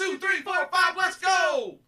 two, 0.00 0.16
three, 0.16 0.40
four, 0.40 0.66
five, 0.72 0.96
let's 0.96 1.16
go! 1.16 1.78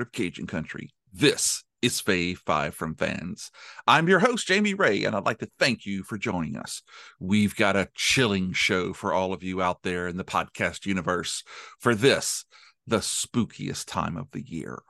Heart 0.00 0.08
of 0.08 0.12
Cajun 0.12 0.46
country. 0.46 0.88
This 1.12 1.62
is 1.82 2.00
Fave 2.00 2.38
5 2.38 2.74
from 2.74 2.94
Fans. 2.94 3.50
I'm 3.86 4.08
your 4.08 4.20
host, 4.20 4.46
Jamie 4.46 4.72
Ray, 4.72 5.04
and 5.04 5.14
I'd 5.14 5.26
like 5.26 5.40
to 5.40 5.50
thank 5.58 5.84
you 5.84 6.04
for 6.04 6.16
joining 6.16 6.56
us. 6.56 6.80
We've 7.18 7.54
got 7.54 7.76
a 7.76 7.90
chilling 7.94 8.54
show 8.54 8.94
for 8.94 9.12
all 9.12 9.34
of 9.34 9.42
you 9.42 9.60
out 9.60 9.82
there 9.82 10.08
in 10.08 10.16
the 10.16 10.24
podcast 10.24 10.86
universe 10.86 11.44
for 11.80 11.94
this, 11.94 12.46
the 12.86 13.00
spookiest 13.00 13.88
time 13.88 14.16
of 14.16 14.30
the 14.30 14.40
year. 14.40 14.80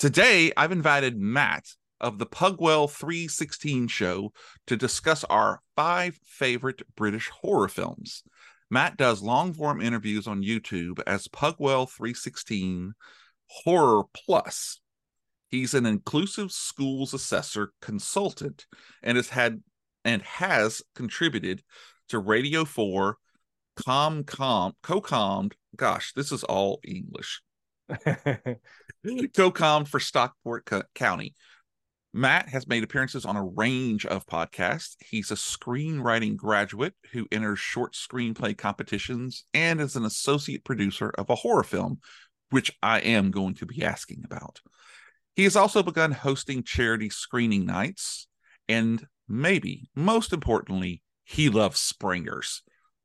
Today, 0.00 0.50
I've 0.56 0.72
invited 0.72 1.16
Matt 1.16 1.66
of 2.00 2.18
the 2.18 2.26
Pugwall 2.26 2.88
316 2.88 3.86
show 3.86 4.32
to 4.66 4.76
discuss 4.76 5.22
our 5.22 5.60
five 5.76 6.18
favorite 6.24 6.82
British 6.96 7.28
horror 7.28 7.68
films. 7.68 8.24
Matt 8.72 8.96
does 8.96 9.22
long 9.22 9.52
form 9.52 9.80
interviews 9.80 10.26
on 10.26 10.42
YouTube 10.42 11.00
as 11.06 11.28
Pugwall 11.28 11.86
316 11.86 12.94
Horror 13.64 14.04
Plus. 14.14 14.80
He's 15.48 15.74
an 15.74 15.84
inclusive 15.84 16.50
schools 16.50 17.12
assessor 17.12 17.72
consultant 17.80 18.66
and 19.02 19.16
has 19.16 19.28
had 19.28 19.62
and 20.04 20.22
has 20.22 20.82
contributed 20.94 21.62
to 22.08 22.18
Radio 22.18 22.64
4, 22.64 23.16
ComCom, 23.76 24.72
CoCommed. 24.82 25.52
Gosh, 25.76 26.12
this 26.14 26.32
is 26.32 26.44
all 26.44 26.80
English. 26.84 27.42
CoCommed 29.06 29.88
for 29.88 30.00
Stockport 30.00 30.64
Co- 30.64 30.82
County, 30.94 31.34
Matt 32.14 32.50
has 32.50 32.66
made 32.66 32.84
appearances 32.84 33.24
on 33.24 33.36
a 33.36 33.44
range 33.44 34.04
of 34.04 34.26
podcasts. 34.26 34.96
He's 35.00 35.30
a 35.30 35.34
screenwriting 35.34 36.36
graduate 36.36 36.94
who 37.12 37.26
enters 37.32 37.58
short 37.58 37.94
screenplay 37.94 38.56
competitions 38.56 39.44
and 39.54 39.80
is 39.80 39.96
an 39.96 40.04
associate 40.04 40.62
producer 40.62 41.10
of 41.16 41.30
a 41.30 41.34
horror 41.34 41.62
film, 41.62 42.00
which 42.52 42.70
I 42.82 43.00
am 43.00 43.30
going 43.30 43.54
to 43.54 43.66
be 43.66 43.82
asking 43.82 44.22
about. 44.24 44.60
He 45.34 45.44
has 45.44 45.56
also 45.56 45.82
begun 45.82 46.12
hosting 46.12 46.62
charity 46.62 47.08
screening 47.08 47.64
nights, 47.64 48.28
and 48.68 49.06
maybe 49.28 49.88
most 49.96 50.32
importantly, 50.32 51.02
he 51.24 51.48
loves 51.48 51.80
Springers, 51.80 52.62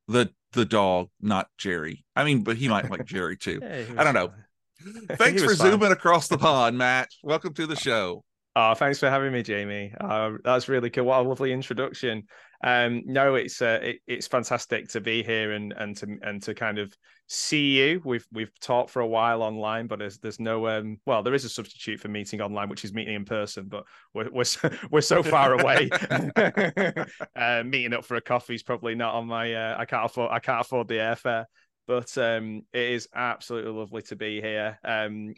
the 0.08 0.32
the 0.54 0.66
dog, 0.66 1.10
not 1.22 1.48
Jerry. 1.58 2.06
I 2.16 2.24
mean, 2.24 2.44
but 2.44 2.58
he 2.58 2.68
might 2.68 2.90
like 2.90 3.06
Jerry 3.06 3.38
too. 3.38 3.60
Yeah, 3.62 3.86
I 3.98 4.04
don't 4.04 4.14
know. 4.14 4.32
Thanks 5.16 5.42
for 5.42 5.56
fine. 5.56 5.72
zooming 5.72 5.92
across 5.92 6.28
the 6.28 6.38
pond, 6.38 6.78
Matt. 6.78 7.10
Welcome 7.24 7.54
to 7.56 7.66
the 7.66 7.76
show. 7.76 8.24
Oh, 8.56 8.74
thanks 8.74 9.00
for 9.00 9.08
having 9.08 9.32
me, 9.32 9.44
Jamie. 9.44 9.94
Uh, 10.00 10.32
that's 10.44 10.68
really 10.68 10.90
cool. 10.90 11.06
What 11.06 11.20
a 11.20 11.22
lovely 11.22 11.54
introduction. 11.54 12.24
Um, 12.64 13.04
no, 13.06 13.36
it's 13.36 13.62
uh, 13.62 13.80
it, 13.82 14.00
it's 14.08 14.28
fantastic 14.28 14.90
to 14.90 15.02
be 15.02 15.22
here 15.24 15.52
and 15.52 15.74
and 15.74 15.96
to 15.98 16.18
and 16.24 16.42
to 16.44 16.54
kind 16.54 16.80
of 16.80 16.94
see 17.28 17.78
you. 17.78 18.02
We've 18.04 18.26
we've 18.32 18.58
talked 18.60 18.90
for 18.90 19.02
a 19.02 19.08
while 19.08 19.44
online, 19.44 19.88
but 19.88 20.00
there's 20.00 20.18
there's 20.18 20.40
no 20.40 20.68
um 20.68 21.00
well 21.06 21.22
there 21.22 21.36
is 21.36 21.46
a 21.46 21.50
substitute 21.50 22.00
for 22.00 22.08
meeting 22.08 22.42
online, 22.42 22.70
which 22.70 22.84
is 22.84 22.94
meeting 22.94 23.16
in 23.16 23.26
person, 23.26 23.66
but 23.68 23.84
we're 24.14 24.32
we're 24.32 24.44
so, 24.44 24.70
we're 24.92 25.02
so 25.02 25.22
far 25.22 25.54
away. 25.54 25.90
uh, 27.36 27.64
meeting 27.64 27.94
up 27.94 28.06
for 28.06 28.16
a 28.16 28.22
coffee 28.22 28.56
is 28.56 28.64
probably 28.64 28.96
not 28.96 29.14
on 29.14 29.28
my. 29.28 29.54
Uh, 29.54 29.76
I 29.78 29.86
can't 29.86 30.06
afford 30.06 30.32
I 30.32 30.40
can't 30.40 30.62
afford 30.62 30.88
the 30.88 30.96
airfare. 30.96 31.46
But 31.86 32.18
um, 32.18 32.64
it 32.74 32.92
is 32.92 33.08
absolutely 33.16 33.72
lovely 33.72 34.02
to 34.04 34.18
be 34.18 34.42
here. 34.42 34.78
Um, 34.84 35.34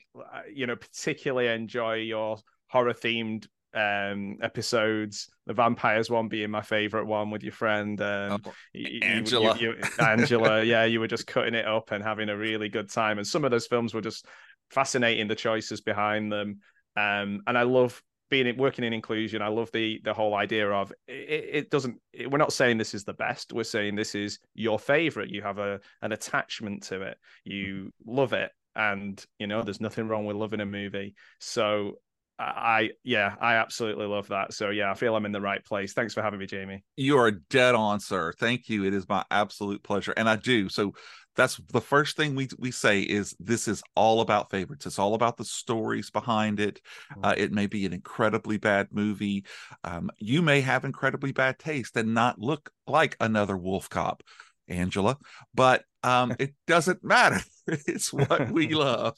you 0.51 0.65
know, 0.65 0.75
particularly 0.75 1.47
enjoy 1.47 1.97
your 1.97 2.39
horror 2.69 2.93
themed 2.93 3.45
um 3.73 4.37
episodes. 4.41 5.29
The 5.45 5.53
vampires 5.53 6.09
one 6.09 6.27
being 6.27 6.49
my 6.51 6.61
favorite 6.61 7.05
one 7.05 7.29
with 7.31 7.43
your 7.43 7.53
friend 7.53 7.99
um 8.01 8.41
Oh, 8.45 8.53
you- 8.73 9.01
Angela. 9.03 9.57
you- 9.57 9.73
you- 9.75 10.05
angela. 10.05 10.63
Yeah 10.73 10.85
you 10.85 10.99
were 10.99 11.07
just 11.07 11.27
cutting 11.27 11.53
it 11.55 11.65
up 11.67 11.91
and 11.91 12.03
having 12.03 12.29
a 12.29 12.37
really 12.37 12.69
good 12.69 12.89
time. 12.91 13.17
And 13.19 13.27
some 13.27 13.45
of 13.45 13.51
those 13.51 13.67
films 13.67 13.93
were 13.93 14.01
just 14.01 14.25
fascinating 14.71 15.27
the 15.27 15.35
choices 15.35 15.81
behind 15.81 16.31
them. 16.31 16.59
Um 16.95 17.41
and 17.47 17.57
i 17.57 17.61
love 17.63 18.01
being 18.29 18.55
working 18.57 18.85
in 18.85 18.93
inclusion. 18.93 19.41
I 19.41 19.47
love 19.47 19.71
the 19.71 19.99
the 20.03 20.13
whole 20.13 20.35
idea 20.35 20.69
of 20.69 20.91
it, 21.07 21.49
it 21.53 21.69
doesn't 21.71 21.99
it, 22.13 22.29
we're 22.29 22.37
not 22.37 22.53
saying 22.53 22.77
this 22.77 22.93
is 22.93 23.03
the 23.03 23.13
best. 23.13 23.53
We're 23.53 23.63
saying 23.63 23.95
this 23.95 24.13
is 24.13 24.37
your 24.53 24.77
favorite. 24.77 25.29
You 25.31 25.41
have 25.41 25.57
a 25.57 25.79
an 26.03 26.11
attachment 26.11 26.83
to 26.83 27.01
it. 27.01 27.17
You 27.43 27.91
love 28.05 28.33
it. 28.33 28.51
And 28.75 29.23
you 29.39 29.47
know 29.47 29.63
there's 29.63 29.81
nothing 29.81 30.07
wrong 30.07 30.25
with 30.25 30.35
loving 30.37 30.59
a 30.61 30.65
movie. 30.65 31.15
So 31.39 31.97
I 32.39 32.91
yeah, 33.03 33.35
I 33.41 33.55
absolutely 33.55 34.05
love 34.05 34.29
that. 34.29 34.53
So 34.53 34.69
yeah, 34.69 34.89
I 34.89 34.93
feel 34.93 35.15
I'm 35.15 35.25
in 35.25 35.33
the 35.33 35.41
right 35.41 35.63
place. 35.63 35.91
Thanks 35.93 36.13
for 36.13 36.21
having 36.21 36.39
me, 36.39 36.45
Jamie. 36.45 36.83
You 36.95 37.17
are 37.17 37.31
dead 37.31 37.75
on, 37.75 37.99
sir. 37.99 38.33
Thank 38.39 38.69
you. 38.69 38.85
It 38.85 38.93
is 38.93 39.07
my 39.09 39.25
absolute 39.29 39.83
pleasure. 39.83 40.13
And 40.15 40.29
I 40.29 40.37
do. 40.37 40.69
So 40.69 40.93
that's 41.35 41.57
the 41.71 41.81
first 41.81 42.15
thing 42.15 42.35
we 42.35 42.47
we 42.57 42.71
say 42.71 43.01
is 43.01 43.35
this 43.39 43.67
is 43.67 43.83
all 43.95 44.21
about 44.21 44.51
favorites. 44.51 44.85
It's 44.85 44.99
all 44.99 45.15
about 45.15 45.37
the 45.37 45.45
stories 45.45 46.09
behind 46.11 46.59
it. 46.59 46.81
Uh, 47.21 47.35
it 47.37 47.51
may 47.51 47.67
be 47.67 47.85
an 47.85 47.93
incredibly 47.93 48.57
bad 48.57 48.87
movie. 48.91 49.45
Um, 49.83 50.09
you 50.17 50.41
may 50.41 50.61
have 50.61 50.85
incredibly 50.85 51.33
bad 51.33 51.59
taste 51.59 51.97
and 51.97 52.13
not 52.13 52.39
look 52.39 52.71
like 52.87 53.17
another 53.19 53.57
wolf 53.57 53.89
cop, 53.89 54.23
Angela, 54.69 55.17
but 55.53 55.83
um, 56.03 56.35
it 56.39 56.55
doesn't 56.67 57.03
matter. 57.03 57.41
it's 57.67 58.13
what 58.13 58.49
we 58.49 58.73
love. 58.73 59.17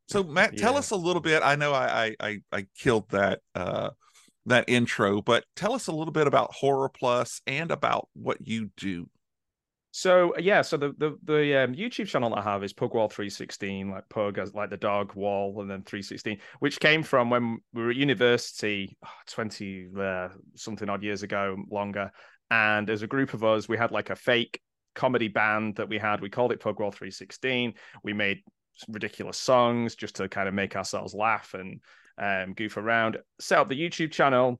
So 0.07 0.23
Matt, 0.23 0.57
tell 0.57 0.73
Yeah. 0.73 0.79
us 0.79 0.91
a 0.91 0.95
little 0.95 1.21
bit. 1.21 1.41
I 1.43 1.55
know 1.55 1.73
I 1.73 2.05
I 2.05 2.15
I, 2.19 2.41
I 2.51 2.67
killed 2.77 3.09
that 3.09 3.41
uh 3.53 3.91
that 4.45 4.65
intro, 4.67 5.21
but 5.21 5.45
tell 5.55 5.73
us 5.73 5.87
a 5.87 5.91
little 5.91 6.11
bit 6.13 6.27
about 6.27 6.53
Horror 6.53 6.89
Plus 6.89 7.41
and 7.47 7.71
about 7.71 8.09
what 8.13 8.45
you 8.45 8.69
do. 8.77 9.09
So 9.91 10.33
yeah, 10.37 10.61
so 10.61 10.75
the 10.75 10.93
the 10.97 11.17
the 11.23 11.63
um, 11.63 11.73
YouTube 11.73 12.07
channel 12.07 12.29
that 12.31 12.39
I 12.39 12.41
have 12.41 12.65
is 12.65 12.73
Pugwall 12.73 13.09
316, 13.09 13.89
like 13.89 14.07
Pug 14.09 14.37
as 14.37 14.53
like 14.53 14.69
the 14.69 14.75
dog 14.75 15.15
wall, 15.15 15.61
and 15.61 15.71
then 15.71 15.83
316, 15.83 16.37
which 16.59 16.81
came 16.81 17.01
from 17.01 17.29
when 17.29 17.59
we 17.73 17.81
were 17.81 17.91
at 17.91 17.95
university 17.95 18.97
oh, 19.05 19.09
20 19.27 19.87
uh, 19.97 20.27
something 20.55 20.89
odd 20.89 21.01
years 21.01 21.23
ago, 21.23 21.55
longer. 21.71 22.11
And 22.51 22.89
as 22.89 23.03
a 23.03 23.07
group 23.07 23.33
of 23.33 23.45
us, 23.45 23.69
we 23.69 23.77
had 23.77 23.91
like 23.91 24.09
a 24.09 24.17
fake 24.17 24.59
comedy 24.95 25.29
band 25.29 25.77
that 25.77 25.87
we 25.87 25.97
had. 25.97 26.19
We 26.19 26.29
called 26.29 26.51
it 26.51 26.59
Pugwall 26.59 26.91
316. 26.91 27.73
We 28.03 28.11
made 28.11 28.41
ridiculous 28.87 29.37
songs 29.37 29.95
just 29.95 30.15
to 30.15 30.29
kind 30.29 30.47
of 30.47 30.53
make 30.53 30.75
ourselves 30.75 31.13
laugh 31.13 31.53
and 31.53 31.81
um, 32.17 32.53
goof 32.53 32.77
around. 32.77 33.17
Set 33.39 33.59
up 33.59 33.69
the 33.69 33.79
YouTube 33.79 34.11
channel 34.11 34.59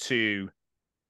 to 0.00 0.48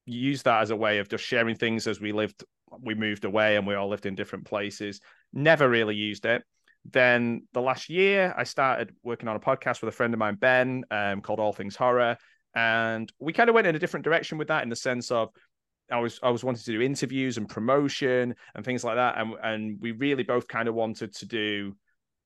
use 0.06 0.42
that 0.42 0.62
as 0.62 0.70
a 0.70 0.76
way 0.76 0.98
of 0.98 1.09
just 1.09 1.25
sharing 1.25 1.56
things 1.56 1.87
as 1.87 2.00
we 2.00 2.12
lived 2.12 2.44
we 2.82 2.94
moved 2.94 3.25
away 3.25 3.56
and 3.56 3.66
we 3.66 3.75
all 3.75 3.88
lived 3.88 4.06
in 4.06 4.14
different 4.14 4.44
places. 4.44 5.00
Never 5.32 5.69
really 5.69 5.94
used 5.94 6.26
it. 6.26 6.43
Then 6.91 7.47
the 7.54 7.62
last 7.62 7.88
year 7.88 8.34
i 8.37 8.44
started 8.44 8.94
working 9.03 9.28
on 9.28 9.37
a 9.37 9.41
podcast 9.41 9.81
with 9.81 9.88
a 9.88 9.97
friend 9.97 10.12
of 10.12 10.19
mine 10.19 10.34
ben 10.34 10.84
um, 10.91 11.20
called 11.20 11.41
all 11.41 11.53
things 11.53 11.76
horror. 11.76 12.16
And 12.54 13.11
we 13.19 13.32
kind 13.32 13.49
of 13.49 13.55
went 13.55 13.67
in 13.67 13.75
a 13.75 13.78
different 13.78 14.05
direction 14.05 14.38
with 14.38 14.49
that 14.49 14.62
in 14.62 14.69
the 14.69 14.76
sense 14.76 15.11
of 15.11 15.31
I 15.90 15.99
was 15.99 16.19
I 16.23 16.31
was 16.31 16.43
wanting 16.43 16.62
to 16.62 16.73
do 16.73 16.81
interviews 16.81 17.37
and 17.37 17.49
promotion 17.49 18.34
and 18.55 18.64
things 18.64 18.84
like 18.84 18.96
that, 18.96 19.19
and 19.19 19.34
and 19.43 19.78
we 19.81 19.93
really 19.93 20.23
both 20.23 20.49
kind 20.49 20.69
of 20.69 20.75
wanted 20.75 21.14
to 21.17 21.26
do 21.26 21.76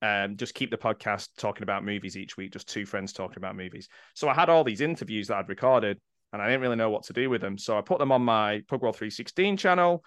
um, 0.01 0.37
just 0.37 0.53
keep 0.53 0.71
the 0.71 0.77
podcast 0.77 1.29
talking 1.37 1.63
about 1.63 1.83
movies 1.83 2.17
each 2.17 2.37
week, 2.37 2.53
just 2.53 2.67
two 2.67 2.85
friends 2.85 3.13
talking 3.13 3.37
about 3.37 3.55
movies. 3.55 3.89
So 4.15 4.29
I 4.29 4.33
had 4.33 4.49
all 4.49 4.63
these 4.63 4.81
interviews 4.81 5.27
that 5.27 5.37
I'd 5.37 5.49
recorded, 5.49 5.99
and 6.31 6.41
I 6.41 6.47
didn't 6.47 6.61
really 6.61 6.75
know 6.75 6.89
what 6.89 7.03
to 7.03 7.13
do 7.13 7.29
with 7.29 7.41
them. 7.41 7.57
So 7.57 7.77
I 7.77 7.81
put 7.81 7.99
them 7.99 8.11
on 8.11 8.21
my 8.21 8.61
Pugwall 8.69 8.93
316 8.93 9.57
channel, 9.57 10.03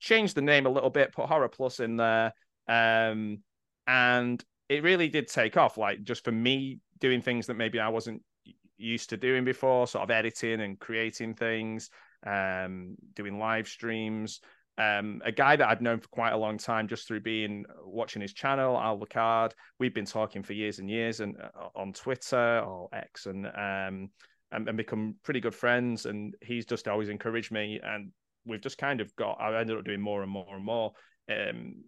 changed 0.00 0.34
the 0.34 0.42
name 0.42 0.66
a 0.66 0.70
little 0.70 0.90
bit, 0.90 1.12
put 1.12 1.26
Horror 1.26 1.48
Plus 1.48 1.80
in 1.80 1.96
there, 1.96 2.32
um, 2.68 3.38
and 3.86 4.42
it 4.68 4.82
really 4.82 5.08
did 5.08 5.28
take 5.28 5.56
off. 5.56 5.76
Like 5.76 6.02
just 6.02 6.24
for 6.24 6.32
me 6.32 6.80
doing 6.98 7.20
things 7.20 7.46
that 7.46 7.54
maybe 7.54 7.78
I 7.78 7.88
wasn't 7.88 8.22
used 8.78 9.10
to 9.10 9.16
doing 9.16 9.44
before, 9.44 9.86
sort 9.86 10.04
of 10.04 10.10
editing 10.10 10.60
and 10.60 10.78
creating 10.78 11.34
things, 11.34 11.90
um, 12.26 12.96
doing 13.14 13.38
live 13.38 13.68
streams. 13.68 14.40
Um, 14.78 15.22
a 15.24 15.32
guy 15.32 15.56
that 15.56 15.68
I'd 15.68 15.80
known 15.80 16.00
for 16.00 16.08
quite 16.08 16.32
a 16.32 16.36
long 16.36 16.58
time 16.58 16.86
just 16.86 17.08
through 17.08 17.20
being 17.20 17.64
watching 17.82 18.20
his 18.20 18.34
channel, 18.34 18.78
Al 18.78 18.98
Lucard. 18.98 19.52
We've 19.78 19.94
been 19.94 20.04
talking 20.04 20.42
for 20.42 20.52
years 20.52 20.78
and 20.78 20.90
years 20.90 21.20
and 21.20 21.36
uh, 21.40 21.68
on 21.74 21.92
Twitter 21.92 22.60
or 22.60 22.88
X 22.92 23.26
and 23.26 23.46
um 23.46 24.10
and, 24.52 24.68
and 24.68 24.76
become 24.76 25.16
pretty 25.22 25.40
good 25.40 25.54
friends. 25.54 26.06
And 26.06 26.34
he's 26.42 26.66
just 26.66 26.88
always 26.88 27.08
encouraged 27.08 27.50
me. 27.50 27.80
And 27.82 28.12
we've 28.44 28.60
just 28.60 28.78
kind 28.78 29.00
of 29.00 29.14
got 29.16 29.40
I 29.40 29.58
ended 29.58 29.78
up 29.78 29.84
doing 29.84 30.00
more 30.00 30.22
and 30.22 30.30
more 30.30 30.54
and 30.54 30.64
more. 30.64 30.92
Um, 31.30 31.84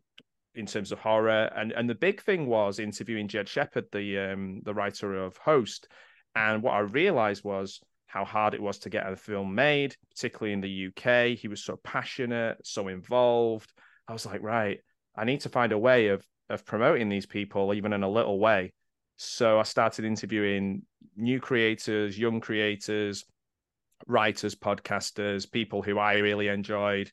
in 0.54 0.66
terms 0.66 0.90
of 0.90 0.98
horror. 0.98 1.50
And 1.54 1.72
and 1.72 1.88
the 1.88 1.94
big 1.94 2.22
thing 2.22 2.46
was 2.46 2.78
interviewing 2.78 3.28
Jed 3.28 3.48
Shepherd, 3.48 3.84
the 3.92 4.18
um, 4.18 4.60
the 4.64 4.74
writer 4.74 5.14
of 5.24 5.36
Host. 5.36 5.88
And 6.34 6.62
what 6.62 6.74
I 6.74 6.80
realized 6.80 7.44
was 7.44 7.80
how 8.08 8.24
hard 8.24 8.54
it 8.54 8.62
was 8.62 8.78
to 8.80 8.90
get 8.90 9.10
a 9.10 9.14
film 9.14 9.54
made, 9.54 9.94
particularly 10.10 10.52
in 10.52 10.60
the 10.60 10.88
UK. 10.88 11.38
He 11.38 11.46
was 11.46 11.62
so 11.62 11.76
passionate, 11.76 12.58
so 12.66 12.88
involved. 12.88 13.72
I 14.08 14.12
was 14.12 14.26
like, 14.26 14.42
right, 14.42 14.80
I 15.14 15.24
need 15.24 15.42
to 15.42 15.48
find 15.48 15.72
a 15.72 15.78
way 15.78 16.08
of 16.08 16.26
of 16.50 16.64
promoting 16.64 17.08
these 17.08 17.26
people, 17.26 17.74
even 17.74 17.92
in 17.92 18.02
a 18.02 18.08
little 18.08 18.38
way. 18.38 18.72
So 19.16 19.58
I 19.58 19.64
started 19.64 20.04
interviewing 20.04 20.82
new 21.16 21.40
creators, 21.40 22.18
young 22.18 22.40
creators, 22.40 23.24
writers, 24.06 24.54
podcasters, 24.54 25.50
people 25.50 25.82
who 25.82 25.98
I 25.98 26.14
really 26.14 26.48
enjoyed, 26.48 27.10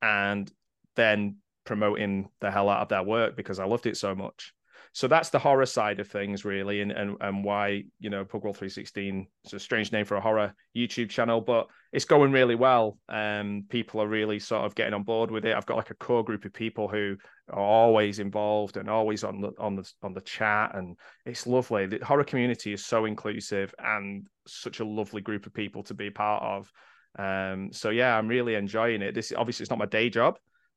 and 0.00 0.50
then 0.96 1.36
promoting 1.64 2.30
the 2.40 2.50
hell 2.50 2.68
out 2.68 2.82
of 2.82 2.88
their 2.88 3.02
work 3.02 3.36
because 3.36 3.58
I 3.58 3.64
loved 3.64 3.86
it 3.86 3.96
so 3.96 4.14
much. 4.14 4.54
So 4.92 5.06
that's 5.06 5.30
the 5.30 5.38
horror 5.38 5.66
side 5.66 6.00
of 6.00 6.08
things, 6.08 6.44
really, 6.44 6.80
and 6.80 6.90
and, 6.90 7.16
and 7.20 7.44
why 7.44 7.84
you 8.00 8.10
know 8.10 8.24
Pugwall 8.24 8.54
316 8.54 9.26
is 9.44 9.52
a 9.52 9.60
strange 9.60 9.92
name 9.92 10.04
for 10.04 10.16
a 10.16 10.20
horror 10.20 10.52
YouTube 10.76 11.10
channel, 11.10 11.40
but 11.40 11.68
it's 11.92 12.04
going 12.04 12.32
really 12.32 12.56
well. 12.56 12.98
Um, 13.08 13.64
people 13.68 14.02
are 14.02 14.08
really 14.08 14.40
sort 14.40 14.64
of 14.64 14.74
getting 14.74 14.94
on 14.94 15.04
board 15.04 15.30
with 15.30 15.44
it. 15.44 15.54
I've 15.54 15.66
got 15.66 15.76
like 15.76 15.90
a 15.90 15.94
core 15.94 16.24
group 16.24 16.44
of 16.44 16.52
people 16.52 16.88
who 16.88 17.16
are 17.48 17.60
always 17.60 18.18
involved 18.18 18.76
and 18.76 18.90
always 18.90 19.22
on 19.22 19.40
the 19.40 19.52
on 19.58 19.76
the 19.76 19.88
on 20.02 20.12
the 20.12 20.22
chat, 20.22 20.74
and 20.74 20.96
it's 21.24 21.46
lovely. 21.46 21.86
The 21.86 22.04
horror 22.04 22.24
community 22.24 22.72
is 22.72 22.84
so 22.84 23.04
inclusive 23.04 23.72
and 23.78 24.26
such 24.48 24.80
a 24.80 24.84
lovely 24.84 25.20
group 25.20 25.46
of 25.46 25.54
people 25.54 25.84
to 25.84 25.94
be 25.94 26.10
part 26.10 26.42
of. 26.42 26.72
Um, 27.16 27.72
so 27.72 27.90
yeah, 27.90 28.18
I'm 28.18 28.26
really 28.26 28.56
enjoying 28.56 29.02
it. 29.02 29.14
This 29.14 29.32
obviously 29.36 29.62
it's 29.62 29.70
not 29.70 29.78
my 29.78 29.86
day 29.86 30.10
job, 30.10 30.36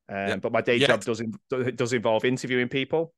um, 0.10 0.16
yeah. 0.16 0.36
But 0.38 0.52
my 0.52 0.62
day 0.62 0.78
yeah. 0.78 0.88
job 0.88 1.04
does 1.04 1.22
does 1.50 1.94
involve 1.94 2.26
interviewing 2.26 2.70
people. 2.70 3.14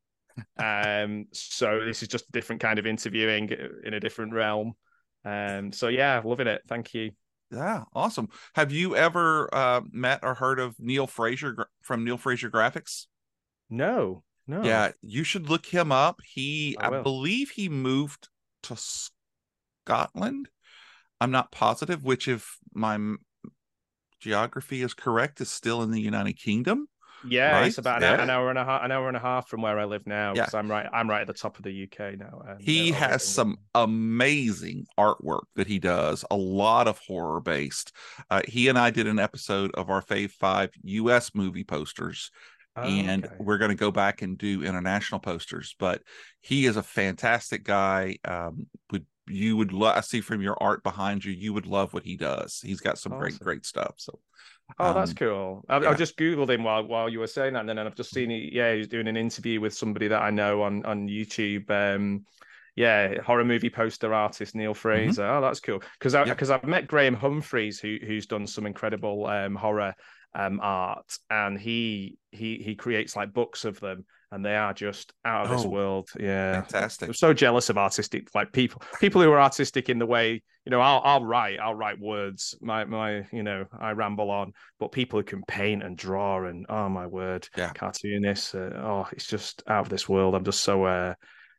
Um, 0.58 1.26
so 1.32 1.84
this 1.86 2.02
is 2.02 2.08
just 2.08 2.28
a 2.28 2.32
different 2.32 2.62
kind 2.62 2.80
of 2.80 2.86
interviewing 2.86 3.50
in 3.84 3.94
a 3.94 4.00
different 4.00 4.34
realm. 4.34 4.74
Um, 5.24 5.72
so 5.72 5.88
yeah, 5.88 6.22
loving 6.24 6.48
it. 6.48 6.62
Thank 6.68 6.94
you. 6.94 7.12
Yeah, 7.52 7.84
awesome. 7.94 8.30
Have 8.56 8.72
you 8.72 8.96
ever 8.96 9.54
uh, 9.54 9.82
met 9.92 10.20
or 10.24 10.34
heard 10.34 10.60
of 10.60 10.76
Neil 10.80 11.08
Fraser 11.08 11.68
from 11.82 12.04
Neil 12.04 12.18
Fraser 12.18 12.50
Graphics? 12.50 13.06
No, 13.70 14.24
no. 14.48 14.64
Yeah, 14.64 14.92
you 15.02 15.24
should 15.24 15.50
look 15.50 15.66
him 15.66 15.92
up. 15.92 16.20
He, 16.24 16.76
I, 16.80 16.88
I 16.88 17.02
believe, 17.02 17.52
he 17.52 17.70
moved 17.70 18.30
to 18.64 18.76
Scotland. 19.86 20.50
I'm 21.22 21.32
not 21.32 21.52
positive 21.52 22.04
which, 22.04 22.28
if 22.28 22.58
my 22.74 22.98
geography 24.20 24.82
is 24.82 24.94
correct, 24.94 25.40
is 25.40 25.52
still 25.52 25.82
in 25.82 25.92
the 25.92 26.02
United 26.02 26.34
Kingdom. 26.34 26.88
Yeah, 27.28 27.52
right? 27.52 27.68
it's 27.68 27.78
about 27.78 28.02
yeah. 28.02 28.22
an, 28.22 28.30
hour 28.30 28.50
and 28.50 28.60
a 28.60 28.66
half, 28.66 28.84
an 28.84 28.92
hour 28.92 29.08
and 29.08 29.18
a 29.18 29.20
half 29.20 29.48
from 29.48 29.62
where 29.62 29.80
I 29.80 29.86
live 29.86 30.06
now. 30.06 30.34
Yeah, 30.36 30.48
I'm 30.54 30.70
right. 30.70 30.88
I'm 30.92 31.10
right 31.10 31.22
at 31.22 31.28
the 31.28 31.34
top 31.34 31.58
of 31.58 31.64
the 31.64 31.84
UK 31.84 32.18
now. 32.18 32.58
he 32.60 32.92
uh, 32.92 32.96
has 32.96 33.26
some 33.26 33.58
amazing 33.74 34.86
artwork 34.98 35.44
that 35.56 35.68
he 35.68 35.80
does. 35.80 36.26
A 36.32 36.36
lot 36.36 36.88
of 36.88 37.00
horror 37.00 37.42
based. 37.42 37.92
Uh, 38.30 38.42
he 38.48 38.68
and 38.68 38.78
I 38.78 38.90
did 38.90 39.08
an 39.08 39.20
episode 39.20 39.72
of 39.76 39.90
our 39.90 40.02
Fave 40.02 40.32
Five 40.32 40.72
US 40.84 41.34
movie 41.34 41.64
posters. 41.64 42.32
Oh, 42.78 42.84
and 42.84 43.26
okay. 43.26 43.36
we're 43.40 43.58
going 43.58 43.70
to 43.70 43.76
go 43.76 43.90
back 43.90 44.22
and 44.22 44.38
do 44.38 44.62
international 44.64 45.22
posters. 45.22 45.76
But 45.80 46.02
he 46.42 46.66
is 46.66 46.76
a 46.76 46.84
fantastic 46.84 47.64
guy. 47.64 48.18
Um, 48.26 48.68
would 48.92 49.06
you 49.28 49.58
would 49.58 49.74
love 49.74 49.98
I 49.98 50.02
see 50.02 50.22
from 50.22 50.42
your 50.42 50.58
art 50.62 50.84
behind 50.84 51.26
you, 51.26 51.32
you 51.32 51.54
would 51.54 51.66
love 51.66 51.94
what 51.94 52.04
he 52.04 52.16
does. 52.16 52.60
He's 52.62 52.82
got 52.82 52.98
some 52.98 53.14
awesome. 53.14 53.22
great, 53.22 53.40
great 53.40 53.66
stuff. 53.66 53.96
So 53.98 54.20
Oh, 54.80 54.94
that's 54.94 55.12
um, 55.12 55.16
cool. 55.16 55.66
I, 55.70 55.80
yeah. 55.80 55.90
I, 55.92 55.94
just 55.94 56.18
googled 56.18 56.50
him 56.50 56.64
while 56.64 56.84
while 56.84 57.08
you 57.08 57.20
were 57.20 57.28
saying 57.28 57.54
that, 57.54 57.62
and 57.62 57.70
then 57.70 57.80
I've 57.80 57.96
just 57.96 58.12
seen 58.12 58.32
it. 58.32 58.52
Yeah, 58.52 58.74
he's 58.74 58.88
doing 58.88 59.08
an 59.08 59.16
interview 59.16 59.62
with 59.62 59.74
somebody 59.74 60.08
that 60.08 60.22
I 60.22 60.32
know 60.32 60.64
on 60.64 60.84
on 60.86 61.08
YouTube. 61.08 61.70
Um, 61.70 62.26
yeah, 62.76 63.22
horror 63.22 63.46
movie 63.46 63.70
poster 63.70 64.14
artist 64.14 64.56
Neil 64.56 64.74
mm-hmm. 64.74 64.80
Fraser. 64.80 65.22
Mm-hmm. 65.22 65.38
Oh, 65.38 65.42
that's 65.42 65.60
cool. 65.60 65.82
Because 66.00 66.16
because 66.28 66.50
I've 66.50 66.64
met 66.64 66.88
Graham 66.88 67.14
Humphreys, 67.14 67.80
who 67.80 67.98
who's 68.06 68.26
done 68.26 68.48
some 68.48 68.66
incredible 68.66 69.28
um, 69.28 69.56
horror 69.56 69.94
um, 70.36 70.60
art, 70.62 71.18
and 71.30 71.60
he 71.60 72.18
he 72.32 72.58
he 72.58 72.76
creates 72.76 73.16
like 73.16 73.34
books 73.34 73.66
of 73.66 73.80
them, 73.80 74.06
and 74.32 74.46
they 74.46 74.56
are 74.56 74.74
just 74.74 75.14
out 75.24 75.46
of 75.46 75.52
oh, 75.52 75.56
this 75.56 75.66
world. 75.66 76.10
Yeah, 76.20 76.62
fantastic. 76.62 77.08
I'm 77.08 77.14
so 77.14 77.34
jealous 77.34 77.70
of 77.70 77.78
artistic 77.78 78.28
like 78.36 78.52
people 78.52 78.82
people 79.00 79.22
who 79.22 79.32
are 79.32 79.42
artistic 79.42 79.90
in 79.90 79.98
the 79.98 80.06
way 80.06 80.44
you 80.66 80.70
know. 80.70 80.82
I'll 80.82 81.02
I'll 81.04 81.26
write 81.26 81.60
I'll 81.60 81.74
write 81.74 82.00
words. 82.00 82.56
My 82.62 82.84
my 82.84 83.24
you 83.32 83.44
know 83.44 83.66
I 83.80 83.92
ramble 83.92 84.30
on, 84.30 84.52
but 84.78 84.92
people 84.92 85.20
who 85.20 85.24
can 85.24 85.42
paint 85.48 85.84
and 85.84 85.98
draw 85.98 86.46
and 86.46 86.66
oh 86.68 86.90
my 86.90 87.08
word, 87.08 87.48
yeah, 87.56 87.72
cartoonists. 87.72 88.54
Uh, 88.54 88.72
oh, 88.76 89.08
it's 89.14 89.28
just 89.28 89.64
out 89.68 89.86
of 89.86 89.90
this 89.90 90.10
world. 90.10 90.36
I'm 90.36 90.44
just 90.44 90.64
so 90.64 90.84
uh, 90.84 91.14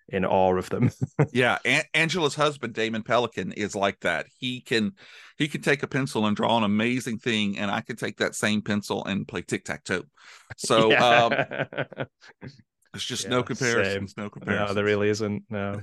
in 0.09 0.25
awe 0.25 0.57
of 0.57 0.69
them. 0.71 0.91
yeah, 1.33 1.59
Angela's 1.95 2.35
husband 2.35 2.75
Damon 2.75 3.03
Pelican 3.03 3.53
is 3.53 3.75
like 3.75 4.01
that. 4.01 4.27
He 4.39 4.61
can 4.61 4.93
he 5.39 5.49
can 5.49 5.63
take 5.63 5.83
a 5.83 5.89
pencil 5.89 6.27
and 6.27 6.37
draw 6.37 6.57
an 6.57 6.65
amazing 6.65 7.19
thing, 7.19 7.59
and 7.59 7.71
I 7.71 7.81
can 7.81 7.97
take 7.97 8.19
that 8.19 8.35
same 8.35 8.63
pencil 8.63 9.05
and 9.05 9.27
play 9.27 9.43
tic 9.43 9.65
tac 9.65 9.85
toe. 9.85 10.05
So 10.59 10.91
yeah. 10.93 11.25
um, 11.25 11.31
there's 12.93 13.05
just 13.05 13.25
yeah, 13.25 13.31
no 13.31 13.43
comparison. 13.43 14.07
No 14.17 14.31
comparisons. 14.31 14.69
No, 14.69 14.75
there 14.75 14.85
really 14.85 15.09
isn't. 15.09 15.43
No, 15.51 15.83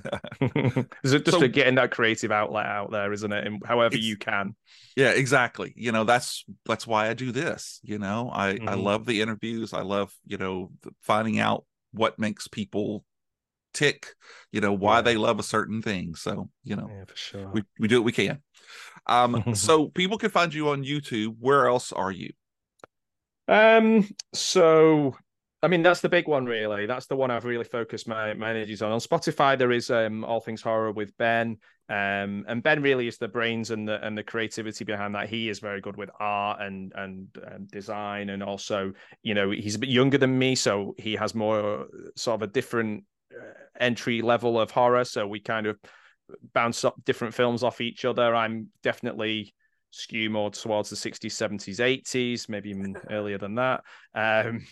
is 1.04 1.14
it 1.14 1.26
just 1.26 1.38
so, 1.38 1.48
getting 1.50 1.76
that 1.76 1.92
creative 1.92 2.32
outlet 2.32 2.66
out 2.66 2.92
there, 2.92 3.12
isn't 3.12 3.32
it? 3.32 3.46
And 3.46 3.62
however 3.66 3.98
you 3.98 4.16
can. 4.16 4.56
Yeah, 4.96 5.12
exactly. 5.12 5.74
You 5.76 5.92
know, 5.92 6.06
that's 6.06 6.46
that's 6.66 6.88
why 6.88 7.10
I 7.10 7.14
do 7.14 7.34
this. 7.34 7.82
You 7.84 8.00
know, 8.00 8.32
I 8.34 8.54
mm-hmm. 8.54 8.70
I 8.70 8.76
love 8.76 9.06
the 9.06 9.22
interviews. 9.22 9.74
I 9.74 9.82
love 9.82 10.14
you 10.26 10.38
know 10.38 10.72
finding 11.02 11.40
out 11.40 11.66
what 11.92 12.18
makes 12.18 12.48
people 12.48 13.04
tick, 13.74 14.08
you 14.52 14.62
know, 14.62 14.74
why 14.74 14.98
yeah. 14.98 15.02
they 15.02 15.18
love 15.18 15.40
a 15.40 15.44
certain 15.44 15.82
thing. 15.82 16.16
So, 16.16 16.50
you 16.64 16.76
know, 16.76 16.90
yeah, 16.90 17.06
for 17.06 17.16
sure. 17.16 17.52
we, 17.52 17.64
we 17.80 17.88
do 17.88 18.02
what 18.02 18.06
we 18.06 18.12
can. 18.12 18.42
Um, 19.08 19.44
so 19.56 19.88
people 19.88 20.18
can 20.18 20.30
find 20.30 20.54
you 20.54 20.70
on 20.70 20.84
YouTube. 20.84 21.36
Where 21.40 21.68
else 21.68 21.92
are 21.92 22.12
you? 22.12 22.32
Um, 23.48 24.08
so 24.34 25.16
I 25.64 25.70
mean, 25.70 25.82
that's 25.82 26.02
the 26.02 26.10
big 26.10 26.28
one, 26.28 26.46
really. 26.46 26.86
That's 26.86 27.06
the 27.06 27.16
one 27.16 27.32
I've 27.32 27.46
really 27.46 27.64
focused 27.64 28.06
my, 28.06 28.34
my 28.34 28.50
energies 28.50 28.82
on. 28.82 28.92
On 28.92 29.00
Spotify, 29.00 29.58
there 29.58 29.72
is 29.72 29.90
um, 29.90 30.26
All 30.26 30.42
Things 30.42 30.62
Horror 30.62 30.92
with 30.92 31.18
Ben, 31.18 31.58
um, 31.88 32.44
and 32.50 32.62
Ben 32.62 32.82
really 32.82 33.08
is 33.08 33.18
the 33.18 33.30
brains 33.30 33.72
and 33.72 33.88
the 33.88 34.06
and 34.06 34.18
the 34.18 34.24
creativity 34.24 34.84
behind 34.84 35.16
that. 35.16 35.30
He 35.30 35.48
is 35.48 35.60
very 35.60 35.80
good 35.80 35.96
with 35.96 36.10
art 36.20 36.62
and 36.62 36.92
and 36.96 37.28
um, 37.48 37.68
design, 37.72 38.30
and 38.30 38.44
also, 38.44 38.92
you 39.22 39.34
know, 39.34 39.52
he's 39.52 39.76
a 39.76 39.80
bit 39.80 39.90
younger 39.90 40.18
than 40.18 40.38
me, 40.38 40.54
so 40.54 40.96
he 40.98 41.14
has 41.16 41.34
more 41.34 41.88
sort 42.18 42.42
of 42.42 42.50
a 42.50 42.52
different 42.52 43.06
entry 43.80 44.22
level 44.22 44.60
of 44.60 44.72
horror. 44.72 45.04
So 45.04 45.28
we 45.28 45.40
kind 45.40 45.68
of 45.68 45.78
bounce 46.54 46.84
up 46.84 46.96
different 47.06 47.34
films 47.34 47.64
off 47.64 47.82
each 47.82 48.06
other. 48.06 48.36
I'm 48.36 48.68
definitely 48.82 49.54
skew 49.92 50.30
more 50.30 50.50
towards 50.50 50.90
the 50.90 50.96
60s, 50.96 51.26
70s, 51.26 51.80
80s, 51.80 52.50
maybe 52.50 52.70
even 52.72 52.96
earlier 53.10 53.38
than 53.38 53.56
that. 53.56 53.84
Um, 54.16 54.66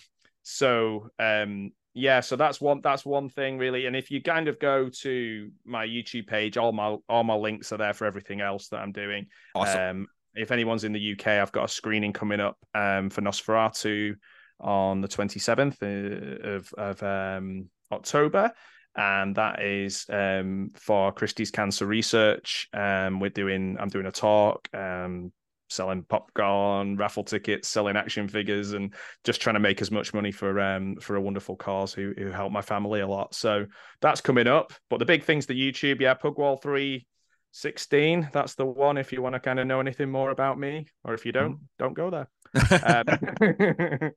so 0.44 1.10
um, 1.20 1.72
yeah, 1.94 2.22
so 2.22 2.36
that's 2.36 2.62
one 2.62 2.82
that's 2.82 3.06
one 3.06 3.30
thing 3.30 3.58
really. 3.58 3.86
And 3.86 3.96
if 3.96 4.10
you 4.12 4.22
kind 4.22 4.48
of 4.48 4.60
go 4.60 4.90
to 5.02 5.52
my 5.66 5.86
YouTube 5.86 6.28
page, 6.28 6.58
all 6.58 6.72
my 6.72 6.98
all 7.10 7.24
my 7.24 7.36
links 7.36 7.72
are 7.72 7.78
there 7.78 7.94
for 7.94 8.06
everything 8.06 8.42
else 8.42 8.70
that 8.70 8.78
I'm 8.78 8.92
doing. 8.92 9.28
Awesome. 9.54 9.82
Um, 9.82 10.08
if 10.34 10.52
anyone's 10.52 10.86
in 10.86 10.94
the 10.94 11.14
UK, 11.14 11.28
I've 11.28 11.52
got 11.52 11.66
a 11.66 11.68
screening 11.68 12.14
coming 12.14 12.40
up 12.40 12.58
um, 12.74 13.10
for 13.10 13.22
Nosferatu 13.22 14.16
on 14.62 15.02
the 15.02 15.08
27th 15.08 15.82
uh, 15.82 16.50
of, 16.50 16.74
of 16.78 17.04
um, 17.04 17.70
October, 17.92 18.52
and 18.96 19.36
that 19.36 19.62
is 19.62 20.06
um, 20.10 20.72
for 20.76 21.12
Christie's 21.12 21.52
Cancer 21.52 21.86
Research. 21.86 22.68
Um, 22.74 23.20
we're 23.20 23.30
doing, 23.30 23.78
I'm 23.80 23.90
doing 23.90 24.06
a 24.06 24.12
talk, 24.12 24.68
um, 24.74 25.32
selling 25.72 26.04
popcorn, 26.04 26.98
raffle 26.98 27.24
tickets, 27.24 27.70
selling 27.70 27.96
action 27.96 28.28
figures, 28.28 28.74
and 28.74 28.94
just 29.24 29.42
trying 29.42 29.56
to 29.56 29.60
make 29.60 29.82
as 29.82 29.90
much 29.90 30.14
money 30.14 30.32
for 30.32 30.60
um 30.60 30.98
for 30.98 31.16
a 31.16 31.22
wonderful 31.22 31.56
cause 31.56 31.94
who 31.94 32.14
who 32.18 32.30
helped 32.30 32.54
my 32.54 32.62
family 32.62 33.00
a 33.00 33.08
lot. 33.08 33.34
So 33.34 33.66
that's 34.02 34.22
coming 34.22 34.48
up. 34.48 34.74
But 34.90 35.00
the 35.00 35.06
big 35.06 35.24
things, 35.24 35.46
the 35.46 35.60
YouTube, 35.60 36.02
yeah, 36.02 36.14
Pugwall 36.14 36.62
three. 36.62 37.08
16 37.54 38.30
that's 38.32 38.56
the 38.56 38.66
one 38.66 38.98
if 38.98 39.12
you 39.12 39.22
want 39.22 39.36
to 39.36 39.40
kind 39.40 39.60
of 39.60 39.68
know 39.68 39.82
anything 39.82 40.10
more 40.10 40.32
about 40.32 40.58
me 40.58 40.88
or 41.04 41.14
if 41.14 41.26
you 41.26 41.34
don't 41.34 41.56
mm. 41.56 41.60
don't 41.78 41.94
go 41.94 42.10
there 42.10 42.30
um, 42.86 44.12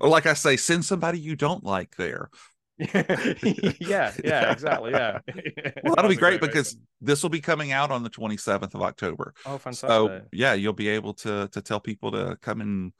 or 0.00 0.08
like 0.08 0.24
i 0.24 0.32
say 0.32 0.56
send 0.56 0.82
somebody 0.82 1.20
you 1.20 1.36
don't 1.36 1.62
like 1.62 1.94
there 1.96 2.30
yeah, 3.80 4.12
yeah, 4.24 4.50
exactly. 4.50 4.92
Yeah. 4.92 5.18
well, 5.84 5.94
that'll 5.94 6.08
be 6.08 6.16
great, 6.16 6.40
great 6.40 6.40
because 6.40 6.78
this 7.00 7.22
will 7.22 7.30
be 7.30 7.40
coming 7.40 7.72
out 7.72 7.90
on 7.90 8.02
the 8.02 8.10
27th 8.10 8.74
of 8.74 8.80
October. 8.80 9.34
Oh, 9.44 9.58
fantastic. 9.58 9.88
So, 9.88 10.22
yeah, 10.32 10.54
you'll 10.54 10.72
be 10.72 10.88
able 10.88 11.12
to 11.14 11.48
to 11.48 11.60
tell 11.60 11.80
people 11.80 12.10
to 12.12 12.38
come 12.40 12.60
and 12.60 12.92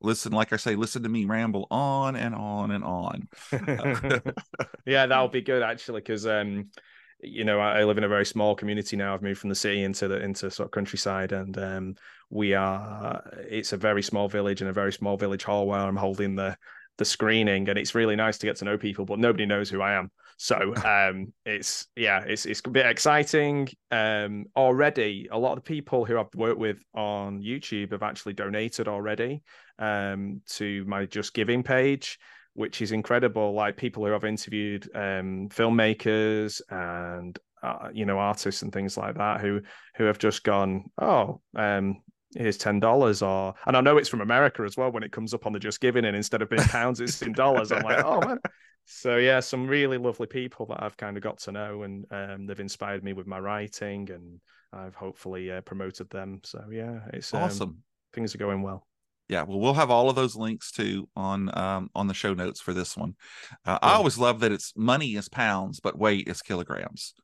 listen, 0.00 0.32
like 0.32 0.52
I 0.52 0.56
say, 0.56 0.74
listen 0.74 1.04
to 1.04 1.08
me 1.08 1.24
ramble 1.24 1.68
on 1.70 2.16
and 2.16 2.34
on 2.34 2.72
and 2.72 2.82
on. 2.82 3.28
yeah, 4.86 5.06
that'll 5.06 5.28
be 5.28 5.42
good 5.42 5.62
actually, 5.62 6.00
because 6.00 6.26
um, 6.26 6.70
you 7.20 7.44
know, 7.44 7.60
I, 7.60 7.80
I, 7.80 7.84
live 7.84 7.98
in 7.98 8.04
a 8.04 8.08
very 8.08 8.26
small 8.26 8.54
community 8.54 8.96
now. 8.96 9.14
I've 9.14 9.22
moved 9.22 9.40
from 9.40 9.50
the 9.50 9.56
city 9.56 9.84
into 9.84 10.08
the 10.08 10.20
into 10.20 10.50
sort 10.50 10.66
of 10.66 10.70
countryside, 10.72 11.32
and 11.32 11.56
um, 11.58 11.94
we 12.30 12.54
are. 12.54 13.22
It's 13.48 13.72
a 13.72 13.76
very 13.76 14.02
small 14.02 14.28
village 14.28 14.60
and 14.60 14.70
a 14.70 14.74
very 14.74 14.92
small 14.92 15.16
village 15.16 15.44
hall 15.44 15.66
where 15.66 15.80
I'm 15.80 15.96
holding 15.96 16.34
the 16.34 16.56
the 16.98 17.04
screening, 17.04 17.68
and 17.68 17.78
it's 17.78 17.94
really 17.94 18.16
nice 18.16 18.38
to 18.38 18.46
get 18.46 18.56
to 18.56 18.64
know 18.64 18.76
people, 18.76 19.04
but 19.04 19.18
nobody 19.18 19.46
knows 19.46 19.70
who 19.70 19.80
I 19.80 19.94
am. 19.94 20.10
So 20.36 20.74
um, 20.84 21.32
it's 21.46 21.86
yeah, 21.96 22.22
it's 22.26 22.46
it's 22.46 22.60
a 22.64 22.70
bit 22.70 22.86
exciting. 22.86 23.68
Um, 23.90 24.46
already, 24.56 25.28
a 25.30 25.38
lot 25.38 25.52
of 25.52 25.64
the 25.64 25.68
people 25.68 26.04
who 26.04 26.18
I've 26.18 26.34
worked 26.34 26.58
with 26.58 26.78
on 26.94 27.42
YouTube 27.42 27.92
have 27.92 28.02
actually 28.02 28.34
donated 28.34 28.88
already 28.88 29.42
um, 29.78 30.42
to 30.50 30.84
my 30.86 31.06
Just 31.06 31.34
Giving 31.34 31.62
page, 31.62 32.18
which 32.54 32.82
is 32.82 32.92
incredible. 32.92 33.52
Like 33.52 33.76
people 33.76 34.04
who 34.04 34.14
I've 34.14 34.24
interviewed, 34.24 34.88
um, 34.94 35.48
filmmakers 35.50 36.60
and 36.70 37.38
uh, 37.62 37.88
you 37.92 38.06
know 38.06 38.18
artists 38.18 38.62
and 38.62 38.72
things 38.72 38.96
like 38.96 39.16
that, 39.16 39.40
who 39.40 39.60
who 39.96 40.04
have 40.04 40.18
just 40.18 40.44
gone, 40.44 40.84
oh, 41.00 41.40
um, 41.56 42.00
here's 42.38 42.56
ten 42.56 42.80
dollars 42.80 43.20
or 43.20 43.54
and 43.66 43.76
I 43.76 43.80
know 43.80 43.98
it's 43.98 44.08
from 44.08 44.20
America 44.20 44.62
as 44.62 44.76
well 44.76 44.90
when 44.90 45.02
it 45.02 45.12
comes 45.12 45.34
up 45.34 45.44
on 45.44 45.52
the 45.52 45.58
just 45.58 45.80
giving 45.80 46.04
and 46.04 46.16
instead 46.16 46.40
of 46.40 46.48
being 46.48 46.62
pounds 46.62 47.00
it's 47.00 47.20
in 47.20 47.32
dollars. 47.32 47.72
I'm 47.72 47.82
like 47.82 48.04
oh 48.04 48.20
man. 48.20 48.38
So 48.84 49.16
yeah 49.16 49.40
some 49.40 49.66
really 49.66 49.98
lovely 49.98 50.26
people 50.26 50.66
that 50.66 50.82
I've 50.82 50.96
kind 50.96 51.16
of 51.16 51.22
got 51.22 51.38
to 51.40 51.52
know 51.52 51.82
and 51.82 52.06
um, 52.10 52.46
they've 52.46 52.60
inspired 52.60 53.02
me 53.04 53.12
with 53.12 53.26
my 53.26 53.38
writing 53.38 54.08
and 54.10 54.40
I've 54.72 54.94
hopefully 54.94 55.50
uh, 55.50 55.60
promoted 55.62 56.08
them. 56.10 56.40
So 56.44 56.64
yeah 56.70 57.00
it's 57.12 57.34
um, 57.34 57.42
awesome. 57.42 57.68
um, 57.68 57.78
things 58.14 58.34
are 58.34 58.38
going 58.38 58.62
well. 58.62 58.86
Yeah 59.28 59.42
well 59.42 59.58
we'll 59.58 59.74
have 59.74 59.90
all 59.90 60.08
of 60.08 60.16
those 60.16 60.36
links 60.36 60.70
too 60.70 61.08
on 61.16 61.56
um, 61.58 61.90
on 61.94 62.06
the 62.06 62.14
show 62.14 62.34
notes 62.34 62.60
for 62.60 62.72
this 62.72 62.96
one. 62.96 63.16
Uh, 63.66 63.78
yeah. 63.82 63.88
I 63.88 63.92
always 63.94 64.16
love 64.16 64.40
that 64.40 64.52
it's 64.52 64.72
money 64.76 65.16
is 65.16 65.28
pounds 65.28 65.80
but 65.80 65.98
weight 65.98 66.28
is 66.28 66.40
kilograms 66.40 67.14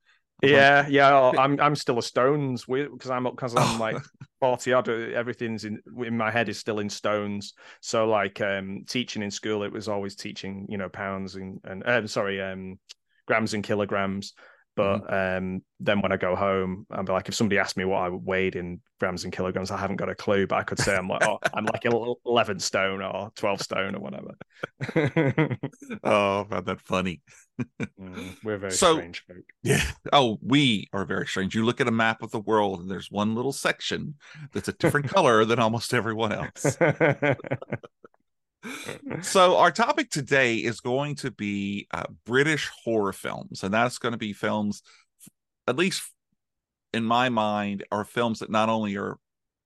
yeah, 0.42 0.86
yeah. 0.88 1.32
I'm 1.38 1.60
I'm 1.60 1.76
still 1.76 1.98
a 1.98 2.02
stones 2.02 2.64
because 2.66 3.10
I'm 3.10 3.24
because 3.24 3.56
I'm 3.56 3.78
like 3.78 3.98
forty 4.40 4.72
odd. 4.72 4.88
Everything's 4.88 5.64
in 5.64 5.80
in 6.04 6.16
my 6.16 6.30
head 6.30 6.48
is 6.48 6.58
still 6.58 6.80
in 6.80 6.90
stones. 6.90 7.54
So 7.80 8.06
like 8.06 8.40
um 8.40 8.84
teaching 8.88 9.22
in 9.22 9.30
school, 9.30 9.62
it 9.62 9.72
was 9.72 9.88
always 9.88 10.16
teaching 10.16 10.66
you 10.68 10.78
know 10.78 10.88
pounds 10.88 11.36
and 11.36 11.60
and 11.64 11.82
uh, 11.84 12.06
sorry 12.06 12.40
um 12.40 12.78
grams 13.26 13.54
and 13.54 13.64
kilograms. 13.64 14.34
But 14.76 15.06
mm-hmm. 15.06 15.44
um, 15.54 15.62
then 15.78 16.00
when 16.00 16.10
I 16.10 16.16
go 16.16 16.34
home, 16.34 16.86
I'm 16.90 17.04
like, 17.04 17.28
if 17.28 17.34
somebody 17.34 17.58
asked 17.58 17.76
me 17.76 17.84
what 17.84 17.98
I 17.98 18.08
weighed 18.08 18.56
in 18.56 18.80
grams 18.98 19.24
and 19.24 19.32
kilograms, 19.32 19.70
I 19.70 19.76
haven't 19.76 19.96
got 19.96 20.08
a 20.08 20.14
clue. 20.14 20.46
But 20.46 20.56
I 20.56 20.62
could 20.64 20.78
say 20.78 20.96
I'm 20.96 21.08
like, 21.08 21.24
oh, 21.24 21.38
I'm 21.52 21.66
like 21.66 21.84
11 21.84 22.58
stone 22.58 23.02
or 23.02 23.30
12 23.36 23.60
stone 23.60 23.94
or 23.94 24.00
whatever. 24.00 24.34
oh, 26.04 26.40
I 26.40 26.44
found 26.48 26.66
that 26.66 26.80
funny. 26.80 27.22
mm, 27.80 28.36
we're 28.42 28.58
very 28.58 28.72
so, 28.72 28.94
strange 28.94 29.24
folk. 29.26 29.44
Yeah. 29.62 29.84
Oh, 30.12 30.38
we 30.42 30.88
are 30.92 31.04
very 31.04 31.26
strange. 31.26 31.54
You 31.54 31.64
look 31.64 31.80
at 31.80 31.88
a 31.88 31.92
map 31.92 32.22
of 32.22 32.32
the 32.32 32.40
world, 32.40 32.80
and 32.80 32.90
there's 32.90 33.10
one 33.10 33.36
little 33.36 33.52
section 33.52 34.14
that's 34.52 34.68
a 34.68 34.72
different 34.72 35.08
color 35.14 35.44
than 35.44 35.60
almost 35.60 35.94
everyone 35.94 36.32
else 36.32 36.76
so 39.22 39.56
our 39.56 39.70
topic 39.70 40.10
today 40.10 40.56
is 40.56 40.80
going 40.80 41.14
to 41.14 41.30
be 41.30 41.86
uh, 41.92 42.04
british 42.24 42.70
horror 42.84 43.12
films 43.12 43.62
and 43.62 43.72
that's 43.72 43.98
going 43.98 44.12
to 44.12 44.18
be 44.18 44.32
films 44.32 44.82
at 45.66 45.76
least 45.76 46.02
in 46.92 47.04
my 47.04 47.28
mind 47.28 47.84
are 47.90 48.04
films 48.04 48.38
that 48.38 48.50
not 48.50 48.68
only 48.68 48.96
are 48.96 49.18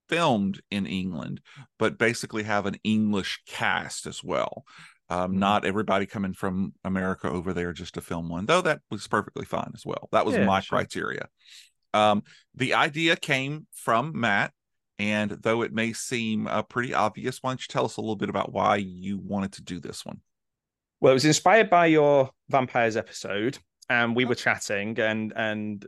filmed 0.09 0.61
in 0.71 0.87
england 0.87 1.41
but 1.79 1.99
basically 1.99 2.43
have 2.43 2.67
an 2.67 2.77
english 2.85 3.41
cast 3.47 4.07
as 4.07 4.25
well 4.25 4.65
um, 5.11 5.31
mm-hmm. 5.31 5.41
not 5.41 5.65
everybody 5.65 6.07
coming 6.07 6.33
from 6.33 6.73
america 6.85 7.29
over 7.29 7.53
there 7.53 7.73
just 7.73 7.95
to 7.95 8.01
film 8.01 8.29
one 8.29 8.47
though 8.47 8.63
that 8.63 8.81
was 8.91 9.07
perfectly 9.07 9.45
fine 9.45 9.71
as 9.75 9.85
well 9.85 10.09
that 10.13 10.27
was 10.27 10.35
yeah, 10.35 10.45
my 10.45 10.61
sure. 10.61 10.79
criteria 10.79 11.29
um, 11.95 12.23
the 12.55 12.75
idea 12.75 13.17
came 13.17 13.67
from 13.73 14.13
matt 14.19 14.53
and 14.99 15.31
though 15.31 15.63
it 15.63 15.73
may 15.73 15.93
seem 15.93 16.47
uh, 16.47 16.63
pretty 16.63 16.95
obvious, 16.95 17.43
why 17.43 17.51
don't 17.51 17.61
you 17.61 17.67
tell 17.69 17.85
us 17.85 17.97
a 17.97 18.01
little 18.01 18.17
bit 18.17 18.31
about 18.31 18.53
why 18.53 18.77
you 18.77 19.19
wanted 19.19 19.53
to 19.53 19.63
do 19.63 19.79
this 19.81 20.05
one? 20.05 20.21
Well, 21.01 21.13
it 21.13 21.15
was 21.15 21.25
inspired 21.25 21.71
by 21.71 21.87
your 21.87 22.31
vampires 22.49 22.97
episode, 22.97 23.59
and 23.89 24.17
we 24.17 24.25
were 24.25 24.35
chatting 24.35 24.99
and 24.99 25.33
and 25.37 25.87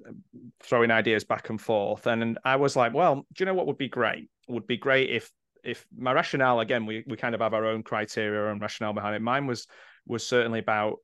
throwing 0.63 0.91
ideas 0.91 1.25
back 1.25 1.51
and 1.51 1.61
forth. 1.61 2.07
And 2.07 2.23
and 2.23 2.39
I 2.45 2.57
was 2.57 2.77
like, 2.77 2.95
well, 2.95 3.17
do 3.17 3.23
you 3.39 3.47
know 3.47 3.55
what 3.55 3.67
would 3.67 3.79
be 3.79 3.89
great? 3.89 4.31
Would 4.49 4.67
be 4.67 4.77
great 4.77 5.11
if 5.11 5.31
if 5.65 5.85
my 5.97 6.13
rationale 6.13 6.61
again, 6.61 6.87
we 6.87 7.05
we 7.07 7.17
kind 7.17 7.35
of 7.35 7.41
have 7.41 7.55
our 7.55 7.67
own 7.67 7.83
criteria 7.83 8.53
and 8.53 8.61
rationale 8.61 8.93
behind 8.93 9.17
it. 9.17 9.23
Mine 9.23 9.47
was 9.47 9.67
was 10.07 10.27
certainly 10.27 10.61
about 10.61 10.99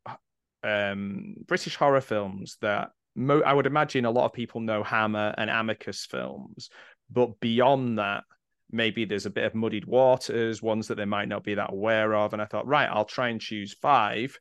um, 0.63 1.35
British 1.47 1.77
horror 1.77 2.01
films 2.01 2.57
that 2.61 2.91
mo- 3.15 3.43
I 3.43 3.53
would 3.53 3.67
imagine 3.67 4.05
a 4.05 4.11
lot 4.11 4.27
of 4.27 4.33
people 4.33 4.61
know 4.61 4.83
Hammer 4.83 5.35
and 5.37 5.51
Amicus 5.51 6.07
films, 6.07 6.71
but 7.11 7.41
beyond 7.41 7.99
that, 7.99 8.25
maybe 8.71 9.05
there's 9.05 9.27
a 9.27 9.31
bit 9.31 9.45
of 9.45 9.55
muddied 9.55 9.87
waters, 9.87 10.63
ones 10.63 10.89
that 10.89 10.97
they 10.97 11.05
might 11.05 11.29
not 11.29 11.45
be 11.45 11.55
that 11.55 11.73
aware 11.73 12.15
of. 12.15 12.33
And 12.33 12.43
I 12.43 12.47
thought, 12.47 12.67
right, 12.67 12.89
I'll 12.91 13.05
try 13.05 13.29
and 13.29 13.41
choose 13.41 13.75
five 13.75 14.39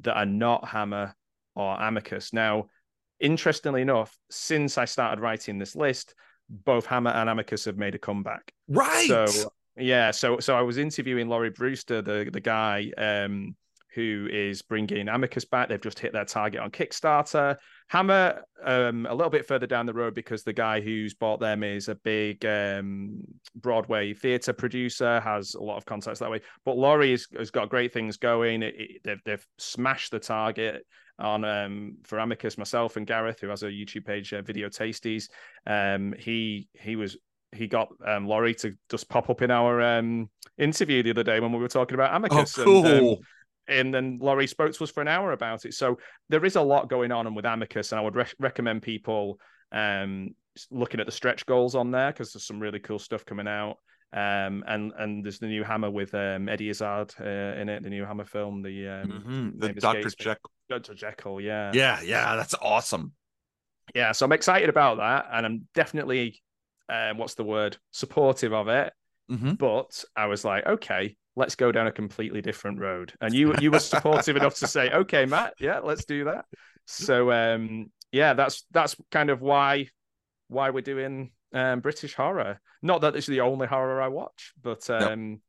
that 0.00 0.16
are 0.16 0.26
not 0.26 0.68
Hammer 0.68 1.14
or 1.54 1.74
Amicus. 1.80 2.32
Now, 2.32 2.66
interestingly 3.20 3.82
enough, 3.82 4.16
since 4.30 4.78
I 4.78 4.84
started 4.84 5.20
writing 5.20 5.58
this 5.58 5.76
list, 5.76 6.14
both 6.48 6.86
Hammer 6.86 7.10
and 7.10 7.30
Amicus 7.30 7.64
have 7.64 7.78
made 7.78 7.94
a 7.94 7.98
comeback. 7.98 8.52
Right. 8.68 9.08
So 9.08 9.52
yeah, 9.76 10.10
so 10.10 10.38
so 10.38 10.54
I 10.54 10.62
was 10.62 10.76
interviewing 10.76 11.28
Laurie 11.28 11.50
Brewster, 11.50 12.02
the 12.02 12.28
the 12.30 12.40
guy 12.40 12.90
um, 12.98 13.56
who 13.94 14.28
is 14.30 14.62
bringing 14.62 15.08
Amicus 15.08 15.44
back. 15.44 15.68
They've 15.68 15.80
just 15.80 15.98
hit 15.98 16.12
their 16.12 16.24
target 16.24 16.60
on 16.60 16.70
Kickstarter. 16.70 17.56
Hammer, 17.88 18.42
um, 18.64 19.06
a 19.06 19.14
little 19.14 19.30
bit 19.30 19.46
further 19.46 19.66
down 19.66 19.86
the 19.86 19.92
road 19.92 20.14
because 20.14 20.44
the 20.44 20.52
guy 20.52 20.80
who's 20.80 21.14
bought 21.14 21.40
them 21.40 21.62
is 21.62 21.88
a 21.88 21.94
big 21.96 22.44
um, 22.46 23.22
Broadway 23.54 24.14
theatre 24.14 24.52
producer, 24.54 25.20
has 25.20 25.54
a 25.54 25.62
lot 25.62 25.76
of 25.76 25.84
contacts 25.84 26.20
that 26.20 26.30
way. 26.30 26.40
But 26.64 26.78
Laurie 26.78 27.10
has, 27.10 27.26
has 27.36 27.50
got 27.50 27.68
great 27.68 27.92
things 27.92 28.16
going. 28.16 28.62
It, 28.62 28.74
it, 28.78 29.00
they've, 29.04 29.20
they've 29.24 29.46
smashed 29.58 30.10
the 30.10 30.20
target 30.20 30.86
on 31.18 31.44
um, 31.44 31.96
for 32.04 32.18
Amicus, 32.18 32.56
myself 32.56 32.96
and 32.96 33.06
Gareth, 33.06 33.40
who 33.40 33.48
has 33.48 33.62
a 33.62 33.66
YouTube 33.66 34.06
page, 34.06 34.32
uh, 34.32 34.42
Video 34.42 34.68
Tasties. 34.68 35.28
Um, 35.66 36.14
he 36.18 36.68
he 36.72 36.96
was 36.96 37.18
he 37.52 37.66
got 37.66 37.88
um, 38.06 38.26
Laurie 38.26 38.54
to 38.56 38.74
just 38.90 39.08
pop 39.08 39.28
up 39.28 39.42
in 39.42 39.50
our 39.50 39.80
um, 39.82 40.30
interview 40.58 41.02
the 41.02 41.10
other 41.10 41.22
day 41.22 41.38
when 41.38 41.52
we 41.52 41.58
were 41.58 41.68
talking 41.68 41.94
about 41.94 42.14
Amicus. 42.14 42.58
Oh, 42.58 42.64
cool. 42.64 42.86
And, 42.86 43.08
um, 43.08 43.16
and 43.68 43.92
then 43.92 44.18
Laurie 44.20 44.46
spoke 44.46 44.72
to 44.72 44.84
us 44.84 44.90
for 44.90 45.00
an 45.00 45.08
hour 45.08 45.32
about 45.32 45.64
it. 45.64 45.74
So 45.74 45.98
there 46.28 46.44
is 46.44 46.56
a 46.56 46.62
lot 46.62 46.90
going 46.90 47.12
on 47.12 47.34
with 47.34 47.44
Amicus, 47.44 47.92
and 47.92 47.98
I 47.98 48.02
would 48.02 48.16
re- 48.16 48.26
recommend 48.38 48.82
people 48.82 49.38
um, 49.72 50.34
looking 50.70 51.00
at 51.00 51.06
the 51.06 51.12
stretch 51.12 51.46
goals 51.46 51.74
on 51.74 51.90
there 51.90 52.12
because 52.12 52.32
there's 52.32 52.46
some 52.46 52.60
really 52.60 52.80
cool 52.80 52.98
stuff 52.98 53.24
coming 53.24 53.48
out. 53.48 53.78
Um, 54.14 54.62
and 54.66 54.92
and 54.98 55.24
there's 55.24 55.38
the 55.38 55.46
new 55.46 55.64
Hammer 55.64 55.90
with 55.90 56.14
um, 56.14 56.48
Eddie 56.48 56.68
Izzard 56.68 57.14
uh, 57.18 57.24
in 57.24 57.70
it, 57.70 57.82
the 57.82 57.88
new 57.88 58.04
Hammer 58.04 58.26
film, 58.26 58.62
the 58.62 58.88
um, 58.88 59.10
mm-hmm. 59.10 59.58
the 59.58 59.72
Doctor 59.72 60.10
Jekyll, 60.10 60.50
Doctor 60.68 60.94
Jekyll, 60.94 61.40
yeah, 61.40 61.70
yeah, 61.72 62.00
yeah, 62.02 62.36
that's 62.36 62.54
awesome. 62.60 63.12
Yeah, 63.94 64.12
so 64.12 64.26
I'm 64.26 64.32
excited 64.32 64.68
about 64.68 64.98
that, 64.98 65.26
and 65.32 65.46
I'm 65.46 65.68
definitely, 65.74 66.42
uh, 66.90 67.14
what's 67.14 67.34
the 67.34 67.44
word, 67.44 67.78
supportive 67.90 68.52
of 68.52 68.68
it. 68.68 68.92
Mm-hmm. 69.30 69.52
But 69.54 70.04
I 70.14 70.26
was 70.26 70.44
like, 70.44 70.66
okay, 70.66 71.16
let's 71.36 71.54
go 71.54 71.72
down 71.72 71.86
a 71.86 71.92
completely 71.92 72.42
different 72.42 72.78
road. 72.78 73.12
And 73.20 73.34
you 73.34 73.54
you 73.60 73.70
were 73.70 73.78
supportive 73.80 74.36
enough 74.36 74.56
to 74.56 74.66
say, 74.66 74.90
okay, 74.90 75.26
Matt, 75.26 75.54
yeah, 75.58 75.80
let's 75.80 76.04
do 76.04 76.24
that. 76.24 76.44
So 76.86 77.32
um, 77.32 77.90
yeah, 78.10 78.34
that's 78.34 78.64
that's 78.70 78.96
kind 79.10 79.30
of 79.30 79.40
why 79.40 79.88
why 80.48 80.70
we're 80.70 80.82
doing 80.82 81.30
um, 81.52 81.80
British 81.80 82.14
horror. 82.14 82.60
Not 82.82 83.02
that 83.02 83.16
it's 83.16 83.26
the 83.26 83.40
only 83.40 83.66
horror 83.66 84.02
I 84.02 84.08
watch, 84.08 84.52
but 84.60 84.88
um, 84.90 85.40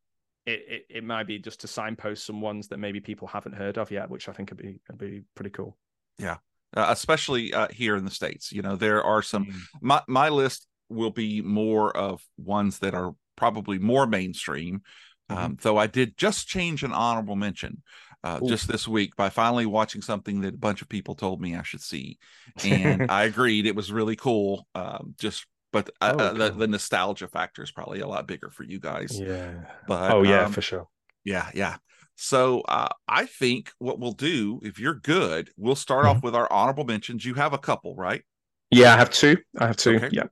it, 0.45 0.63
it, 0.67 0.85
it 0.97 1.03
might 1.03 1.27
be 1.27 1.39
just 1.39 1.61
to 1.61 1.67
signpost 1.67 2.25
some 2.25 2.41
ones 2.41 2.67
that 2.67 2.77
maybe 2.77 2.99
people 2.99 3.27
haven't 3.27 3.55
heard 3.55 3.77
of 3.77 3.91
yet, 3.91 4.09
which 4.09 4.29
I 4.29 4.33
think 4.33 4.51
would 4.51 4.57
be 4.57 4.79
would 4.89 4.97
be 4.97 5.23
pretty 5.35 5.49
cool. 5.49 5.77
Yeah, 6.19 6.37
uh, 6.75 6.87
especially 6.89 7.53
uh, 7.53 7.67
here 7.69 7.95
in 7.95 8.05
the 8.05 8.11
states. 8.11 8.51
You 8.51 8.61
know, 8.61 8.75
there 8.75 9.03
are 9.03 9.21
some. 9.21 9.45
Mm. 9.45 9.61
My 9.81 10.01
my 10.07 10.29
list 10.29 10.67
will 10.89 11.11
be 11.11 11.41
more 11.41 11.95
of 11.95 12.21
ones 12.37 12.79
that 12.79 12.93
are 12.93 13.15
probably 13.35 13.79
more 13.79 14.05
mainstream. 14.05 14.81
Um, 15.33 15.57
though 15.61 15.77
I 15.77 15.87
did 15.87 16.17
just 16.17 16.47
change 16.47 16.83
an 16.83 16.93
honorable 16.93 17.35
mention 17.35 17.81
uh, 18.23 18.39
just 18.47 18.67
this 18.67 18.87
week 18.87 19.15
by 19.15 19.29
finally 19.29 19.65
watching 19.65 20.01
something 20.01 20.41
that 20.41 20.53
a 20.53 20.57
bunch 20.57 20.81
of 20.81 20.89
people 20.89 21.15
told 21.15 21.41
me 21.41 21.55
I 21.55 21.63
should 21.63 21.81
see, 21.81 22.17
and 22.63 23.05
I 23.11 23.23
agreed 23.23 23.65
it 23.65 23.75
was 23.75 23.91
really 23.91 24.15
cool. 24.15 24.67
Um, 24.73 25.15
just 25.19 25.45
but 25.73 25.89
uh, 25.99 26.15
oh, 26.17 26.23
uh, 26.23 26.33
the, 26.33 26.49
the, 26.51 26.67
nostalgia 26.67 27.27
factor 27.27 27.63
is 27.63 27.71
probably 27.71 27.99
a 27.99 28.07
lot 28.07 28.27
bigger 28.27 28.49
for 28.49 28.63
you 28.63 28.79
guys. 28.79 29.19
Yeah. 29.19 29.65
But 29.87 30.11
oh 30.13 30.23
yeah, 30.23 30.45
um, 30.45 30.51
for 30.53 30.61
sure. 30.61 30.87
Yeah, 31.25 31.49
yeah. 31.53 31.77
So 32.15 32.61
uh, 32.61 32.89
I 33.07 33.25
think 33.25 33.71
what 33.79 33.99
we'll 33.99 34.11
do, 34.11 34.61
if 34.63 34.79
you're 34.79 34.93
good, 34.93 35.49
we'll 35.57 35.75
start 35.75 36.05
mm-hmm. 36.05 36.17
off 36.17 36.23
with 36.23 36.35
our 36.35 36.51
honorable 36.51 36.85
mentions. 36.85 37.25
You 37.25 37.33
have 37.33 37.53
a 37.53 37.57
couple, 37.57 37.95
right? 37.95 38.21
Yeah, 38.69 38.93
I 38.93 38.97
have 38.97 39.09
two. 39.09 39.37
I 39.57 39.67
have 39.67 39.77
two. 39.77 39.95
Okay. 39.95 40.09
Yeah. 40.11 40.27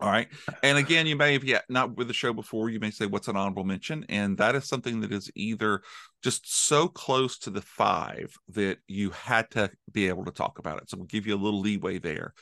All 0.00 0.10
right. 0.10 0.28
And 0.62 0.78
again, 0.78 1.06
you 1.08 1.16
may 1.16 1.32
have 1.32 1.42
yet 1.42 1.64
not 1.68 1.96
with 1.96 2.06
the 2.06 2.14
show 2.14 2.32
before, 2.32 2.70
you 2.70 2.78
may 2.78 2.90
say, 2.90 3.06
What's 3.06 3.26
an 3.26 3.36
honorable 3.36 3.64
mention? 3.64 4.04
And 4.08 4.38
that 4.38 4.54
is 4.54 4.64
something 4.64 5.00
that 5.00 5.12
is 5.12 5.30
either 5.34 5.82
just 6.22 6.52
so 6.52 6.86
close 6.86 7.38
to 7.40 7.50
the 7.50 7.62
five 7.62 8.32
that 8.50 8.78
you 8.86 9.10
had 9.10 9.50
to 9.52 9.70
be 9.90 10.06
able 10.06 10.24
to 10.26 10.30
talk 10.30 10.60
about 10.60 10.80
it. 10.80 10.88
So 10.88 10.98
we'll 10.98 11.06
give 11.06 11.26
you 11.26 11.34
a 11.34 11.36
little 11.36 11.60
leeway 11.60 11.98
there. 11.98 12.32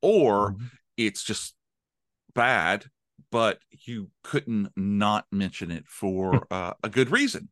Or 0.00 0.52
mm-hmm. 0.52 0.64
it's 0.96 1.22
just 1.22 1.54
bad, 2.34 2.86
but 3.30 3.58
you 3.86 4.10
couldn't 4.24 4.70
not 4.74 5.26
mention 5.30 5.70
it 5.70 5.84
for 5.86 6.46
uh, 6.50 6.72
a 6.82 6.88
good 6.88 7.10
reason. 7.10 7.50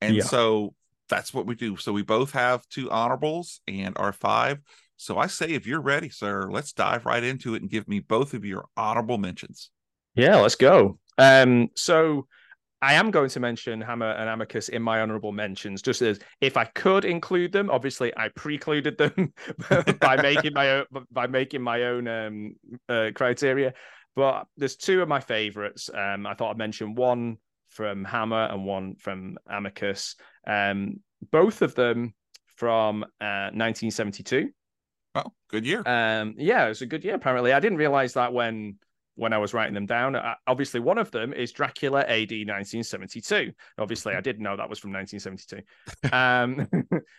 And 0.00 0.16
yeah. 0.16 0.24
so 0.24 0.74
that's 1.08 1.32
what 1.32 1.46
we 1.46 1.54
do. 1.54 1.76
So 1.76 1.92
we 1.92 2.02
both 2.02 2.32
have 2.32 2.66
two 2.68 2.90
honorables 2.90 3.60
and 3.68 3.96
our 3.96 4.12
five. 4.12 4.58
So 4.98 5.16
I 5.16 5.28
say, 5.28 5.46
if 5.46 5.66
you're 5.66 5.80
ready, 5.80 6.10
sir, 6.10 6.50
let's 6.50 6.72
dive 6.72 7.06
right 7.06 7.22
into 7.22 7.54
it 7.54 7.62
and 7.62 7.70
give 7.70 7.88
me 7.88 8.00
both 8.00 8.34
of 8.34 8.44
your 8.44 8.66
honorable 8.76 9.16
mentions. 9.16 9.70
Yeah, 10.14 10.36
let's 10.36 10.56
go. 10.56 10.98
Um, 11.16 11.68
so 11.76 12.26
I 12.82 12.94
am 12.94 13.12
going 13.12 13.30
to 13.30 13.40
mention 13.40 13.80
Hammer 13.80 14.10
and 14.10 14.28
Amicus 14.28 14.68
in 14.68 14.82
my 14.82 15.00
honorable 15.00 15.30
mentions, 15.30 15.82
just 15.82 16.02
as 16.02 16.18
if 16.40 16.56
I 16.56 16.64
could 16.64 17.04
include 17.04 17.52
them. 17.52 17.70
Obviously, 17.70 18.12
I 18.16 18.28
precluded 18.28 18.98
them 18.98 19.32
by 20.00 20.20
making 20.20 20.52
my 20.52 20.70
own 20.70 20.84
by 21.12 21.28
making 21.28 21.62
my 21.62 21.84
own 21.84 22.08
um, 22.08 22.56
uh, 22.88 23.10
criteria. 23.14 23.74
But 24.16 24.46
there's 24.56 24.76
two 24.76 25.00
of 25.00 25.08
my 25.08 25.20
favorites. 25.20 25.90
Um, 25.94 26.26
I 26.26 26.34
thought 26.34 26.50
I'd 26.50 26.58
mention 26.58 26.96
one 26.96 27.38
from 27.68 28.04
Hammer 28.04 28.48
and 28.50 28.64
one 28.64 28.96
from 28.96 29.38
Amicus. 29.48 30.16
Um, 30.44 31.00
both 31.30 31.62
of 31.62 31.76
them 31.76 32.14
from 32.56 33.04
uh, 33.20 33.54
1972. 33.54 34.50
Oh, 35.14 35.32
good 35.48 35.66
year. 35.66 35.82
Um, 35.86 36.34
yeah, 36.36 36.66
it 36.66 36.68
was 36.68 36.82
a 36.82 36.86
good 36.86 37.04
year. 37.04 37.14
Apparently, 37.14 37.52
I 37.52 37.60
didn't 37.60 37.78
realize 37.78 38.14
that 38.14 38.32
when 38.32 38.78
when 39.18 39.32
I 39.32 39.38
was 39.38 39.52
writing 39.52 39.74
them 39.74 39.86
down. 39.86 40.14
Uh, 40.14 40.34
obviously, 40.46 40.78
one 40.78 40.96
of 40.96 41.10
them 41.10 41.32
is 41.32 41.50
Dracula 41.50 42.02
AD 42.02 42.30
1972. 42.30 43.52
Obviously, 43.76 44.14
I 44.14 44.20
didn't 44.20 44.42
know 44.42 44.56
that 44.56 44.70
was 44.70 44.78
from 44.78 44.92
1972. 44.92 45.62
um, 46.12 46.68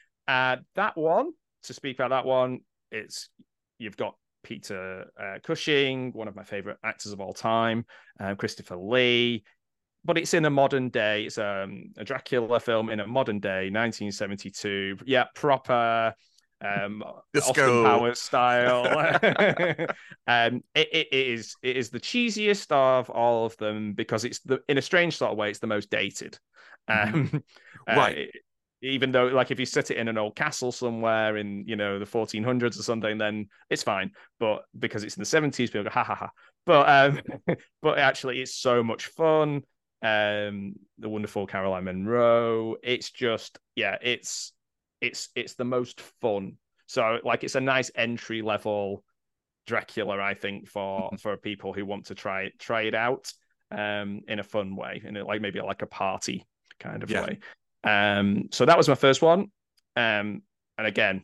uh, 0.27 0.57
that 0.75 0.97
one, 0.97 1.31
to 1.63 1.73
speak 1.73 1.99
about 1.99 2.11
that 2.11 2.25
one, 2.25 2.61
it's 2.89 3.29
you've 3.79 3.97
got 3.97 4.15
Peter 4.43 5.11
uh, 5.21 5.39
Cushing, 5.43 6.13
one 6.13 6.29
of 6.29 6.35
my 6.37 6.43
favorite 6.43 6.77
actors 6.85 7.11
of 7.11 7.19
all 7.19 7.33
time, 7.33 7.85
uh, 8.19 8.33
Christopher 8.35 8.77
Lee. 8.77 9.43
But 10.05 10.17
it's 10.17 10.33
in 10.33 10.45
a 10.45 10.49
modern 10.49 10.87
day. 10.89 11.25
It's 11.25 11.37
um, 11.37 11.91
a 11.97 12.05
Dracula 12.05 12.61
film 12.61 12.89
in 12.89 13.01
a 13.01 13.07
modern 13.07 13.41
day, 13.41 13.69
1972. 13.69 14.99
Yeah, 15.05 15.25
proper 15.35 16.13
um 16.61 17.03
Disco. 17.33 17.49
Austin 17.49 17.83
Powers 17.83 18.21
style. 18.21 18.85
um 20.27 20.63
it, 20.75 20.89
it 20.91 21.07
is 21.13 21.55
it 21.61 21.77
is 21.77 21.89
the 21.89 21.99
cheesiest 21.99 22.71
of 22.71 23.09
all 23.09 23.45
of 23.45 23.55
them 23.57 23.93
because 23.93 24.25
it's 24.25 24.39
the 24.39 24.61
in 24.67 24.77
a 24.77 24.81
strange 24.81 25.17
sort 25.17 25.31
of 25.31 25.37
way, 25.37 25.49
it's 25.49 25.59
the 25.59 25.67
most 25.67 25.89
dated. 25.89 26.37
Mm-hmm. 26.89 27.35
Um 27.35 27.43
right. 27.87 28.29
Uh, 28.33 28.39
even 28.81 29.11
though 29.11 29.27
like 29.27 29.51
if 29.51 29.59
you 29.59 29.65
set 29.65 29.91
it 29.91 29.97
in 29.97 30.07
an 30.07 30.17
old 30.17 30.35
castle 30.35 30.71
somewhere 30.71 31.35
in 31.37 31.65
you 31.67 31.75
know 31.75 31.99
the 31.99 32.05
1400s 32.05 32.79
or 32.79 32.83
something 32.83 33.17
then 33.17 33.47
it's 33.69 33.83
fine 33.83 34.09
but 34.39 34.63
because 34.77 35.03
it's 35.03 35.17
in 35.17 35.21
the 35.21 35.25
70s 35.25 35.69
people 35.69 35.83
go 35.83 35.89
ha 35.89 36.01
ha 36.01 36.15
ha 36.15 36.29
but 36.65 36.87
um 36.87 37.19
but 37.81 37.97
actually 37.97 38.41
it's 38.41 38.55
so 38.55 38.81
much 38.81 39.07
fun 39.07 39.61
um 40.01 40.73
the 40.97 41.09
wonderful 41.09 41.45
caroline 41.45 41.83
munro 41.83 42.75
it's 42.81 43.11
just 43.11 43.59
yeah 43.75 43.97
it's 44.01 44.53
it's 45.01 45.29
it's 45.35 45.55
the 45.55 45.65
most 45.65 46.01
fun. 46.21 46.57
So 46.87 47.19
like 47.23 47.43
it's 47.43 47.55
a 47.55 47.61
nice 47.61 47.91
entry 47.95 48.41
level 48.41 49.03
Dracula, 49.67 50.19
I 50.19 50.33
think, 50.33 50.67
for 50.67 51.11
for 51.19 51.37
people 51.37 51.73
who 51.73 51.85
want 51.85 52.07
to 52.07 52.15
try 52.15 52.51
try 52.59 52.83
it 52.83 52.95
out 52.95 53.31
um 53.71 54.21
in 54.27 54.39
a 54.39 54.43
fun 54.43 54.75
way, 54.75 55.01
in 55.05 55.15
a, 55.17 55.25
like 55.25 55.41
maybe 55.41 55.61
like 55.61 55.81
a 55.81 55.87
party 55.87 56.45
kind 56.79 57.03
of 57.03 57.11
yeah. 57.11 57.23
way. 57.23 57.39
Um, 57.83 58.49
so 58.51 58.65
that 58.65 58.77
was 58.77 58.89
my 58.89 58.95
first 58.95 59.21
one. 59.21 59.51
Um, 59.95 60.41
and 60.77 60.87
again, 60.87 61.23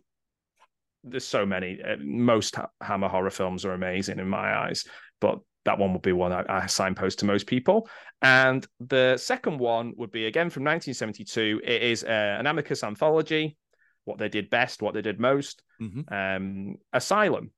there's 1.03 1.27
so 1.27 1.46
many. 1.46 1.82
Uh, 1.82 1.98
most 2.00 2.55
Hammer 2.82 3.08
horror 3.08 3.29
films 3.29 3.65
are 3.65 3.74
amazing 3.74 4.20
in 4.20 4.27
my 4.27 4.55
eyes, 4.55 4.86
but 5.20 5.39
that 5.65 5.79
one 5.79 5.94
would 5.94 6.01
be 6.01 6.12
one 6.12 6.32
I, 6.32 6.44
I 6.48 6.65
signpost 6.67 7.20
to 7.20 7.25
most 7.25 7.48
people. 7.48 7.89
And 8.22 8.65
the 8.79 9.17
second 9.17 9.57
one 9.59 9.94
would 9.98 10.11
be 10.11 10.27
again 10.27 10.50
from 10.50 10.64
1972. 10.64 11.61
It 11.64 11.81
is 11.81 12.03
uh, 12.03 12.38
an 12.40 12.48
Amicus 12.48 12.83
anthology 12.83 13.57
what 14.05 14.18
they 14.18 14.29
did 14.29 14.50
best, 14.50 14.81
what 14.81 14.94
they 14.94 15.01
did 15.01 15.20
most. 15.20 15.61
Mm-hmm. 15.81 16.13
Um, 16.13 16.75
Asylum. 16.94 17.51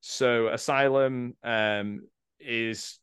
So 0.00 0.48
Asylum 0.48 1.34
um, 1.42 2.02
is 2.38 2.98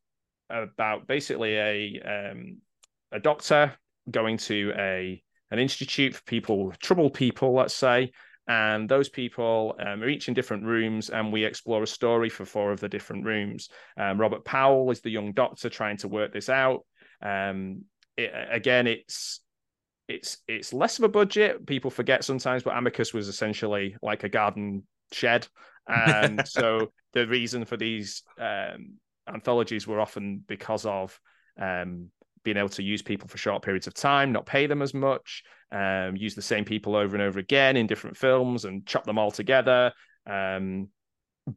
about 0.50 1.08
basically 1.08 1.56
a 1.58 2.32
um, 2.32 2.58
a 3.12 3.20
doctor 3.20 3.74
going 4.10 4.38
to 4.38 4.72
a 4.78 5.22
an 5.52 5.60
institute 5.60 6.16
for 6.16 6.24
people, 6.24 6.74
troubled 6.80 7.14
people, 7.14 7.54
let's 7.54 7.74
say, 7.74 8.12
and 8.48 8.88
those 8.88 9.10
people 9.10 9.76
um, 9.80 10.04
are 10.04 10.08
each 10.08 10.28
in 10.28 10.34
different 10.34 10.66
rooms, 10.66 11.10
and 11.10 11.34
we 11.34 11.44
explore 11.44 11.84
a 11.84 11.88
story 11.88 12.30
for 12.30 12.46
four 12.46 12.72
of 12.72 12.80
the 12.80 12.90
different 12.90 13.26
rooms. 13.26 13.70
Um, 13.98 14.20
Robert 14.20 14.46
Powell 14.46 14.92
is 14.92 15.02
the 15.02 15.10
young 15.10 15.34
doctor 15.34 15.70
trying 15.70 15.98
to 15.98 16.08
work 16.08 16.32
this 16.32 16.50
out. 16.50 16.86
Um, 17.22 17.86
it, 18.18 18.32
again, 18.52 18.88
it's 18.88 19.42
it's 20.08 20.38
it's 20.48 20.74
less 20.74 20.98
of 20.98 21.04
a 21.04 21.10
budget. 21.10 21.66
People 21.66 21.92
forget 21.92 22.24
sometimes, 22.24 22.64
but 22.64 22.78
Amicus 22.78 23.14
was 23.14 23.28
essentially 23.28 23.96
like 24.02 24.24
a 24.24 24.30
garden 24.30 24.84
shed, 25.12 25.48
and 25.88 26.48
so 26.48 26.92
the 27.14 27.28
reason 27.28 27.66
for 27.66 27.78
these 27.78 28.24
um, 28.40 28.96
anthologies 29.28 29.88
were 29.88 30.00
often 30.00 30.44
because 30.48 30.86
of 30.86 31.20
um, 31.60 32.10
being 32.44 32.58
able 32.58 32.70
to 32.70 32.84
use 32.84 33.02
people 33.02 33.28
for 33.28 33.38
short 33.38 33.64
periods 33.64 33.88
of 33.88 33.94
time, 33.94 34.32
not 34.32 34.46
pay 34.46 34.68
them 34.68 34.82
as 34.82 34.94
much, 34.94 35.44
um, 35.72 36.16
use 36.16 36.36
the 36.36 36.42
same 36.42 36.66
people 36.66 36.96
over 36.96 37.16
and 37.16 37.24
over 37.24 37.40
again 37.40 37.78
in 37.78 37.88
different 37.88 38.18
films, 38.18 38.66
and 38.66 38.86
chop 38.86 39.06
them 39.06 39.18
all 39.18 39.32
together. 39.32 39.92
Um, 40.28 40.90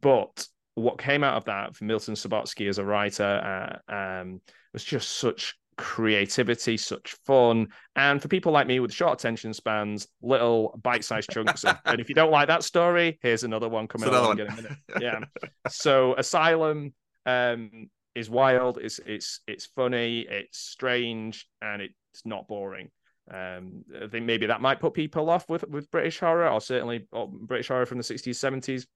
but 0.00 0.46
what 0.74 0.98
came 0.98 1.24
out 1.24 1.36
of 1.36 1.44
that 1.46 1.74
for 1.74 1.84
Milton 1.84 2.14
Subotsky 2.14 2.68
as 2.68 2.78
a 2.78 2.84
writer 2.84 3.80
uh, 3.90 3.92
um, 3.92 4.40
was 4.72 4.84
just 4.84 5.18
such 5.18 5.56
creativity, 5.78 6.76
such 6.76 7.16
fun, 7.24 7.68
and 7.96 8.20
for 8.20 8.28
people 8.28 8.52
like 8.52 8.66
me 8.66 8.80
with 8.80 8.92
short 8.92 9.18
attention 9.18 9.54
spans, 9.54 10.08
little 10.20 10.78
bite-sized 10.82 11.30
chunks. 11.30 11.64
Of, 11.64 11.78
and 11.86 12.00
if 12.00 12.10
you 12.10 12.14
don't 12.14 12.32
like 12.32 12.48
that 12.48 12.64
story, 12.64 13.18
here's 13.22 13.44
another 13.44 13.68
one 13.68 13.86
coming 13.86 14.08
along 14.10 14.40
in 14.40 14.48
a 14.48 14.56
minute. 14.56 14.72
Yeah. 15.00 15.20
so 15.68 16.14
Asylum 16.16 16.92
um, 17.24 17.88
is 18.14 18.28
wild. 18.28 18.78
It's 18.78 18.98
it's 19.06 19.40
it's 19.46 19.66
funny. 19.66 20.26
It's 20.28 20.58
strange, 20.58 21.48
and 21.62 21.80
it's 21.80 22.26
not 22.26 22.48
boring. 22.48 22.90
Um, 23.32 23.84
I 24.02 24.08
think 24.08 24.26
maybe 24.26 24.46
that 24.46 24.60
might 24.60 24.80
put 24.80 24.94
people 24.94 25.30
off 25.30 25.48
with 25.48 25.66
with 25.68 25.90
British 25.90 26.18
horror, 26.18 26.50
or 26.50 26.60
certainly 26.60 27.06
or 27.12 27.28
British 27.30 27.68
horror 27.68 27.86
from 27.86 27.98
the 27.98 28.04
60s, 28.04 28.30
70s. 28.30 28.86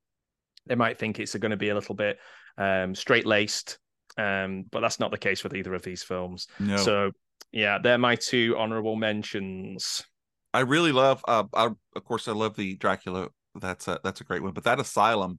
They 0.66 0.74
might 0.74 0.98
think 0.98 1.18
it's 1.18 1.34
going 1.34 1.50
to 1.50 1.56
be 1.56 1.70
a 1.70 1.74
little 1.74 1.94
bit 1.94 2.18
um, 2.58 2.94
straight 2.94 3.26
laced 3.26 3.78
um, 4.16 4.64
but 4.70 4.80
that's 4.80 5.00
not 5.00 5.10
the 5.10 5.18
case 5.18 5.42
with 5.42 5.54
either 5.54 5.74
of 5.74 5.82
these 5.82 6.02
films. 6.02 6.46
No. 6.58 6.76
So 6.76 7.12
yeah, 7.52 7.78
they're 7.78 7.98
my 7.98 8.16
two 8.16 8.56
honorable 8.58 8.96
mentions. 8.96 10.04
I 10.54 10.60
really 10.60 10.92
love. 10.92 11.24
Uh, 11.26 11.44
I, 11.54 11.70
of 11.96 12.04
course, 12.04 12.28
I 12.28 12.32
love 12.32 12.56
the 12.56 12.76
Dracula. 12.76 13.28
That's 13.54 13.88
a 13.88 14.00
that's 14.02 14.20
a 14.20 14.24
great 14.24 14.42
one. 14.42 14.52
But 14.52 14.64
that 14.64 14.80
Asylum, 14.80 15.38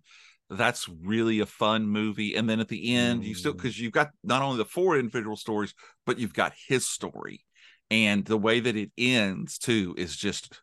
that's 0.49 0.87
really 0.87 1.39
a 1.39 1.45
fun 1.45 1.87
movie. 1.87 2.35
And 2.35 2.49
then 2.49 2.59
at 2.59 2.67
the 2.67 2.95
end, 2.95 3.23
mm. 3.23 3.27
you 3.27 3.35
still 3.35 3.53
because 3.53 3.79
you've 3.79 3.91
got 3.91 4.09
not 4.23 4.41
only 4.41 4.57
the 4.57 4.65
four 4.65 4.97
individual 4.97 5.35
stories, 5.35 5.73
but 6.05 6.19
you've 6.19 6.33
got 6.33 6.53
his 6.67 6.87
story, 6.87 7.45
and 7.89 8.25
the 8.25 8.37
way 8.37 8.59
that 8.59 8.75
it 8.75 8.91
ends 8.97 9.57
too 9.57 9.95
is 9.97 10.15
just 10.15 10.61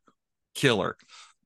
killer. 0.55 0.97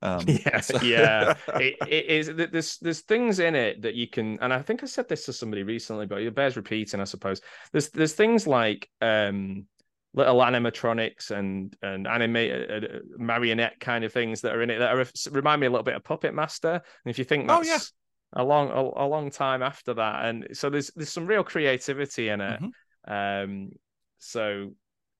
Um, 0.02 0.24
yeah, 0.26 0.60
so. 0.60 0.80
yeah. 0.80 1.34
It, 1.54 1.76
it 1.88 2.06
is. 2.06 2.30
There's 2.34 2.78
there's 2.78 3.00
things 3.00 3.38
in 3.38 3.54
it 3.54 3.82
that 3.82 3.94
you 3.94 4.08
can, 4.08 4.38
and 4.40 4.52
I 4.52 4.60
think 4.60 4.82
I 4.82 4.86
said 4.86 5.08
this 5.08 5.24
to 5.26 5.32
somebody 5.32 5.62
recently, 5.62 6.06
but 6.06 6.20
it 6.20 6.34
bears 6.34 6.56
repeating, 6.56 7.00
I 7.00 7.04
suppose. 7.04 7.40
There's 7.72 7.90
there's 7.90 8.14
things 8.14 8.46
like 8.46 8.88
um, 9.00 9.66
little 10.14 10.36
animatronics 10.36 11.30
and 11.30 11.76
and 11.82 12.06
animated 12.06 12.84
uh, 12.84 12.86
uh, 12.96 13.00
marionette 13.18 13.80
kind 13.80 14.04
of 14.04 14.12
things 14.12 14.40
that 14.42 14.54
are 14.54 14.62
in 14.62 14.70
it 14.70 14.78
that 14.78 14.96
are, 14.96 15.06
remind 15.32 15.60
me 15.60 15.66
a 15.66 15.70
little 15.70 15.84
bit 15.84 15.96
of 15.96 16.04
Puppet 16.04 16.34
Master. 16.34 16.72
And 16.72 17.10
if 17.10 17.18
you 17.18 17.24
think 17.24 17.48
that's 17.48 17.68
oh, 17.68 17.70
yeah. 17.70 18.42
a 18.42 18.44
long 18.44 18.70
a, 18.70 19.04
a, 19.04 19.06
long 19.06 19.30
time 19.30 19.62
after 19.62 19.94
that, 19.94 20.26
and 20.26 20.48
so 20.52 20.70
there's 20.70 20.90
there's 20.94 21.10
some 21.10 21.26
real 21.26 21.44
creativity 21.44 22.28
in 22.28 22.40
it. 22.40 22.60
Mm-hmm. 22.60 23.12
Um, 23.12 23.70
so 24.18 24.72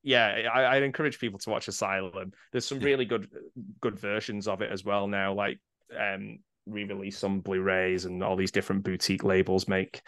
yeah, 0.05 0.49
I, 0.53 0.75
would 0.75 0.85
encourage 0.85 1.19
people 1.19 1.39
to 1.41 1.51
watch 1.51 1.67
Asylum. 1.67 2.33
There's 2.53 2.67
some 2.67 2.79
really 2.79 3.07
good 3.07 3.29
good 3.81 3.99
versions 3.99 4.47
of 4.47 4.63
it 4.63 4.71
as 4.71 4.85
well 4.85 5.09
now, 5.09 5.33
like 5.35 5.59
um 5.99 6.39
re-release 6.67 7.23
on 7.25 7.41
Blu-rays 7.41 8.05
and 8.05 8.23
all 8.23 8.37
these 8.37 8.51
different 8.51 8.85
boutique 8.85 9.25
labels 9.25 9.69
make 9.69 10.01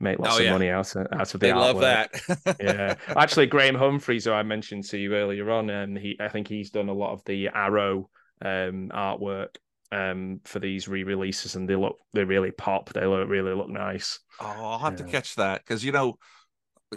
make 0.00 0.18
lots 0.18 0.38
oh, 0.38 0.44
of 0.44 0.50
money 0.50 0.68
out 0.68 0.94
of 0.96 1.06
out 1.12 1.34
of 1.34 1.40
the 1.40 1.46
they 1.46 1.52
artwork. 1.52 1.56
love 1.56 1.80
that. 1.80 2.56
yeah, 2.60 2.94
actually, 3.16 3.46
Graham 3.46 3.74
Humphreys, 3.74 4.24
who 4.24 4.32
I 4.32 4.42
mentioned 4.42 4.84
to 4.84 4.98
you 4.98 5.14
earlier 5.14 5.50
on, 5.50 5.70
and 5.70 5.96
he 5.96 6.16
I 6.20 6.28
think 6.28 6.48
he's 6.48 6.70
done 6.70 6.88
a 6.88 6.94
lot 6.94 7.12
of 7.12 7.24
the 7.24 7.48
Arrow 7.48 8.08
um, 8.42 8.90
artwork 8.92 9.56
um, 9.92 10.40
for 10.44 10.58
these 10.58 10.88
re-releases, 10.88 11.56
and 11.56 11.68
they 11.68 11.76
look 11.76 11.98
they 12.14 12.24
really 12.24 12.50
pop. 12.50 12.92
They 12.92 13.06
look 13.06 13.28
really 13.28 13.54
look 13.54 13.68
nice. 13.68 14.18
Oh, 14.40 14.46
I'll 14.46 14.78
have 14.78 14.98
yeah. 14.98 15.04
to 15.06 15.12
catch 15.12 15.34
that 15.36 15.62
because 15.64 15.84
you 15.84 15.92
know 15.92 16.18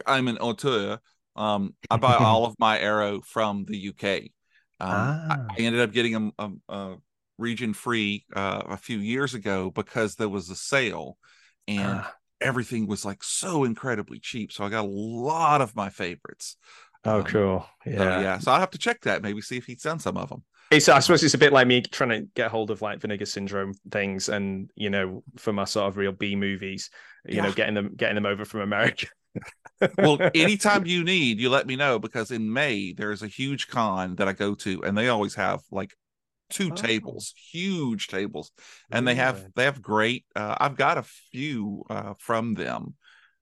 I'm 0.06 0.28
an 0.28 0.38
auteur. 0.38 1.00
Um, 1.36 1.76
I 1.90 1.98
buy 1.98 2.16
all 2.16 2.46
of 2.46 2.56
my 2.60 2.80
Arrow 2.80 3.22
from 3.22 3.66
the 3.66 3.90
UK. 3.90 4.32
Um, 4.80 4.90
ah. 4.90 5.46
I 5.50 5.62
ended 5.62 5.82
up 5.82 5.92
getting 5.92 6.16
a, 6.16 6.44
a, 6.44 6.52
a 6.70 6.96
region 7.38 7.74
free 7.74 8.26
uh, 8.36 8.64
a 8.70 8.78
few 8.78 9.00
years 9.00 9.34
ago 9.34 9.72
because 9.72 10.16
there 10.16 10.30
was 10.30 10.50
a 10.50 10.56
sale, 10.56 11.18
and 11.68 12.00
ah. 12.00 12.14
everything 12.42 12.88
was 12.88 13.06
like 13.06 13.24
so 13.24 13.64
incredibly 13.64 14.20
cheap. 14.20 14.52
So 14.52 14.64
I 14.64 14.70
got 14.70 14.86
a 14.86 14.88
lot 14.88 15.62
of 15.62 15.76
my 15.76 15.90
favorites. 15.90 16.58
Oh, 17.04 17.20
um, 17.20 17.24
cool! 17.26 17.66
Yeah, 17.86 17.98
so, 17.98 18.04
yeah. 18.04 18.40
So 18.40 18.52
I'll 18.52 18.60
have 18.60 18.72
to 18.72 18.78
check 18.78 19.02
that. 19.02 19.22
Maybe 19.22 19.42
see 19.42 19.58
if 19.58 19.66
he's 19.66 19.84
done 19.84 20.00
some 20.00 20.18
of 20.18 20.30
them. 20.30 20.44
It's, 20.72 20.90
I 20.90 21.00
suppose 21.00 21.24
it's 21.24 21.36
a 21.36 21.40
bit 21.40 21.54
like 21.54 21.68
me 21.68 21.82
trying 21.82 22.10
to 22.10 22.22
get 22.34 22.50
hold 22.50 22.72
of 22.72 22.82
like 22.82 23.00
Vinegar 23.00 23.26
Syndrome 23.26 23.74
things, 23.92 24.30
and 24.30 24.72
you 24.76 24.90
know, 24.90 25.24
for 25.38 25.54
my 25.54 25.66
sort 25.66 25.88
of 25.88 25.98
real 25.98 26.12
B 26.12 26.36
movies, 26.36 26.90
you 27.28 27.38
yeah. 27.38 27.44
know, 27.44 27.52
getting 27.52 27.76
them 27.76 27.94
getting 27.96 28.16
them 28.16 28.26
over 28.26 28.46
from 28.46 28.62
America. 28.62 29.08
Well, 29.98 30.18
anytime 30.36 30.86
you 30.86 31.04
need, 31.04 31.40
you 31.40 31.50
let 31.50 31.68
me 31.68 31.76
know 31.76 32.00
because 32.00 32.32
in 32.32 32.52
May 32.52 32.94
there's 32.94 33.24
a 33.24 33.28
huge 33.28 33.68
con 33.68 34.16
that 34.16 34.28
I 34.28 34.34
go 34.34 34.56
to, 34.56 34.84
and 34.84 34.98
they 34.98 35.10
always 35.10 35.36
have 35.36 35.62
like 35.72 35.94
two 36.50 36.72
oh. 36.72 36.76
tables, 36.76 37.34
huge 37.52 38.08
tables, 38.08 38.52
and 38.92 39.08
they 39.08 39.16
have 39.16 39.46
they 39.56 39.66
have 39.66 39.82
great. 39.82 40.26
Uh, 40.36 40.56
I've 40.60 40.76
got 40.76 40.98
a 40.98 41.04
few 41.32 41.84
uh, 41.90 42.14
from 42.20 42.54
them, 42.54 42.96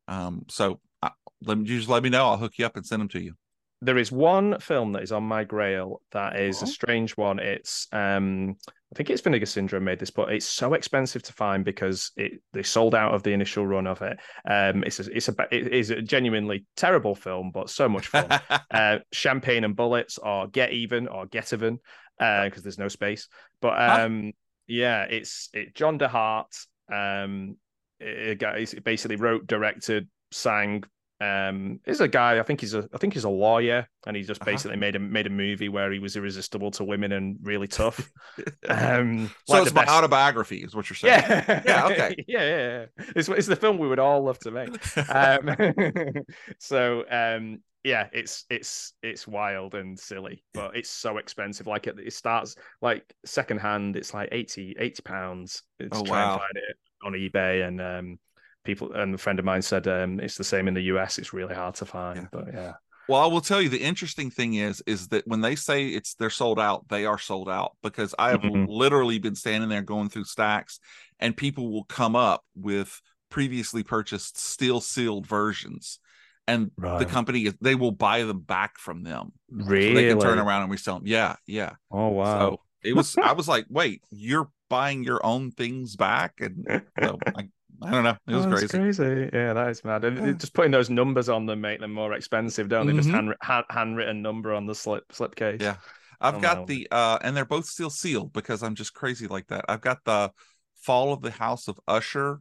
um, 0.08 0.44
so 0.50 0.80
I, 1.02 1.12
let 1.44 1.58
me 1.58 1.66
just 1.66 1.90
let 1.90 2.04
me 2.04 2.10
know. 2.10 2.26
I'll 2.28 2.38
hook 2.38 2.54
you 2.58 2.66
up 2.66 2.76
and 2.76 2.86
send 2.86 3.02
them 3.02 3.10
to 3.10 3.22
you. 3.22 3.34
There 3.82 3.98
is 3.98 4.12
one 4.14 4.60
film 4.60 4.94
that 4.94 5.04
is 5.04 5.12
on 5.12 5.24
my 5.24 5.44
grail 5.44 6.02
that 6.12 6.40
is 6.40 6.62
oh. 6.62 6.66
a 6.66 6.68
strange 6.68 7.18
one. 7.18 7.40
It's 7.40 7.88
um, 7.92 8.56
I 8.94 8.96
think 8.96 9.10
it's 9.10 9.22
Vinegar 9.22 9.48
Syndrome 9.48 9.86
made 9.86 9.98
this, 9.98 10.12
but 10.12 10.32
it's 10.32 10.46
so 10.46 10.76
expensive 10.76 11.24
to 11.24 11.34
find 11.34 11.66
because 11.66 12.12
it 12.16 12.34
they 12.54 12.62
sold 12.62 12.94
out 12.94 13.16
of 13.16 13.24
the 13.24 13.32
initial 13.32 13.66
run 13.66 13.88
of 13.88 14.04
it. 14.04 14.20
Um, 14.48 14.84
it's 14.84 15.00
a, 15.00 15.12
it's 15.12 15.30
a 15.30 15.36
it 15.50 15.74
is 15.74 15.90
a 15.90 16.00
genuinely 16.00 16.66
terrible 16.76 17.16
film, 17.16 17.50
but 17.52 17.72
so 17.72 17.90
much 17.90 18.06
fun. 18.06 18.28
uh, 18.72 19.00
Champagne 19.12 19.64
and 19.64 19.76
Bullets, 19.76 20.20
or 20.20 20.46
Get 20.46 20.74
Even, 20.74 21.08
or 21.08 21.26
Get 21.26 21.52
Even, 21.54 21.80
because 22.20 22.60
uh, 22.60 22.62
there's 22.62 22.78
no 22.78 22.88
space. 22.88 23.30
But 23.62 23.82
um, 23.82 24.26
huh? 24.26 24.32
yeah, 24.68 25.04
it's 25.06 25.50
it 25.54 25.74
John 25.74 25.98
DeHart. 25.98 26.68
Um, 26.92 27.58
it, 28.00 28.44
it 28.44 28.84
basically 28.84 29.16
wrote, 29.16 29.48
directed, 29.48 30.08
sang, 30.32 30.84
um, 31.22 31.80
is 31.86 32.02
a 32.02 32.08
guy. 32.08 32.40
I 32.40 32.44
think 32.44 32.62
he's 32.62 32.74
a. 32.74 32.88
I 32.94 32.98
think 32.98 33.14
he's 33.14 33.24
a 33.24 33.30
lawyer, 33.30 33.88
and 34.06 34.16
he 34.16 34.24
just 34.24 34.42
uh-huh. 34.42 34.52
basically 34.52 34.78
made 34.78 34.96
a 34.96 35.00
made 35.00 35.28
a 35.28 35.30
movie 35.30 35.70
where 35.70 35.92
he 35.92 36.00
was 36.00 36.16
irresistible 36.16 36.72
to 36.72 36.84
women 36.84 37.12
and 37.12 37.38
really 37.42 37.68
tough. 37.68 38.12
um, 38.70 39.30
so 39.48 39.54
like 39.54 39.64
it's 39.64 39.74
my 39.74 39.86
autobiography, 39.86 40.58
is 40.58 40.76
what 40.76 40.90
you're 40.90 40.98
saying? 40.98 41.24
Yeah, 41.28 41.62
yeah, 41.66 41.86
okay, 41.86 42.16
yeah, 42.28 42.42
yeah, 42.44 42.86
yeah. 42.98 43.06
It's 43.16 43.30
it's 43.30 43.48
the 43.48 43.56
film 43.56 43.78
we 43.78 43.88
would 43.88 44.00
all 44.00 44.24
love 44.24 44.40
to 44.40 44.52
make. 44.52 44.70
Um, 45.10 46.24
so 46.60 47.06
um, 47.10 47.60
yeah, 47.84 48.08
it's 48.12 48.46
it's 48.50 48.94
it's 49.02 49.28
wild 49.28 49.76
and 49.76 49.98
silly, 49.98 50.44
but 50.54 50.76
it's 50.76 50.90
so 50.90 51.18
expensive. 51.18 51.68
Like 51.68 51.88
it, 51.88 51.98
it 52.00 52.14
starts 52.14 52.56
like 52.82 53.04
secondhand, 53.26 53.96
it's 53.96 54.14
like 54.14 54.30
80 54.32 54.76
80 54.80 55.02
pounds. 55.04 55.64
It's 55.80 55.98
oh, 55.98 56.04
wow. 56.04 56.34
and 56.34 56.42
find 56.42 56.58
it 56.70 56.78
on 57.06 57.14
eBay 57.14 57.68
and 57.68 57.82
um 57.82 58.20
people 58.64 58.94
and 58.94 59.16
a 59.16 59.18
friend 59.18 59.40
of 59.40 59.46
mine 59.46 59.62
said 59.62 59.88
um, 59.88 60.20
it's 60.20 60.38
the 60.38 60.44
same 60.44 60.68
in 60.68 60.74
the 60.74 60.84
US. 60.84 61.18
It's 61.18 61.34
really 61.34 61.56
hard 61.56 61.76
to 61.76 61.86
find, 61.86 62.22
yeah. 62.22 62.28
but 62.32 62.54
yeah. 62.54 62.74
Well, 63.10 63.22
I 63.22 63.28
will 63.28 63.42
tell 63.42 63.62
you 63.62 63.68
the 63.68 63.82
interesting 63.82 64.30
thing 64.30 64.54
is 64.56 64.82
is 64.86 65.10
that 65.10 65.28
when 65.28 65.42
they 65.42 65.56
say 65.56 65.88
it's 65.88 66.16
they're 66.16 66.30
sold 66.30 66.60
out, 66.60 66.88
they 66.88 67.06
are 67.06 67.20
sold 67.20 67.50
out 67.50 67.76
because 67.84 68.16
I 68.18 68.30
have 68.30 68.42
mm-hmm. 68.42 68.66
literally 68.68 69.20
been 69.20 69.36
standing 69.36 69.70
there 69.70 69.82
going 69.82 70.10
through 70.10 70.24
stacks, 70.24 70.80
and 71.20 71.36
people 71.36 71.72
will 71.72 71.84
come 71.86 72.16
up 72.16 72.44
with 72.56 73.02
previously 73.30 73.84
purchased 73.84 74.38
steel 74.38 74.80
sealed 74.80 75.28
versions, 75.28 76.00
and 76.48 76.72
right. 76.78 77.00
the 77.00 77.06
company 77.06 77.52
they 77.60 77.76
will 77.76 77.92
buy 77.92 78.24
them 78.24 78.40
back 78.40 78.78
from 78.80 79.04
them. 79.04 79.34
Really, 79.52 79.90
so 79.90 79.94
they 79.96 80.08
can 80.08 80.20
turn 80.20 80.40
around 80.40 80.64
and 80.64 80.72
resell 80.72 81.00
them. 81.00 81.08
Yeah, 81.08 81.36
yeah. 81.46 81.74
Oh 81.92 82.10
wow. 82.10 82.40
So 82.40 82.60
it 82.84 82.96
was. 82.96 83.18
I 83.18 83.34
was 83.34 83.50
like, 83.50 83.66
wait, 83.70 84.02
you're 84.12 84.50
buying 84.70 85.04
your 85.04 85.24
own 85.26 85.52
things 85.52 85.98
back, 85.98 86.36
and 86.40 86.84
so 87.02 87.20
I 87.36 87.50
I 87.86 87.92
don't 87.92 88.04
know. 88.04 88.18
It 88.28 88.36
was 88.36 88.46
oh, 88.46 88.50
crazy. 88.50 88.68
crazy. 88.68 89.30
Yeah, 89.34 89.54
that 89.54 89.70
is 89.70 89.84
mad. 89.84 90.04
And 90.06 90.40
just 90.40 90.54
putting 90.54 90.72
those 90.72 90.90
numbers 90.90 91.30
on 91.30 91.46
them 91.46 91.62
make 91.62 91.80
them 91.80 91.94
more 91.94 92.14
expensive, 92.14 92.70
don't 92.70 92.88
they? 92.88 92.94
Mm-hmm. 92.94 93.02
Just 93.02 93.10
hand, 93.10 93.34
hand, 93.42 93.66
handwritten 93.70 94.22
number 94.22 94.54
on 94.54 94.66
the 94.66 94.76
slip 94.76 95.12
slip 95.12 95.36
case. 95.36 95.60
Yeah. 95.62 95.78
I've 96.22 96.36
oh, 96.36 96.40
got 96.40 96.68
the 96.68 96.88
uh 96.92 97.20
and 97.22 97.36
they're 97.36 97.46
both 97.46 97.66
still 97.66 97.90
sealed 97.90 98.34
because 98.34 98.64
I'm 98.64 98.76
just 98.76 98.94
crazy 98.94 99.28
like 99.28 99.48
that. 99.48 99.66
I've 99.68 99.82
got 99.82 100.04
the 100.06 100.32
Fall 100.76 101.14
of 101.14 101.22
the 101.22 101.32
House 101.32 101.68
of 101.68 101.80
Usher 101.88 102.40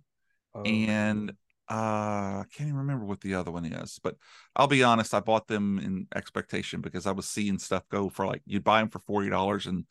oh. 0.54 0.62
and 0.62 1.30
uh 1.68 2.42
I 2.42 2.44
can't 2.54 2.68
even 2.68 2.80
remember 2.80 3.04
what 3.04 3.20
the 3.20 3.34
other 3.34 3.50
one 3.50 3.64
is, 3.64 3.98
but 4.02 4.16
I'll 4.54 4.68
be 4.68 4.84
honest, 4.84 5.14
I 5.14 5.20
bought 5.20 5.48
them 5.48 5.78
in 5.78 6.06
expectation 6.14 6.80
because 6.80 7.06
I 7.06 7.12
was 7.12 7.28
seeing 7.28 7.58
stuff 7.58 7.82
go 7.90 8.08
for 8.08 8.26
like 8.26 8.42
you'd 8.46 8.64
buy 8.64 8.80
them 8.80 8.90
for 8.90 9.00
forty 9.00 9.30
dollars 9.30 9.66
and 9.66 9.84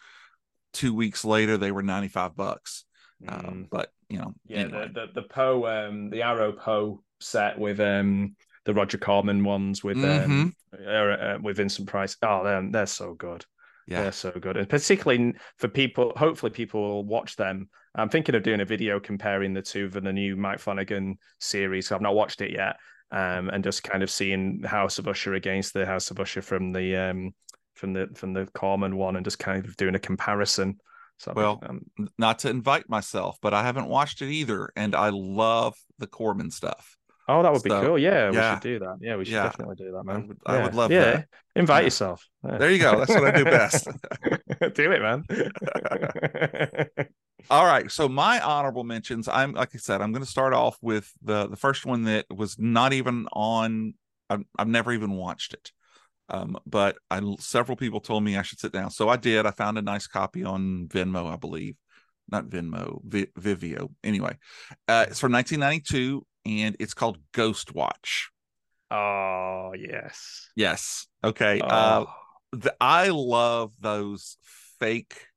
two 0.74 0.94
weeks 0.94 1.26
later 1.26 1.58
they 1.58 1.72
were 1.72 1.84
95 1.84 2.36
bucks. 2.36 2.86
Um, 3.28 3.40
mm. 3.40 3.68
but 3.70 3.92
you 4.10 4.18
know, 4.18 4.34
yeah, 4.48 4.60
anyway. 4.60 4.90
the, 4.94 5.08
the 5.14 5.22
the 5.22 5.28
Poe, 5.28 5.68
um, 5.68 6.10
the 6.10 6.24
Arrow 6.24 6.52
Poe 6.52 7.04
set 7.20 7.58
with 7.58 7.80
um 7.80 8.36
the 8.66 8.74
Roger 8.74 8.98
Corman 8.98 9.44
ones 9.44 9.84
with 9.84 9.98
um, 9.98 10.04
mm-hmm. 10.04 10.32
um 10.32 10.56
uh, 10.78 10.90
uh, 10.90 11.38
with 11.42 11.58
Vincent 11.58 11.88
Price. 11.88 12.16
Oh, 12.22 12.44
they're 12.44 12.68
they're 12.70 12.86
so 12.86 13.14
good. 13.14 13.46
Yeah. 13.88 14.04
They're 14.04 14.12
so 14.12 14.32
good, 14.32 14.58
and 14.58 14.70
particularly 14.70 15.34
for 15.58 15.68
people. 15.68 16.14
Hopefully, 16.16 16.52
people 16.52 16.82
will 16.82 17.04
watch 17.04 17.36
them. 17.36 17.70
I'm 17.96 18.10
thinking 18.10 18.36
of 18.36 18.44
doing 18.44 18.62
a 18.62 18.66
video 18.66 19.00
comparing 19.00 19.54
the 19.54 19.62
two 19.62 19.90
for 19.90 20.00
the 20.00 20.14
new 20.14 20.36
Mike 20.36 20.60
Flanagan 20.60 21.18
series. 21.40 21.92
I've 21.92 22.02
not 22.02 22.16
watched 22.16 22.42
it 22.42 22.52
yet, 22.52 22.78
um, 23.12 23.50
and 23.50 23.64
just 23.64 23.84
kind 23.84 24.04
of 24.04 24.10
seeing 24.10 24.62
House 24.64 25.00
of 25.00 25.08
Usher 25.08 25.34
against 25.34 25.74
the 25.74 25.86
House 25.86 26.12
of 26.12 26.20
Usher 26.20 26.42
from 26.42 26.72
the 26.72 26.96
um, 26.96 27.34
from 27.74 27.94
the 27.94 28.08
from 28.14 28.34
the 28.34 28.46
Corman 28.54 28.96
one, 28.96 29.16
and 29.16 29.26
just 29.26 29.40
kind 29.40 29.66
of 29.66 29.76
doing 29.78 29.96
a 29.96 30.00
comparison. 30.00 30.80
So 31.22 31.34
well, 31.36 31.60
um, 31.62 31.86
not 32.18 32.40
to 32.40 32.50
invite 32.50 32.90
myself, 32.90 33.38
but 33.44 33.54
I 33.54 33.62
haven't 33.62 33.86
watched 33.86 34.24
it 34.24 34.32
either, 34.32 34.72
and 34.76 34.96
I 34.96 35.10
love 35.10 35.76
the 36.00 36.08
Corman 36.08 36.50
stuff. 36.50 36.98
Oh, 37.28 37.44
that 37.44 37.52
would 37.52 37.62
so, 37.62 37.80
be 37.80 37.86
cool. 37.86 38.00
Yeah, 38.00 38.32
we 38.32 38.38
should 38.38 38.60
do 38.62 38.80
that. 38.80 38.98
Yeah, 39.02 39.18
we 39.18 39.26
should 39.26 39.36
yeah. 39.36 39.44
definitely 39.44 39.76
do 39.76 39.92
that, 39.92 40.04
man. 40.04 40.16
I 40.16 40.20
would, 40.20 40.38
yeah. 40.48 40.52
I 40.52 40.64
would 40.64 40.74
love 40.74 40.92
yeah. 40.92 41.04
that. 41.04 41.28
Invite 41.56 41.84
yourself. 41.84 42.28
There 42.42 42.72
you 42.72 42.80
go. 42.80 42.98
That's 42.98 43.12
what 43.12 43.24
I 43.24 43.38
do 43.38 43.44
best. 43.46 43.88
do 44.74 44.92
it, 44.92 45.02
man. 45.02 45.24
All 47.52 47.66
right. 47.66 47.92
So 47.92 48.10
my 48.10 48.40
honorable 48.40 48.84
mentions, 48.84 49.28
I'm 49.28 49.54
like 49.54 49.70
I 49.76 49.78
said, 49.78 50.02
I'm 50.02 50.12
going 50.12 50.26
to 50.26 50.30
start 50.30 50.54
off 50.54 50.78
with 50.82 51.14
the 51.22 51.48
the 51.48 51.56
first 51.56 51.86
one 51.86 52.06
that 52.06 52.26
was 52.36 52.58
not 52.58 52.94
even 52.94 53.28
on. 53.32 53.94
I've, 54.28 54.44
I've 54.58 54.68
never 54.68 54.92
even 54.92 55.12
watched 55.12 55.54
it. 55.54 55.72
Um, 56.32 56.58
but 56.66 56.98
I 57.10 57.22
several 57.40 57.76
people 57.76 58.00
told 58.00 58.24
me 58.24 58.38
I 58.38 58.42
should 58.42 58.60
sit 58.60 58.72
down, 58.72 58.90
so 58.90 59.10
I 59.10 59.18
did. 59.18 59.46
I 59.46 59.52
found 59.52 59.78
a 59.78 59.82
nice 59.82 60.08
copy 60.08 60.46
on 60.46 60.88
Venmo, 60.88 61.32
I 61.32 61.36
believe, 61.36 61.76
not 62.30 62.46
Venmo, 62.46 63.02
v- 63.04 63.28
Vimeo. 63.38 63.90
Anyway, 64.02 64.38
uh, 64.88 65.06
it's 65.10 65.20
from 65.20 65.34
1992, 65.34 66.26
and 66.46 66.78
it's 66.80 66.94
called 66.94 67.18
Ghost 67.34 67.76
Watch. 67.76 68.30
Oh 68.90 69.74
yes, 69.78 70.50
yes. 70.56 71.08
Okay. 71.22 71.60
Uh, 71.60 71.66
oh. 71.66 72.04
Uh, 72.04 72.06
the, 72.54 72.76
I 72.80 73.10
love 73.10 73.74
those 73.80 74.38
fake 74.80 75.28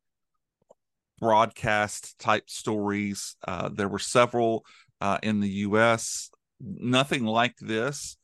broadcast 1.18 2.18
type 2.20 2.48
stories. 2.48 3.36
Uh, 3.46 3.68
there 3.72 3.88
were 3.88 3.98
several 3.98 4.64
uh, 5.00 5.18
in 5.24 5.40
the 5.40 5.48
U.S. 5.48 6.30
Nothing 6.60 7.24
like 7.24 7.56
this 7.60 8.16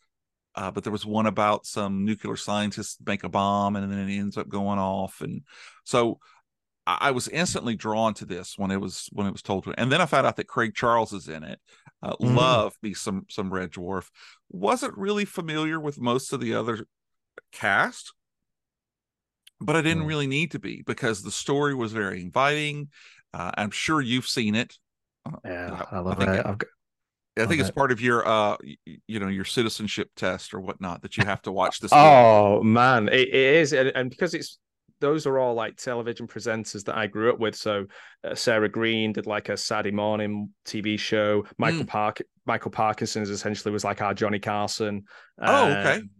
uh, 0.61 0.71
but 0.71 0.85
there 0.85 0.93
was 0.93 1.07
one 1.07 1.25
about 1.25 1.65
some 1.65 2.05
nuclear 2.05 2.37
scientists 2.37 2.99
make 3.07 3.25
a 3.25 3.31
bomb 3.31 3.77
and 3.77 3.91
then 3.91 3.99
it 3.99 4.15
ends 4.15 4.37
up 4.37 4.47
going 4.47 4.79
off 4.79 5.23
and 5.23 5.41
so 5.85 6.19
I, 6.87 6.99
I 7.01 7.11
was 7.13 7.29
instantly 7.29 7.77
drawn 7.77 8.13
to 8.15 8.27
this 8.27 8.59
when 8.59 8.71
it 8.71 8.79
was 8.79 9.09
when 9.13 9.27
it 9.27 9.33
was 9.33 9.41
told 9.41 9.65
to 9.65 9.71
me. 9.71 9.77
and 9.79 9.91
then 9.91 10.03
i 10.03 10.07
found 10.07 10.27
out 10.27 10.37
that 10.37 10.49
craig 10.49 10.75
charles 10.75 11.15
is 11.15 11.29
in 11.29 11.45
it 11.45 11.59
uh, 12.03 12.15
mm. 12.17 12.37
love 12.37 12.77
me 12.83 12.93
some 12.93 13.25
some 13.31 13.51
red 13.51 13.71
dwarf 13.71 14.09
wasn't 14.51 14.97
really 14.99 15.25
familiar 15.25 15.81
with 15.81 15.99
most 15.99 16.31
of 16.35 16.41
the 16.41 16.55
other 16.55 16.85
cast 17.53 18.13
but 19.63 19.77
i 19.77 19.81
didn't 19.81 20.05
mm. 20.05 20.09
really 20.09 20.27
need 20.27 20.51
to 20.51 20.59
be 20.59 20.83
because 20.87 21.23
the 21.23 21.31
story 21.31 21.75
was 21.75 21.93
very 21.93 22.21
inviting 22.21 22.89
uh, 23.33 23.51
i'm 23.57 23.71
sure 23.71 24.03
you've 24.03 24.29
seen 24.29 24.55
it 24.55 24.77
uh, 25.25 25.39
yeah 25.43 25.85
i 25.91 26.01
love 26.01 26.21
I 26.21 26.35
it 26.35 26.47
I've 26.47 26.59
got, 26.59 26.69
I 27.37 27.43
think 27.43 27.53
okay. 27.53 27.61
it's 27.61 27.71
part 27.71 27.93
of 27.93 28.01
your 28.01 28.27
uh 28.27 28.57
you 29.07 29.21
know 29.21 29.29
your 29.29 29.45
citizenship 29.45 30.11
test 30.17 30.53
or 30.53 30.61
whatnot 30.61 31.03
that 31.03 31.17
you 31.17 31.25
have 31.25 31.41
to 31.43 31.53
watch 31.53 31.81
this. 31.81 31.93
oh 31.95 32.57
movie. 32.57 32.69
man, 32.69 33.09
it, 33.09 33.29
it 33.29 33.35
is, 33.35 33.73
and, 33.73 33.93
and, 33.95 34.11
because 34.11 34.35
it's 34.35 34.59
those 35.01 35.27
are 35.27 35.39
all 35.39 35.55
like 35.55 35.77
television 35.77 36.27
presenters 36.27 36.85
that 36.85 36.97
I 36.97 37.07
grew 37.07 37.33
up 37.33 37.39
with. 37.39 37.57
So 37.57 37.87
uh, 38.23 38.35
Sarah 38.35 38.69
Greene 38.69 39.13
did 39.13 39.27
like 39.27 39.49
a 39.49 39.57
Saturday 39.57 39.95
morning 39.95 40.51
TV 40.67 40.99
show. 40.99 41.45
Michael 41.59 41.85
mm. 41.85 41.89
Park 41.89 42.23
Michael 42.47 42.71
Parkinson 42.71 43.23
essentially 43.23 43.73
was 43.73 43.85
like 43.85 44.03
our 44.03 44.15
Johnny 44.15 44.39
Carson. 44.39 45.05
Oh, 45.41 45.67
okay. 45.67 45.95
Um, 45.97 46.11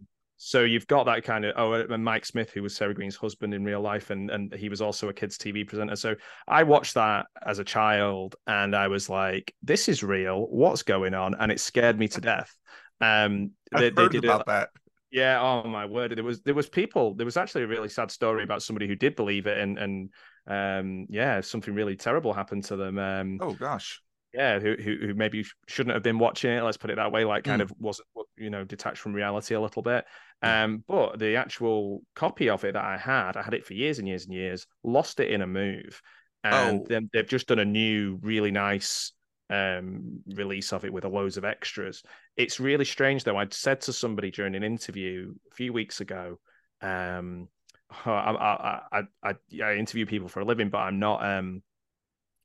So 0.43 0.63
you've 0.63 0.87
got 0.87 1.05
that 1.05 1.23
kind 1.23 1.45
of 1.45 1.53
oh, 1.55 1.73
and 1.73 2.03
Mike 2.03 2.25
Smith, 2.25 2.49
who 2.49 2.63
was 2.63 2.75
Sarah 2.75 2.95
Greene's 2.95 3.15
husband 3.15 3.53
in 3.53 3.63
real 3.63 3.79
life, 3.79 4.09
and 4.09 4.31
and 4.31 4.51
he 4.51 4.69
was 4.69 4.81
also 4.81 5.07
a 5.07 5.13
kids 5.13 5.37
TV 5.37 5.67
presenter. 5.67 5.95
So 5.95 6.15
I 6.47 6.63
watched 6.63 6.95
that 6.95 7.27
as 7.45 7.59
a 7.59 7.63
child, 7.63 8.35
and 8.47 8.75
I 8.75 8.87
was 8.87 9.07
like, 9.07 9.53
"This 9.61 9.87
is 9.87 10.01
real. 10.01 10.47
What's 10.47 10.81
going 10.81 11.13
on?" 11.13 11.35
And 11.35 11.51
it 11.51 11.59
scared 11.59 11.99
me 11.99 12.07
to 12.07 12.21
death. 12.21 12.57
Um, 12.99 13.51
they, 13.71 13.87
I've 13.87 13.95
heard 13.95 14.13
did 14.13 14.25
about 14.25 14.41
it, 14.41 14.47
that. 14.47 14.69
Yeah. 15.11 15.39
Oh 15.39 15.67
my 15.69 15.85
word. 15.85 16.15
There 16.17 16.23
was 16.23 16.41
there 16.41 16.55
was 16.55 16.67
people. 16.67 17.13
There 17.13 17.25
was 17.25 17.37
actually 17.37 17.65
a 17.65 17.67
really 17.67 17.89
sad 17.89 18.09
story 18.09 18.43
about 18.43 18.63
somebody 18.63 18.87
who 18.87 18.95
did 18.95 19.15
believe 19.15 19.45
it, 19.45 19.59
and 19.59 19.77
and 19.77 20.09
um, 20.47 21.05
yeah, 21.11 21.41
something 21.41 21.75
really 21.75 21.95
terrible 21.95 22.33
happened 22.33 22.63
to 22.63 22.75
them. 22.75 22.97
Um, 22.97 23.37
oh 23.41 23.53
gosh 23.53 24.01
yeah, 24.33 24.59
who, 24.59 24.75
who, 24.75 24.95
who 24.95 25.13
maybe 25.13 25.45
shouldn't 25.67 25.93
have 25.93 26.03
been 26.03 26.19
watching 26.19 26.51
it. 26.51 26.63
Let's 26.63 26.77
put 26.77 26.89
it 26.89 26.95
that 26.95 27.11
way. 27.11 27.25
Like, 27.25 27.43
kind 27.43 27.61
mm. 27.61 27.65
of 27.65 27.73
wasn't 27.79 28.07
you 28.37 28.49
know 28.49 28.63
detached 28.63 28.99
from 28.99 29.13
reality 29.13 29.55
a 29.55 29.61
little 29.61 29.81
bit. 29.81 30.05
Um, 30.41 30.83
but 30.87 31.19
the 31.19 31.35
actual 31.35 32.01
copy 32.15 32.49
of 32.49 32.63
it 32.63 32.73
that 32.73 32.83
I 32.83 32.97
had, 32.97 33.37
I 33.37 33.43
had 33.43 33.53
it 33.53 33.65
for 33.65 33.73
years 33.73 33.99
and 33.99 34.07
years 34.07 34.25
and 34.25 34.33
years. 34.33 34.65
Lost 34.83 35.19
it 35.19 35.29
in 35.29 35.41
a 35.41 35.47
move, 35.47 36.01
and 36.43 36.79
oh. 36.79 36.85
then 36.87 37.09
they've 37.13 37.27
just 37.27 37.47
done 37.47 37.59
a 37.59 37.65
new, 37.65 38.19
really 38.21 38.51
nice 38.51 39.13
um, 39.51 40.21
release 40.33 40.71
of 40.71 40.85
it 40.85 40.93
with 40.93 41.05
a 41.05 41.09
loads 41.09 41.37
of 41.37 41.45
extras. 41.45 42.03
It's 42.37 42.59
really 42.59 42.85
strange 42.85 43.23
though. 43.23 43.37
I'd 43.37 43.53
said 43.53 43.81
to 43.81 43.93
somebody 43.93 44.31
during 44.31 44.55
an 44.55 44.63
interview 44.63 45.33
a 45.51 45.55
few 45.55 45.73
weeks 45.73 46.01
ago. 46.01 46.39
Um, 46.81 47.49
I, 48.05 48.09
I, 48.11 48.81
I, 48.91 49.01
I, 49.23 49.33
I 49.63 49.75
interview 49.75 50.05
people 50.05 50.29
for 50.29 50.39
a 50.39 50.45
living, 50.45 50.69
but 50.69 50.79
I'm 50.79 50.99
not 50.99 51.23
um 51.23 51.61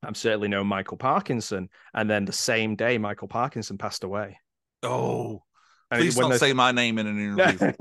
I'm 0.03 0.15
certainly 0.15 0.49
no 0.49 0.63
Michael 0.63 0.97
Parkinson. 0.97 1.69
And 1.95 2.11
then 2.11 2.25
the 2.25 2.33
same 2.33 2.77
day, 2.77 2.99
Michael 2.99 3.29
Parkinson 3.29 3.79
passed 3.79 4.05
away. 4.05 4.39
Oh, 4.83 5.43
and 5.91 6.01
please 6.01 6.17
don't 6.17 6.35
say 6.35 6.53
my 6.53 6.73
name 6.73 6.99
in 6.99 7.07
an 7.07 7.19
interview. 7.19 7.73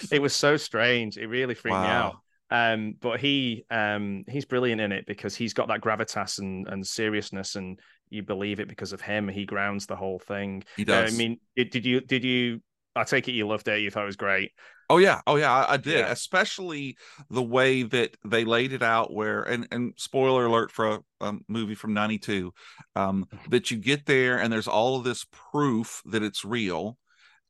it 0.10 0.20
was 0.20 0.34
so 0.34 0.56
strange. 0.56 1.16
It 1.16 1.26
really 1.26 1.54
freaked 1.54 1.74
wow. 1.74 1.82
me 1.82 1.88
out. 1.88 2.16
Um, 2.48 2.94
but 3.00 3.18
he 3.18 3.64
um 3.70 4.24
he's 4.28 4.44
brilliant 4.44 4.80
in 4.80 4.92
it 4.92 5.04
because 5.06 5.34
he's 5.34 5.52
got 5.52 5.66
that 5.68 5.80
gravitas 5.80 6.38
and, 6.38 6.68
and 6.68 6.86
seriousness 6.86 7.56
and 7.56 7.80
you 8.08 8.22
believe 8.22 8.60
it 8.60 8.68
because 8.68 8.92
of 8.92 9.00
him. 9.00 9.28
He 9.28 9.44
grounds 9.44 9.86
the 9.86 9.96
whole 9.96 10.20
thing. 10.20 10.62
He 10.76 10.84
does. 10.84 11.10
Uh, 11.10 11.14
I 11.14 11.18
mean, 11.18 11.40
did, 11.56 11.70
did 11.70 11.84
you 11.84 12.00
did 12.00 12.24
you 12.24 12.60
I 12.94 13.04
take 13.04 13.28
it 13.28 13.32
you 13.32 13.46
loved 13.46 13.68
it. 13.68 13.80
You 13.80 13.90
thought 13.90 14.04
it 14.04 14.06
was 14.06 14.16
great. 14.16 14.52
Oh 14.88 14.98
yeah, 14.98 15.20
oh 15.26 15.36
yeah, 15.36 15.52
I, 15.52 15.74
I 15.74 15.76
did. 15.76 15.98
Yeah. 15.98 16.10
Especially 16.10 16.96
the 17.28 17.42
way 17.42 17.82
that 17.82 18.16
they 18.24 18.44
laid 18.44 18.72
it 18.72 18.82
out. 18.82 19.12
Where 19.12 19.42
and 19.42 19.66
and 19.70 19.92
spoiler 19.96 20.46
alert 20.46 20.70
for 20.70 20.86
a, 20.86 21.00
a 21.20 21.34
movie 21.48 21.74
from 21.74 21.92
'92, 21.92 22.52
um, 22.94 23.26
that 23.50 23.70
you 23.70 23.76
get 23.76 24.06
there 24.06 24.38
and 24.38 24.52
there's 24.52 24.68
all 24.68 24.96
of 24.96 25.04
this 25.04 25.26
proof 25.52 26.02
that 26.06 26.22
it's 26.22 26.44
real, 26.44 26.96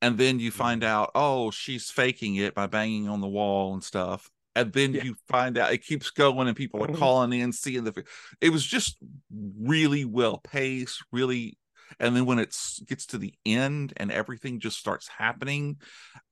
and 0.02 0.18
then 0.18 0.38
you 0.38 0.50
find 0.50 0.84
out, 0.84 1.10
oh, 1.14 1.50
she's 1.50 1.90
faking 1.90 2.36
it 2.36 2.54
by 2.54 2.66
banging 2.66 3.08
on 3.08 3.20
the 3.20 3.28
wall 3.28 3.72
and 3.72 3.82
stuff. 3.82 4.30
And 4.54 4.72
then 4.72 4.94
yeah. 4.94 5.04
you 5.04 5.16
find 5.28 5.58
out 5.58 5.72
it 5.72 5.84
keeps 5.84 6.10
going, 6.10 6.48
and 6.48 6.56
people 6.56 6.82
are 6.82 6.88
mm-hmm. 6.88 6.98
calling 6.98 7.32
in, 7.32 7.52
seeing 7.52 7.84
the. 7.84 8.04
It 8.40 8.50
was 8.50 8.64
just 8.64 8.96
really 9.30 10.04
well 10.04 10.38
paced, 10.38 11.04
really 11.12 11.58
and 12.00 12.16
then 12.16 12.26
when 12.26 12.38
it 12.38 12.56
gets 12.86 13.06
to 13.06 13.18
the 13.18 13.34
end 13.44 13.92
and 13.96 14.10
everything 14.10 14.60
just 14.60 14.78
starts 14.78 15.08
happening 15.08 15.76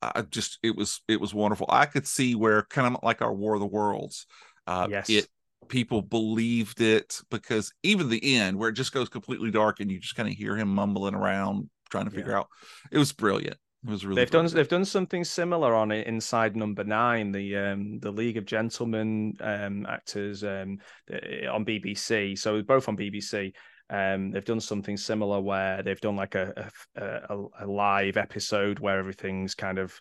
uh, 0.02 0.22
just 0.30 0.58
it 0.62 0.76
was 0.76 1.00
it 1.08 1.20
was 1.20 1.34
wonderful 1.34 1.66
i 1.68 1.86
could 1.86 2.06
see 2.06 2.34
where 2.34 2.62
kind 2.64 2.94
of 2.94 3.02
like 3.02 3.22
our 3.22 3.32
war 3.32 3.54
of 3.54 3.60
the 3.60 3.66
worlds 3.66 4.26
uh 4.66 4.86
yes. 4.90 5.08
it 5.08 5.28
people 5.68 6.02
believed 6.02 6.80
it 6.80 7.20
because 7.30 7.72
even 7.82 8.08
the 8.08 8.36
end 8.36 8.58
where 8.58 8.68
it 8.68 8.74
just 8.74 8.92
goes 8.92 9.08
completely 9.08 9.50
dark 9.50 9.80
and 9.80 9.90
you 9.90 9.98
just 9.98 10.16
kind 10.16 10.28
of 10.28 10.34
hear 10.34 10.56
him 10.56 10.68
mumbling 10.68 11.14
around 11.14 11.68
trying 11.94 12.10
to 12.10 12.10
figure 12.10 12.32
yeah. 12.32 12.38
out 12.38 12.48
it 12.90 12.98
was 12.98 13.12
brilliant 13.12 13.56
it 13.84 13.90
was 13.90 14.04
really 14.04 14.20
they've 14.20 14.30
brilliant. 14.30 14.52
done 14.52 14.56
they've 14.56 14.68
done 14.68 14.84
something 14.84 15.24
similar 15.24 15.74
on 15.74 15.90
it 15.90 16.06
inside 16.06 16.56
number 16.56 16.84
nine 16.84 17.32
the 17.32 17.56
um 17.56 17.98
the 18.00 18.10
league 18.10 18.36
of 18.36 18.46
gentlemen 18.46 19.34
um 19.40 19.86
actors 19.86 20.42
um 20.44 20.78
on 21.50 21.64
bbc 21.64 22.36
so 22.38 22.62
both 22.62 22.88
on 22.88 22.96
bbc 22.96 23.52
um, 23.90 24.30
they've 24.30 24.44
done 24.44 24.60
something 24.60 24.96
similar 24.96 25.40
where 25.40 25.82
they've 25.82 26.00
done 26.00 26.16
like 26.16 26.34
a, 26.34 26.70
a, 26.96 27.44
a 27.60 27.66
live 27.66 28.16
episode 28.16 28.78
where 28.78 28.98
everything's 28.98 29.54
kind 29.54 29.78
of 29.78 30.00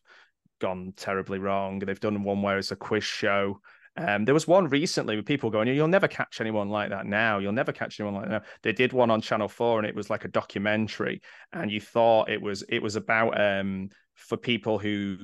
gone 0.60 0.94
terribly 0.96 1.40
wrong. 1.40 1.80
They've 1.80 2.00
done 2.00 2.24
one 2.24 2.42
where 2.42 2.58
it's 2.58 2.72
a 2.72 2.78
quiz 2.78 3.04
show. 3.04 3.60
Um, 3.96 4.26
there 4.26 4.34
was 4.34 4.48
one 4.48 4.68
recently 4.70 5.16
with 5.16 5.26
people 5.26 5.50
going, 5.50 5.68
"You'll 5.68 5.88
never 5.88 6.08
catch 6.08 6.42
anyone 6.42 6.70
like 6.70 6.90
that 6.90 7.06
now. 7.06 7.38
You'll 7.38 7.52
never 7.52 7.72
catch 7.72 8.00
anyone 8.00 8.22
like 8.22 8.30
that." 8.30 8.46
They 8.64 8.74
did 8.74 8.92
one 8.92 9.12
on 9.12 9.22
Channel 9.22 9.48
Four, 9.48 9.80
and 9.80 9.88
it 9.88 9.96
was 9.96 10.10
like 10.10 10.26
a 10.26 10.30
documentary, 10.30 11.22
and 11.52 11.72
you 11.72 11.80
thought 11.80 12.30
it 12.30 12.42
was 12.42 12.64
it 12.70 12.82
was 12.82 12.96
about 12.96 13.40
um, 13.40 13.90
for 14.16 14.38
people 14.38 14.80
who, 14.80 15.18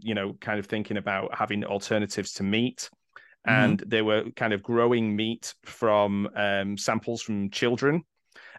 you 0.00 0.14
know, 0.14 0.34
kind 0.34 0.58
of 0.58 0.66
thinking 0.66 0.98
about 0.98 1.34
having 1.34 1.64
alternatives 1.64 2.34
to 2.34 2.42
meat. 2.42 2.90
Mm-hmm. 3.48 3.64
and 3.64 3.84
they 3.88 4.02
were 4.02 4.30
kind 4.36 4.52
of 4.52 4.62
growing 4.62 5.16
meat 5.16 5.52
from 5.64 6.28
um, 6.36 6.78
samples 6.78 7.20
from 7.20 7.50
children 7.50 8.04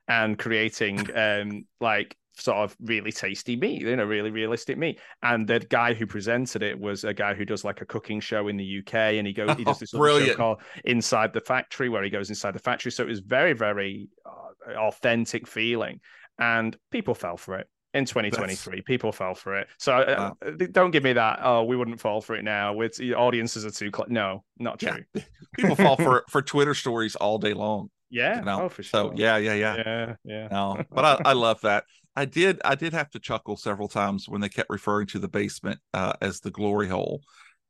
and 0.10 0.38
creating 0.38 1.08
um, 1.15 1.65
like 1.80 2.17
sort 2.35 2.57
of 2.57 2.75
really 2.81 3.11
tasty 3.11 3.55
meat, 3.55 3.81
you 3.81 3.95
know, 3.95 4.05
really 4.05 4.31
realistic 4.31 4.77
meat. 4.77 4.99
And 5.21 5.47
the 5.47 5.59
guy 5.59 5.93
who 5.93 6.05
presented 6.05 6.63
it 6.63 6.79
was 6.79 7.03
a 7.03 7.13
guy 7.13 7.33
who 7.33 7.45
does 7.45 7.63
like 7.63 7.81
a 7.81 7.85
cooking 7.85 8.19
show 8.19 8.47
in 8.47 8.57
the 8.57 8.79
UK, 8.79 8.93
and 8.93 9.27
he 9.27 9.33
goes, 9.33 9.55
he 9.57 9.63
does 9.63 9.79
this 9.79 9.93
oh, 9.93 10.19
show 10.19 10.35
called 10.35 10.61
Inside 10.85 11.33
the 11.33 11.41
Factory, 11.41 11.89
where 11.89 12.03
he 12.03 12.09
goes 12.09 12.29
inside 12.29 12.53
the 12.53 12.59
factory. 12.59 12.91
So 12.91 13.03
it 13.03 13.09
was 13.09 13.19
very, 13.19 13.53
very 13.53 14.09
uh, 14.25 14.73
authentic 14.73 15.47
feeling, 15.47 15.99
and 16.39 16.75
people 16.91 17.13
fell 17.13 17.37
for 17.37 17.57
it 17.57 17.67
in 17.93 18.05
2023 18.05 18.77
That's... 18.77 18.85
people 18.85 19.11
fell 19.11 19.35
for 19.35 19.55
it 19.55 19.67
so 19.77 19.93
uh, 19.93 20.15
wow. 20.17 20.47
uh, 20.47 20.65
don't 20.71 20.91
give 20.91 21.03
me 21.03 21.13
that 21.13 21.39
oh 21.43 21.63
we 21.63 21.77
wouldn't 21.77 21.99
fall 21.99 22.21
for 22.21 22.35
it 22.35 22.43
now 22.43 22.73
with 22.73 22.99
audiences 23.15 23.65
are 23.65 23.71
too 23.71 23.91
cl-. 23.95 24.07
no 24.09 24.43
not 24.57 24.79
true 24.79 25.03
yeah. 25.13 25.21
people 25.55 25.75
fall 25.75 25.95
for 25.95 26.23
for 26.29 26.41
twitter 26.41 26.73
stories 26.73 27.15
all 27.15 27.37
day 27.37 27.53
long 27.53 27.89
yeah 28.09 28.39
you 28.39 28.45
know? 28.45 28.63
oh 28.63 28.69
for 28.69 28.81
sure 28.81 29.11
so 29.11 29.13
yeah 29.15 29.37
yeah 29.37 29.53
yeah 29.53 29.75
yeah 29.75 30.15
yeah 30.23 30.47
no 30.51 30.83
but 30.91 31.05
I, 31.05 31.29
I 31.29 31.33
love 31.33 31.61
that 31.61 31.83
i 32.15 32.26
did 32.26 32.62
i 32.65 32.76
did 32.76 32.93
have 32.93 33.10
to 33.10 33.19
chuckle 33.19 33.58
several 33.58 33.88
times 33.88 34.28
when 34.28 34.41
they 34.41 34.49
kept 34.49 34.69
referring 34.69 35.08
to 35.08 35.19
the 35.19 35.28
basement 35.28 35.80
uh, 35.93 36.13
as 36.21 36.39
the 36.39 36.52
glory 36.52 36.88
hole 36.88 37.21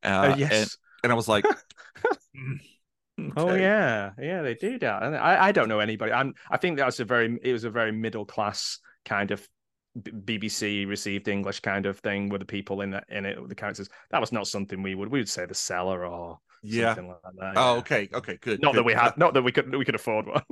uh, 0.03 0.07
uh 0.07 0.35
yes 0.37 0.51
and, 0.51 0.69
and 1.03 1.11
i 1.11 1.15
was 1.15 1.27
like 1.27 1.45
mm, 2.35 2.59
oh, 3.37 3.43
Okay. 3.43 3.51
Oh 3.51 3.55
yeah, 3.55 4.11
yeah, 4.19 4.41
they 4.41 4.55
do 4.55 4.79
that. 4.79 5.03
And 5.03 5.15
I, 5.15 5.45
I 5.45 5.51
don't 5.51 5.69
know 5.69 5.79
anybody. 5.79 6.11
I'm 6.11 6.33
I 6.49 6.57
think 6.57 6.77
that 6.77 6.85
was 6.85 6.99
a 6.99 7.05
very 7.05 7.37
it 7.43 7.53
was 7.53 7.63
a 7.63 7.69
very 7.69 7.91
middle 7.91 8.25
class 8.25 8.79
kind 9.05 9.29
of 9.29 9.47
BBC 9.97 10.87
received 10.87 11.27
English 11.27 11.59
kind 11.59 11.85
of 11.85 11.99
thing 11.99 12.29
with 12.29 12.41
the 12.41 12.45
people 12.45 12.81
in 12.81 12.95
it, 12.95 13.03
in 13.09 13.25
it, 13.25 13.47
the 13.47 13.55
characters. 13.55 13.89
That 14.09 14.21
was 14.21 14.31
not 14.31 14.47
something 14.47 14.81
we 14.81 14.95
would 14.95 15.09
we 15.09 15.19
would 15.19 15.29
say 15.29 15.45
the 15.45 15.53
cellar 15.53 16.05
or 16.05 16.39
yeah. 16.63 16.93
Like 16.93 16.95
that, 16.95 17.53
oh, 17.57 17.73
yeah. 17.73 17.79
okay, 17.79 18.09
okay, 18.13 18.37
good. 18.41 18.61
Not 18.61 18.73
good. 18.73 18.79
that 18.79 18.83
we 18.83 18.93
had, 18.93 19.17
not 19.17 19.33
that 19.33 19.41
we 19.41 19.51
could 19.51 19.75
we 19.75 19.85
could 19.85 19.95
afford 19.95 20.27
one. 20.27 20.43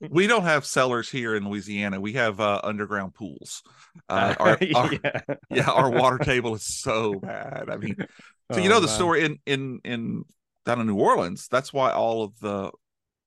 we 0.10 0.26
don't 0.26 0.44
have 0.44 0.64
cellars 0.64 1.10
here 1.10 1.34
in 1.34 1.48
Louisiana. 1.48 2.00
We 2.00 2.12
have 2.14 2.40
uh, 2.40 2.60
underground 2.62 3.14
pools. 3.14 3.62
Uh, 4.08 4.34
our, 4.38 4.58
our, 4.74 4.92
yeah. 4.92 5.20
yeah, 5.50 5.70
our 5.70 5.90
water 5.90 6.18
table 6.18 6.54
is 6.54 6.64
so 6.64 7.14
bad. 7.14 7.68
I 7.68 7.76
mean, 7.76 7.96
so 7.98 8.06
oh, 8.52 8.58
you 8.58 8.68
know 8.68 8.80
the 8.80 8.86
man. 8.86 8.96
story 8.96 9.24
in 9.24 9.38
in 9.44 9.80
in 9.84 10.24
down 10.64 10.80
in 10.80 10.86
New 10.86 10.96
Orleans. 10.96 11.48
That's 11.50 11.72
why 11.72 11.90
all 11.92 12.22
of 12.22 12.38
the 12.38 12.70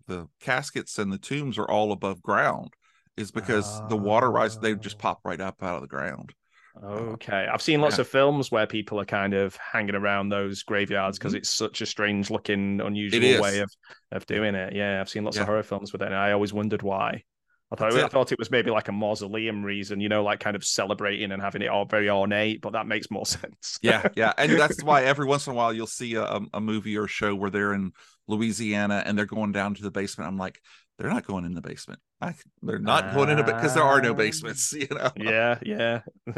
the 0.07 0.27
caskets 0.39 0.97
and 0.97 1.11
the 1.11 1.17
tombs 1.17 1.57
are 1.57 1.69
all 1.69 1.91
above 1.91 2.21
ground 2.21 2.73
is 3.17 3.31
because 3.31 3.81
the 3.89 3.97
water 3.97 4.31
rise 4.31 4.57
they 4.57 4.75
just 4.75 4.95
oh. 4.97 4.99
pop 4.99 5.19
right 5.25 5.41
up 5.41 5.61
out 5.61 5.75
of 5.75 5.81
the 5.81 5.87
ground. 5.87 6.33
Okay, 6.83 7.47
I've 7.51 7.61
seen 7.61 7.81
lots 7.81 7.97
yeah. 7.97 8.01
of 8.01 8.07
films 8.07 8.51
where 8.51 8.65
people 8.65 8.99
are 8.99 9.05
kind 9.05 9.33
of 9.33 9.57
hanging 9.57 9.95
around 9.95 10.29
those 10.29 10.63
graveyards 10.63 11.17
because 11.17 11.33
mm-hmm. 11.33 11.39
it's 11.39 11.49
such 11.49 11.81
a 11.81 11.85
strange 11.85 12.29
looking, 12.29 12.79
unusual 12.79 13.41
way 13.41 13.59
of 13.59 13.69
of 14.11 14.25
doing 14.25 14.55
it. 14.55 14.73
Yeah, 14.73 15.01
I've 15.01 15.09
seen 15.09 15.23
lots 15.23 15.37
yeah. 15.37 15.43
of 15.43 15.47
horror 15.49 15.63
films 15.63 15.91
with 15.91 16.01
it, 16.01 16.05
and 16.05 16.15
I 16.15 16.31
always 16.31 16.53
wondered 16.53 16.81
why. 16.81 17.23
I 17.71 17.77
thought 17.77 17.93
I 17.93 18.07
thought 18.07 18.31
it 18.33 18.39
was 18.39 18.51
maybe 18.51 18.69
like 18.69 18.89
a 18.89 18.91
mausoleum 18.91 19.63
reason, 19.63 20.01
you 20.01 20.09
know, 20.09 20.23
like 20.23 20.41
kind 20.41 20.57
of 20.57 20.63
celebrating 20.63 21.31
and 21.31 21.41
having 21.41 21.61
it 21.61 21.69
all 21.69 21.85
very 21.85 22.09
ornate, 22.09 22.61
but 22.61 22.73
that 22.73 22.85
makes 22.85 23.09
more 23.09 23.25
sense. 23.25 23.79
yeah, 23.81 24.07
yeah, 24.15 24.33
and 24.37 24.51
that's 24.59 24.83
why 24.83 25.03
every 25.03 25.25
once 25.25 25.47
in 25.47 25.53
a 25.53 25.55
while 25.55 25.73
you'll 25.73 25.87
see 25.87 26.15
a, 26.15 26.39
a 26.53 26.59
movie 26.59 26.97
or 26.97 27.05
a 27.05 27.09
show 27.09 27.33
where 27.33 27.49
they're 27.49 27.73
in 27.73 27.93
Louisiana 28.27 29.03
and 29.05 29.17
they're 29.17 29.25
going 29.25 29.53
down 29.53 29.75
to 29.75 29.83
the 29.83 29.91
basement. 29.91 30.27
I'm 30.27 30.37
like, 30.37 30.61
they're 31.01 31.11
not 31.11 31.25
going 31.25 31.45
in 31.45 31.53
the 31.53 31.61
basement. 31.61 31.99
I, 32.21 32.35
they're 32.61 32.79
not 32.79 33.05
uh, 33.05 33.13
going 33.15 33.29
in 33.29 33.39
it 33.39 33.45
because 33.45 33.73
there 33.73 33.83
are 33.83 34.01
no 34.01 34.13
basements. 34.13 34.73
You 34.81 34.87
know. 34.89 35.11
Yeah, 35.17 35.57
yeah. 35.63 36.01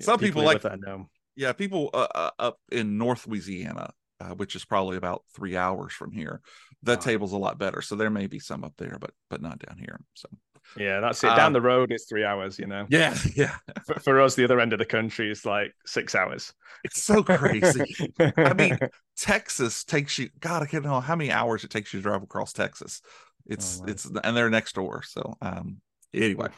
Some 0.00 0.18
people, 0.18 0.18
people 0.18 0.42
like 0.44 0.62
that 0.62 0.80
know. 0.80 1.08
Yeah, 1.36 1.52
people 1.52 1.90
uh, 1.94 2.08
uh, 2.14 2.30
up 2.38 2.58
in 2.70 2.98
North 2.98 3.26
Louisiana, 3.26 3.92
uh, 4.20 4.34
which 4.34 4.54
is 4.54 4.64
probably 4.64 4.96
about 4.96 5.24
three 5.34 5.56
hours 5.56 5.92
from 5.92 6.12
here. 6.12 6.40
The 6.82 6.96
table's 6.96 7.32
a 7.32 7.38
lot 7.38 7.58
better, 7.58 7.80
so 7.80 7.94
there 7.94 8.10
may 8.10 8.26
be 8.26 8.38
some 8.38 8.64
up 8.64 8.74
there, 8.76 8.98
but 9.00 9.12
but 9.30 9.42
not 9.42 9.58
down 9.58 9.78
here. 9.78 10.00
So. 10.14 10.28
Yeah, 10.76 11.00
that's 11.00 11.22
it. 11.22 11.28
Down 11.28 11.48
um, 11.48 11.52
the 11.52 11.60
road, 11.60 11.92
it's 11.92 12.06
three 12.06 12.24
hours. 12.24 12.58
You 12.58 12.66
know. 12.66 12.86
Yeah, 12.88 13.16
yeah. 13.36 13.56
For, 13.86 14.00
for 14.00 14.20
us, 14.20 14.34
the 14.34 14.44
other 14.44 14.60
end 14.60 14.72
of 14.72 14.78
the 14.78 14.84
country 14.84 15.30
is 15.30 15.44
like 15.44 15.72
six 15.86 16.14
hours. 16.14 16.52
It's 16.84 17.02
so 17.02 17.22
crazy. 17.22 18.12
I 18.36 18.54
mean, 18.54 18.78
Texas 19.16 19.84
takes 19.84 20.18
you. 20.18 20.30
God, 20.40 20.62
I 20.62 20.66
can't 20.66 20.84
know 20.84 21.00
how 21.00 21.16
many 21.16 21.30
hours 21.30 21.64
it 21.64 21.70
takes 21.70 21.92
you 21.92 22.00
to 22.00 22.02
drive 22.02 22.22
across 22.22 22.52
Texas. 22.52 23.02
It's 23.46 23.80
oh, 23.82 23.90
it's 23.90 24.10
and 24.24 24.36
they're 24.36 24.50
next 24.50 24.74
door. 24.74 25.02
So 25.02 25.36
um 25.40 25.80
anyway. 26.14 26.48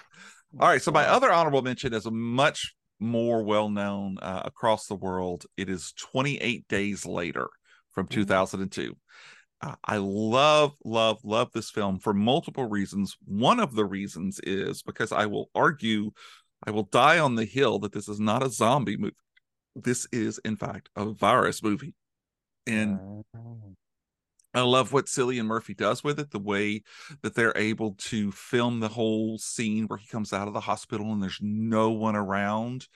All 0.59 0.68
right. 0.68 0.83
So 0.83 0.92
my 0.92 1.07
other 1.07 1.33
honorable 1.33 1.62
mention 1.62 1.92
is 1.92 2.07
a 2.07 2.11
much 2.11 2.75
more 3.01 3.42
well 3.42 3.68
known 3.68 4.18
uh, 4.20 4.42
across 4.44 4.87
the 4.87 4.94
world. 4.94 5.44
It 5.57 5.68
is 5.68 5.92
28 5.99 6.66
Days 6.68 7.05
Later 7.07 7.49
from 7.92 8.07
2002. 8.07 8.97
Uh, 9.61 9.75
I 9.85 9.97
love, 9.97 10.75
love, 10.85 11.20
love 11.25 11.51
this 11.53 11.70
film 11.70 11.99
for 11.99 12.12
multiple 12.12 12.68
reasons. 12.68 13.16
One 13.25 13.61
of 13.61 13.75
the 13.75 13.85
reasons 13.85 14.40
is 14.42 14.83
because 14.83 15.12
I 15.12 15.27
will 15.27 15.51
argue, 15.55 16.11
I 16.66 16.70
will 16.70 16.85
die 16.85 17.18
on 17.18 17.35
the 17.35 17.44
hill 17.44 17.79
that 17.81 17.92
this 17.92 18.09
is 18.09 18.20
not 18.20 18.44
a 18.44 18.51
zombie 18.51 18.97
movie. 18.97 19.14
This 19.75 20.07
is, 20.12 20.38
in 20.44 20.57
fact, 20.57 20.88
a 20.97 21.07
virus 21.07 21.62
movie. 21.62 21.94
And. 22.66 23.25
I 24.54 24.60
love 24.62 24.92
what 24.92 25.06
Cillian 25.06 25.46
Murphy 25.46 25.74
does 25.74 26.04
with 26.04 26.20
it, 26.20 26.30
the 26.30 26.38
way 26.38 26.82
that 27.22 27.34
they're 27.34 27.56
able 27.56 27.94
to 27.98 28.30
film 28.32 28.80
the 28.80 28.88
whole 28.88 29.38
scene 29.38 29.86
where 29.86 29.98
he 29.98 30.06
comes 30.06 30.32
out 30.32 30.48
of 30.48 30.54
the 30.54 30.60
hospital 30.60 31.12
and 31.12 31.22
there's 31.22 31.40
no 31.42 31.90
one 31.90 32.16
around. 32.16 32.86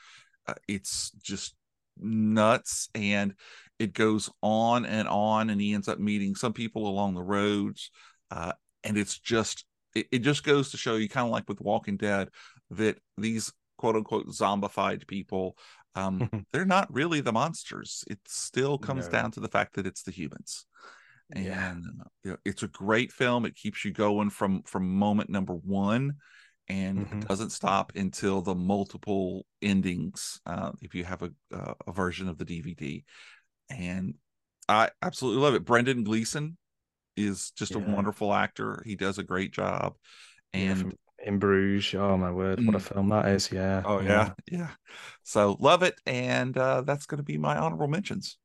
Uh, 0.47 0.55
it's 0.69 1.11
just 1.23 1.55
nuts 2.01 2.89
and 2.95 3.35
it 3.79 3.93
goes 3.93 4.31
on 4.43 4.87
and 4.87 5.09
on 5.09 5.51
and 5.51 5.61
he 5.61 5.75
ends 5.75 5.89
up 5.89 5.99
meeting 5.99 6.35
some 6.35 6.53
people 6.53 6.87
along 6.89 7.15
the 7.15 7.23
roads 7.23 7.91
uh, 8.31 8.53
and 8.85 8.97
it's 8.97 9.19
just 9.19 9.65
it, 9.95 10.07
it 10.13 10.19
just 10.21 10.45
goes 10.45 10.71
to 10.71 10.77
show 10.77 10.95
you 10.97 11.09
kind 11.09 11.27
of 11.27 11.33
like 11.33 11.49
with 11.49 11.61
walking 11.61 11.97
dead 11.97 12.29
that 12.71 12.99
these 13.17 13.53
quote 13.79 13.97
unquote 13.97 14.29
zombified 14.29 15.07
people 15.09 15.57
um 15.97 16.31
they're 16.53 16.65
not 16.65 16.93
really 16.95 17.21
the 17.21 17.33
monsters 17.33 18.05
it 18.09 18.19
still 18.27 18.79
comes 18.79 19.07
No. 19.07 19.11
down 19.11 19.31
to 19.33 19.41
the 19.41 19.49
fact 19.49 19.75
that 19.75 19.87
it's 19.87 20.03
the 20.05 20.13
humans 20.13 20.67
and 21.35 21.45
Yeah. 21.47 21.73
you 22.25 22.31
know, 22.33 22.37
it's 22.45 22.63
a 22.63 22.69
great 22.69 23.13
film 23.13 23.45
it 23.45 23.55
keeps 23.55 23.85
you 23.85 23.93
going 23.93 24.31
from 24.31 24.63
from 24.63 24.95
moment 24.95 25.31
number 25.31 25.55
one 25.55 26.15
and 26.69 26.99
Mhm. 27.01 27.23
it 27.23 27.29
doesn't 27.29 27.51
stop 27.51 27.93
until 27.97 28.43
the 28.43 28.55
multiple 28.55 29.47
endings 29.63 30.41
uh, 30.47 30.73
if 30.83 30.95
you 30.95 31.05
have 31.05 31.23
a, 31.23 31.31
uh, 31.55 31.75
a 31.87 31.93
version 31.93 32.29
of 32.29 32.39
the 32.39 32.45
dvd 32.45 33.05
and 33.71 34.15
i 34.69 34.91
absolutely 35.03 35.43
love 35.43 35.55
it 35.55 35.65
brendan 35.65 36.05
gleeson 36.05 36.57
is 37.17 37.51
just 37.53 37.75
a 37.75 37.79
wonderful 37.79 38.33
actor 38.33 38.83
he 38.87 38.95
does 38.95 39.19
a 39.19 39.23
great 39.25 39.53
job 39.53 39.95
Yeah, 40.53 40.69
and 40.71 40.79
from 40.79 40.93
in 41.25 41.39
Bruges. 41.39 41.95
Oh 41.99 42.17
my 42.17 42.31
word, 42.31 42.65
what 42.65 42.77
a 42.77 42.79
Mm. 42.79 42.95
film 42.95 43.09
that 43.09 43.27
is! 43.29 43.51
Yeah. 43.51 43.83
oh 43.87 44.01
yeah 44.01 44.31
yeah 44.51 44.71
so 45.25 45.57
love 45.59 45.83
it 45.83 46.01
and 46.07 46.57
uh, 46.57 46.83
that's 46.83 47.07
going 47.07 47.19
to 47.19 47.25
be 47.25 47.37
my 47.39 47.57
honorable 47.57 47.89
mentions 47.89 48.39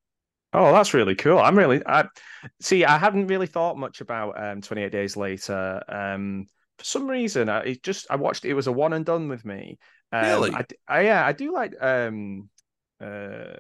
Oh, 0.54 0.72
that's 0.72 0.94
really 0.94 1.16
cool. 1.16 1.40
I'm 1.40 1.58
really 1.58 1.82
I 1.86 2.06
see. 2.62 2.86
I 2.86 2.98
hadn't 2.98 3.28
really 3.28 3.48
thought 3.48 3.78
much 3.78 4.02
about 4.02 4.42
um 4.42 4.62
28 4.62 4.92
Days 4.92 5.18
Later. 5.18 5.82
Um, 5.88 6.46
for 6.78 6.86
some 6.86 7.10
reason, 7.10 7.50
I 7.50 7.60
it 7.62 7.84
just 7.84 8.06
I 8.10 8.16
watched 8.18 8.46
it 8.46 8.54
was 8.54 8.68
a 8.68 8.72
one 8.72 8.94
and 8.94 9.06
done 9.06 9.30
with 9.30 9.44
me. 9.46 9.80
Um, 10.12 10.24
Really? 10.26 10.52
I, 10.52 10.66
I- 10.88 11.02
yeah, 11.02 11.26
I 11.26 11.32
do 11.32 11.52
like 11.54 11.74
um 11.82 12.50
uh 13.02 13.54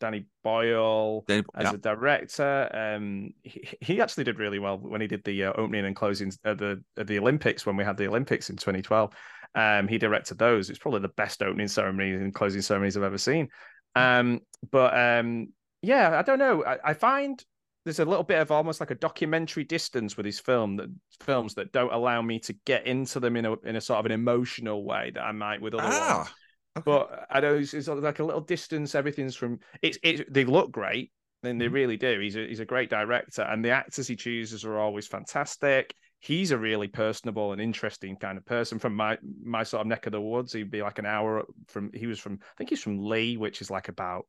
Danny 0.00 0.26
Boyle 0.42 1.24
Danny- 1.28 1.44
as 1.54 1.70
yeah. 1.70 1.74
a 1.74 1.76
director. 1.76 2.68
Um, 2.74 3.30
he, 3.44 3.68
he 3.80 4.00
actually 4.00 4.24
did 4.24 4.38
really 4.40 4.58
well 4.58 4.78
when 4.78 5.00
he 5.00 5.06
did 5.06 5.22
the 5.22 5.44
uh, 5.44 5.52
opening 5.56 5.84
and 5.84 5.94
closing 5.94 6.32
of 6.44 6.58
the 6.58 6.82
of 6.96 7.06
the 7.06 7.18
Olympics 7.20 7.64
when 7.64 7.76
we 7.76 7.84
had 7.84 7.96
the 7.96 8.08
Olympics 8.08 8.50
in 8.50 8.56
2012. 8.56 9.12
Um, 9.54 9.86
he 9.88 9.98
directed 9.98 10.38
those. 10.38 10.70
It's 10.70 10.78
probably 10.78 11.00
the 11.00 11.08
best 11.08 11.40
opening 11.40 11.68
ceremonies 11.68 12.20
and 12.20 12.34
closing 12.34 12.62
ceremonies 12.62 12.96
I've 12.96 13.04
ever 13.04 13.16
seen. 13.16 13.48
Um, 13.94 14.40
but 14.70 14.92
um, 14.98 15.48
yeah, 15.82 16.18
I 16.18 16.22
don't 16.22 16.38
know. 16.38 16.64
I, 16.64 16.78
I 16.84 16.94
find 16.94 17.42
there's 17.84 18.00
a 18.00 18.04
little 18.04 18.24
bit 18.24 18.40
of 18.40 18.50
almost 18.50 18.80
like 18.80 18.90
a 18.90 18.96
documentary 18.96 19.64
distance 19.64 20.16
with 20.16 20.26
his 20.26 20.40
film 20.40 20.76
that 20.76 20.88
films 21.20 21.54
that 21.54 21.72
don't 21.72 21.92
allow 21.92 22.20
me 22.20 22.40
to 22.40 22.52
get 22.64 22.86
into 22.86 23.20
them 23.20 23.36
in 23.36 23.46
a 23.46 23.52
in 23.60 23.76
a 23.76 23.80
sort 23.80 24.00
of 24.00 24.06
an 24.06 24.12
emotional 24.12 24.84
way 24.84 25.12
that 25.14 25.22
I 25.22 25.32
might 25.32 25.60
with 25.60 25.74
other 25.74 25.92
ones. 25.92 25.96
ah 26.00 26.32
okay. 26.76 26.84
But 26.84 27.26
I 27.30 27.40
know 27.40 27.54
it's, 27.56 27.74
it's 27.74 27.88
like 27.88 28.18
a 28.18 28.24
little 28.24 28.40
distance. 28.40 28.94
Everything's 28.94 29.36
from 29.36 29.60
it's 29.82 29.98
it. 30.02 30.32
They 30.32 30.44
look 30.44 30.70
great, 30.72 31.12
and 31.42 31.60
they 31.60 31.68
Mhm. 31.68 31.72
really 31.72 31.96
do. 31.96 32.20
He's 32.20 32.36
a 32.36 32.46
he's 32.46 32.60
a 32.60 32.64
great 32.66 32.90
director, 32.90 33.42
and 33.42 33.64
the 33.64 33.70
actors 33.70 34.08
he 34.08 34.16
chooses 34.16 34.64
are 34.64 34.78
always 34.78 35.06
fantastic. 35.06 35.94
He's 36.20 36.50
a 36.50 36.58
really 36.58 36.88
personable 36.88 37.52
and 37.52 37.60
interesting 37.60 38.16
kind 38.16 38.36
of 38.38 38.44
person 38.44 38.78
from 38.78 38.94
my 38.94 39.18
my 39.42 39.62
sort 39.62 39.82
of 39.82 39.86
neck 39.86 40.06
of 40.06 40.12
the 40.12 40.20
woods. 40.20 40.52
He'd 40.52 40.70
be 40.70 40.82
like 40.82 40.98
an 40.98 41.06
hour 41.06 41.44
from. 41.68 41.92
He 41.94 42.06
was 42.06 42.18
from. 42.18 42.40
I 42.42 42.54
think 42.58 42.70
he's 42.70 42.82
from 42.82 42.98
Lee, 42.98 43.36
which 43.36 43.60
is 43.62 43.70
like 43.70 43.88
about. 43.88 44.26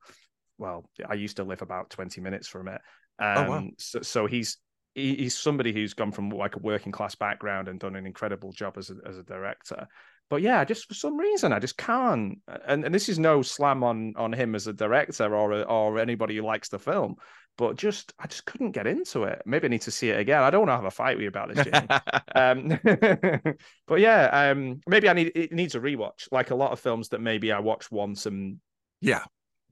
Well, 0.58 0.90
I 1.08 1.16
used 1.16 1.38
to 1.38 1.44
live 1.44 1.62
about 1.62 1.90
twenty 1.90 2.22
minutes 2.22 2.48
from 2.48 2.68
it. 2.68 2.82
Um, 3.20 3.38
Oh, 3.38 3.50
wow. 3.50 3.64
So, 3.78 4.02
so 4.02 4.26
he's 4.26 4.58
he, 4.94 5.16
he's 5.16 5.38
somebody 5.38 5.74
who's 5.74 5.94
gone 5.94 6.12
from 6.12 6.30
like 6.30 6.56
a 6.56 6.60
working 6.60 6.92
class 6.92 7.16
background 7.16 7.68
and 7.68 7.80
done 7.80 7.96
an 7.96 8.06
incredible 8.06 8.52
job 8.52 8.78
as 8.78 8.90
a, 8.90 8.96
as 9.08 9.18
a 9.18 9.24
director 9.24 9.88
but 10.30 10.42
yeah, 10.42 10.64
just 10.66 10.88
for 10.88 10.94
some 10.94 11.18
reason 11.18 11.54
I 11.54 11.60
just 11.60 11.78
can't. 11.78 12.40
And 12.66 12.84
and 12.84 12.94
this 12.94 13.10
is 13.10 13.18
no 13.20 13.42
slam 13.42 13.84
on 13.84 14.14
on 14.18 14.34
him 14.34 14.56
as 14.56 14.68
a 14.68 14.74
director 14.74 15.34
or 15.34 15.64
or 15.64 16.00
anybody 16.00 16.36
who 16.36 16.44
likes 16.44 16.70
the 16.70 16.80
film, 16.80 17.16
but 17.58 17.78
just 17.78 18.14
I 18.20 18.28
just 18.28 18.46
couldn't 18.46 18.72
get 18.72 18.88
into 18.88 19.24
it. 19.24 19.42
Maybe 19.46 19.68
I 19.68 19.70
need 19.70 19.82
to 19.84 19.92
see 19.92 20.10
it 20.10 20.20
again. 20.20 20.44
I 20.44 20.50
don't 20.50 20.68
want 20.68 20.70
to 20.72 20.76
have 20.76 20.86
a 20.86 20.92
fight 20.92 21.16
with 21.16 21.24
you 21.24 21.30
about 21.30 21.54
this, 21.54 21.66
um, 22.36 22.80
but 23.88 24.00
yeah, 24.00 24.52
um, 24.52 24.82
maybe 24.86 25.08
I 25.08 25.14
need 25.14 25.32
it 25.34 25.54
needs 25.54 25.76
a 25.76 25.80
rewatch. 25.80 26.28
Like 26.32 26.52
a 26.52 26.56
lot 26.56 26.72
of 26.72 26.80
films 26.80 27.10
that 27.10 27.22
maybe 27.22 27.52
I 27.52 27.60
watch 27.60 27.90
once 27.90 28.26
and 28.26 28.58
yeah 29.00 29.24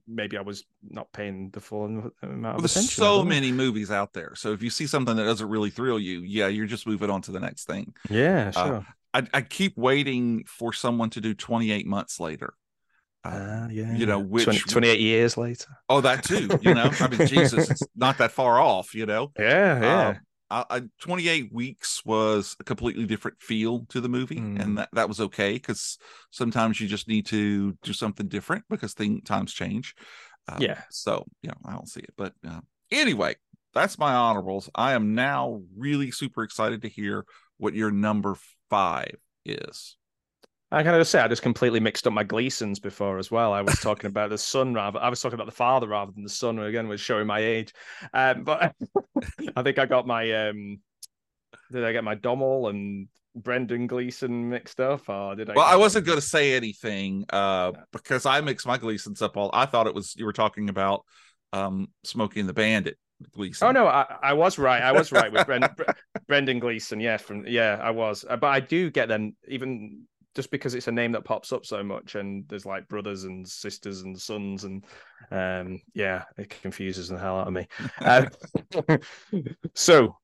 maybe 0.08 0.36
I 0.38 0.40
was 0.42 0.64
not 0.82 1.12
paying 1.12 1.50
the 1.50 1.60
full 1.60 1.84
amount 1.86 2.12
of 2.22 2.22
Well, 2.22 2.54
attention. 2.56 2.72
there's 2.82 2.92
so 2.92 3.24
many 3.24 3.52
movies 3.52 3.90
out 3.90 4.12
there. 4.12 4.34
So 4.36 4.52
if 4.52 4.62
you 4.62 4.70
see 4.70 4.86
something 4.86 5.16
that 5.16 5.24
doesn't 5.24 5.48
really 5.48 5.70
thrill 5.70 5.98
you, 5.98 6.20
yeah, 6.20 6.46
you're 6.48 6.66
just 6.66 6.86
moving 6.86 7.10
on 7.10 7.22
to 7.22 7.32
the 7.32 7.40
next 7.40 7.64
thing. 7.66 7.94
Yeah, 8.08 8.52
Uh, 8.54 8.66
sure. 8.66 8.86
I, 9.14 9.26
I 9.34 9.40
keep 9.42 9.76
waiting 9.76 10.44
for 10.46 10.72
someone 10.72 11.10
to 11.10 11.20
do 11.20 11.34
28 11.34 11.86
months 11.86 12.20
later. 12.20 12.54
Uh, 13.24 13.30
Ah, 13.32 13.68
yeah. 13.70 13.92
you 13.96 14.06
know, 14.06 14.20
which 14.20 14.44
20 14.44 14.60
28 14.60 15.00
years 15.00 15.36
later. 15.36 15.66
oh 15.88 16.00
that 16.00 16.22
too. 16.22 16.48
You 16.62 16.74
know, 16.74 16.90
I 17.00 17.08
mean, 17.08 17.26
Jesus, 17.26 17.70
it's 17.70 17.82
not 17.96 18.18
that 18.18 18.30
far 18.30 18.60
off. 18.60 18.94
You 18.94 19.06
know, 19.06 19.32
Yeah, 19.38 19.80
yeah. 19.80 20.14
I, 20.50 20.64
I, 20.70 20.82
28 21.00 21.52
weeks 21.52 22.04
was 22.04 22.56
a 22.60 22.64
completely 22.64 23.04
different 23.06 23.40
feel 23.42 23.84
to 23.88 24.00
the 24.00 24.08
movie, 24.08 24.36
Mm. 24.36 24.60
and 24.60 24.78
that, 24.78 24.88
that 24.92 25.08
was 25.08 25.20
okay 25.20 25.54
because 25.54 25.98
sometimes 26.30 26.80
you 26.80 26.86
just 26.88 27.08
need 27.08 27.26
to 27.26 27.72
do 27.82 27.92
something 27.92 28.28
different 28.28 28.64
because 28.70 28.94
thing 28.94 29.22
times 29.22 29.52
change. 29.52 29.94
Uh, 30.48 30.58
Yeah. 30.60 30.82
So 30.90 31.24
you 31.42 31.48
know, 31.48 31.56
I 31.64 31.72
don't 31.72 31.88
see 31.88 32.00
it, 32.00 32.14
but 32.16 32.34
uh, 32.46 32.60
anyway, 32.90 33.34
that's 33.74 33.98
my 33.98 34.14
honorables. 34.14 34.70
I 34.74 34.92
am 34.92 35.14
now 35.14 35.62
really 35.76 36.10
super 36.10 36.42
excited 36.44 36.82
to 36.82 36.88
hear 36.88 37.24
what 37.58 37.74
your 37.74 37.90
number 37.90 38.36
five 38.70 39.16
is. 39.44 39.96
I 40.72 40.82
can 40.82 40.98
just 40.98 41.12
say 41.12 41.20
I 41.20 41.28
just 41.28 41.42
completely 41.42 41.78
mixed 41.78 42.06
up 42.06 42.12
my 42.12 42.24
Gleesons 42.24 42.80
before 42.80 43.18
as 43.18 43.30
well. 43.30 43.52
I 43.52 43.62
was 43.62 43.78
talking 43.80 44.08
about 44.08 44.30
the 44.30 44.38
son 44.38 44.74
rather. 44.74 44.98
I 44.98 45.08
was 45.08 45.20
talking 45.20 45.34
about 45.34 45.46
the 45.46 45.52
father 45.52 45.86
rather 45.86 46.12
than 46.12 46.24
the 46.24 46.28
son. 46.28 46.58
Again, 46.58 46.88
was 46.88 47.00
showing 47.00 47.26
my 47.26 47.38
age. 47.38 47.72
Um, 48.12 48.42
but 48.44 48.74
I 49.56 49.62
think 49.62 49.78
I 49.78 49.86
got 49.86 50.06
my 50.06 50.48
um, 50.48 50.80
did 51.70 51.84
I 51.84 51.92
get 51.92 52.04
my 52.04 52.14
Domhnall 52.14 52.68
and 52.68 53.08
Brendan 53.34 53.86
Gleeson 53.86 54.48
mixed 54.48 54.80
up, 54.80 55.08
or 55.08 55.36
did 55.36 55.50
I? 55.50 55.54
Well, 55.54 55.64
I 55.64 55.76
wasn't 55.76 56.06
going 56.06 56.18
to 56.18 56.26
say 56.26 56.54
anything 56.54 57.26
uh, 57.30 57.72
because 57.92 58.26
I 58.26 58.40
mixed 58.40 58.66
my 58.66 58.78
Gleasons 58.78 59.22
up 59.22 59.36
all. 59.36 59.50
I 59.52 59.66
thought 59.66 59.86
it 59.86 59.94
was 59.94 60.16
you 60.16 60.24
were 60.24 60.32
talking 60.32 60.68
about 60.68 61.04
um, 61.52 61.88
Smokey 62.04 62.42
the 62.42 62.52
Bandit. 62.52 62.98
Gleason. 63.34 63.68
Oh 63.68 63.72
no, 63.72 63.86
I, 63.86 64.04
I 64.22 64.32
was 64.34 64.58
right. 64.58 64.82
I 64.82 64.92
was 64.92 65.10
right 65.10 65.32
with 65.32 65.46
Bren, 65.46 65.74
Bre- 65.74 65.84
Brendan 66.28 66.58
Gleeson. 66.58 67.00
Yeah, 67.00 67.16
from 67.16 67.46
yeah, 67.46 67.80
I 67.82 67.90
was. 67.90 68.26
Uh, 68.28 68.36
But 68.36 68.48
I 68.48 68.60
do 68.60 68.90
get 68.90 69.08
them 69.08 69.34
even 69.48 70.02
just 70.36 70.50
because 70.52 70.74
it's 70.76 70.86
a 70.86 70.92
name 70.92 71.10
that 71.12 71.24
pops 71.24 71.52
up 71.52 71.66
so 71.66 71.82
much, 71.82 72.14
and 72.14 72.46
there's 72.48 72.64
like 72.66 72.86
brothers 72.86 73.24
and 73.24 73.48
sisters 73.48 74.02
and 74.02 74.20
sons, 74.20 74.62
and 74.62 74.84
um, 75.32 75.80
yeah, 75.94 76.24
it 76.38 76.50
confuses 76.62 77.08
the 77.08 77.18
hell 77.18 77.40
out 77.40 77.48
of 77.48 77.52
me. 77.54 77.66
Uh, 78.00 78.26
so, 79.74 80.16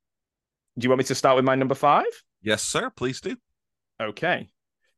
do 0.79 0.85
you 0.85 0.89
want 0.91 0.99
me 0.99 1.05
to 1.05 1.15
start 1.15 1.35
with 1.35 1.45
my 1.45 1.55
number 1.57 1.75
five? 1.75 2.05
Yes, 2.43 2.63
sir. 2.63 2.91
Please 2.91 3.21
do. 3.21 3.37
Okay. 4.01 4.49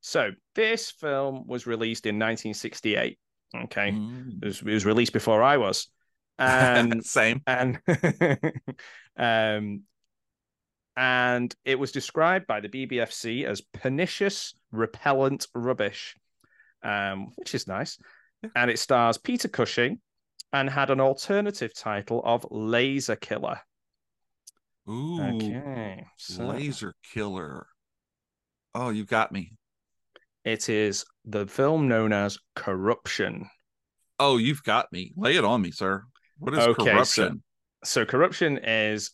So 0.01 0.33
this 0.55 0.91
film 0.91 1.47
was 1.47 1.67
released 1.67 2.05
in 2.05 2.17
1968. 2.17 3.19
Okay, 3.57 3.93
Mm. 3.93 4.43
it 4.43 4.47
was, 4.47 4.61
it 4.61 4.65
was 4.67 4.85
released 4.85 5.13
before 5.15 5.43
I 5.43 5.57
was, 5.57 5.89
and 6.39 7.05
Same. 7.05 7.41
and 7.47 7.79
um 9.17 9.83
and 10.97 11.55
it 11.65 11.79
was 11.79 11.91
described 11.93 12.47
by 12.47 12.61
the 12.61 12.69
BBFC 12.69 13.45
as 13.45 13.61
pernicious 13.61 14.55
repellent 14.73 15.47
rubbish 15.55 16.15
um 16.83 17.33
which 17.37 17.55
is 17.55 17.67
nice 17.67 17.99
and 18.55 18.71
it 18.71 18.79
stars 18.79 19.19
Peter 19.19 19.49
Cushing 19.49 20.01
and 20.53 20.69
had 20.71 20.91
an 20.91 21.01
alternative 21.01 21.75
title 21.75 22.23
of 22.25 22.47
Laser 22.51 23.17
Killer 23.17 23.61
Ooh, 24.89 25.21
okay 25.21 26.05
so 26.19 26.47
laser 26.47 26.95
killer. 27.13 27.67
Oh, 28.75 28.91
you 28.91 29.05
got 29.05 29.33
me. 29.33 29.53
it 30.45 30.69
is 30.69 31.05
the 31.25 31.47
film 31.47 31.89
known 31.89 32.13
as 32.13 32.39
Corruption 32.55 33.49
Oh, 34.21 34.37
you've 34.37 34.63
got 34.63 34.93
me. 34.93 35.13
Lay 35.17 35.35
it 35.37 35.45
on 35.45 35.61
me, 35.61 35.73
sir. 35.73 36.05
What 36.39 36.55
is 36.55 36.61
Okay, 36.61 36.73
so- 36.85 36.85
corruption? 36.85 37.43
so 37.83 38.05
corruption 38.05 38.59
is 38.63 39.11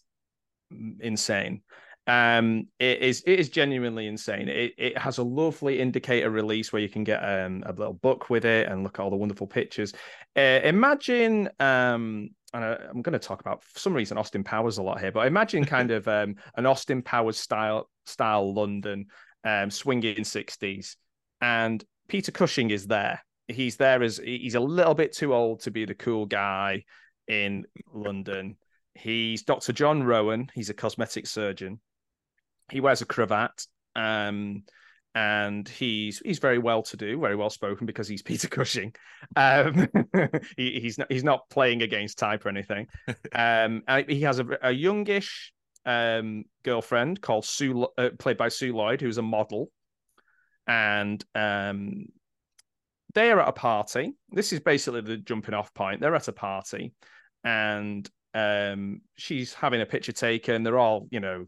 insane 1.01 1.63
Um, 2.07 2.67
it 2.79 3.01
is 3.01 3.23
it 3.27 3.39
is 3.39 3.51
genuinely 3.51 4.07
insane. 4.07 4.49
It 4.49 4.73
it 4.79 4.99
has 4.99 5.19
a 5.19 5.23
lovely 5.23 5.81
indicator 5.81 6.31
release 6.31 6.73
where 6.73 6.83
you 6.83 6.89
can 6.89 7.05
get 7.05 7.21
um, 7.21 7.63
a 7.67 7.73
little 7.73 7.95
book 7.95 8.31
with 8.31 8.45
it 8.45 8.69
and 8.69 8.83
look 8.83 8.99
at 8.99 9.03
all 9.03 9.11
the 9.11 9.17
wonderful 9.17 9.47
pictures. 9.47 9.93
Uh, 10.37 10.61
imagine 10.65 11.49
um, 11.61 12.31
and 12.53 12.65
I, 12.65 12.79
am 12.89 13.03
going 13.03 13.13
to 13.13 13.19
talk 13.19 13.41
about 13.41 13.63
for 13.63 13.79
some 13.79 13.95
reason 13.95 14.19
Austin 14.19 14.43
Powers 14.43 14.79
a 14.79 14.83
lot 14.83 15.01
here, 15.01 15.13
but 15.13 15.27
imagine 15.27 15.65
kind 15.77 15.91
of 15.91 16.09
um, 16.09 16.37
an 16.57 16.67
Austin 16.67 17.03
Powers 17.03 17.39
style 17.39 17.89
style 18.07 18.53
London 18.55 19.07
um, 19.45 19.71
swinging 19.71 20.25
sixties, 20.25 20.97
and 21.41 21.85
Peter 22.09 22.33
Cushing 22.33 22.71
is 22.71 22.87
there. 22.87 23.25
He's 23.47 23.77
there 23.77 24.03
as 24.03 24.19
he's 24.19 24.55
a 24.55 24.61
little 24.61 24.95
bit 24.95 25.13
too 25.13 25.35
old 25.35 25.61
to 25.61 25.71
be 25.71 25.85
the 25.85 25.95
cool 25.95 26.27
guy 26.27 26.85
in 27.29 27.67
London. 27.93 28.57
He's 28.95 29.43
Dr. 29.43 29.73
John 29.73 30.03
Rowan. 30.03 30.51
He's 30.55 30.71
a 30.71 30.75
cosmetic 30.75 31.27
surgeon 31.27 31.81
he 32.71 32.81
wears 32.81 33.03
a 33.03 33.07
cravat. 33.07 33.67
Um, 33.97 34.65
and 35.13 35.69
he's 35.69 36.21
he's 36.21 36.39
very 36.39 36.59
well 36.59 36.83
to 36.85 36.97
do, 36.97 37.19
very 37.19 37.35
well 37.35 37.51
spoken 37.51 37.85
because 37.85 38.07
he's 38.07 38.23
Peter 38.23 38.49
Cushing. 38.49 38.95
Um, 39.35 39.89
he, 40.57 40.79
he's 40.81 40.99
not 40.99 41.11
he's 41.11 41.25
not 41.25 41.51
playing 41.51 41.83
against 41.83 42.19
type 42.19 42.47
or 42.47 42.49
anything. 42.49 42.87
Um, 43.33 43.83
he 44.09 44.23
has 44.23 44.39
a, 44.39 44.47
a 44.63 44.71
youngish 44.71 45.53
um, 45.85 46.45
girlfriend 46.63 47.21
called 47.21 47.45
Sue, 47.45 47.89
uh, 47.97 48.11
played 48.19 48.37
by 48.37 48.49
Sue 48.49 48.75
Lloyd, 48.75 49.01
who's 49.01 49.19
a 49.19 49.23
model, 49.23 49.71
and 50.67 51.25
um, 51.35 52.07
they 53.15 53.31
are 53.31 53.41
at 53.41 53.49
a 53.49 53.53
party. 53.53 54.15
This 54.31 54.53
is 54.53 54.61
basically 54.61 55.01
the 55.01 55.17
jumping 55.17 55.55
off 55.55 55.73
point. 55.75 56.01
They're 56.01 56.15
at 56.15 56.29
a 56.29 56.33
party, 56.33 56.93
and 57.43 58.09
um, 58.35 59.03
she's 59.17 59.55
having 59.55 59.81
a 59.81 59.87
picture 59.87 60.13
taken. 60.13 60.63
They're 60.63 60.79
all 60.79 61.09
you 61.11 61.21
know 61.21 61.47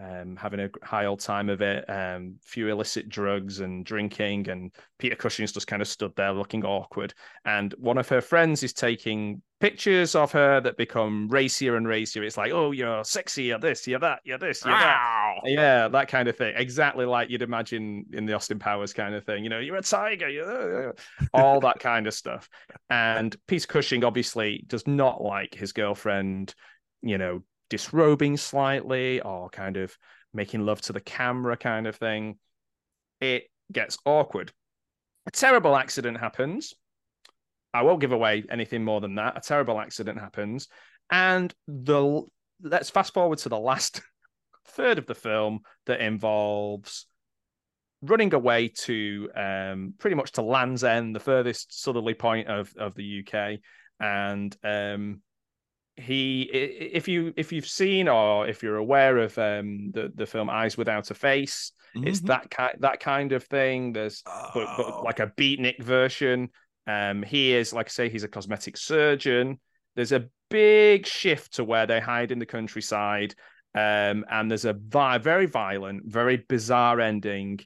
um, 0.00 0.36
having 0.36 0.60
a 0.60 0.70
high 0.82 1.06
old 1.06 1.20
time 1.20 1.48
of 1.48 1.60
it, 1.62 1.84
um, 1.88 2.36
few 2.42 2.68
illicit 2.68 3.08
drugs 3.08 3.60
and 3.60 3.84
drinking, 3.84 4.48
and 4.48 4.72
Peter 4.98 5.14
Cushing's 5.14 5.52
just 5.52 5.66
kind 5.66 5.82
of 5.82 5.88
stood 5.88 6.14
there 6.16 6.32
looking 6.32 6.64
awkward. 6.64 7.14
And 7.44 7.72
one 7.78 7.98
of 7.98 8.08
her 8.08 8.20
friends 8.20 8.62
is 8.62 8.72
taking 8.72 9.40
pictures 9.60 10.14
of 10.14 10.32
her 10.32 10.60
that 10.60 10.76
become 10.76 11.28
racier 11.28 11.76
and 11.76 11.86
racier. 11.86 12.24
It's 12.24 12.36
like, 12.36 12.52
oh, 12.52 12.72
you're 12.72 13.04
sexy, 13.04 13.44
you're 13.44 13.58
this, 13.58 13.86
you're 13.86 14.00
that, 14.00 14.18
you're 14.24 14.36
this, 14.36 14.64
you're 14.64 14.74
that. 14.74 15.36
Yeah, 15.44 15.88
that 15.88 16.08
kind 16.08 16.28
of 16.28 16.36
thing. 16.36 16.54
Exactly 16.56 17.06
like 17.06 17.30
you'd 17.30 17.42
imagine 17.42 18.06
in 18.12 18.26
the 18.26 18.34
Austin 18.34 18.58
Powers 18.58 18.92
kind 18.92 19.14
of 19.14 19.24
thing. 19.24 19.44
You 19.44 19.50
know, 19.50 19.60
you're 19.60 19.76
a 19.76 19.82
tiger, 19.82 20.28
you're 20.28 20.94
all 21.32 21.60
that 21.60 21.78
kind 21.78 22.06
of 22.06 22.14
stuff. 22.14 22.48
And 22.90 23.34
Peter 23.46 23.68
Cushing 23.68 24.04
obviously 24.04 24.64
does 24.66 24.86
not 24.86 25.22
like 25.22 25.54
his 25.54 25.72
girlfriend, 25.72 26.54
you 27.00 27.16
know, 27.16 27.42
disrobing 27.74 28.36
slightly 28.36 29.20
or 29.20 29.50
kind 29.50 29.76
of 29.76 29.98
making 30.32 30.64
love 30.64 30.80
to 30.80 30.92
the 30.92 31.00
camera 31.00 31.56
kind 31.56 31.88
of 31.88 31.96
thing, 31.96 32.38
it 33.20 33.50
gets 33.72 33.98
awkward. 34.04 34.52
A 35.26 35.32
terrible 35.32 35.74
accident 35.74 36.20
happens. 36.20 36.72
I 37.72 37.82
won't 37.82 38.00
give 38.00 38.12
away 38.12 38.44
anything 38.48 38.84
more 38.84 39.00
than 39.00 39.16
that. 39.16 39.36
A 39.36 39.40
terrible 39.40 39.80
accident 39.80 40.20
happens. 40.20 40.68
And 41.10 41.52
the 41.66 42.22
let's 42.62 42.90
fast 42.90 43.12
forward 43.12 43.38
to 43.38 43.48
the 43.48 43.58
last 43.58 44.00
third 44.68 44.98
of 44.98 45.06
the 45.06 45.16
film 45.16 45.60
that 45.86 46.00
involves 46.00 47.06
running 48.02 48.32
away 48.34 48.68
to 48.68 49.28
um, 49.34 49.94
pretty 49.98 50.14
much 50.14 50.30
to 50.32 50.42
Land's 50.42 50.84
End, 50.84 51.12
the 51.12 51.20
furthest 51.20 51.82
southerly 51.82 52.14
point 52.14 52.46
of, 52.46 52.72
of 52.78 52.94
the 52.94 53.24
UK, 53.26 53.58
and 53.98 54.56
um, 54.62 55.22
he 55.96 56.42
if 56.42 57.06
you 57.06 57.32
if 57.36 57.52
you've 57.52 57.66
seen 57.66 58.08
or 58.08 58.48
if 58.48 58.62
you're 58.62 58.76
aware 58.76 59.18
of 59.18 59.36
um 59.38 59.90
the 59.92 60.10
the 60.14 60.26
film 60.26 60.50
eyes 60.50 60.76
without 60.76 61.10
a 61.10 61.14
face 61.14 61.70
mm-hmm. 61.96 62.06
it's 62.06 62.20
that 62.20 62.50
kind 62.50 62.76
that 62.80 62.98
kind 62.98 63.32
of 63.32 63.44
thing 63.44 63.92
there's 63.92 64.22
oh. 64.26 64.50
but, 64.54 64.76
but 64.76 64.86
oh. 64.86 65.02
like 65.02 65.20
a 65.20 65.32
beatnik 65.38 65.80
version 65.80 66.48
um 66.88 67.22
he 67.22 67.52
is 67.52 67.72
like 67.72 67.86
i 67.86 67.90
say 67.90 68.08
he's 68.08 68.24
a 68.24 68.28
cosmetic 68.28 68.76
surgeon 68.76 69.58
there's 69.94 70.12
a 70.12 70.28
big 70.50 71.06
shift 71.06 71.54
to 71.54 71.64
where 71.64 71.86
they 71.86 72.00
hide 72.00 72.32
in 72.32 72.40
the 72.40 72.46
countryside 72.46 73.34
um 73.76 74.24
and 74.28 74.50
there's 74.50 74.64
a 74.64 74.72
vi- 74.72 75.18
very 75.18 75.46
violent 75.46 76.02
very 76.04 76.44
bizarre 76.48 77.00
ending 77.00 77.60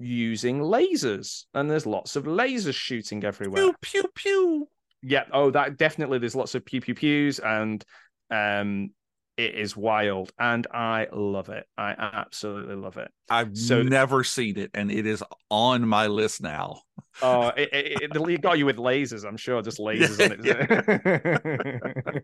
using 0.00 0.58
lasers 0.58 1.44
and 1.54 1.70
there's 1.70 1.86
lots 1.86 2.16
of 2.16 2.24
lasers 2.24 2.74
shooting 2.74 3.22
everywhere 3.22 3.62
pew 3.62 3.74
pew 3.80 4.04
pew 4.16 4.68
yeah. 5.02 5.24
Oh, 5.32 5.50
that 5.50 5.76
definitely. 5.76 6.18
There's 6.18 6.36
lots 6.36 6.54
of 6.54 6.64
pew 6.64 6.80
pew 6.80 6.94
pews, 6.94 7.38
and 7.38 7.84
um, 8.30 8.90
it 9.36 9.54
is 9.54 9.76
wild, 9.76 10.32
and 10.38 10.66
I 10.70 11.08
love 11.12 11.48
it. 11.48 11.66
I 11.78 11.92
absolutely 11.98 12.74
love 12.74 12.98
it. 12.98 13.10
I've 13.30 13.56
so, 13.56 13.82
never 13.82 14.22
seen 14.22 14.58
it, 14.58 14.70
and 14.74 14.90
it 14.90 15.06
is 15.06 15.22
on 15.50 15.88
my 15.88 16.08
list 16.08 16.42
now. 16.42 16.82
Oh, 17.22 17.48
it, 17.48 17.68
it, 17.72 18.12
it, 18.14 18.42
got 18.42 18.58
you 18.58 18.66
with 18.66 18.76
lasers. 18.76 19.26
I'm 19.26 19.36
sure, 19.36 19.62
just 19.62 19.78
lasers 19.78 20.18
yeah, 20.18 20.26
on 20.26 20.32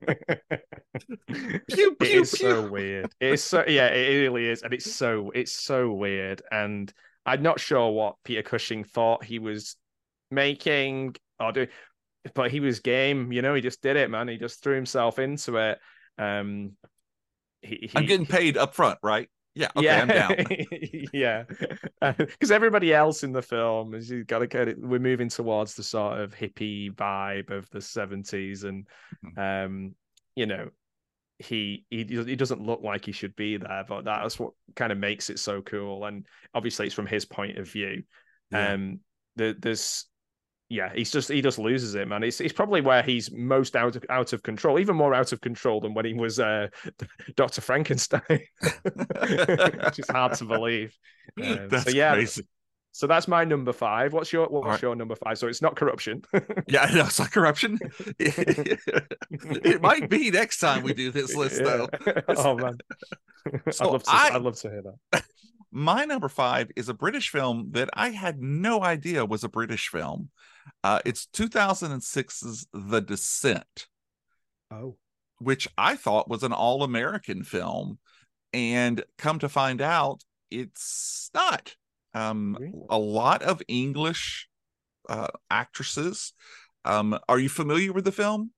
it. 0.08 0.48
Yeah. 1.28 1.56
pew, 1.68 1.94
pew, 1.94 2.06
it 2.08 2.22
is 2.22 2.34
pew. 2.34 2.50
so 2.50 2.70
weird. 2.70 3.12
It's 3.20 3.42
so 3.42 3.64
yeah, 3.66 3.88
it 3.88 4.20
really 4.20 4.46
is, 4.46 4.62
and 4.62 4.74
it's 4.74 4.94
so 4.94 5.30
it's 5.34 5.52
so 5.52 5.92
weird. 5.92 6.42
And 6.50 6.92
I'm 7.24 7.42
not 7.42 7.60
sure 7.60 7.90
what 7.90 8.16
Peter 8.24 8.42
Cushing 8.42 8.84
thought 8.84 9.24
he 9.24 9.38
was 9.38 9.76
making 10.30 11.16
or 11.40 11.52
doing 11.52 11.68
but 12.34 12.50
he 12.50 12.60
was 12.60 12.80
game. 12.80 13.32
You 13.32 13.42
know, 13.42 13.54
he 13.54 13.60
just 13.60 13.82
did 13.82 13.96
it, 13.96 14.10
man. 14.10 14.28
He 14.28 14.36
just 14.36 14.62
threw 14.62 14.74
himself 14.74 15.18
into 15.18 15.56
it. 15.56 15.78
Um, 16.18 16.72
he, 17.62 17.78
he, 17.82 17.92
I'm 17.94 18.06
getting 18.06 18.26
paid 18.26 18.56
up 18.56 18.74
front, 18.74 18.98
right? 19.02 19.28
Yeah, 19.54 19.68
okay, 19.74 19.86
yeah. 19.86 20.00
I'm 20.02 20.08
down. 20.08 20.46
yeah, 21.14 21.44
because 22.12 22.50
uh, 22.50 22.54
everybody 22.54 22.92
else 22.92 23.22
in 23.22 23.32
the 23.32 23.40
film 23.40 23.94
is 23.94 24.10
you 24.10 24.22
got 24.22 24.40
to 24.40 24.46
get 24.46 24.68
it. 24.68 24.76
We're 24.78 24.98
moving 24.98 25.30
towards 25.30 25.74
the 25.74 25.82
sort 25.82 26.20
of 26.20 26.34
hippie 26.34 26.94
vibe 26.94 27.50
of 27.50 27.68
the 27.70 27.78
'70s, 27.78 28.64
and 28.64 28.86
mm-hmm. 29.24 29.40
um, 29.40 29.94
you 30.34 30.44
know, 30.44 30.68
he 31.38 31.86
he 31.88 32.04
he 32.04 32.36
doesn't 32.36 32.60
look 32.60 32.82
like 32.82 33.06
he 33.06 33.12
should 33.12 33.34
be 33.34 33.56
there, 33.56 33.84
but 33.88 34.04
that's 34.04 34.38
what 34.38 34.52
kind 34.74 34.92
of 34.92 34.98
makes 34.98 35.30
it 35.30 35.38
so 35.38 35.62
cool. 35.62 36.04
And 36.04 36.26
obviously, 36.54 36.84
it's 36.84 36.94
from 36.94 37.06
his 37.06 37.24
point 37.24 37.56
of 37.56 37.66
view. 37.66 38.02
Yeah. 38.50 38.74
Um, 38.74 39.00
the, 39.36 39.56
there's 39.58 40.06
yeah, 40.68 40.90
he's 40.94 41.12
just 41.12 41.28
he 41.28 41.40
just 41.42 41.58
loses 41.58 41.94
it, 41.94 42.08
man. 42.08 42.24
It's 42.24 42.40
it's 42.40 42.52
probably 42.52 42.80
where 42.80 43.02
he's 43.02 43.30
most 43.30 43.76
out 43.76 43.94
of 43.94 44.04
out 44.10 44.32
of 44.32 44.42
control, 44.42 44.80
even 44.80 44.96
more 44.96 45.14
out 45.14 45.32
of 45.32 45.40
control 45.40 45.80
than 45.80 45.94
when 45.94 46.04
he 46.04 46.14
was 46.14 46.40
uh, 46.40 46.68
Doctor 47.36 47.60
Frankenstein, 47.60 48.20
which 48.28 49.98
is 49.98 50.08
hard 50.10 50.34
to 50.34 50.44
believe. 50.44 50.96
Um, 51.40 51.68
that's 51.68 51.84
so 51.84 51.90
yeah, 51.90 52.14
crazy. 52.14 52.46
So 52.90 53.06
that's 53.06 53.28
my 53.28 53.44
number 53.44 53.72
five. 53.72 54.12
What's 54.12 54.32
your 54.32 54.48
what's 54.48 54.66
right. 54.66 54.82
your 54.82 54.96
number 54.96 55.14
five? 55.14 55.38
So 55.38 55.46
it's 55.46 55.62
not 55.62 55.76
corruption. 55.76 56.22
yeah, 56.66 56.90
no, 56.92 57.04
it's 57.04 57.20
not 57.20 57.30
corruption. 57.30 57.78
it 58.18 59.82
might 59.82 60.10
be 60.10 60.30
next 60.30 60.58
time 60.58 60.82
we 60.82 60.94
do 60.94 61.12
this 61.12 61.36
list, 61.36 61.60
yeah. 61.60 61.86
though. 61.86 61.88
oh 62.28 62.56
man, 62.56 62.78
so 63.70 63.84
I'd 63.84 63.92
love 63.92 64.02
to. 64.02 64.10
I, 64.10 64.30
I'd 64.32 64.42
love 64.42 64.56
to 64.60 64.70
hear 64.70 64.82
that. 64.82 65.24
My 65.70 66.06
number 66.06 66.28
five 66.28 66.70
is 66.74 66.88
a 66.88 66.94
British 66.94 67.28
film 67.28 67.68
that 67.72 67.90
I 67.92 68.10
had 68.10 68.40
no 68.40 68.82
idea 68.82 69.26
was 69.26 69.44
a 69.44 69.48
British 69.48 69.88
film. 69.88 70.30
Uh, 70.82 71.00
it's 71.04 71.26
2006's 71.32 72.66
The 72.72 73.00
Descent. 73.00 73.86
Oh. 74.70 74.96
Which 75.38 75.68
I 75.76 75.96
thought 75.96 76.28
was 76.28 76.42
an 76.42 76.52
all 76.52 76.82
American 76.82 77.42
film. 77.42 77.98
And 78.52 79.04
come 79.18 79.38
to 79.40 79.48
find 79.48 79.82
out, 79.82 80.22
it's 80.50 81.30
not. 81.34 81.74
Um, 82.14 82.56
really? 82.58 82.72
A 82.88 82.98
lot 82.98 83.42
of 83.42 83.60
English 83.68 84.48
uh, 85.08 85.28
actresses. 85.50 86.32
Um, 86.84 87.18
are 87.28 87.38
you 87.38 87.48
familiar 87.48 87.92
with 87.92 88.04
the 88.04 88.12
film? 88.12 88.50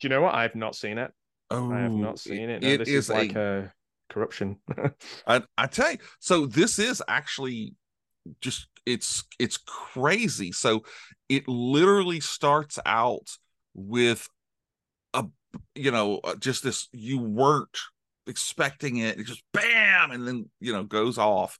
Do 0.00 0.06
you 0.06 0.10
know 0.10 0.20
what? 0.20 0.34
I've 0.34 0.54
not 0.54 0.74
seen 0.74 0.98
it. 0.98 1.12
Oh, 1.50 1.72
I 1.72 1.80
have 1.80 1.92
not 1.92 2.12
oh, 2.12 2.16
seen 2.16 2.50
it. 2.50 2.62
No, 2.62 2.68
it 2.68 2.78
this 2.78 2.88
is, 2.88 2.94
is 2.94 3.10
like 3.10 3.34
a, 3.34 3.72
a 4.10 4.12
corruption. 4.12 4.58
I, 5.26 5.42
I 5.56 5.66
tell 5.68 5.92
you, 5.92 5.98
so 6.18 6.46
this 6.46 6.78
is 6.78 7.02
actually 7.06 7.74
just 8.40 8.66
it's 8.84 9.24
it's 9.38 9.56
crazy. 9.56 10.52
So 10.52 10.84
it 11.28 11.46
literally 11.48 12.20
starts 12.20 12.78
out 12.86 13.28
with 13.74 14.28
a 15.14 15.24
you 15.74 15.90
know 15.90 16.20
uh, 16.24 16.36
just 16.36 16.62
this 16.62 16.88
you 16.92 17.18
weren't 17.18 17.78
expecting 18.26 18.98
it. 18.98 19.18
It 19.18 19.26
just 19.26 19.42
bam, 19.52 20.10
and 20.10 20.26
then 20.26 20.50
you 20.60 20.72
know 20.72 20.84
goes 20.84 21.18
off. 21.18 21.58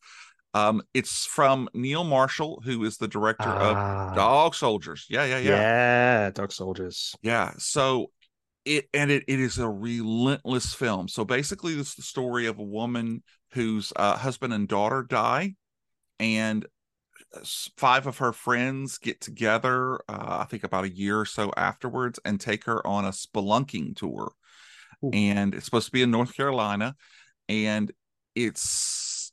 Um, 0.55 0.83
it's 0.95 1.27
from 1.27 1.69
Neil 1.75 2.03
Marshall, 2.03 2.63
who 2.65 2.83
is 2.85 2.97
the 2.97 3.09
director 3.09 3.45
ah. 3.47 4.09
of 4.09 4.17
Dog 4.17 4.55
Soldiers. 4.55 5.05
Yeah, 5.11 5.27
yeah, 5.27 5.39
yeah. 5.39 5.51
Yeah, 5.51 6.31
Dog 6.31 6.51
Soldiers. 6.51 7.15
Yeah. 7.23 7.53
So 7.59 8.11
it 8.65 8.89
and 8.95 9.11
it, 9.11 9.25
it 9.29 9.41
is 9.41 9.59
a 9.59 9.69
relentless 9.69 10.75
film. 10.75 11.09
So 11.09 11.25
basically, 11.25 11.75
this 11.75 11.91
is 11.91 11.95
the 11.97 12.03
story 12.03 12.47
of 12.47 12.59
a 12.59 12.65
woman 12.65 13.23
whose 13.53 13.93
uh, 13.97 14.17
husband 14.17 14.53
and 14.53 14.69
daughter 14.69 15.07
die, 15.09 15.55
and 16.19 16.67
five 17.77 18.07
of 18.07 18.19
her 18.19 18.33
friends 18.33 18.99
get 18.99 19.21
together, 19.21 19.97
uh, 20.09 20.39
I 20.41 20.45
think 20.45 20.65
about 20.65 20.85
a 20.85 20.95
year 20.95 21.21
or 21.21 21.27
so 21.27 21.53
afterwards, 21.57 22.19
and 22.25 22.41
take 22.41 22.65
her 22.65 22.87
on 22.87 23.05
a 23.05 23.11
spelunking 23.11 23.97
tour. 23.97 24.33
Ooh. 25.05 25.11
And 25.13 25.55
it's 25.55 25.65
supposed 25.65 25.87
to 25.87 25.93
be 25.93 26.03
in 26.03 26.11
North 26.11 26.35
Carolina. 26.35 26.95
And 27.49 27.93
it's 28.35 29.33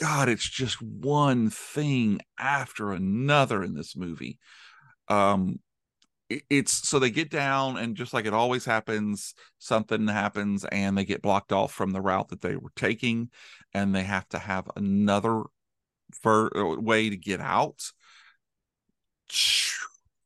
God, 0.00 0.28
it's 0.28 0.48
just 0.48 0.80
one 0.80 1.50
thing 1.50 2.20
after 2.38 2.92
another 2.92 3.62
in 3.62 3.74
this 3.74 3.96
movie. 3.96 4.38
Um, 5.08 5.58
it's 6.48 6.88
so 6.88 7.00
they 7.00 7.10
get 7.10 7.28
down 7.28 7.76
and 7.76 7.96
just 7.96 8.14
like 8.14 8.24
it 8.24 8.32
always 8.32 8.64
happens 8.64 9.34
something 9.58 10.06
happens 10.06 10.64
and 10.64 10.96
they 10.96 11.04
get 11.04 11.22
blocked 11.22 11.52
off 11.52 11.72
from 11.72 11.90
the 11.90 12.00
route 12.00 12.28
that 12.28 12.40
they 12.40 12.54
were 12.54 12.70
taking 12.76 13.28
and 13.74 13.92
they 13.92 14.04
have 14.04 14.28
to 14.28 14.38
have 14.38 14.70
another 14.76 15.42
for 16.22 16.56
uh, 16.56 16.80
way 16.80 17.10
to 17.10 17.16
get 17.16 17.40
out 17.40 17.80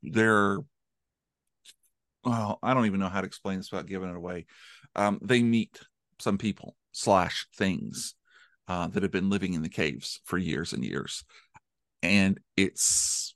they're 0.03 0.59
well 2.24 2.59
i 2.62 2.74
don't 2.74 2.87
even 2.87 3.01
know 3.01 3.09
how 3.09 3.20
to 3.20 3.26
explain 3.26 3.59
this 3.59 3.70
without 3.70 3.87
giving 3.87 4.11
it 4.11 4.16
away 4.16 4.47
um, 4.97 5.18
they 5.22 5.43
meet 5.43 5.80
some 6.20 6.39
people 6.39 6.76
slash 6.93 7.47
things 7.57 8.14
uh, 8.68 8.87
that 8.89 9.03
have 9.03 9.12
been 9.12 9.28
living 9.28 9.55
in 9.55 9.62
the 9.62 9.68
caves 9.68 10.20
for 10.24 10.39
years 10.39 10.72
and 10.72 10.85
years 10.85 11.24
and 12.03 12.39
it's 12.57 13.35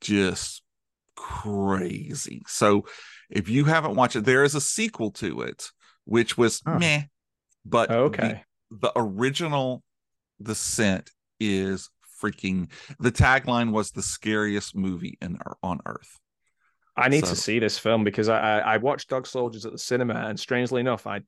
just 0.00 0.62
crazy. 1.16 2.42
So 2.46 2.86
if 3.30 3.48
you 3.48 3.64
haven't 3.64 3.96
watched 3.96 4.16
it, 4.16 4.24
there 4.24 4.44
is 4.44 4.54
a 4.54 4.60
sequel 4.60 5.10
to 5.12 5.42
it, 5.42 5.70
which 6.04 6.38
was 6.38 6.62
huh. 6.66 6.78
meh. 6.78 7.02
But 7.64 7.90
okay, 7.90 8.44
the, 8.70 8.92
original, 8.96 9.00
the 9.00 9.00
original 9.00 9.82
Descent 10.40 11.10
is 11.40 11.90
freaking. 12.22 12.70
The 12.98 13.12
tagline 13.12 13.72
was 13.72 13.90
the 13.90 14.02
scariest 14.02 14.76
movie 14.76 15.18
in 15.20 15.38
on 15.62 15.80
earth. 15.86 16.18
I 16.96 17.08
need 17.08 17.24
so. 17.24 17.30
to 17.30 17.36
see 17.36 17.58
this 17.58 17.78
film 17.78 18.04
because 18.04 18.28
I, 18.28 18.60
I 18.60 18.76
watched 18.78 19.10
Dog 19.10 19.26
Soldiers 19.26 19.66
at 19.66 19.72
the 19.72 19.78
cinema, 19.78 20.14
and 20.14 20.40
strangely 20.40 20.80
enough, 20.80 21.06
I 21.06 21.20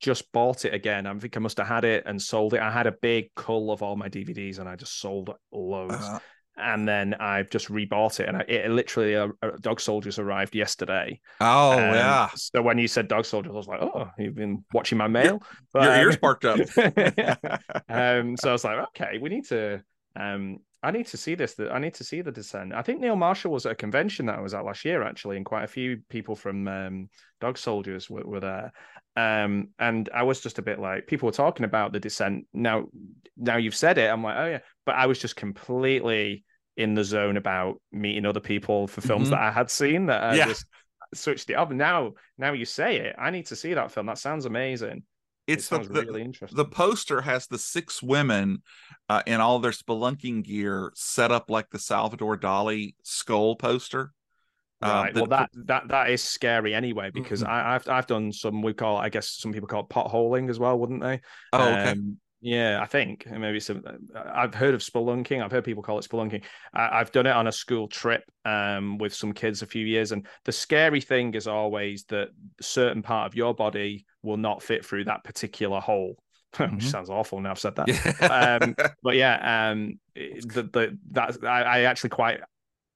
just 0.00 0.30
bought 0.32 0.64
it 0.64 0.72
again. 0.72 1.06
I 1.06 1.14
think 1.14 1.36
I 1.36 1.40
must 1.40 1.58
have 1.58 1.66
had 1.66 1.84
it 1.84 2.04
and 2.06 2.20
sold 2.20 2.54
it. 2.54 2.60
I 2.60 2.70
had 2.70 2.86
a 2.86 2.92
big 2.92 3.34
cull 3.34 3.72
of 3.72 3.82
all 3.82 3.96
my 3.96 4.08
DVDs, 4.08 4.58
and 4.58 4.68
I 4.68 4.76
just 4.76 5.00
sold 5.00 5.34
loads. 5.52 5.94
Uh, 5.94 6.20
and 6.60 6.86
then 6.86 7.14
I've 7.14 7.50
just 7.50 7.68
rebought 7.68 8.20
it, 8.20 8.28
and 8.28 8.36
I, 8.36 8.40
it 8.48 8.70
literally 8.70 9.16
uh, 9.16 9.28
uh, 9.42 9.50
Dog 9.60 9.80
Soldiers 9.80 10.18
arrived 10.18 10.54
yesterday. 10.54 11.20
Oh 11.40 11.72
um, 11.72 11.78
yeah! 11.78 12.28
So 12.34 12.62
when 12.62 12.78
you 12.78 12.88
said 12.88 13.08
Dog 13.08 13.24
Soldiers, 13.24 13.52
I 13.52 13.56
was 13.56 13.68
like, 13.68 13.82
oh, 13.82 14.10
you've 14.18 14.34
been 14.34 14.64
watching 14.72 14.98
my 14.98 15.08
mail. 15.08 15.42
But, 15.72 15.84
Your 15.84 15.92
um, 15.92 16.00
ears 16.00 16.14
sparked 16.14 16.44
up. 16.44 16.58
um, 17.88 18.36
so 18.36 18.50
I 18.50 18.52
was 18.52 18.64
like, 18.64 18.78
okay, 18.88 19.18
we 19.18 19.28
need 19.28 19.46
to. 19.46 19.82
Um, 20.16 20.58
I 20.82 20.90
need 20.90 21.06
to 21.08 21.18
see 21.18 21.34
this. 21.34 21.56
I 21.58 21.78
need 21.78 21.94
to 21.94 22.04
see 22.04 22.22
the 22.22 22.32
descent. 22.32 22.72
I 22.72 22.80
think 22.80 23.00
Neil 23.00 23.16
Marshall 23.16 23.52
was 23.52 23.66
at 23.66 23.72
a 23.72 23.76
convention 23.76 24.26
that 24.26 24.38
I 24.38 24.40
was 24.40 24.54
at 24.54 24.64
last 24.64 24.84
year, 24.84 25.02
actually, 25.02 25.36
and 25.36 25.44
quite 25.44 25.64
a 25.64 25.68
few 25.68 25.98
people 26.08 26.34
from 26.34 26.66
um, 26.68 27.08
Dog 27.40 27.58
Soldiers 27.58 28.08
were, 28.08 28.24
were 28.24 28.40
there. 28.40 28.72
Um, 29.14 29.68
and 29.78 30.08
I 30.14 30.22
was 30.22 30.40
just 30.40 30.58
a 30.58 30.62
bit 30.62 30.78
like, 30.78 31.06
people 31.06 31.26
were 31.26 31.32
talking 31.32 31.64
about 31.64 31.92
the 31.92 32.00
descent. 32.00 32.46
Now, 32.54 32.86
now 33.36 33.58
you've 33.58 33.74
said 33.74 33.98
it, 33.98 34.10
I'm 34.10 34.22
like, 34.22 34.36
oh 34.38 34.46
yeah. 34.46 34.58
But 34.86 34.94
I 34.94 35.06
was 35.06 35.18
just 35.18 35.36
completely 35.36 36.44
in 36.76 36.94
the 36.94 37.04
zone 37.04 37.36
about 37.36 37.80
meeting 37.92 38.24
other 38.24 38.40
people 38.40 38.86
for 38.86 39.00
films 39.00 39.24
mm-hmm. 39.24 39.32
that 39.32 39.40
I 39.40 39.50
had 39.50 39.70
seen 39.70 40.06
that 40.06 40.22
I 40.22 40.34
yeah. 40.34 40.46
just 40.46 40.66
switched 41.14 41.50
it 41.50 41.54
up. 41.54 41.70
Now, 41.70 42.12
now 42.38 42.52
you 42.52 42.64
say 42.64 42.98
it, 42.98 43.16
I 43.18 43.30
need 43.30 43.46
to 43.46 43.56
see 43.56 43.74
that 43.74 43.92
film. 43.92 44.06
That 44.06 44.18
sounds 44.18 44.44
amazing. 44.46 45.02
It's 45.46 45.70
it 45.72 45.92
the, 45.92 46.02
really 46.02 46.22
interesting. 46.22 46.56
The 46.56 46.64
poster 46.64 47.20
has 47.22 47.46
the 47.48 47.58
six 47.58 48.02
women 48.02 48.62
uh, 49.08 49.22
in 49.26 49.40
all 49.40 49.58
their 49.58 49.72
spelunking 49.72 50.44
gear 50.44 50.92
set 50.94 51.32
up 51.32 51.50
like 51.50 51.70
the 51.70 51.78
Salvador 51.78 52.38
Dali 52.38 52.94
skull 53.02 53.56
poster. 53.56 54.12
Um, 54.82 54.90
right. 54.90 55.14
well, 55.14 55.26
that 55.26 55.50
that 55.66 55.88
that 55.88 56.10
is 56.10 56.22
scary 56.22 56.74
anyway 56.74 57.10
because 57.12 57.42
mm-hmm. 57.42 57.52
I, 57.52 57.72
have 57.74 57.88
I've 57.88 58.06
done 58.06 58.32
some 58.32 58.62
we 58.62 58.72
call 58.72 58.96
I 58.96 59.10
guess 59.10 59.28
some 59.28 59.52
people 59.52 59.68
call 59.68 59.82
it 59.82 59.90
potholing 59.90 60.48
as 60.48 60.58
well, 60.58 60.78
wouldn't 60.78 61.02
they? 61.02 61.20
Oh, 61.52 61.68
okay. 61.68 61.90
Um, 61.90 62.16
yeah, 62.40 62.80
I 62.80 62.86
think 62.86 63.26
maybe 63.30 63.60
some. 63.60 63.84
I've 64.14 64.54
heard 64.54 64.72
of 64.74 64.80
spelunking. 64.80 65.42
I've 65.42 65.52
heard 65.52 65.64
people 65.64 65.82
call 65.82 65.98
it 65.98 66.08
spelunking. 66.08 66.42
I, 66.72 66.98
have 66.98 67.12
done 67.12 67.26
it 67.26 67.32
on 67.36 67.46
a 67.46 67.52
school 67.52 67.86
trip 67.86 68.24
um, 68.46 68.96
with 68.96 69.14
some 69.14 69.32
kids 69.32 69.60
a 69.60 69.66
few 69.66 69.84
years, 69.84 70.12
and 70.12 70.26
the 70.44 70.52
scary 70.52 71.02
thing 71.02 71.34
is 71.34 71.46
always 71.46 72.04
that 72.04 72.28
certain 72.60 73.02
part 73.02 73.26
of 73.26 73.36
your 73.36 73.54
body 73.54 74.06
will 74.22 74.38
not 74.38 74.62
fit 74.62 74.84
through 74.84 75.04
that 75.04 75.24
particular 75.24 75.80
hole. 75.80 76.16
Mm-hmm. 76.54 76.74
Which 76.74 76.86
sounds 76.86 77.10
awful 77.10 77.40
now 77.40 77.52
I've 77.52 77.60
said 77.60 77.76
that. 77.76 77.86
Yeah. 77.86 78.58
um, 78.60 78.74
but 79.04 79.14
yeah, 79.14 79.70
um, 79.70 80.00
the 80.16 80.68
the 80.72 80.98
that 81.12 81.44
I, 81.44 81.62
I 81.62 81.80
actually 81.82 82.10
quite 82.10 82.40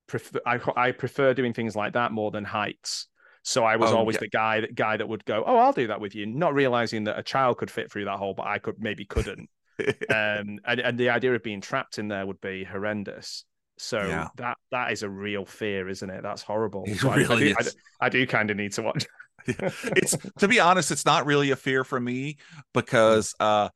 prefer. 0.09 0.40
I, 0.45 0.59
I 0.76 0.90
prefer 0.90 1.34
doing 1.34 1.53
things 1.53 1.76
like 1.76 1.92
that 1.92 2.11
more 2.11 2.32
than 2.32 2.42
heights. 2.42 3.07
So 3.47 3.62
I 3.62 3.76
was 3.76 3.92
oh, 3.92 3.99
always 3.99 4.14
yeah. 4.14 4.20
the 4.20 4.28
guy 4.28 4.61
that 4.61 4.74
guy 4.74 4.97
that 4.97 5.07
would 5.07 5.24
go, 5.26 5.45
"Oh, 5.47 5.59
I'll 5.59 5.72
do 5.72 5.86
that 5.88 6.01
with 6.01 6.14
you," 6.14 6.24
not 6.24 6.55
realizing 6.55 7.05
that 7.05 7.18
a 7.18 7.22
child 7.22 7.59
could 7.59 7.70
fit 7.70 7.92
through 7.92 8.07
that 8.07 8.16
hole, 8.16 8.32
but 8.32 8.47
I 8.47 8.59
could 8.59 8.76
maybe 8.78 9.05
couldn't. 9.05 9.51
um, 10.09 10.59
and, 10.64 10.80
and 10.80 10.99
the 10.99 11.11
idea 11.11 11.34
of 11.34 11.42
being 11.42 11.61
trapped 11.61 11.99
in 11.99 12.09
there 12.09 12.26
would 12.26 12.40
be 12.40 12.64
horrendous. 12.64 13.45
So 13.76 13.99
yeah. 13.99 14.28
that 14.36 14.57
that 14.70 14.92
is 14.92 15.03
a 15.03 15.11
real 15.11 15.45
fear, 15.45 15.90
isn't 15.90 16.09
it? 16.09 16.22
That's 16.22 16.40
horrible. 16.40 16.84
It 16.86 17.01
so 17.01 17.12
really 17.12 17.53
I, 17.53 17.57
I, 17.59 17.62
do, 17.62 17.70
I, 18.01 18.07
I 18.07 18.09
do 18.09 18.26
kind 18.26 18.51
of 18.51 18.57
need 18.57 18.72
to 18.72 18.82
watch. 18.82 19.07
it's 19.47 20.16
to 20.38 20.49
be 20.49 20.59
honest, 20.59 20.90
it's 20.90 21.05
not 21.05 21.26
really 21.26 21.51
a 21.51 21.57
fear 21.57 21.84
for 21.84 22.01
me 22.01 22.38
because 22.72 23.34
uh 23.40 23.68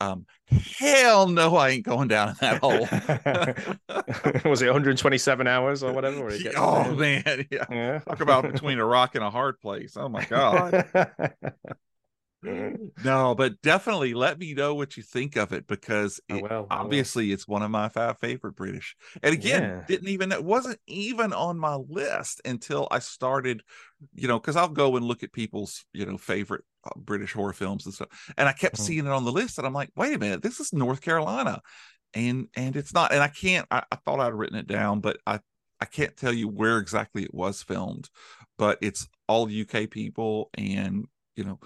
um, 0.00 0.26
hell 0.78 1.26
no, 1.28 1.56
I 1.56 1.70
ain't 1.70 1.84
going 1.84 2.08
down 2.08 2.30
in 2.30 2.36
that 2.40 2.60
hole. 2.60 2.86
was 4.50 4.60
it 4.62 4.66
127 4.66 5.46
hours 5.46 5.82
or 5.82 5.92
whatever? 5.92 6.30
oh 6.56 6.94
man, 6.94 7.46
yeah. 7.50 7.64
yeah. 7.70 7.98
Talk 8.00 8.20
about 8.20 8.42
between 8.52 8.78
a 8.78 8.84
rock 8.84 9.14
and 9.14 9.24
a 9.24 9.30
hard 9.30 9.58
place. 9.60 9.96
Oh 9.96 10.08
my 10.08 10.24
god. 10.24 10.84
no, 13.04 13.34
but 13.34 13.60
definitely 13.62 14.14
let 14.14 14.38
me 14.38 14.54
know 14.54 14.74
what 14.74 14.96
you 14.96 15.02
think 15.02 15.36
of 15.36 15.52
it 15.52 15.66
because 15.66 16.20
it, 16.28 16.42
will, 16.42 16.66
obviously 16.70 17.32
it's 17.32 17.48
one 17.48 17.62
of 17.62 17.70
my 17.70 17.88
five 17.88 18.18
favorite 18.18 18.56
British. 18.56 18.96
And 19.22 19.34
again, 19.34 19.62
yeah. 19.62 19.84
didn't 19.86 20.08
even 20.08 20.32
it 20.32 20.44
wasn't 20.44 20.78
even 20.86 21.32
on 21.32 21.58
my 21.58 21.76
list 21.88 22.40
until 22.44 22.88
I 22.90 23.00
started, 23.00 23.62
you 24.14 24.28
know, 24.28 24.38
because 24.38 24.56
I'll 24.56 24.68
go 24.68 24.96
and 24.96 25.04
look 25.04 25.22
at 25.22 25.32
people's, 25.32 25.84
you 25.92 26.06
know, 26.06 26.18
favorite 26.18 26.64
uh, 26.84 26.90
British 26.96 27.32
horror 27.32 27.52
films 27.52 27.84
and 27.86 27.94
stuff. 27.94 28.08
And 28.36 28.48
I 28.48 28.52
kept 28.52 28.76
mm-hmm. 28.76 28.84
seeing 28.84 29.06
it 29.06 29.12
on 29.12 29.24
the 29.24 29.32
list, 29.32 29.58
and 29.58 29.66
I'm 29.66 29.74
like, 29.74 29.90
wait 29.96 30.14
a 30.14 30.18
minute, 30.18 30.42
this 30.42 30.60
is 30.60 30.72
North 30.72 31.00
Carolina. 31.00 31.60
And 32.14 32.48
and 32.56 32.76
it's 32.76 32.94
not, 32.94 33.12
and 33.12 33.22
I 33.22 33.28
can't 33.28 33.66
I, 33.70 33.82
I 33.90 33.96
thought 33.96 34.20
I'd 34.20 34.34
written 34.34 34.58
it 34.58 34.66
down, 34.66 35.00
but 35.00 35.18
I 35.26 35.40
I 35.80 35.84
can't 35.84 36.16
tell 36.16 36.32
you 36.32 36.48
where 36.48 36.78
exactly 36.78 37.22
it 37.22 37.34
was 37.34 37.62
filmed, 37.62 38.08
but 38.56 38.78
it's 38.80 39.08
all 39.28 39.50
UK 39.50 39.90
people 39.90 40.50
and 40.54 41.06
you 41.34 41.44
know 41.44 41.60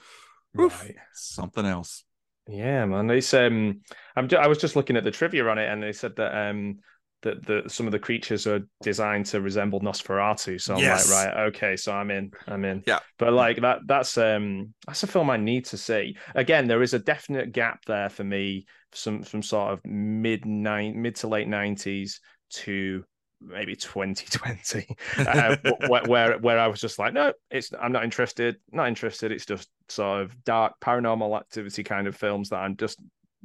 Oof, 0.59 0.83
right. 0.83 0.97
something 1.13 1.67
else. 1.67 2.05
Yeah, 2.49 2.85
man. 2.87 3.11
It's 3.11 3.33
um, 3.35 3.81
I'm 4.17 4.29
I 4.39 4.49
was 4.49 4.59
just 4.59 4.77
looking 4.77 4.97
at 4.97 5.05
the 5.05 5.11
trivia 5.11 5.47
on 5.49 5.59
it, 5.59 5.71
and 5.71 5.83
they 5.83 5.93
said 5.93 6.17
that 6.17 6.49
um, 6.49 6.79
that 7.23 7.45
the 7.47 7.63
some 7.69 7.87
of 7.87 7.93
the 7.93 7.99
creatures 7.99 8.47
are 8.47 8.61
designed 8.83 9.27
to 9.27 9.41
resemble 9.41 9.81
Nosferatu. 9.81 10.61
So 10.61 10.75
I'm 10.75 10.81
yes. 10.81 11.11
like, 11.11 11.27
right, 11.27 11.47
okay, 11.49 11.77
so 11.77 11.93
I'm 11.93 12.11
in, 12.11 12.33
I'm 12.47 12.65
in. 12.65 12.83
Yeah. 12.87 13.01
But 13.19 13.33
like 13.33 13.61
that, 13.61 13.81
that's 13.87 14.17
um, 14.19 14.75
that's 14.87 15.03
a 15.03 15.07
film 15.07 15.31
I 15.31 15.37
need 15.37 15.67
to 15.67 15.77
see. 15.77 16.17
Again, 16.35 16.67
there 16.67 16.83
is 16.83 16.95
a 16.95 16.99
definite 16.99 17.53
gap 17.53 17.85
there 17.85 18.09
for 18.09 18.25
me, 18.25 18.67
some 18.93 19.23
from 19.23 19.43
sort 19.43 19.73
of 19.73 19.81
mid 19.85 20.47
nine, 20.47 21.01
mid 21.01 21.17
to 21.17 21.29
late 21.29 21.49
nineties 21.49 22.21
to 22.51 23.05
maybe 23.41 23.75
2020 23.75 24.87
uh, 25.19 25.57
where, 25.89 26.05
where 26.05 26.39
where 26.39 26.59
I 26.59 26.67
was 26.67 26.81
just 26.81 26.99
like 26.99 27.15
no 27.15 27.33
it's 27.51 27.71
I'm 27.81 27.93
not 27.93 28.05
interested 28.05 28.57
not 28.71 28.89
interested. 28.89 29.33
It's 29.33 29.47
just 29.47 29.69
sort 29.89 30.23
of 30.23 30.45
dark 30.45 30.75
paranormal 30.81 31.39
activity 31.39 31.83
kind 31.83 32.07
of 32.07 32.17
films 32.17 32.51
that 32.51 32.59
I'm 32.59 32.77
just 32.77 33.01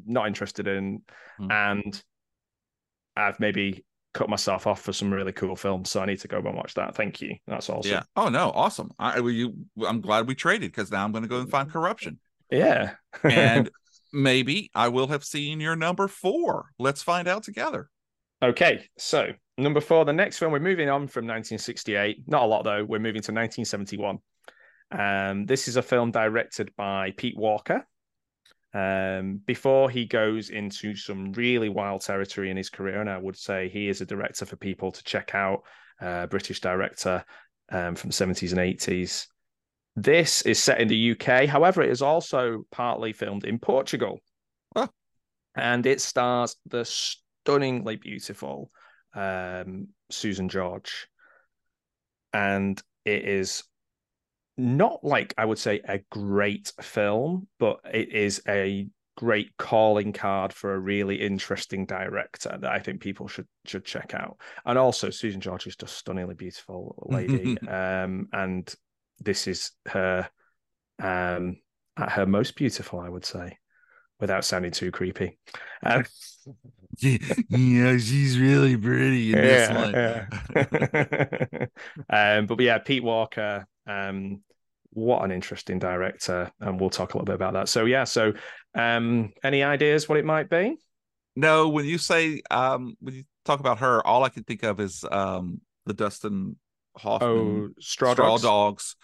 not 0.05 0.27
interested 0.27 0.67
in. 0.67 1.01
Mm. 1.39 1.51
and 1.51 2.03
I've 3.17 3.39
maybe 3.39 3.85
cut 4.13 4.29
myself 4.29 4.67
off 4.67 4.81
for 4.81 4.93
some 4.93 5.13
really 5.13 5.33
cool 5.33 5.55
films 5.55 5.89
so 5.89 6.01
I 6.01 6.05
need 6.05 6.19
to 6.21 6.27
go 6.27 6.37
and 6.37 6.55
watch 6.55 6.73
that. 6.75 6.95
Thank 6.95 7.21
you. 7.21 7.35
That's 7.47 7.69
awesome. 7.69 7.91
Yeah. 7.91 8.03
Oh 8.15 8.29
no. 8.29 8.51
Awesome. 8.51 8.91
I 8.99 9.19
you 9.19 9.53
I'm 9.85 10.01
glad 10.01 10.27
we 10.27 10.35
traded 10.35 10.71
because 10.71 10.91
now 10.91 11.03
I'm 11.03 11.11
going 11.11 11.23
to 11.23 11.29
go 11.29 11.39
and 11.39 11.49
find 11.49 11.71
corruption. 11.71 12.19
Yeah. 12.51 12.93
And 13.23 13.69
maybe 14.13 14.71
I 14.73 14.87
will 14.87 15.07
have 15.07 15.25
seen 15.25 15.59
your 15.59 15.75
number 15.75 16.07
4 16.07 16.65
let's 16.79 17.03
find 17.03 17.27
out 17.27 17.43
together 17.43 17.89
Okay, 18.45 18.87
so 18.95 19.31
number 19.57 19.81
four, 19.81 20.05
the 20.05 20.13
next 20.13 20.37
film, 20.37 20.51
we're 20.51 20.59
moving 20.59 20.87
on 20.87 21.07
from 21.07 21.25
1968. 21.25 22.27
Not 22.27 22.43
a 22.43 22.45
lot, 22.45 22.63
though. 22.63 22.83
We're 22.83 22.99
moving 22.99 23.23
to 23.23 23.31
1971. 23.31 24.19
Um, 24.91 25.47
this 25.47 25.67
is 25.67 25.77
a 25.77 25.81
film 25.81 26.11
directed 26.11 26.71
by 26.75 27.11
Pete 27.17 27.35
Walker. 27.35 27.87
Um, 28.71 29.41
before 29.47 29.89
he 29.89 30.05
goes 30.05 30.51
into 30.51 30.95
some 30.95 31.31
really 31.31 31.69
wild 31.69 32.01
territory 32.01 32.51
in 32.51 32.57
his 32.57 32.69
career, 32.69 33.01
and 33.01 33.09
I 33.09 33.17
would 33.17 33.35
say 33.35 33.67
he 33.67 33.89
is 33.89 34.01
a 34.01 34.05
director 34.05 34.45
for 34.45 34.57
people 34.57 34.91
to 34.91 35.03
check 35.03 35.33
out, 35.33 35.63
uh, 35.99 36.27
British 36.27 36.59
director 36.59 37.25
um, 37.71 37.95
from 37.95 38.11
the 38.11 38.13
70s 38.13 38.51
and 38.51 38.59
80s. 38.59 39.25
This 39.95 40.43
is 40.43 40.61
set 40.61 40.79
in 40.79 40.87
the 40.87 41.11
UK. 41.13 41.47
However, 41.47 41.81
it 41.81 41.89
is 41.89 42.03
also 42.03 42.67
partly 42.71 43.11
filmed 43.11 43.45
in 43.45 43.57
Portugal. 43.57 44.19
Oh. 44.75 44.89
And 45.55 45.83
it 45.87 45.99
stars 45.99 46.57
the 46.67 46.85
stunningly 47.45 47.95
beautiful 47.95 48.71
um, 49.13 49.89
Susan 50.09 50.49
George. 50.49 51.07
And 52.33 52.81
it 53.05 53.23
is 53.23 53.63
not 54.57 55.03
like 55.03 55.33
I 55.37 55.45
would 55.45 55.59
say 55.59 55.79
a 55.87 55.99
great 56.09 56.73
film, 56.81 57.47
but 57.59 57.79
it 57.93 58.09
is 58.09 58.41
a 58.47 58.87
great 59.15 59.55
calling 59.57 60.11
card 60.11 60.51
for 60.51 60.73
a 60.73 60.79
really 60.79 61.21
interesting 61.21 61.85
director 61.85 62.57
that 62.59 62.71
I 62.71 62.79
think 62.79 62.99
people 62.99 63.27
should 63.27 63.47
should 63.65 63.85
check 63.85 64.13
out. 64.13 64.37
And 64.65 64.77
also, 64.77 65.11
Susan 65.11 65.39
George 65.39 65.67
is 65.67 65.75
just 65.75 65.97
stunningly 65.97 66.35
beautiful 66.35 67.07
lady, 67.09 67.57
um, 67.67 68.27
and 68.33 68.73
this 69.19 69.47
is 69.47 69.71
her 69.87 70.27
um, 70.99 71.57
at 71.95 72.11
her 72.11 72.25
most 72.25 72.55
beautiful, 72.55 72.99
I 72.99 73.07
would 73.07 73.25
say, 73.25 73.57
without 74.19 74.45
sounding 74.45 74.71
too 74.71 74.91
creepy. 74.91 75.37
Um, 75.83 76.05
yeah, 76.99 77.97
she's 77.97 78.39
really 78.39 78.77
pretty 78.77 79.33
in 79.33 79.41
this 79.41 79.69
one. 79.69 79.93
Yeah. 79.93 81.67
um, 82.09 82.45
but 82.45 82.59
yeah, 82.59 82.77
Pete 82.79 83.03
Walker. 83.03 83.67
Um, 83.87 84.41
what 84.91 85.23
an 85.23 85.31
interesting 85.31 85.77
director, 85.77 86.51
and 86.61 86.79
we'll 86.79 86.89
talk 86.89 87.13
a 87.13 87.17
little 87.17 87.25
bit 87.25 87.35
about 87.35 87.53
that. 87.53 87.67
So 87.67 87.85
yeah, 87.85 88.05
so 88.05 88.33
um, 88.73 89.33
any 89.43 89.61
ideas 89.63 90.07
what 90.07 90.17
it 90.17 90.25
might 90.25 90.49
be? 90.49 90.77
No, 91.35 91.67
when 91.67 91.85
you 91.85 91.97
say 91.97 92.41
um, 92.49 92.95
when 93.01 93.15
you 93.15 93.23
talk 93.43 93.59
about 93.59 93.79
her, 93.79 94.05
all 94.07 94.23
I 94.23 94.29
can 94.29 94.43
think 94.43 94.63
of 94.63 94.79
is 94.79 95.03
um, 95.11 95.59
the 95.85 95.93
Dustin 95.93 96.55
Hoffman 96.95 97.29
Oh, 97.29 97.69
Straw, 97.81 98.13
Straw 98.13 98.37
Dogs. 98.37 98.41
Dogs. 98.41 98.95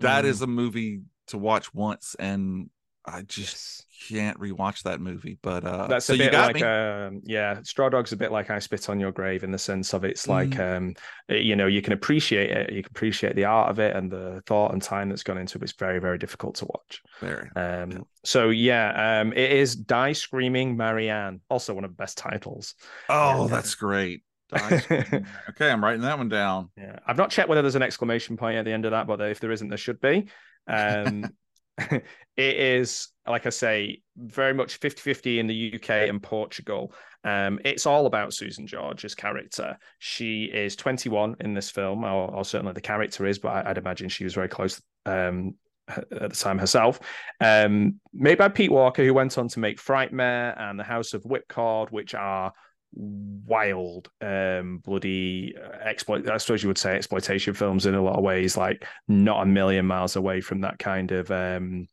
That 0.00 0.24
Mm. 0.24 0.28
is 0.28 0.42
a 0.42 0.46
movie 0.46 1.02
to 1.28 1.38
watch 1.38 1.72
once, 1.72 2.16
and 2.18 2.68
I 3.04 3.22
just 3.22 3.84
Yes. 4.08 4.08
can't 4.08 4.38
rewatch 4.40 4.82
that 4.82 5.00
movie. 5.00 5.38
But 5.42 5.64
uh, 5.64 5.86
That's 5.86 6.06
so 6.06 6.14
a 6.14 6.16
you 6.16 6.24
bit 6.24 6.32
got 6.32 6.54
like 6.54 6.62
um 6.62 7.20
yeah, 7.24 7.60
Straw 7.62 7.88
Dog's 7.88 8.12
a 8.12 8.16
bit 8.16 8.32
like 8.32 8.50
I 8.50 8.58
Spit 8.58 8.88
on 8.88 8.98
Your 9.00 9.12
Grave 9.12 9.44
in 9.44 9.50
the 9.52 9.58
sense 9.58 9.92
of 9.94 10.04
it's 10.04 10.26
like 10.28 10.50
Mm. 10.50 10.76
um 10.76 10.94
you 11.28 11.54
know, 11.56 11.66
you 11.66 11.82
can 11.82 11.92
appreciate 11.92 12.50
it, 12.50 12.72
you 12.72 12.82
can 12.82 12.90
appreciate 12.90 13.36
the 13.36 13.44
art 13.44 13.70
of 13.70 13.78
it 13.78 13.94
and 13.96 14.10
the 14.10 14.42
thought 14.46 14.72
and 14.72 14.82
time 14.82 15.08
that's 15.08 15.22
gone 15.22 15.38
into 15.38 15.58
it. 15.58 15.62
It's 15.62 15.72
very, 15.72 15.98
very 16.00 16.18
difficult 16.18 16.56
to 16.56 16.66
watch. 16.66 17.00
Very. 17.20 17.48
Um 17.56 17.90
Yeah. 17.92 17.98
so 18.24 18.50
yeah, 18.50 19.20
um 19.20 19.32
it 19.32 19.52
is 19.52 19.76
Die 19.76 20.12
Screaming 20.12 20.76
Marianne, 20.76 21.40
also 21.48 21.74
one 21.74 21.84
of 21.84 21.90
the 21.90 21.96
best 21.96 22.18
titles. 22.18 22.74
Oh, 23.08 23.42
Yeah. 23.42 23.54
that's 23.56 23.74
great. 23.74 24.22
Okay, 24.52 25.70
I'm 25.70 25.82
writing 25.82 26.02
that 26.02 26.18
one 26.18 26.28
down. 26.28 26.70
Yeah. 26.76 26.98
I've 27.06 27.16
not 27.16 27.30
checked 27.30 27.48
whether 27.48 27.62
there's 27.62 27.74
an 27.74 27.82
exclamation 27.82 28.36
point 28.36 28.58
at 28.58 28.64
the 28.64 28.72
end 28.72 28.84
of 28.84 28.90
that, 28.90 29.06
but 29.06 29.20
if 29.20 29.40
there 29.40 29.50
isn't, 29.52 29.68
there 29.68 29.78
should 29.78 30.00
be. 30.00 30.28
Um, 30.66 31.32
it 31.90 32.04
is, 32.36 33.08
like 33.26 33.46
I 33.46 33.50
say, 33.50 34.02
very 34.16 34.54
much 34.54 34.76
50 34.76 35.00
50 35.00 35.38
in 35.38 35.46
the 35.46 35.74
UK 35.74 36.08
and 36.08 36.22
Portugal. 36.22 36.92
Um, 37.24 37.58
it's 37.64 37.86
all 37.86 38.06
about 38.06 38.34
Susan 38.34 38.66
George's 38.66 39.14
character. 39.14 39.78
She 39.98 40.44
is 40.44 40.76
21 40.76 41.36
in 41.40 41.54
this 41.54 41.70
film, 41.70 42.04
or, 42.04 42.34
or 42.34 42.44
certainly 42.44 42.72
the 42.72 42.80
character 42.80 43.26
is, 43.26 43.38
but 43.38 43.66
I, 43.66 43.68
would 43.68 43.78
imagine 43.78 44.08
she 44.08 44.24
was 44.24 44.34
very 44.34 44.48
close 44.48 44.80
um, 45.06 45.54
at 45.88 46.08
the 46.10 46.28
time 46.28 46.58
herself. 46.58 47.00
Um, 47.40 48.00
made 48.12 48.38
by 48.38 48.48
Pete 48.48 48.72
Walker, 48.72 49.04
who 49.04 49.14
went 49.14 49.38
on 49.38 49.48
to 49.48 49.60
make 49.60 49.78
Frightmare 49.78 50.60
and 50.60 50.78
The 50.78 50.84
House 50.84 51.14
of 51.14 51.22
Whipcord, 51.24 51.90
which 51.90 52.14
are 52.14 52.52
wild 52.94 54.10
um 54.20 54.78
bloody 54.78 55.54
uh, 55.56 55.88
exploit 55.88 56.28
i 56.28 56.36
suppose 56.36 56.62
you 56.62 56.68
would 56.68 56.76
say 56.76 56.94
exploitation 56.94 57.54
films 57.54 57.86
in 57.86 57.94
a 57.94 58.02
lot 58.02 58.16
of 58.16 58.22
ways 58.22 58.56
like 58.56 58.86
not 59.08 59.42
a 59.42 59.46
million 59.46 59.86
miles 59.86 60.14
away 60.14 60.42
from 60.42 60.60
that 60.60 60.78
kind 60.78 61.10
of 61.10 61.30
um 61.30 61.86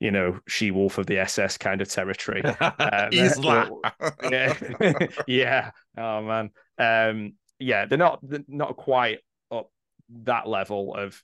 you 0.00 0.10
know 0.10 0.38
she 0.46 0.70
wolf 0.70 0.98
of 0.98 1.06
the 1.06 1.18
ss 1.18 1.58
kind 1.58 1.80
of 1.80 1.88
territory. 1.88 2.42
Um, 2.60 3.10
Ilsa. 3.10 3.70
yeah 4.30 5.06
yeah. 5.26 5.70
Oh 5.96 6.22
man. 6.22 6.50
Um 6.78 7.34
yeah 7.58 7.86
they're 7.86 7.98
not 7.98 8.20
they're 8.22 8.44
not 8.46 8.76
quite 8.76 9.20
up 9.50 9.70
that 10.22 10.46
level 10.46 10.94
of 10.94 11.20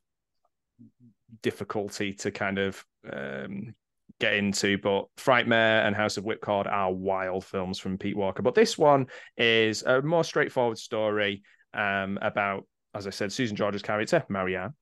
difficulty 1.43 2.13
to 2.15 2.31
kind 2.31 2.59
of 2.59 2.85
um 3.11 3.75
get 4.21 4.35
into 4.35 4.79
but 4.79 5.07
frightmare 5.17 5.85
and 5.87 5.97
house 5.97 6.17
of 6.17 6.25
whipcord 6.25 6.71
are 6.71 6.93
wild 6.93 7.45
films 7.45 7.79
from 7.79 7.99
pete 7.99 8.17
walker. 8.17 8.43
But 8.43 8.55
this 8.55 8.79
one 8.79 9.07
is 9.37 9.83
a 9.83 10.03
more 10.03 10.25
straightforward 10.25 10.79
story 10.79 11.43
um 11.73 12.21
about 12.23 12.65
as 12.95 13.05
i 13.09 13.11
said 13.11 13.33
susan 13.33 13.57
george's 13.57 13.83
character 13.83 14.25
marianne 14.29 14.73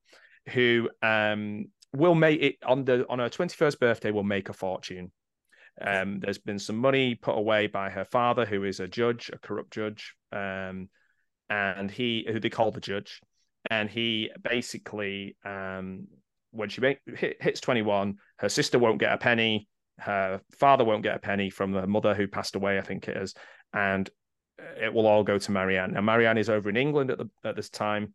who 0.49 0.87
um 1.01 1.65
will 1.93 2.15
make 2.15 2.41
it 2.41 2.55
on 2.65 2.83
the 2.85 3.05
on 3.07 3.19
her 3.19 3.29
21st 3.29 3.79
birthday 3.79 4.11
will 4.11 4.23
make 4.23 4.49
a 4.49 4.53
fortune. 4.53 5.11
Um, 5.81 6.19
there's 6.19 6.37
been 6.37 6.59
some 6.59 6.77
money 6.77 7.15
put 7.15 7.37
away 7.37 7.67
by 7.67 7.89
her 7.89 8.05
father, 8.05 8.45
who 8.45 8.63
is 8.63 8.79
a 8.79 8.87
judge, 8.87 9.31
a 9.33 9.39
corrupt 9.39 9.71
judge, 9.71 10.15
um, 10.31 10.89
and 11.49 11.89
he, 11.89 12.27
who 12.31 12.39
they 12.39 12.49
call 12.49 12.71
the 12.71 12.79
judge, 12.79 13.21
and 13.71 13.89
he 13.89 14.29
basically, 14.43 15.35
um, 15.43 16.07
when 16.51 16.69
she 16.69 16.81
make, 16.81 16.99
hit, 17.15 17.41
hits 17.41 17.59
21, 17.59 18.17
her 18.43 18.49
sister 18.49 18.77
won't 18.77 18.99
get 18.99 19.13
a 19.13 19.17
penny, 19.17 19.67
her 19.99 20.41
father 20.59 20.83
won't 20.83 21.01
get 21.03 21.15
a 21.15 21.19
penny 21.19 21.49
from 21.49 21.73
her 21.73 21.87
mother, 21.87 22.13
who 22.13 22.27
passed 22.27 22.55
away, 22.55 22.77
I 22.77 22.81
think 22.81 23.07
it 23.07 23.17
is, 23.17 23.33
and 23.73 24.07
it 24.79 24.93
will 24.93 25.07
all 25.07 25.23
go 25.23 25.39
to 25.39 25.51
Marianne. 25.51 25.93
Now, 25.93 26.01
Marianne 26.01 26.37
is 26.37 26.49
over 26.49 26.69
in 26.69 26.77
England 26.77 27.09
at 27.09 27.17
the 27.17 27.29
at 27.43 27.55
this 27.55 27.69
time, 27.69 28.13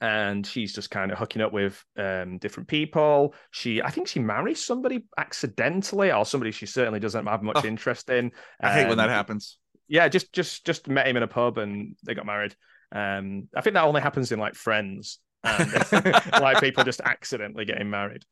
and 0.00 0.46
she's 0.46 0.74
just 0.74 0.90
kind 0.90 1.10
of 1.10 1.18
hooking 1.18 1.42
up 1.42 1.52
with 1.52 1.82
um, 1.96 2.38
different 2.38 2.68
people. 2.68 3.34
She, 3.50 3.82
I 3.82 3.90
think, 3.90 4.06
she 4.06 4.20
marries 4.20 4.64
somebody 4.64 5.06
accidentally, 5.16 6.12
or 6.12 6.24
somebody 6.24 6.52
she 6.52 6.66
certainly 6.66 7.00
doesn't 7.00 7.26
have 7.26 7.42
much 7.42 7.64
Oh, 7.64 7.66
interest 7.66 8.10
in. 8.10 8.30
I 8.60 8.72
hate 8.72 8.88
when 8.88 8.98
that 8.98 9.08
Um, 9.08 9.14
happens. 9.14 9.58
Yeah, 9.88 10.08
just 10.08 10.32
just 10.32 10.66
just 10.66 10.88
met 10.88 11.06
him 11.08 11.16
in 11.16 11.22
a 11.22 11.28
pub 11.28 11.58
and 11.58 11.96
they 12.04 12.14
got 12.14 12.26
married. 12.26 12.54
Um, 12.92 13.48
I 13.56 13.62
think 13.62 13.74
that 13.74 13.84
only 13.84 14.02
happens 14.02 14.30
in 14.30 14.38
like 14.38 14.54
Friends, 14.54 15.18
and 15.42 15.72
like 16.32 16.60
people 16.60 16.84
just 16.84 17.00
accidentally 17.00 17.64
getting 17.64 17.88
married. 17.90 18.24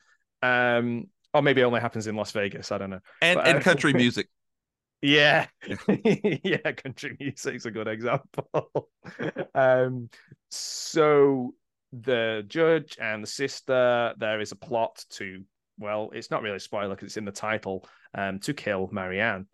Um, 0.43 1.09
or 1.33 1.43
maybe 1.43 1.61
it 1.61 1.65
only 1.65 1.81
happens 1.81 2.07
in 2.07 2.17
Las 2.17 2.33
Vegas. 2.33 2.73
I 2.73 2.79
don't 2.79 2.91
know. 2.91 3.01
And 3.21 3.37
but, 3.37 3.47
and 3.47 3.59
uh, 3.59 3.63
country 3.63 3.93
music. 3.95 4.29
Yeah. 5.03 5.47
yeah, 5.89 6.73
country 6.73 7.17
music's 7.21 7.67
a 7.67 7.71
good 7.71 7.89
example. 7.89 8.89
um 9.55 10.09
so 10.51 11.55
the 11.93 12.45
judge 12.47 12.97
and 13.01 13.23
the 13.23 13.29
sister, 13.29 14.15
there 14.19 14.41
is 14.41 14.53
a 14.53 14.57
plot 14.57 15.05
to 15.11 15.45
well, 15.79 16.11
it's 16.15 16.31
not 16.31 16.43
really 16.43 16.57
a 16.57 16.61
spoiler 16.61 16.95
because 16.95 17.09
it's 17.09 17.17
in 17.19 17.27
the 17.27 17.33
title, 17.33 17.87
um, 18.15 18.39
to 18.41 18.55
kill 18.55 18.89
Marianne. 18.93 19.47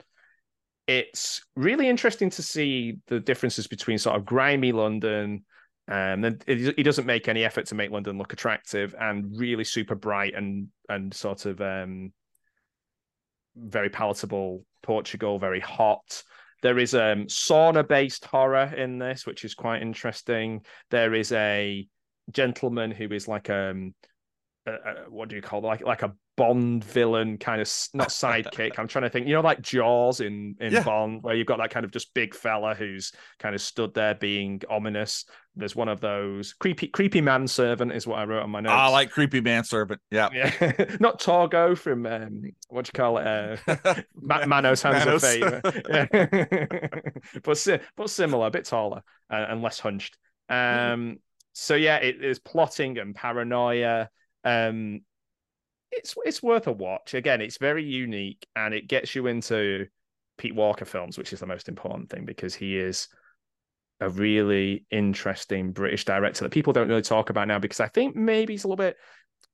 It's 0.87 1.45
really 1.57 1.89
interesting 1.89 2.30
to 2.30 2.43
see 2.43 2.99
the 3.09 3.18
differences 3.20 3.66
between 3.66 3.99
sort 3.99 4.16
of 4.16 4.24
grimy 4.24 4.72
London. 4.72 5.45
Um, 5.89 6.24
and 6.24 6.45
he 6.47 6.83
doesn't 6.83 7.07
make 7.07 7.28
any 7.28 7.45
effort 7.45 7.66
to 7.66 7.74
make 7.74 7.91
London 7.91 8.16
look 8.16 8.33
attractive 8.33 8.95
and 8.99 9.37
really 9.37 9.64
super 9.64 9.97
bright 9.97 10.35
and 10.35 10.68
and 10.89 11.12
sort 11.12 11.45
of 11.45 11.61
um 11.61 12.12
very 13.57 13.91
palatable 13.91 14.64
Portugal, 14.83 15.39
very 15.39 15.61
hot. 15.61 16.22
There 16.62 16.78
is 16.78 16.95
um 16.95 17.26
sauna 17.26 17.87
based 17.87 18.24
horror 18.24 18.72
in 18.76 18.99
this, 18.99 19.26
which 19.26 19.45
is 19.45 19.55
quite 19.55 19.83
interesting. 19.83 20.64
There 20.91 21.14
is 21.14 21.33
a 21.33 21.87
gentleman 22.30 22.93
who 22.93 23.09
is 23.09 23.26
like 23.26 23.51
um 23.51 23.95
a, 24.66 24.72
a, 24.72 24.95
what 25.09 25.28
do 25.28 25.35
you 25.37 25.43
call 25.43 25.59
it? 25.61 25.66
like 25.66 25.83
like 25.83 26.03
a 26.03 26.14
Bond 26.35 26.83
villain 26.83 27.37
kind 27.37 27.61
of 27.61 27.70
not 27.93 28.09
sidekick. 28.09 28.78
I'm 28.78 28.89
trying 28.89 29.03
to 29.03 29.11
think, 29.11 29.26
you 29.26 29.35
know, 29.35 29.43
like 29.43 29.61
Jaws 29.61 30.20
in 30.20 30.57
in 30.61 30.72
Yeah. 30.72 30.83
Bond, 30.83 31.22
where 31.22 31.35
you've 31.35 31.47
got 31.47 31.59
that 31.59 31.68
kind 31.70 31.85
of 31.85 31.91
just 31.91 32.14
big 32.14 32.35
fella 32.35 32.74
who's 32.74 33.12
kind 33.39 33.55
of 33.55 33.61
stood 33.61 33.93
there 33.93 34.14
being 34.14 34.62
ominous. 34.70 35.26
There's 35.55 35.76
one 35.76 35.88
of 35.88 36.00
those 36.00 36.55
creepy 36.55 36.88
creepy 36.88 37.20
manservant 37.20 37.92
is 37.92 38.07
what 38.07 38.18
I 38.18 38.24
wrote 38.24 38.42
on 38.42 38.50
my 38.50 38.61
notes. 38.61 38.72
I 38.74 38.88
like 38.88 39.11
creepy 39.11 39.40
manservant. 39.42 40.00
Yeah. 40.11 40.30
yeah, 40.32 40.96
not 41.00 41.20
Torgo 41.20 41.76
from 41.76 42.07
um, 42.07 42.42
what 42.68 42.86
do 42.86 42.90
you 42.94 42.98
call 42.98 43.18
it? 43.18 43.26
Uh, 43.26 43.57
Ma- 44.14 44.46
Manos 44.46 44.80
Hands 44.80 45.05
Manos. 45.05 45.22
of 45.22 45.28
Fate, 45.28 45.84
Yeah. 45.90 47.07
but 47.42 47.66
but 47.96 48.11
similar, 48.11 48.46
a 48.46 48.50
bit 48.50 48.64
taller 48.64 49.03
and, 49.28 49.53
and 49.53 49.62
less 49.62 49.78
hunched. 49.78 50.16
Um, 50.48 51.18
so 51.53 51.74
yeah, 51.74 51.96
it 51.96 52.24
is 52.24 52.38
plotting 52.38 52.96
and 52.98 53.14
paranoia. 53.14 54.09
Um, 54.44 55.03
it's 55.90 56.14
it's 56.24 56.42
worth 56.42 56.66
a 56.66 56.72
watch. 56.72 57.12
Again, 57.12 57.42
it's 57.42 57.59
very 57.59 57.84
unique 57.84 58.46
and 58.57 58.72
it 58.72 58.88
gets 58.88 59.14
you 59.14 59.26
into 59.26 59.86
Pete 60.38 60.55
Walker 60.55 60.86
films, 60.86 61.18
which 61.18 61.34
is 61.34 61.40
the 61.40 61.46
most 61.46 61.68
important 61.68 62.09
thing 62.09 62.24
because 62.24 62.55
he 62.55 62.78
is 62.78 63.09
a 64.03 64.09
really 64.09 64.84
interesting 64.90 65.72
British 65.72 66.05
director 66.05 66.44
that 66.44 66.50
people 66.50 66.72
don't 66.72 66.88
really 66.88 67.03
talk 67.03 67.30
about 67.30 67.48
now 67.48 67.59
because 67.59 67.80
I 67.80 67.88
think 67.88 68.16
maybe 68.16 68.53
he's 68.53 68.64
a 68.64 68.68
little 68.68 68.76
bit 68.76 68.96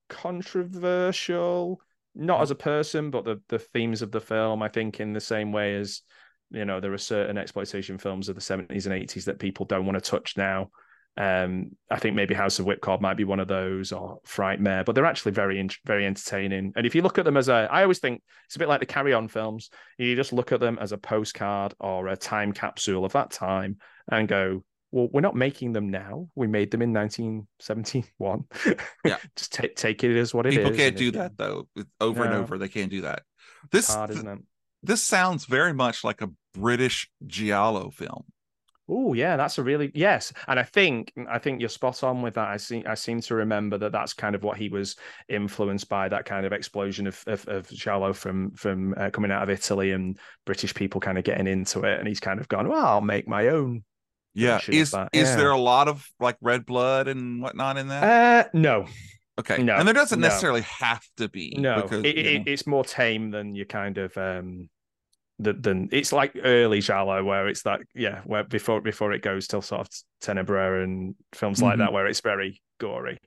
controversial, 0.09 1.81
not 2.15 2.41
as 2.41 2.51
a 2.51 2.57
person, 2.57 3.11
but 3.11 3.25
the 3.25 3.41
the 3.49 3.59
themes 3.59 4.03
of 4.03 4.11
the 4.11 4.21
film. 4.21 4.63
I 4.63 4.69
think 4.69 5.01
in 5.01 5.13
the 5.13 5.21
same 5.21 5.53
way 5.53 5.77
as 5.77 6.03
you 6.51 6.65
know 6.65 6.81
there 6.81 6.93
are 6.95 6.99
certain 6.99 7.37
exploitation 7.37 7.99
films 7.99 8.29
of 8.29 8.35
the 8.35 8.41
seventies 8.41 8.87
and 8.87 8.95
eighties 8.95 9.27
that 9.27 9.39
people 9.39 9.67
don't 9.67 9.87
want 9.87 10.03
to 10.03 10.11
touch 10.11 10.37
now. 10.37 10.71
Um, 11.19 11.73
I 11.91 11.99
think 11.99 12.15
maybe 12.15 12.33
House 12.33 12.61
of 12.61 12.67
Whipcord 12.67 13.01
might 13.01 13.17
be 13.17 13.25
one 13.25 13.41
of 13.41 13.49
those, 13.49 13.91
or 13.91 14.21
Frightmare, 14.25 14.85
but 14.85 14.95
they're 14.95 15.05
actually 15.05 15.33
very, 15.33 15.69
very 15.85 16.07
entertaining. 16.07 16.73
And 16.77 16.87
if 16.87 16.95
you 16.95 17.03
look 17.03 17.19
at 17.19 17.25
them 17.25 17.37
as 17.37 17.49
a, 17.49 17.67
I 17.73 17.83
always 17.83 17.99
think 17.99 18.23
it's 18.47 18.55
a 18.55 18.61
bit 18.61 18.69
like 18.69 18.79
the 18.79 18.87
Carry 18.87 19.13
On 19.13 19.27
films. 19.27 19.71
You 19.99 20.15
just 20.15 20.33
look 20.33 20.53
at 20.53 20.61
them 20.61 20.79
as 20.81 20.93
a 20.93 20.99
postcard 20.99 21.75
or 21.81 22.07
a 22.07 22.17
time 22.17 22.53
capsule 22.53 23.05
of 23.05 23.13
that 23.15 23.33
time, 23.33 23.79
and 24.11 24.29
go, 24.29 24.65
well, 24.91 25.09
we're 25.13 25.21
not 25.21 25.37
making 25.37 25.73
them 25.73 25.91
now. 25.91 26.29
We 26.35 26.47
made 26.47 26.71
them 26.71 26.83
in 26.83 26.93
1971. 26.93 28.45
Yeah. 29.05 29.19
just 29.37 29.53
take 29.53 29.77
take 29.77 30.03
it 30.05 30.19
as 30.19 30.33
what 30.33 30.47
it 30.47 30.55
is. 30.55 30.59
People 30.59 30.77
can't 30.77 30.97
do 30.97 31.09
if- 31.09 31.15
that 31.15 31.37
though. 31.37 31.69
Over 32.01 32.25
and 32.25 32.35
over, 32.35 32.59
they 32.59 32.69
can't 32.69 32.91
do 32.91 33.03
that. 33.03 33.23
This 33.71 33.93
hard, 33.93 34.11
isn't 34.11 34.27
it? 34.27 34.39
this 34.83 35.03
sounds 35.03 35.45
very 35.45 35.75
much 35.75 36.05
like 36.05 36.23
a 36.23 36.31
British 36.55 37.11
giallo 37.27 37.91
film. 37.91 38.25
Oh 38.91 39.13
yeah, 39.13 39.37
that's 39.37 39.59
a 39.59 39.63
really 39.63 39.91
yes, 39.95 40.33
and 40.47 40.59
I 40.59 40.63
think 40.63 41.13
I 41.29 41.39
think 41.39 41.61
you're 41.61 41.69
spot 41.69 42.03
on 42.03 42.23
with 42.23 42.35
that. 42.35 42.49
I 42.49 42.57
see. 42.57 42.83
I 42.87 42.95
seem 42.95 43.21
to 43.21 43.35
remember 43.35 43.77
that 43.77 43.93
that's 43.93 44.15
kind 44.15 44.35
of 44.35 44.43
what 44.43 44.57
he 44.57 44.71
was 44.71 44.97
influenced 45.29 45.91
by. 45.91 46.09
That 46.09 46.25
kind 46.25 46.47
of 46.47 46.55
explosion 46.55 47.07
of 47.07 47.23
of, 47.27 47.47
of 47.49 47.69
giallo 47.69 48.15
from 48.15 48.53
from 48.53 48.95
uh, 48.97 49.11
coming 49.11 49.31
out 49.31 49.43
of 49.43 49.51
Italy 49.51 49.93
and 49.93 50.19
British 50.47 50.73
people 50.73 51.03
kind 51.03 51.19
of 51.19 51.25
getting 51.25 51.47
into 51.47 51.81
it, 51.81 51.99
and 51.99 52.09
he's 52.09 52.21
kind 52.21 52.41
of 52.41 52.49
gone, 52.49 52.67
well, 52.67 52.87
I'll 52.87 53.01
make 53.03 53.29
my 53.29 53.49
own. 53.49 53.85
Yeah, 54.35 54.61
is 54.69 54.95
is 55.13 55.29
yeah. 55.29 55.37
there 55.37 55.51
a 55.51 55.59
lot 55.59 55.89
of 55.89 56.07
like 56.21 56.37
red 56.41 56.65
blood 56.67 57.09
and 57.09 57.43
whatnot 57.43 57.77
in 57.79 57.89
that? 57.89 58.47
Uh, 58.47 58.49
no, 58.53 58.87
okay, 59.39 59.63
no, 59.63 59.75
and 59.75 59.87
there 59.87 59.95
doesn't 59.95 60.21
no. 60.21 60.29
necessarily 60.29 60.63
have 60.63 61.03
to 61.17 61.29
be. 61.29 61.55
no. 61.59 61.83
because, 61.83 62.05
it, 62.05 62.17
it, 62.19 62.43
it's 62.47 62.67
more 62.67 62.85
tame 62.85 63.31
than 63.31 63.55
your 63.55 63.67
kind 63.67 63.99
of 63.99 64.17
um. 64.17 64.69
Than, 65.41 65.63
than 65.63 65.89
it's 65.93 66.13
like 66.13 66.33
early 66.43 66.81
giallo 66.81 67.23
where 67.23 67.47
it's 67.47 67.63
that 67.63 67.79
yeah 67.95 68.23
where 68.25 68.43
before 68.43 68.81
before 68.81 69.13
it 69.13 69.23
goes 69.23 69.47
till 69.47 69.63
sort 69.63 69.83
of 69.83 69.89
Tenebrae 70.21 70.83
and 70.83 71.15
films 71.33 71.63
like 71.63 71.77
Mhm. 71.77 71.79
that 71.79 71.93
where 71.93 72.09
it's 72.09 72.19
very 72.23 72.61
gory, 72.81 73.19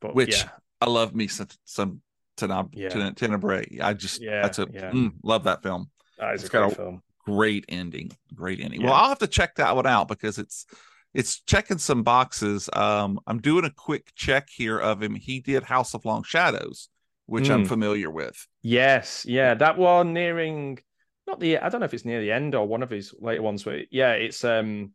but 0.00 0.14
Which 0.14 0.38
yeah, 0.44 0.48
I 0.80 0.88
love 0.88 1.14
me 1.14 1.28
some 1.28 1.48
some 1.66 2.00
Tenab- 2.38 2.70
Yeah. 2.72 3.10
Tenebrae. 3.10 3.80
I 3.82 3.92
just 3.92 4.22
Yeah, 4.22 4.40
that's 4.40 4.58
a 4.58 4.66
yeah. 4.72 4.92
mm, 4.92 5.12
love 5.22 5.44
that 5.44 5.62
film. 5.62 5.90
that 6.18 6.36
is 6.36 6.44
it's 6.44 6.54
a 6.54 6.56
great 6.56 6.72
a- 6.72 6.74
film. 6.74 7.02
Great 7.36 7.64
ending. 7.68 8.10
Great 8.34 8.60
ending. 8.60 8.80
Yeah. 8.80 8.88
Well, 8.88 8.96
I'll 8.96 9.08
have 9.08 9.18
to 9.20 9.26
check 9.26 9.54
that 9.56 9.74
one 9.76 9.86
out 9.86 10.08
because 10.08 10.38
it's 10.38 10.66
it's 11.14 11.40
checking 11.40 11.78
some 11.78 12.02
boxes. 12.02 12.68
Um, 12.72 13.18
I'm 13.26 13.38
doing 13.40 13.64
a 13.64 13.70
quick 13.70 14.12
check 14.14 14.48
here 14.50 14.78
of 14.78 15.02
him. 15.02 15.14
He 15.14 15.40
did 15.40 15.62
House 15.64 15.94
of 15.94 16.04
Long 16.04 16.22
Shadows, 16.22 16.88
which 17.26 17.48
I'm 17.50 17.64
Mm. 17.64 17.68
familiar 17.68 18.10
with. 18.10 18.46
Yes, 18.62 19.24
yeah, 19.26 19.54
that 19.54 19.78
one 19.78 20.12
nearing 20.12 20.78
not 21.26 21.40
the 21.40 21.58
I 21.58 21.68
don't 21.68 21.80
know 21.80 21.84
if 21.86 21.94
it's 21.94 22.04
near 22.04 22.20
the 22.20 22.32
end 22.32 22.54
or 22.54 22.66
one 22.66 22.82
of 22.82 22.90
his 22.90 23.14
later 23.18 23.42
ones, 23.42 23.62
but 23.64 23.92
yeah, 23.92 24.12
it's 24.12 24.44
um 24.44 24.92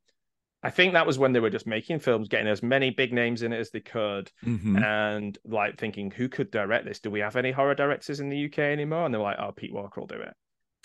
I 0.66 0.70
think 0.70 0.94
that 0.94 1.06
was 1.06 1.20
when 1.20 1.34
they 1.34 1.42
were 1.42 1.50
just 1.50 1.68
making 1.68 2.00
films, 2.00 2.30
getting 2.30 2.48
as 2.48 2.64
many 2.64 2.90
big 2.90 3.12
names 3.12 3.42
in 3.42 3.52
it 3.52 3.60
as 3.60 3.70
they 3.72 3.82
could, 3.82 4.32
Mhm. 4.46 4.82
and 4.82 5.38
like 5.44 5.78
thinking 5.78 6.10
who 6.10 6.30
could 6.30 6.52
direct 6.52 6.86
this? 6.86 7.02
Do 7.02 7.12
we 7.12 7.20
have 7.20 7.36
any 7.36 7.52
horror 7.52 7.76
directors 7.76 8.20
in 8.22 8.30
the 8.30 8.38
UK 8.46 8.60
anymore? 8.72 9.04
And 9.06 9.14
they're 9.14 9.22
like, 9.22 9.38
oh, 9.40 9.52
Pete 9.52 9.74
Walker 9.74 10.00
will 10.00 10.08
do 10.08 10.22
it. 10.22 10.34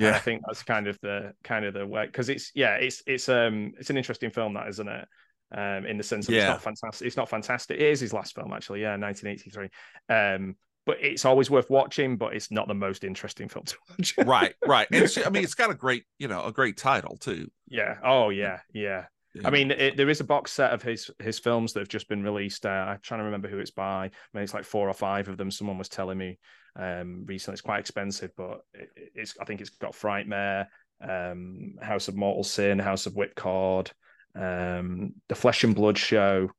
And 0.07 0.14
I 0.14 0.18
think 0.18 0.42
that's 0.46 0.62
kind 0.62 0.86
of 0.86 0.99
the 1.01 1.32
kind 1.44 1.64
of 1.64 1.74
the 1.74 1.86
way 1.86 2.07
because 2.07 2.28
it's 2.28 2.53
yeah, 2.55 2.74
it's 2.76 3.03
it's 3.07 3.28
um 3.28 3.72
it's 3.78 3.90
an 3.90 3.96
interesting 3.96 4.30
film 4.30 4.55
that 4.55 4.68
isn't 4.68 4.88
it? 4.88 5.09
Um, 5.51 5.86
in 5.86 5.96
the 5.96 6.05
sense 6.05 6.28
of 6.28 6.34
Yeah. 6.34 6.40
it's 6.40 6.49
not 6.49 6.62
fantastic. 6.62 7.07
It's 7.07 7.16
not 7.16 7.28
fantastic. 7.28 7.76
It 7.80 7.86
is 7.86 8.01
his 8.01 8.12
last 8.12 8.34
film 8.34 8.53
actually, 8.53 8.82
yeah, 8.82 8.96
1983. 8.96 9.68
Um, 10.09 10.57
but 10.86 10.99
it's 11.01 11.24
always 11.24 11.51
worth 11.51 11.68
watching, 11.70 12.16
but 12.16 12.34
it's 12.34 12.51
not 12.51 12.68
the 12.68 12.74
most 12.74 13.05
interesting 13.05 13.49
film 13.49 13.64
to 13.66 13.76
watch. 13.99 14.14
right, 14.24 14.55
right. 14.64 14.86
And 14.92 15.05
it's, 15.05 15.18
I 15.18 15.30
mean, 15.30 15.42
it's 15.44 15.55
got 15.55 15.70
a 15.70 15.74
great, 15.74 16.05
you 16.18 16.28
know, 16.28 16.44
a 16.44 16.53
great 16.53 16.76
title 16.76 17.16
too. 17.16 17.49
yeah. 17.68 17.96
Oh 18.03 18.30
yeah, 18.30 18.61
yeah. 18.72 19.07
I 19.45 19.51
mean, 19.51 19.70
it, 19.70 19.97
there 19.97 20.09
is 20.09 20.20
a 20.20 20.24
box 20.24 20.53
set 20.53 20.72
of 20.72 20.83
his 20.83 21.11
his 21.18 21.39
films 21.39 21.72
that 21.72 21.81
have 21.81 21.89
just 21.89 22.09
been 22.09 22.22
released. 22.22 22.66
Uh, 22.66 22.70
I'm 22.70 22.99
trying 23.03 23.20
to 23.20 23.24
remember 23.24 23.49
who 23.49 23.59
it's 23.59 23.70
by. 23.70 24.07
I 24.07 24.11
mean, 24.33 24.43
it's 24.43 24.55
like 24.55 24.64
four 24.64 24.89
or 24.89 24.95
five 24.95 25.29
of 25.29 25.37
them. 25.37 25.51
Someone 25.51 25.79
was 25.79 25.89
telling 25.89 26.18
me 26.18 26.39
um, 26.76 27.24
recently. 27.26 27.55
It's 27.55 27.61
quite 27.62 27.81
expensive, 27.81 28.31
but 28.37 28.61
it, 28.74 28.91
it's. 29.14 29.35
I 29.41 29.45
think 29.45 29.61
it's 29.61 29.70
got 29.70 29.93
Frightmare, 29.93 30.66
um, 31.07 31.74
House 31.81 32.09
of 32.09 32.16
Mortal 32.16 32.43
Sin, 32.45 32.79
House 32.79 33.07
of 33.07 33.14
Whipcord, 33.14 33.91
um, 34.35 35.14
The 35.29 35.35
Flesh 35.35 35.62
and 35.64 35.74
Blood 35.74 35.99
Show, 35.99 36.51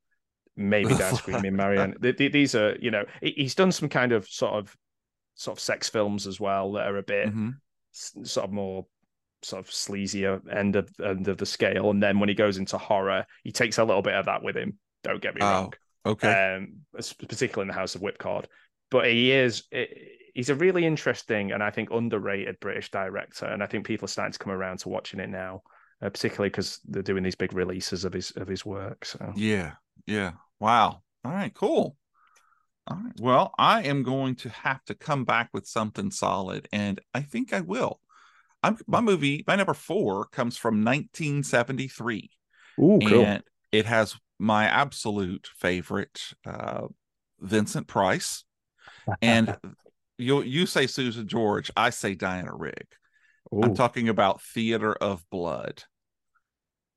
maybe 0.56 0.88
Die 0.94 1.12
Screaming 1.12 1.56
th- 2.16 2.32
These 2.32 2.54
are, 2.54 2.76
you 2.80 2.90
know, 2.90 3.04
he's 3.20 3.54
done 3.54 3.72
some 3.72 3.88
kind 3.88 4.12
of 4.12 4.26
sort 4.28 4.54
of 4.54 4.74
sort 5.34 5.56
of 5.58 5.60
sex 5.62 5.88
films 5.88 6.26
as 6.26 6.38
well 6.38 6.72
that 6.72 6.86
are 6.86 6.98
a 6.98 7.02
bit 7.02 7.34
Mhm. 7.34 7.54
sort 7.92 8.44
of 8.44 8.52
more 8.52 8.86
sort 9.42 9.60
of 9.64 9.70
sleazier 9.70 10.40
end 10.54 10.76
of 10.76 10.90
end 11.02 11.28
of 11.28 11.38
the 11.38 11.46
scale. 11.46 11.90
And 11.90 12.02
then 12.02 12.18
when 12.18 12.28
he 12.28 12.34
goes 12.34 12.58
into 12.58 12.78
horror, 12.78 13.24
he 13.44 13.52
takes 13.52 13.78
a 13.78 13.84
little 13.84 14.02
bit 14.02 14.14
of 14.14 14.26
that 14.26 14.42
with 14.42 14.56
him. 14.56 14.78
Don't 15.02 15.22
get 15.22 15.34
me 15.34 15.40
Oh, 15.42 15.46
wrong. 15.46 15.74
Okay. 16.06 16.56
Um, 16.56 16.80
particularly 16.92 17.62
in 17.62 17.68
the 17.68 17.74
House 17.80 17.94
of 17.94 18.02
Whipcord. 18.02 18.46
But 18.90 19.06
he 19.06 19.32
is 19.32 19.64
eh, 19.72 19.86
he's 20.34 20.50
a 20.50 20.54
really 20.54 20.84
interesting 20.86 21.52
and 21.52 21.62
I 21.62 21.70
think 21.70 21.90
underrated 21.90 22.60
British 22.60 22.90
director. 22.90 23.46
And 23.46 23.62
I 23.62 23.66
think 23.66 23.86
people 23.86 24.04
are 24.06 24.08
starting 24.08 24.32
to 24.32 24.38
come 24.38 24.52
around 24.52 24.78
to 24.80 24.88
watching 24.88 25.20
it 25.20 25.28
now, 25.28 25.62
uh, 26.02 26.10
particularly 26.10 26.50
because 26.50 26.80
they're 26.88 27.02
doing 27.02 27.22
these 27.22 27.34
big 27.36 27.52
releases 27.52 28.04
of 28.04 28.12
his 28.12 28.30
of 28.32 28.48
his 28.48 28.64
work. 28.64 29.04
So 29.04 29.32
Yeah. 29.36 29.72
Yeah. 30.06 30.32
Wow. 30.58 31.02
All 31.24 31.32
right. 31.32 31.52
Cool. 31.54 31.96
All 32.86 32.96
right. 32.96 33.12
Well, 33.20 33.52
I 33.58 33.82
am 33.82 34.02
going 34.02 34.36
to 34.36 34.48
have 34.48 34.84
to 34.86 34.94
come 34.94 35.24
back 35.24 35.50
with 35.52 35.66
something 35.66 36.10
solid, 36.10 36.66
and 36.72 37.00
I 37.14 37.22
think 37.22 37.52
I 37.52 37.60
will. 37.60 38.00
I'm 38.62 38.76
my 38.86 39.00
movie, 39.00 39.44
my 39.46 39.56
number 39.56 39.74
four 39.74 40.26
comes 40.26 40.56
from 40.56 40.84
1973, 40.84 42.30
Ooh, 42.78 42.98
and 43.00 43.42
it 43.72 43.86
has 43.86 44.16
my 44.38 44.64
absolute 44.66 45.48
favorite, 45.56 46.20
uh, 46.46 46.88
Vincent 47.40 47.86
Price, 47.86 48.44
and 49.22 49.56
you 50.18 50.42
you 50.42 50.66
say 50.66 50.86
Susan 50.86 51.26
George, 51.26 51.70
I 51.76 51.90
say 51.90 52.14
Diana 52.14 52.54
Rigg. 52.54 52.86
I'm 53.52 53.74
talking 53.74 54.08
about 54.08 54.42
Theater 54.42 54.92
of 54.92 55.24
Blood. 55.30 55.82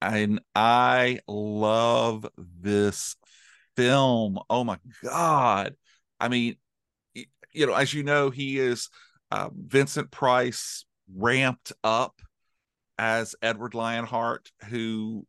And 0.01 0.41
I 0.53 1.19
love 1.27 2.27
this 2.37 3.15
film. 3.75 4.37
Oh 4.49 4.63
my 4.63 4.77
God. 5.03 5.75
I 6.19 6.27
mean, 6.27 6.57
you 7.15 7.67
know, 7.67 7.73
as 7.73 7.93
you 7.93 8.03
know, 8.03 8.29
he 8.29 8.59
is 8.59 8.89
uh, 9.31 9.49
Vincent 9.55 10.11
Price 10.11 10.85
ramped 11.15 11.71
up 11.83 12.21
as 12.97 13.35
Edward 13.41 13.73
Lionheart, 13.73 14.51
who 14.69 15.25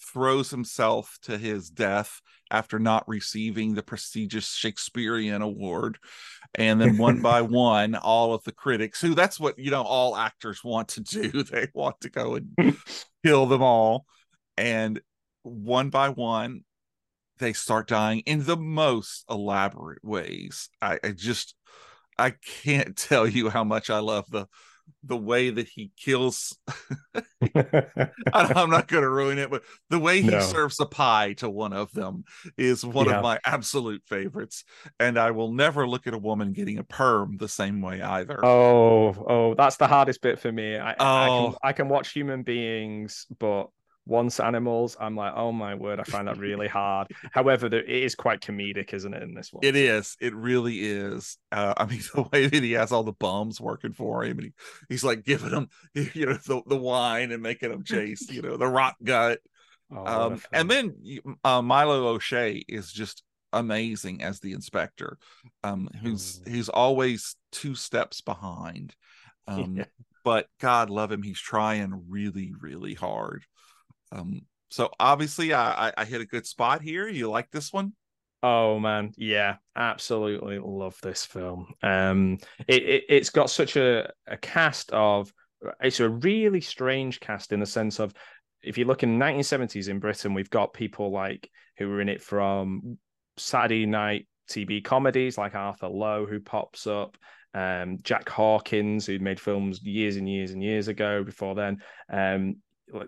throws 0.00 0.50
himself 0.50 1.18
to 1.22 1.36
his 1.36 1.70
death 1.70 2.20
after 2.50 2.78
not 2.78 3.06
receiving 3.06 3.74
the 3.74 3.82
prestigious 3.82 4.52
Shakespearean 4.52 5.42
award. 5.42 5.98
And 6.54 6.80
then 6.80 6.96
one 6.96 7.22
by 7.22 7.42
one, 7.42 7.94
all 7.94 8.34
of 8.34 8.42
the 8.44 8.52
critics, 8.52 9.00
who 9.00 9.14
that's 9.14 9.38
what, 9.38 9.58
you 9.58 9.70
know, 9.70 9.82
all 9.82 10.16
actors 10.16 10.64
want 10.64 10.88
to 10.88 11.00
do, 11.00 11.42
they 11.42 11.68
want 11.74 12.00
to 12.00 12.10
go 12.10 12.34
and 12.34 12.76
kill 13.24 13.46
them 13.46 13.62
all. 13.62 14.06
And 14.56 15.00
one 15.42 15.90
by 15.90 16.10
one, 16.10 16.62
they 17.38 17.52
start 17.52 17.88
dying 17.88 18.20
in 18.20 18.44
the 18.44 18.56
most 18.56 19.24
elaborate 19.30 20.04
ways. 20.04 20.68
I, 20.82 20.98
I 21.02 21.12
just, 21.12 21.54
I 22.18 22.34
can't 22.62 22.96
tell 22.96 23.26
you 23.26 23.48
how 23.48 23.64
much 23.64 23.90
I 23.90 24.00
love 24.00 24.26
the 24.30 24.46
the 25.04 25.16
way 25.16 25.50
that 25.50 25.68
he 25.68 25.90
kills 25.96 26.56
I- 27.56 28.08
I'm 28.32 28.70
not 28.70 28.86
going 28.88 29.02
to 29.02 29.08
ruin 29.08 29.38
it, 29.38 29.50
but 29.50 29.62
the 29.88 29.98
way 29.98 30.22
he 30.22 30.30
No. 30.30 30.40
serves 30.40 30.78
a 30.80 30.86
pie 30.86 31.34
to 31.34 31.48
one 31.48 31.72
of 31.72 31.92
them 31.92 32.24
is 32.58 32.84
one 32.84 33.06
Yeah. 33.06 33.16
of 33.18 33.22
my 33.22 33.38
absolute 33.44 34.02
favorites. 34.06 34.64
And 34.98 35.18
I 35.18 35.30
will 35.30 35.52
never 35.52 35.88
look 35.88 36.06
at 36.06 36.14
a 36.14 36.18
woman 36.18 36.52
getting 36.52 36.78
a 36.78 36.84
perm 36.84 37.36
the 37.38 37.48
same 37.48 37.80
way 37.80 38.02
either. 38.02 38.44
Oh, 38.44 39.08
oh, 39.28 39.54
that's 39.54 39.76
the 39.76 39.86
hardest 39.86 40.20
bit 40.20 40.38
for 40.38 40.52
me. 40.52 40.76
I, 40.76 40.92
I 40.92 41.28
Oh. 41.28 41.46
can 41.50 41.56
I 41.62 41.72
can 41.72 41.88
watch 41.88 42.12
human 42.12 42.42
beings, 42.42 43.26
but 43.38 43.68
once 44.10 44.40
animals, 44.40 44.96
I'm 45.00 45.14
like, 45.14 45.32
oh 45.36 45.52
my 45.52 45.76
word, 45.76 46.00
I 46.00 46.02
find 46.02 46.26
that 46.26 46.36
really 46.36 46.66
hard. 46.66 47.06
However, 47.30 47.68
there, 47.68 47.84
it 47.84 48.02
is 48.02 48.16
quite 48.16 48.40
comedic, 48.40 48.92
isn't 48.92 49.14
it, 49.14 49.22
in 49.22 49.34
this 49.34 49.52
one? 49.52 49.64
It 49.64 49.76
is. 49.76 50.16
It 50.20 50.34
really 50.34 50.80
is. 50.80 51.38
Uh, 51.52 51.74
I 51.76 51.86
mean, 51.86 52.00
the 52.14 52.22
way 52.32 52.48
that 52.48 52.62
he 52.62 52.72
has 52.72 52.90
all 52.90 53.04
the 53.04 53.12
bums 53.12 53.60
working 53.60 53.92
for 53.92 54.24
him, 54.24 54.38
and 54.38 54.46
he, 54.48 54.52
he's 54.88 55.04
like 55.04 55.24
giving 55.24 55.50
them, 55.50 55.68
you 55.94 56.26
know, 56.26 56.34
the, 56.44 56.60
the 56.66 56.76
wine 56.76 57.30
and 57.30 57.42
making 57.42 57.70
them 57.70 57.84
chase, 57.84 58.28
you 58.28 58.42
know, 58.42 58.56
the 58.56 58.68
rock 58.68 58.96
gut. 59.02 59.38
Oh, 59.92 60.06
Um, 60.06 60.40
and 60.52 60.70
then 60.70 60.94
uh, 61.42 61.60
Milo 61.62 62.06
O'Shea 62.10 62.62
is 62.68 62.92
just 62.92 63.24
amazing 63.52 64.22
as 64.22 64.38
the 64.38 64.52
inspector, 64.52 65.18
um, 65.64 65.88
who's 66.00 66.38
Mm. 66.46 66.48
he's 66.54 66.68
always 66.68 67.34
two 67.50 67.74
steps 67.74 68.20
behind. 68.20 68.94
Um, 69.48 69.78
Yeah. 69.78 69.84
But 70.22 70.46
God 70.60 70.90
love 70.90 71.10
him, 71.10 71.22
he's 71.24 71.40
trying 71.40 72.04
really, 72.08 72.52
really 72.60 72.94
hard. 72.94 73.46
Um, 74.12 74.42
so 74.70 74.90
obviously, 74.98 75.52
I, 75.52 75.92
I 75.96 76.04
hit 76.04 76.20
a 76.20 76.26
good 76.26 76.46
spot 76.46 76.82
here. 76.82 77.08
You 77.08 77.30
like 77.30 77.50
this 77.50 77.72
one? 77.72 77.92
Oh 78.42 78.78
man, 78.78 79.12
yeah, 79.16 79.56
absolutely 79.76 80.58
love 80.58 80.96
this 81.02 81.26
film. 81.26 81.74
Um, 81.82 82.38
it, 82.66 82.82
it 82.82 83.04
it's 83.08 83.30
got 83.30 83.50
such 83.50 83.76
a 83.76 84.10
a 84.26 84.36
cast 84.38 84.90
of 84.92 85.32
it's 85.80 86.00
a 86.00 86.08
really 86.08 86.60
strange 86.60 87.20
cast 87.20 87.52
in 87.52 87.60
the 87.60 87.66
sense 87.66 87.98
of 87.98 88.14
if 88.62 88.78
you 88.78 88.84
look 88.84 89.02
in 89.02 89.18
1970s 89.18 89.88
in 89.88 89.98
Britain, 89.98 90.34
we've 90.34 90.50
got 90.50 90.72
people 90.72 91.10
like 91.10 91.50
who 91.76 91.88
were 91.88 92.00
in 92.00 92.08
it 92.08 92.22
from 92.22 92.98
Saturday 93.36 93.86
night 93.86 94.26
TV 94.50 94.82
comedies 94.82 95.38
like 95.38 95.54
Arthur 95.54 95.88
Lowe 95.88 96.26
who 96.26 96.40
pops 96.40 96.86
up, 96.86 97.16
um, 97.54 97.98
Jack 98.02 98.28
Hawkins 98.28 99.06
who 99.06 99.18
made 99.18 99.40
films 99.40 99.82
years 99.82 100.16
and 100.16 100.28
years 100.28 100.50
and 100.50 100.62
years 100.62 100.88
ago 100.88 101.24
before 101.24 101.54
then, 101.54 101.78
um, 102.10 102.56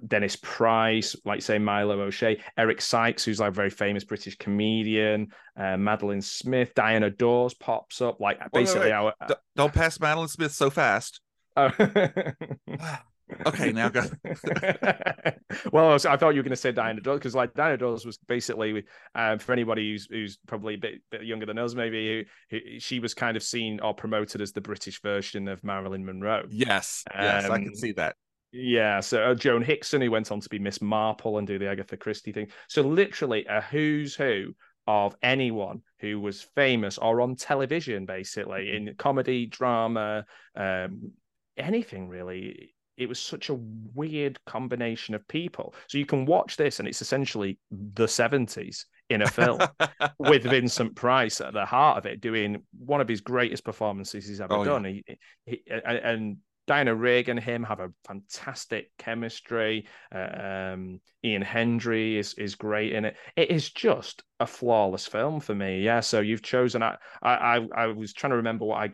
Dennis 0.06 0.36
Price, 0.36 1.16
like 1.24 1.42
say 1.42 1.58
Milo 1.58 2.00
O'Shea, 2.00 2.40
Eric 2.56 2.80
Sykes, 2.80 3.24
who's 3.24 3.40
like 3.40 3.48
a 3.50 3.54
very 3.54 3.70
famous 3.70 4.04
British 4.04 4.36
comedian, 4.36 5.28
uh, 5.56 5.76
Madeline 5.76 6.22
Smith, 6.22 6.74
Diana 6.74 7.10
Dors 7.10 7.54
pops 7.54 8.00
up. 8.00 8.20
Like 8.20 8.40
wait, 8.40 8.52
basically 8.52 8.86
wait. 8.86 8.92
our 8.92 9.14
D- 9.28 9.34
don't 9.56 9.72
pass 9.72 9.98
Madeline 10.00 10.28
Smith 10.28 10.52
so 10.52 10.70
fast. 10.70 11.20
Oh. 11.56 11.70
okay, 13.46 13.72
now 13.72 13.88
go. 13.88 14.02
well, 15.72 15.92
I 15.94 16.16
thought 16.16 16.30
you 16.30 16.38
were 16.38 16.42
going 16.42 16.50
to 16.50 16.56
say 16.56 16.72
Diana 16.72 17.00
Dors 17.00 17.18
because, 17.18 17.34
like, 17.34 17.54
Diana 17.54 17.76
Dors 17.76 18.04
was 18.04 18.18
basically, 18.28 18.84
um, 19.14 19.38
for 19.38 19.52
anybody 19.52 19.90
who's 19.90 20.06
who's 20.10 20.38
probably 20.46 20.74
a 20.74 20.78
bit, 20.78 21.02
bit 21.10 21.24
younger 21.24 21.46
than 21.46 21.58
us, 21.58 21.74
maybe, 21.74 22.26
who, 22.50 22.58
who, 22.58 22.80
she 22.80 23.00
was 23.00 23.14
kind 23.14 23.36
of 23.36 23.42
seen 23.42 23.80
or 23.80 23.94
promoted 23.94 24.40
as 24.40 24.52
the 24.52 24.60
British 24.60 25.00
version 25.02 25.48
of 25.48 25.62
Marilyn 25.64 26.04
Monroe. 26.04 26.46
Yes, 26.50 27.04
yes, 27.14 27.44
I 27.44 27.58
can 27.58 27.68
Um, 27.68 27.74
see 27.74 27.92
that. 27.92 28.16
Yeah, 28.52 29.00
so 29.00 29.22
uh, 29.22 29.34
Joan 29.34 29.62
Hickson, 29.62 30.02
who 30.02 30.10
went 30.10 30.30
on 30.30 30.40
to 30.40 30.48
be 30.48 30.58
Miss 30.58 30.82
Marple 30.82 31.38
and 31.38 31.46
do 31.46 31.58
the 31.58 31.68
Agatha 31.68 31.96
Christie 31.96 32.32
thing. 32.32 32.48
So 32.68 32.82
literally 32.82 33.46
a 33.48 33.62
who's 33.62 34.14
who 34.14 34.54
of 34.86 35.16
anyone 35.22 35.80
who 36.00 36.20
was 36.20 36.42
famous 36.54 36.98
or 36.98 37.20
on 37.22 37.36
television, 37.36 38.04
basically 38.04 38.74
in 38.76 38.94
comedy, 38.98 39.46
drama, 39.46 40.26
um, 40.54 41.12
anything 41.56 42.08
really. 42.08 42.74
It 42.98 43.08
was 43.08 43.18
such 43.18 43.48
a 43.48 43.54
weird 43.54 44.38
combination 44.44 45.14
of 45.14 45.26
people. 45.26 45.74
So 45.88 45.96
you 45.96 46.04
can 46.04 46.26
watch 46.26 46.58
this, 46.58 46.78
and 46.78 46.86
it's 46.86 47.00
essentially 47.00 47.58
the 47.70 48.06
seventies 48.06 48.84
in 49.08 49.22
a 49.22 49.26
film 49.26 49.60
with 50.18 50.42
Vincent 50.42 50.94
Price 50.94 51.40
at 51.40 51.54
the 51.54 51.64
heart 51.64 51.96
of 51.96 52.04
it, 52.06 52.20
doing 52.20 52.62
one 52.78 53.00
of 53.00 53.08
his 53.08 53.22
greatest 53.22 53.64
performances 53.64 54.28
he's 54.28 54.42
ever 54.42 54.52
Oh, 54.54 54.62
yeah. 54.62 54.68
done. 54.68 54.84
He, 54.84 55.04
he, 55.46 55.62
and- 55.70 55.82
and 55.98 56.36
Diana 56.66 56.94
Rigg 56.94 57.28
and 57.28 57.40
him 57.40 57.64
have 57.64 57.80
a 57.80 57.92
fantastic 58.06 58.90
chemistry. 58.98 59.86
Uh, 60.14 60.72
um, 60.72 61.00
Ian 61.24 61.42
Hendry 61.42 62.16
is 62.18 62.34
is 62.34 62.54
great 62.54 62.92
in 62.92 63.04
it. 63.04 63.16
It 63.36 63.50
is 63.50 63.70
just 63.70 64.22
a 64.38 64.46
flawless 64.46 65.06
film 65.06 65.40
for 65.40 65.54
me. 65.54 65.80
Yeah. 65.82 66.00
So 66.00 66.20
you've 66.20 66.42
chosen. 66.42 66.82
I 66.82 66.96
I 67.22 67.56
I, 67.56 67.68
I 67.76 67.86
was 67.88 68.12
trying 68.12 68.30
to 68.30 68.36
remember 68.36 68.64
what 68.64 68.78
I. 68.78 68.90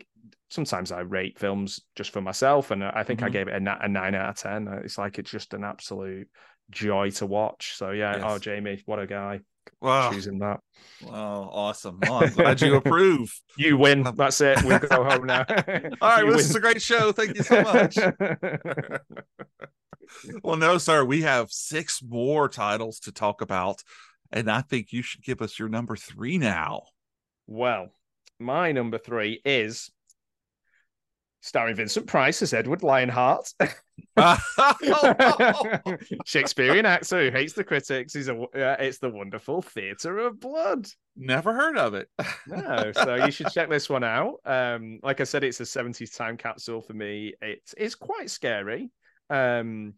Sometimes 0.49 0.91
I 0.91 1.01
rate 1.01 1.37
films 1.37 1.79
just 1.95 2.09
for 2.11 2.21
myself, 2.21 2.71
and 2.71 2.83
I 2.83 3.03
think 3.03 3.21
I 3.21 3.29
Mhm. 3.29 3.33
gave 3.33 3.47
it 3.49 3.61
a, 3.61 3.77
a 3.85 3.87
nine 3.87 4.15
out 4.15 4.29
of 4.29 4.35
ten. 4.35 4.67
It's 4.83 4.97
like 4.97 5.19
it's 5.19 5.29
just 5.29 5.53
an 5.53 5.63
absolute 5.63 6.27
joy 6.71 7.11
to 7.11 7.27
watch. 7.27 7.75
So 7.75 7.91
yeah. 7.91 8.15
Yes. 8.15 8.23
Oh, 8.25 8.39
Jamie, 8.39 8.81
what 8.85 8.99
a 8.99 9.05
guy 9.05 9.41
wow, 9.81 10.11
choosing 10.11 10.39
that. 10.39 10.59
wow, 11.01 11.49
awesome. 11.51 11.99
Well, 12.01 12.23
I'm 12.23 12.29
glad 12.31 12.61
you 12.61 12.75
approve. 12.77 13.33
You 13.57 13.77
win. 13.77 14.05
Um, 14.05 14.15
That's 14.15 14.41
it. 14.41 14.63
We'll 14.63 14.79
go 14.79 15.03
home 15.03 15.25
now. 15.25 15.45
All 15.47 15.55
right, 16.01 16.23
well, 16.25 16.37
this 16.37 16.49
is 16.49 16.55
a 16.55 16.59
great 16.59 16.81
show. 16.81 17.11
Thank 17.11 17.37
you 17.37 17.43
so 17.43 17.61
much. 17.61 17.97
well, 20.43 20.57
no, 20.57 20.77
sir, 20.77 21.03
we 21.03 21.21
have 21.21 21.51
six 21.51 22.01
more 22.01 22.49
titles 22.49 22.99
to 23.01 23.11
talk 23.11 23.41
about, 23.41 23.83
and 24.31 24.49
I 24.49 24.61
think 24.61 24.91
you 24.91 25.01
should 25.01 25.23
give 25.23 25.41
us 25.41 25.59
your 25.59 25.69
number 25.69 25.95
three 25.95 26.37
now. 26.37 26.83
well, 27.47 27.89
my 28.39 28.71
number 28.71 28.97
three 28.97 29.41
is 29.43 29.91
starring 31.41 31.75
Vincent 31.75 32.07
Price 32.07 32.41
as 32.41 32.53
Edward 32.53 32.83
Lionheart, 32.83 33.53
Shakespearean 36.25 36.85
actor 36.85 37.25
who 37.25 37.31
hates 37.35 37.53
the 37.53 37.63
critics. 37.63 38.13
He's 38.13 38.27
a. 38.27 38.39
Uh, 38.39 38.75
it's 38.79 38.99
the 38.99 39.09
wonderful 39.09 39.61
Theatre 39.61 40.19
of 40.19 40.39
Blood. 40.39 40.87
Never 41.15 41.53
heard 41.53 41.77
of 41.77 41.93
it. 41.93 42.07
No, 42.47 42.91
so 42.93 43.15
you 43.15 43.31
should 43.31 43.51
check 43.51 43.69
this 43.69 43.89
one 43.89 44.03
out. 44.03 44.35
Um, 44.45 44.99
like 45.03 45.21
I 45.21 45.23
said, 45.23 45.43
it's 45.43 45.59
a 45.59 45.65
70s 45.65 46.15
time 46.15 46.37
capsule 46.37 46.81
for 46.81 46.93
me. 46.93 47.33
It's 47.41 47.73
it's 47.77 47.95
quite 47.95 48.29
scary. 48.29 48.89
Um, 49.29 49.93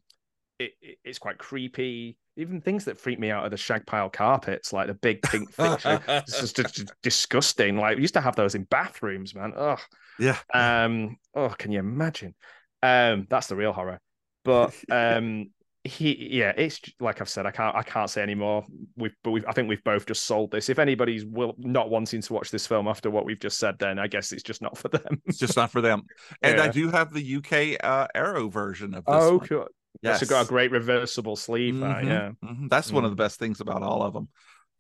it, 0.59 0.71
it- 0.81 0.97
it's 1.03 1.19
quite 1.19 1.37
creepy. 1.37 2.17
Even 2.37 2.61
things 2.61 2.85
that 2.85 2.97
freak 2.97 3.19
me 3.19 3.29
out 3.29 3.43
are 3.43 3.49
the 3.49 3.57
shag 3.57 3.85
pile 3.85 4.09
carpets, 4.09 4.71
like 4.71 4.87
the 4.87 4.93
big 4.93 5.21
pink 5.21 5.51
fixture. 5.53 6.01
it's 6.07 6.39
just, 6.39 6.55
just 6.55 6.93
disgusting. 7.03 7.77
Like 7.77 7.97
we 7.97 8.01
used 8.01 8.13
to 8.13 8.21
have 8.21 8.35
those 8.35 8.55
in 8.55 8.63
bathrooms, 8.63 9.35
man. 9.35 9.53
Oh, 9.55 9.77
yeah. 10.17 10.37
um, 10.53 11.17
oh, 11.35 11.49
can 11.49 11.71
you 11.71 11.79
imagine? 11.79 12.35
Um, 12.81 13.27
that's 13.29 13.47
the 13.47 13.55
real 13.55 13.73
horror. 13.73 13.99
But 14.43 14.73
um, 14.91 15.51
he, 15.83 16.37
yeah, 16.37 16.53
it's 16.55 16.79
like 16.99 17.21
I've 17.21 17.29
said, 17.29 17.45
I 17.45 17.51
can't, 17.51 17.75
I 17.75 17.83
can't 17.83 18.09
say 18.09 18.21
anymore. 18.21 18.65
We've, 18.95 19.15
but 19.23 19.31
we've, 19.31 19.45
I 19.47 19.51
think 19.51 19.67
we've 19.67 19.83
both 19.83 20.05
just 20.05 20.25
sold 20.25 20.51
this. 20.51 20.69
If 20.69 20.79
anybody's 20.79 21.25
will 21.25 21.55
not 21.57 21.89
wanting 21.89 22.21
to 22.21 22.33
watch 22.33 22.51
this 22.51 22.67
film 22.67 22.87
after 22.87 23.09
what 23.09 23.25
we've 23.25 23.39
just 23.39 23.57
said, 23.57 23.75
then 23.79 23.97
I 23.97 24.07
guess 24.07 24.31
it's 24.31 24.43
just 24.43 24.61
not 24.61 24.77
for 24.77 24.89
them. 24.89 25.21
It's 25.25 25.37
just 25.39 25.57
not 25.57 25.71
for 25.71 25.81
them. 25.81 26.03
And 26.41 26.59
I 26.59 26.67
do 26.67 26.89
have 26.89 27.11
the 27.11 27.35
UK 27.37 27.83
uh, 27.83 28.07
Arrow 28.13 28.49
version 28.49 28.93
of 28.93 29.05
this. 29.05 29.15
oh, 29.15 29.37
one. 29.37 29.47
cool. 29.47 29.67
Yes. 30.01 30.21
It's 30.21 30.29
got 30.31 30.45
a 30.45 30.49
great 30.49 30.71
reversible 30.71 31.35
sleeve. 31.35 31.75
Mhm, 31.79 32.03
yeah, 32.03 32.31
mhm. 32.43 32.69
That's 32.69 32.91
one 32.91 33.05
of 33.05 33.11
Mm. 33.11 33.11
the 33.11 33.15
best 33.23 33.39
things 33.39 33.61
about 33.61 33.83
all 33.83 34.03
of 34.03 34.13
them. 34.13 34.29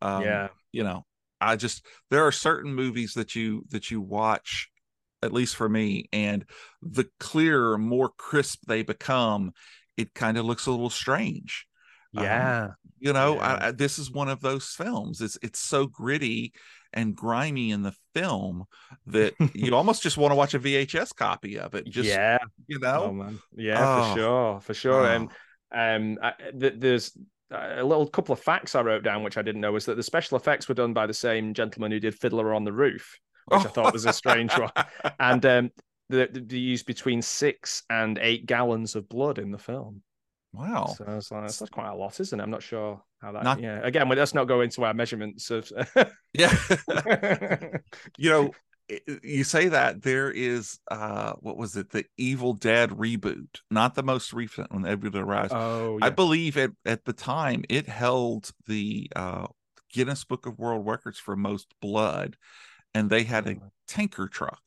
Um, 0.01 0.23
yeah, 0.23 0.49
you 0.71 0.83
know 0.83 1.05
i 1.41 1.55
just 1.55 1.85
there 2.09 2.25
are 2.25 2.31
certain 2.31 2.73
movies 2.73 3.13
that 3.15 3.35
you 3.35 3.63
that 3.69 3.91
you 3.91 3.99
watch 4.01 4.69
at 5.23 5.33
least 5.33 5.55
for 5.55 5.69
me 5.69 6.05
and 6.13 6.45
the 6.81 7.09
clearer 7.19 7.77
more 7.77 8.09
crisp 8.17 8.61
they 8.67 8.83
become 8.83 9.51
it 9.97 10.13
kind 10.13 10.37
of 10.37 10.45
looks 10.45 10.65
a 10.67 10.71
little 10.71 10.89
strange 10.89 11.67
Um, 12.17 12.57
yeah. 12.57 12.73
you 12.99 13.13
know 13.13 13.37
Yeah. 13.37 13.39
I, 13.39 13.67
I, 13.67 13.71
this 13.71 13.99
is 13.99 14.11
one 14.11 14.29
of 14.29 14.41
those 14.41 14.67
films 14.69 15.21
it's 15.21 15.37
it's 15.43 15.59
so 15.59 15.87
gritty 15.87 16.53
and 16.93 17.15
grimy 17.15 17.71
in 17.71 17.83
the 17.83 17.93
film 18.13 18.65
that 19.07 19.33
you 19.53 19.75
almost 19.75 20.03
just 20.03 20.17
want 20.17 20.31
to 20.31 20.35
watch 20.35 20.53
a 20.53 20.59
vhs 20.59 21.15
copy 21.15 21.57
of 21.59 21.73
it 21.75 21.85
just 21.87 22.09
yeah. 22.09 22.37
you 22.67 22.79
Oh 22.83 23.07
know 23.07 23.13
man, 23.13 23.39
yeah, 23.55 23.79
Oh. 23.79 24.13
for 24.13 24.19
sure, 24.19 24.59
for 24.61 24.73
sure. 24.73 25.05
Oh. 25.05 25.29
And 25.73 26.17
um, 26.17 26.23
I, 26.23 26.33
th- 26.59 26.75
there's 26.77 27.17
a 27.51 27.83
little 27.83 28.07
couple 28.07 28.33
of 28.33 28.39
facts 28.39 28.75
I 28.75 28.81
wrote 28.81 29.03
down 29.03 29.23
which 29.23 29.37
I 29.37 29.41
didn't 29.41 29.61
know 29.61 29.71
was 29.73 29.85
that 29.85 29.95
the 29.95 30.03
special 30.03 30.37
effects 30.37 30.67
were 30.69 30.75
done 30.75 30.93
by 30.93 31.05
the 31.07 31.13
same 31.13 31.53
gentleman 31.53 31.91
who 31.91 31.99
did 31.99 32.15
Fiddler 32.15 32.53
on 32.53 32.63
the 32.63 32.71
Roof, 32.73 33.17
which 33.47 33.65
I 33.65 33.69
thought 33.69 33.93
was 33.93 34.05
a 34.05 34.13
strange 34.13 34.51
one. 34.57 34.71
And 35.19 35.45
um, 35.45 35.69
they, 36.09 36.27
they 36.27 36.57
used 36.57 36.85
between 36.85 37.21
six 37.21 37.83
and 37.89 38.17
eight 38.21 38.45
gallons 38.45 38.95
of 38.95 39.09
blood 39.09 39.37
in 39.37 39.51
the 39.51 39.57
film. 39.57 40.01
Wow 40.53 40.93
So 40.97 41.05
was 41.05 41.31
like, 41.31 41.43
that's 41.43 41.69
quite 41.69 41.89
a 41.89 41.95
lot, 41.95 42.19
isn't 42.19 42.39
it? 42.39 42.43
I'm 42.43 42.49
not 42.49 42.63
sure 42.63 43.01
how 43.21 43.31
that. 43.31 43.43
Not- 43.43 43.61
yeah, 43.61 43.79
again, 43.83 44.09
well, 44.09 44.17
let's 44.17 44.33
not 44.33 44.47
go 44.47 44.61
into 44.61 44.83
our 44.83 44.93
measurements 44.93 45.49
of. 45.51 45.71
yeah 46.33 46.53
you 48.17 48.29
know 48.29 48.51
you 49.23 49.43
say 49.43 49.69
that 49.69 50.01
there 50.01 50.29
is 50.29 50.79
uh 50.89 51.33
what 51.39 51.57
was 51.57 51.77
it 51.77 51.89
the 51.91 52.05
evil 52.17 52.53
dead 52.53 52.89
reboot 52.89 53.61
not 53.69 53.95
the 53.95 54.03
most 54.03 54.33
recent 54.33 54.71
one 54.71 54.85
Edward 54.85 55.15
Rise. 55.15 55.51
oh, 55.51 55.97
i 56.01 56.09
believe 56.09 56.57
at, 56.57 56.71
at 56.85 57.05
the 57.05 57.13
time 57.13 57.63
it 57.69 57.87
held 57.87 58.51
the 58.67 59.09
uh 59.15 59.47
guinness 59.93 60.23
book 60.23 60.45
of 60.45 60.59
world 60.59 60.85
records 60.85 61.19
for 61.19 61.35
most 61.35 61.73
blood 61.81 62.35
and 62.93 63.09
they 63.09 63.23
had 63.23 63.47
a 63.47 63.55
tanker 63.87 64.27
truck 64.27 64.61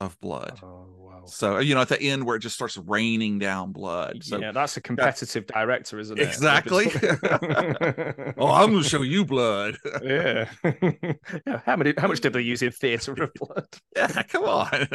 of 0.00 0.18
blood 0.20 0.60
Oh 0.62 0.86
wow. 0.98 1.22
so 1.24 1.58
you 1.58 1.74
know 1.74 1.80
at 1.80 1.88
the 1.88 2.00
end 2.00 2.24
where 2.24 2.36
it 2.36 2.40
just 2.40 2.54
starts 2.54 2.76
raining 2.76 3.38
down 3.38 3.72
blood 3.72 4.22
so 4.22 4.38
yeah, 4.38 4.52
that's 4.52 4.76
a 4.76 4.80
competitive 4.80 5.46
director, 5.46 5.98
isn't 5.98 6.18
it? 6.18 6.22
Exactly. 6.22 6.86
oh 8.38 8.52
i'm 8.52 8.72
gonna 8.72 8.84
show 8.84 9.02
you 9.02 9.24
blood 9.24 9.76
yeah. 10.02 10.50
yeah. 10.82 11.60
How 11.64 11.76
many? 11.76 11.94
How 11.96 12.08
much 12.08 12.20
did 12.20 12.32
they 12.34 12.42
use 12.42 12.62
in 12.62 12.72
Theatre 12.72 13.12
of 13.22 13.32
Blood? 13.34 13.68
yeah 13.96 14.22
come 14.24 14.44
on 14.44 14.88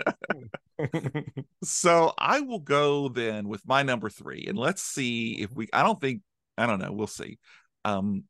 So 1.64 2.14
I 2.18 2.42
will 2.42 2.60
go 2.60 3.08
then 3.10 3.48
with 3.48 3.68
my 3.68 3.84
number 3.84 4.10
three, 4.10 4.46
and 4.48 4.58
let's 4.58 4.82
see 4.82 5.34
if 5.42 5.54
we. 5.54 5.68
I 5.74 5.84
don't 5.84 6.02
think 6.02 6.22
I 6.58 6.66
don't 6.66 6.80
know. 6.80 6.92
We'll 6.92 7.08
see. 7.08 7.38
Um, 7.86 8.24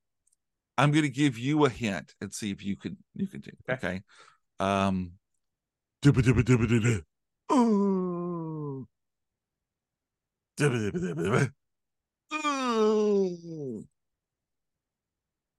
I'm 0.78 0.92
going 0.92 1.04
to 1.04 1.10
give 1.10 1.38
you 1.38 1.66
a 1.66 1.70
hint 1.70 2.14
and 2.22 2.34
see 2.34 2.52
if 2.52 2.64
you 2.64 2.76
can 2.76 2.98
you 3.16 3.28
can 3.28 3.42
do. 3.42 3.52
Okay. 3.70 3.88
Okay. 3.88 4.02
Um. 4.60 5.14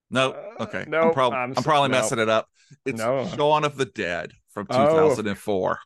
No, 0.09 0.31
Uh, 0.31 0.63
okay. 0.63 0.85
no, 0.87 1.01
I'm, 1.01 1.13
prob- 1.13 1.33
I'm 1.33 1.53
I'm, 1.57 1.63
probably 1.63 1.89
no. 1.89 1.97
messing 1.97 2.19
it 2.19 2.29
up. 2.29 2.47
It's 2.85 2.99
No. 2.99 3.27
Shaun 3.35 3.63
of 3.63 3.77
the 3.77 3.85
Dead 3.85 4.31
from 4.53 4.67
Oh. 4.69 4.85
2004. 5.09 5.79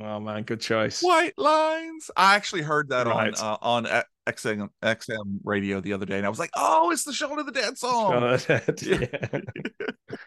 oh 0.00 0.20
man, 0.20 0.42
good 0.44 0.60
choice. 0.60 1.02
White 1.02 1.36
lines. 1.36 2.10
I 2.16 2.34
actually 2.36 2.62
heard 2.62 2.90
that 2.90 3.06
Right. 3.06 3.34
on 3.38 3.54
uh, 3.54 3.56
on 3.60 3.86
uh, 3.86 4.02
XM 4.26 4.68
XM 4.82 5.40
radio 5.44 5.80
the 5.80 5.92
other 5.92 6.06
day, 6.06 6.16
and 6.16 6.24
I 6.26 6.28
was 6.30 6.38
like, 6.38 6.50
"Oh, 6.56 6.90
it's 6.92 7.04
the 7.04 7.12
Shaun 7.12 7.38
of 7.38 7.46
the 7.46 7.52
Dead 7.52 7.76
song." 7.76 8.12
Shaun 8.12 8.22
of 8.22 8.46
the 8.46 8.72
Dead, 8.72 8.82
yeah. 10.12 10.18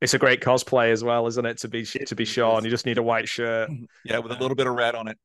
It's 0.00 0.14
a 0.14 0.18
great 0.18 0.40
cosplay 0.40 0.90
as 0.92 1.04
well, 1.04 1.26
isn't 1.26 1.44
it? 1.44 1.58
To 1.58 1.68
be 1.68 1.84
to 1.84 2.14
be 2.14 2.24
Shaun, 2.24 2.64
you 2.64 2.70
just 2.70 2.86
need 2.86 2.98
a 2.98 3.02
white 3.02 3.28
shirt. 3.28 3.70
yeah, 4.04 4.18
with 4.18 4.32
a 4.32 4.38
little 4.38 4.54
bit 4.54 4.66
of 4.66 4.74
red 4.74 4.94
on 4.94 5.08
it. 5.08 5.18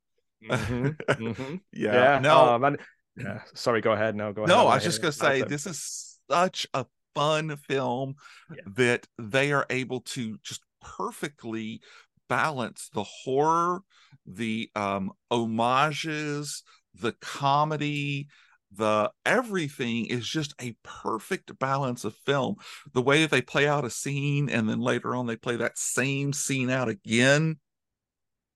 Mhm, 0.44 0.98
mhm. 1.10 1.62
Yeah. 1.72 1.94
Yeah. 1.94 2.20
No, 2.20 2.50
Oh, 2.50 2.58
man. 2.60 2.78
Yeah. 3.16 3.40
Sorry. 3.54 3.82
Go 3.82 3.94
ahead. 3.94 4.16
No. 4.16 4.34
Go 4.34 4.44
ahead. 4.44 4.50
no. 4.56 4.68
I 4.68 4.76
was 4.76 4.84
just 4.84 5.02
gonna 5.02 5.12
say 5.14 5.42
this 5.44 5.66
is 5.66 6.20
such 6.30 6.68
a 6.74 6.86
fun 7.16 7.56
film 7.56 8.16
Yeah. 8.54 8.62
that 8.76 9.08
they 9.18 9.54
are 9.54 9.66
able 9.70 10.02
to 10.02 10.38
just 10.44 10.62
perfectly 10.82 11.80
balance 12.28 12.90
the 12.94 13.04
horror, 13.04 13.82
the 14.26 14.70
um 14.76 15.12
homages, 15.32 16.64
the 16.94 17.14
comedy, 17.22 18.28
the 18.78 19.12
everything 19.26 20.06
is 20.08 20.28
just 20.28 20.54
a 20.62 20.76
perfect 20.84 21.58
balance 21.60 22.04
of 22.06 22.16
film. 22.26 22.56
The 22.94 23.02
way 23.02 23.22
that 23.22 23.32
they 23.32 23.42
play 23.42 23.68
out 23.68 23.86
a 23.86 23.90
scene 23.90 24.50
and 24.50 24.70
then 24.70 24.80
later 24.80 25.16
on 25.16 25.28
they 25.28 25.36
play 25.36 25.56
that 25.58 25.78
same 25.78 26.34
scene 26.34 26.70
out 26.70 26.90
again 26.90 27.60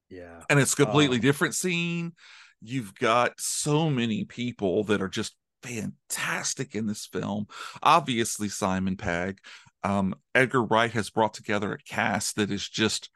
Yeah. 0.10 0.44
and 0.50 0.60
it's 0.60 0.74
a 0.74 0.78
completely 0.86 1.18
Oh. 1.18 1.22
different 1.22 1.56
scene. 1.56 2.14
you've 2.62 2.94
got 2.96 3.40
so 3.40 3.90
many 3.90 4.26
people 4.26 4.84
that 4.84 5.02
are 5.02 5.08
just 5.08 5.34
fantastic 5.64 6.76
in 6.76 6.88
this 6.88 7.06
film. 7.06 7.48
Obviously, 7.82 8.50
Simon 8.50 8.98
Pegg. 8.98 9.40
Um, 9.82 10.14
Edgar 10.36 10.64
Wright 10.64 10.92
has 10.92 11.10
brought 11.10 11.34
together 11.34 11.72
a 11.72 11.78
cast 11.84 12.36
that 12.36 12.52
is 12.52 12.68
just, 12.68 13.10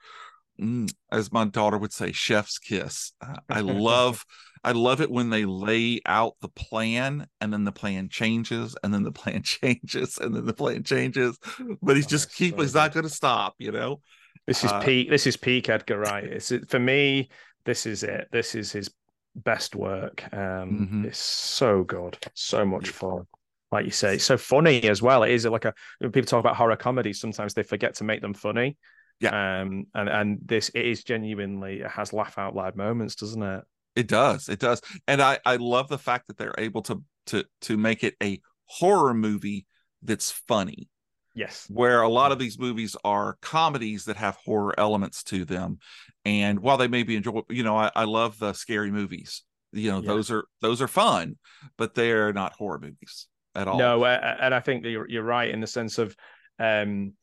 as 1.12 1.32
my 1.32 1.46
daughter 1.46 1.78
would 1.78 1.94
say, 1.94 2.12
chef's 2.12 2.60
kiss. 2.60 3.14
Uh, 3.22 3.38
I 3.50 3.60
love, 3.62 4.26
I 4.64 4.72
love 4.72 5.02
it 5.02 5.12
when 5.12 5.30
they 5.30 5.46
lay 5.46 6.00
out 6.06 6.36
the 6.42 6.50
plan 6.50 7.28
and 7.42 7.52
then 7.52 7.64
the 7.64 7.72
plan 7.72 8.10
changes 8.10 8.76
and 8.84 8.94
then 8.94 9.04
the 9.04 9.12
plan 9.22 9.44
changes 9.44 10.18
and 10.18 10.36
then 10.36 10.46
the 10.46 10.54
plan 10.54 10.84
changes, 10.84 11.38
but 11.82 11.96
he's 11.96 12.06
Oh, 12.06 12.10
just 12.10 12.34
keep. 12.34 12.56
so 12.56 12.62
he's 12.62 12.74
not 12.76 12.94
going 12.94 13.04
to 13.06 13.10
stop. 13.10 13.56
You 13.60 13.72
know. 13.72 14.02
This 14.48 14.64
is 14.64 14.72
Uh, 14.72 14.80
peak. 14.82 15.10
This 15.10 15.26
is 15.28 15.38
peak 15.38 15.70
Edgar 15.70 16.00
Wright. 16.00 16.24
It's 16.26 16.52
for 16.68 16.80
me. 16.80 17.30
This 17.66 17.86
is 17.86 18.04
it. 18.04 18.28
This 18.32 18.56
is 18.56 18.72
his 18.72 18.90
best 19.36 19.76
work. 19.76 20.24
Um, 20.34 20.90
Mhm. 20.92 21.06
It's 21.06 21.18
so 21.18 21.84
good, 21.84 22.18
so 22.34 22.66
much 22.66 22.90
fun. 22.90 23.26
Like 23.72 23.86
you 23.86 23.92
say, 23.92 24.16
it's 24.16 24.26
so 24.26 24.38
funny 24.38 24.84
as 24.84 25.02
well. 25.02 25.24
It 25.24 25.32
is 25.32 25.46
like 25.46 25.66
a 25.66 25.74
when 26.00 26.12
people 26.12 26.28
talk 26.28 26.42
about 26.42 26.56
horror 26.58 26.76
comedies. 26.76 27.20
Sometimes 27.20 27.54
they 27.54 27.64
forget 27.64 27.96
to 27.96 28.04
make 28.04 28.22
them 28.22 28.34
funny. 28.34 28.78
Yeah. 29.24 29.62
Um, 29.62 29.86
and 29.94 30.10
and 30.10 30.40
this 30.46 30.70
it 30.70 30.86
is 30.86 31.04
genuinely 31.04 31.80
it 31.82 31.90
has 31.92 32.14
laugh 32.14 32.38
out 32.38 32.56
loud 32.56 32.76
moments, 32.76 33.16
doesn't 33.16 33.42
it? 33.42 33.64
It 33.96 34.08
does. 34.08 34.50
It 34.50 34.60
does. 34.60 34.82
And 35.08 35.22
I 35.22 35.40
I 35.46 35.56
love 35.56 35.88
the 35.88 35.98
fact 35.98 36.28
that 36.28 36.38
they're 36.38 36.56
able 36.58 36.82
to 36.84 37.04
to 37.28 37.46
to 37.62 37.78
make 37.78 38.04
it 38.04 38.16
a 38.22 38.42
horror 38.66 39.14
movie 39.14 39.66
that's 40.02 40.32
funny. 40.32 40.90
Yes. 41.36 41.66
Where 41.70 42.02
a 42.02 42.10
lot 42.10 42.32
of 42.32 42.38
these 42.38 42.60
movies 42.60 42.96
are 43.04 43.38
comedies 43.42 44.06
that 44.06 44.18
have 44.18 44.36
horror 44.36 44.76
elements 44.78 45.24
to 45.26 45.46
them. 45.46 45.80
And 46.26 46.60
while 46.60 46.78
they 46.78 46.88
may 46.88 47.02
be 47.04 47.16
enjoyable, 47.16 47.46
you 47.50 47.64
know, 47.64 47.76
I, 47.76 47.90
I 47.96 48.04
love 48.04 48.38
the 48.38 48.54
scary 48.54 48.92
movies. 48.92 49.44
You 49.72 49.90
know, 49.92 50.02
Yeah. 50.02 50.08
those 50.10 50.30
are 50.30 50.46
those 50.62 50.82
are 50.82 50.88
fun, 50.88 51.38
but 51.78 51.96
they're 51.96 52.34
not 52.34 52.54
horror 52.54 52.80
movies 52.80 53.28
at 53.56 53.68
all. 53.68 53.80
No, 53.80 54.04
uh, 54.04 54.36
and 54.42 54.54
I 54.54 54.60
think 54.60 54.84
that 54.84 54.92
you're 54.92 55.10
you're 55.10 55.24
right 55.24 55.50
in 55.50 55.60
the 55.60 55.68
sense 55.68 55.98
of 55.98 56.16
um, 56.60 57.14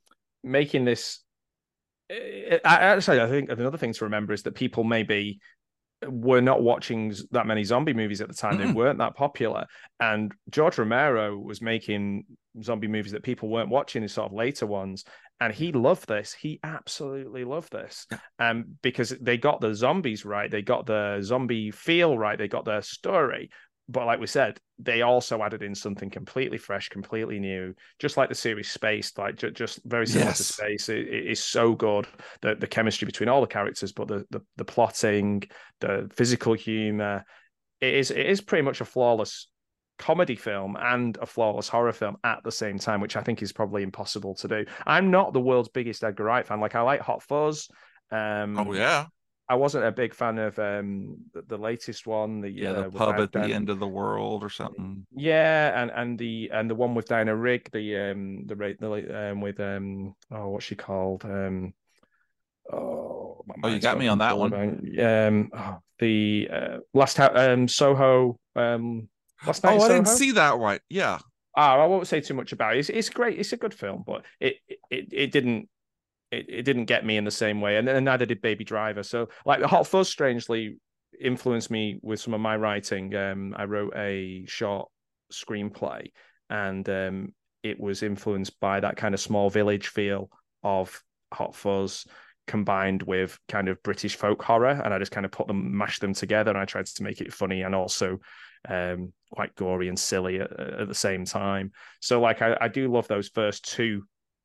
making 0.43 0.85
this. 0.85 1.21
I, 2.11 2.61
I- 2.65 2.79
actually, 2.95 3.21
I 3.21 3.29
think 3.29 3.51
another 3.51 3.79
thing 3.79 3.93
to 3.93 4.05
remember 4.05 4.33
is 4.33 4.43
that 4.43 4.55
people 4.55 4.85
maybe 4.85 5.41
were 6.07 6.41
not 6.41 6.63
watching 6.63 7.15
that 7.31 7.47
many 7.47 7.63
zombie 7.63 7.93
movies 7.93 8.21
at 8.21 8.29
the 8.29 8.35
time. 8.35 8.57
They 8.57 8.65
Mm-mm. 8.65 8.75
weren't 8.75 8.99
that 8.99 9.15
popular, 9.17 9.67
and 10.01 10.33
George 10.49 10.79
Romero 10.79 11.37
was 11.39 11.61
making 11.63 12.25
zombie 12.63 12.89
movies 12.89 13.13
that 13.13 13.23
people 13.23 13.49
weren't 13.49 13.69
watching, 13.69 14.03
his 14.03 14.13
sort 14.15 14.31
of 14.31 14.37
later 14.37 14.67
ones, 14.67 15.05
and 15.41 15.53
he 15.55 15.73
loved 15.73 16.09
this. 16.09 16.33
He 16.33 16.59
absolutely 16.65 17.45
loved 17.45 17.71
this, 17.71 18.07
um, 18.39 18.77
because 18.83 19.11
they 19.21 19.37
got 19.37 19.61
the 19.61 19.75
zombies 19.75 20.25
right, 20.25 20.51
they 20.51 20.63
got 20.63 20.87
the 20.87 21.21
zombie 21.23 21.71
feel 21.71 22.17
right, 22.19 22.39
they 22.39 22.49
got 22.49 22.65
their 22.65 22.83
story, 22.83 23.51
but 23.91 24.07
like 24.07 24.21
we 24.21 24.27
said, 24.27 24.61
they 24.79 25.03
also 25.03 25.43
added 25.43 25.63
in 25.63 25.75
something 25.75 26.11
completely 26.11 26.59
fresh, 26.59 26.89
completely 26.89 27.39
new, 27.39 27.75
just 27.99 28.17
like 28.17 28.29
the 28.29 28.35
series 28.35 28.71
Spaced, 28.71 29.19
like 29.19 29.37
ju- 29.37 29.51
just 29.51 29.81
very 29.85 30.07
similar 30.07 30.33
to 30.33 30.43
Yes. 30.43 30.45
Spaced. 30.45 30.89
It, 30.89 31.09
it 31.09 31.27
is 31.27 31.43
so 31.43 31.75
good 31.75 32.07
the 32.41 32.55
the 32.55 32.67
chemistry 32.67 33.07
between 33.07 33.29
all 33.29 33.41
the 33.41 33.47
characters, 33.47 33.93
but 33.93 34.09
the 34.09 34.25
the, 34.31 34.41
the 34.57 34.65
plotting, 34.65 35.43
the 35.81 36.11
physical 36.15 36.55
humor, 36.55 37.25
it 37.81 37.95
is 37.95 38.11
it 38.11 38.27
is 38.27 38.41
pretty 38.41 38.63
much 38.63 38.81
a 38.81 38.85
flawless 38.85 39.49
comedy 39.99 40.37
film 40.37 40.77
and 40.81 41.19
a 41.21 41.27
flawless 41.27 41.69
horror 41.69 41.93
film 41.93 42.17
at 42.25 42.43
the 42.43 42.53
same 42.53 42.79
time, 42.79 43.01
which 43.01 43.17
I 43.17 43.23
think 43.23 43.43
is 43.43 43.53
probably 43.53 43.83
impossible 43.83 44.35
to 44.37 44.49
do. 44.49 44.65
I'm 44.87 45.11
not 45.11 45.33
the 45.33 45.41
world's 45.41 45.69
biggest 45.69 46.03
Edgar 46.05 46.25
Wright 46.25 46.47
fan. 46.47 46.61
Like 46.61 46.75
I 46.75 46.81
like 46.83 47.01
Hot 47.01 47.23
Fuzz. 47.23 47.69
Um, 48.11 48.59
Oh 48.59 48.73
yeah. 48.73 49.07
I 49.51 49.55
wasn't 49.55 49.85
a 49.85 49.93
big 49.93 50.15
fan 50.15 50.39
of 50.39 50.59
um 50.59 51.17
the, 51.35 51.43
the 51.43 51.59
latest 51.59 52.07
one. 52.07 52.41
The 52.41 52.51
Yeah, 52.51 52.71
uh, 52.71 52.75
the 52.75 52.85
with 52.85 52.93
pub 52.95 53.19
at 53.21 53.33
the 53.33 53.53
end 53.53 53.69
of 53.69 53.81
the 53.81 53.89
world 53.89 54.45
or 54.45 54.49
something. 54.49 55.07
Yeah, 55.13 55.83
and 55.83 55.91
and 55.91 56.19
the 56.19 56.51
and 56.53 56.71
the 56.71 56.75
one 56.77 56.95
with 56.95 57.07
Diana 57.09 57.35
Rigg, 57.35 57.69
the 57.73 57.97
um 57.99 58.47
the 58.47 58.55
rate 58.57 58.79
the 58.81 59.31
um 59.31 59.41
with 59.41 59.59
um 59.59 60.15
oh 60.31 60.51
what's 60.51 60.65
she 60.65 60.77
called 60.77 61.25
um 61.25 61.75
oh 62.73 63.45
Oh, 63.63 63.69
you 63.69 63.81
got 63.81 63.99
me 63.99 64.07
on 64.07 64.19
that 64.19 64.39
one 64.39 64.51
blank. 64.51 64.99
um 65.01 65.51
oh, 65.53 65.79
the 65.99 66.49
uh, 66.51 66.79
last 66.95 67.17
ha- 67.17 67.33
um 67.35 67.67
Soho 67.69 68.39
um 68.55 69.09
last 69.45 69.65
night 69.65 69.79
Oh, 69.79 69.83
I 69.83 69.89
didn't 69.89 70.07
see 70.09 70.31
that 70.33 70.59
right. 70.59 70.81
Yeah. 70.89 71.19
Oh, 71.57 71.63
I 71.63 71.87
won't 71.87 72.07
say 72.07 72.21
too 72.21 72.35
much 72.35 72.53
about 72.53 72.77
it. 72.77 72.79
It's, 72.81 72.89
it's 72.91 73.11
great. 73.11 73.39
It's 73.39 73.53
a 73.53 73.57
good 73.57 73.75
film, 73.75 74.05
but 74.07 74.25
it 74.39 74.57
it 74.91 75.09
it 75.13 75.33
didn't 75.33 75.69
it, 76.31 76.47
it 76.49 76.63
didn't 76.63 76.85
get 76.85 77.05
me 77.05 77.17
in 77.17 77.25
the 77.25 77.31
same 77.31 77.61
way, 77.61 77.77
and, 77.77 77.89
and 77.89 78.05
neither 78.05 78.27
did 78.27 78.41
Baby 78.41 78.65
Driver. 78.65 79.03
So, 79.03 79.29
like 79.45 79.63
Hot 79.63 79.87
Fuzz, 79.87 80.09
strangely 80.09 80.79
influenced 81.21 81.71
me 81.71 81.99
with 82.03 82.21
some 82.21 82.35
of 82.35 82.41
my 82.41 82.57
writing. 82.57 83.15
Um, 83.15 83.55
I 83.57 83.65
wrote 83.65 83.95
a 83.97 84.45
short 84.47 84.89
screenplay, 85.33 86.13
and 86.49 86.89
um, 86.89 87.35
it 87.63 87.81
was 87.81 88.03
influenced 88.03 88.59
by 88.61 88.81
that 88.81 88.97
kind 88.97 89.15
of 89.15 89.21
small 89.21 89.51
village 89.51 89.89
feel 89.89 90.31
of 90.63 91.03
Hot 91.33 91.55
Fuzz 91.55 92.07
combined 92.47 93.03
with 93.05 93.39
kind 93.49 93.69
of 93.69 93.83
British 93.83 94.17
folk 94.17 94.43
horror, 94.43 94.81
and 94.85 94.93
I 94.93 94.99
just 94.99 95.13
kind 95.13 95.27
of 95.27 95.33
put 95.33 95.47
them, 95.47 95.77
mashed 95.77 96.01
them 96.01 96.15
together, 96.15 96.51
and 96.51 96.59
I 96.59 96.65
tried 96.65 96.87
to 96.87 97.03
make 97.03 97.21
it 97.21 97.33
funny 97.33 97.63
and 97.63 97.75
also 97.75 98.19
um, 98.69 99.13
quite 99.31 99.55
gory 99.55 99.89
and 99.89 99.99
silly 99.99 100.41
at, 100.41 100.53
at 100.59 100.89
the 100.89 100.95
same 100.95 101.25
time. 101.25 101.73
So, 102.01 102.21
like, 102.21 102.43
I, 102.43 102.57
I 102.61 102.69
do 102.69 102.91
love 102.91 103.09
those 103.09 103.29
first 103.29 103.69
two 103.71 104.05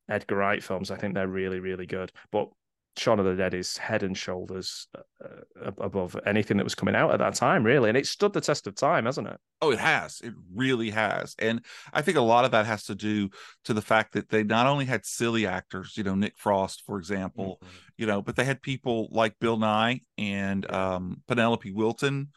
Edgar 0.09 0.35
Wright 0.37 0.63
films. 0.63 0.91
I 0.91 0.95
think 0.97 1.13
they're 1.13 1.27
really, 1.27 1.59
really 1.59 1.85
good. 1.85 2.11
But 2.31 2.49
Shaun 2.97 3.19
of 3.19 3.25
the 3.25 3.35
Dead 3.35 3.53
is 3.53 3.75
head 3.75 4.03
and 4.03 4.17
shoulders 4.17 4.87
uh, 4.95 5.71
above 5.77 6.15
anything 6.25 6.55
that 6.57 6.63
was 6.63 6.75
coming 6.75 6.95
out 6.95 7.11
at 7.11 7.19
that 7.19 7.35
time, 7.35 7.63
really, 7.65 7.89
and 7.89 7.97
it 7.97 8.07
stood 8.07 8.31
the 8.31 8.39
test 8.39 8.67
of 8.67 8.75
time, 8.75 9.03
hasn't 9.05 9.27
it? 9.27 9.37
Oh, 9.61 9.71
it 9.71 9.79
has. 9.79 10.21
It 10.23 10.33
really 10.53 10.91
has. 10.91 11.35
And 11.37 11.65
I 11.91 12.01
think 12.01 12.15
a 12.17 12.21
lot 12.21 12.45
of 12.45 12.51
that 12.51 12.65
has 12.65 12.85
to 12.85 12.95
do 12.95 13.29
to 13.65 13.73
the 13.73 13.81
fact 13.81 14.13
that 14.13 14.29
they 14.29 14.43
not 14.43 14.65
only 14.67 14.85
had 14.85 15.05
silly 15.05 15.45
actors, 15.45 15.97
you 15.97 16.03
know, 16.03 16.15
Nick 16.15 16.37
Frost, 16.37 16.83
for 16.85 16.97
example, 16.97 17.59
you 17.97 18.05
know, 18.05 18.21
but 18.21 18.37
they 18.37 18.45
had 18.45 18.61
people 18.61 19.09
like 19.11 19.35
Bill 19.41 19.57
Nighy 19.57 20.03
and 20.17 20.69
um, 20.71 21.21
Penelope 21.27 21.71
Wilton, 21.73 22.29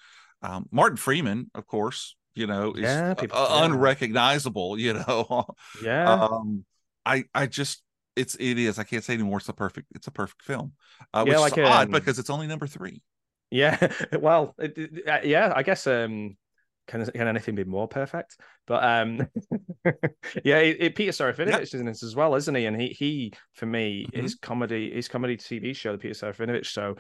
um, 0.43 0.67
Martin 0.73 0.97
Freeman, 0.97 1.53
of 1.55 1.67
course, 1.69 2.17
you 2.35 2.49
know, 2.49 2.73
is 2.73 2.81
Yeah, 2.83 3.11
uh, 3.11 3.15
people- 3.15 3.39
uh, 3.39 3.47
yeah. 3.61 3.65
unrecognizable, 3.67 4.77
you 4.79 4.95
know. 4.95 5.45
Yeah, 5.85 6.15
um, 6.15 6.65
I 7.05 7.25
I 7.35 7.47
just 7.47 7.83
it's 8.17 8.35
it 8.37 8.59
is. 8.59 8.79
I 8.79 8.85
can't 8.85 9.05
say 9.05 9.15
anymore. 9.15 9.39
It's 9.39 9.49
a 9.49 9.53
perfect. 9.53 9.89
It's 9.95 10.07
a 10.07 10.11
perfect 10.11 10.43
film. 10.43 10.73
Uh, 11.13 11.25
Yeah, 11.25 11.39
which 11.39 11.39
like, 11.39 11.53
is 11.53 11.59
odd 11.65 11.89
um, 11.89 11.91
because 11.91 12.19
it's 12.19 12.31
only 12.31 12.47
number 12.47 12.67
three. 12.67 13.03
yeah. 13.51 13.77
Well, 14.21 14.55
it, 14.59 14.77
it- 14.77 15.09
uh, 15.09 15.21
yeah. 15.25 15.53
I 15.55 15.63
guess 15.63 15.87
um, 15.87 16.37
can 16.87 17.05
can 17.07 17.29
anything 17.29 17.55
be 17.55 17.65
more 17.65 17.89
perfect? 17.89 18.37
But 18.67 18.85
um, 18.85 19.29
yeah, 20.45 20.59
it, 20.59 20.77
it, 20.81 20.95
Peter 20.95 21.13
Serafinowicz 21.13 21.75
is 21.75 21.75
in 21.75 21.87
this 21.87 22.03
as 22.03 22.17
well, 22.17 22.35
isn't 22.35 22.55
he? 22.55 22.67
And 22.67 22.81
he 22.81 22.89
he 22.89 23.33
for 23.55 23.67
me 23.67 24.11
Mhm. 24.15 24.21
his 24.23 24.35
comedy 24.35 24.93
his 24.95 25.09
comedy 25.09 25.37
TV 25.37 25.75
show, 25.75 25.93
the 25.93 25.99
Peter 25.99 26.15
Serafinowicz 26.15 26.67
show. 26.67 26.97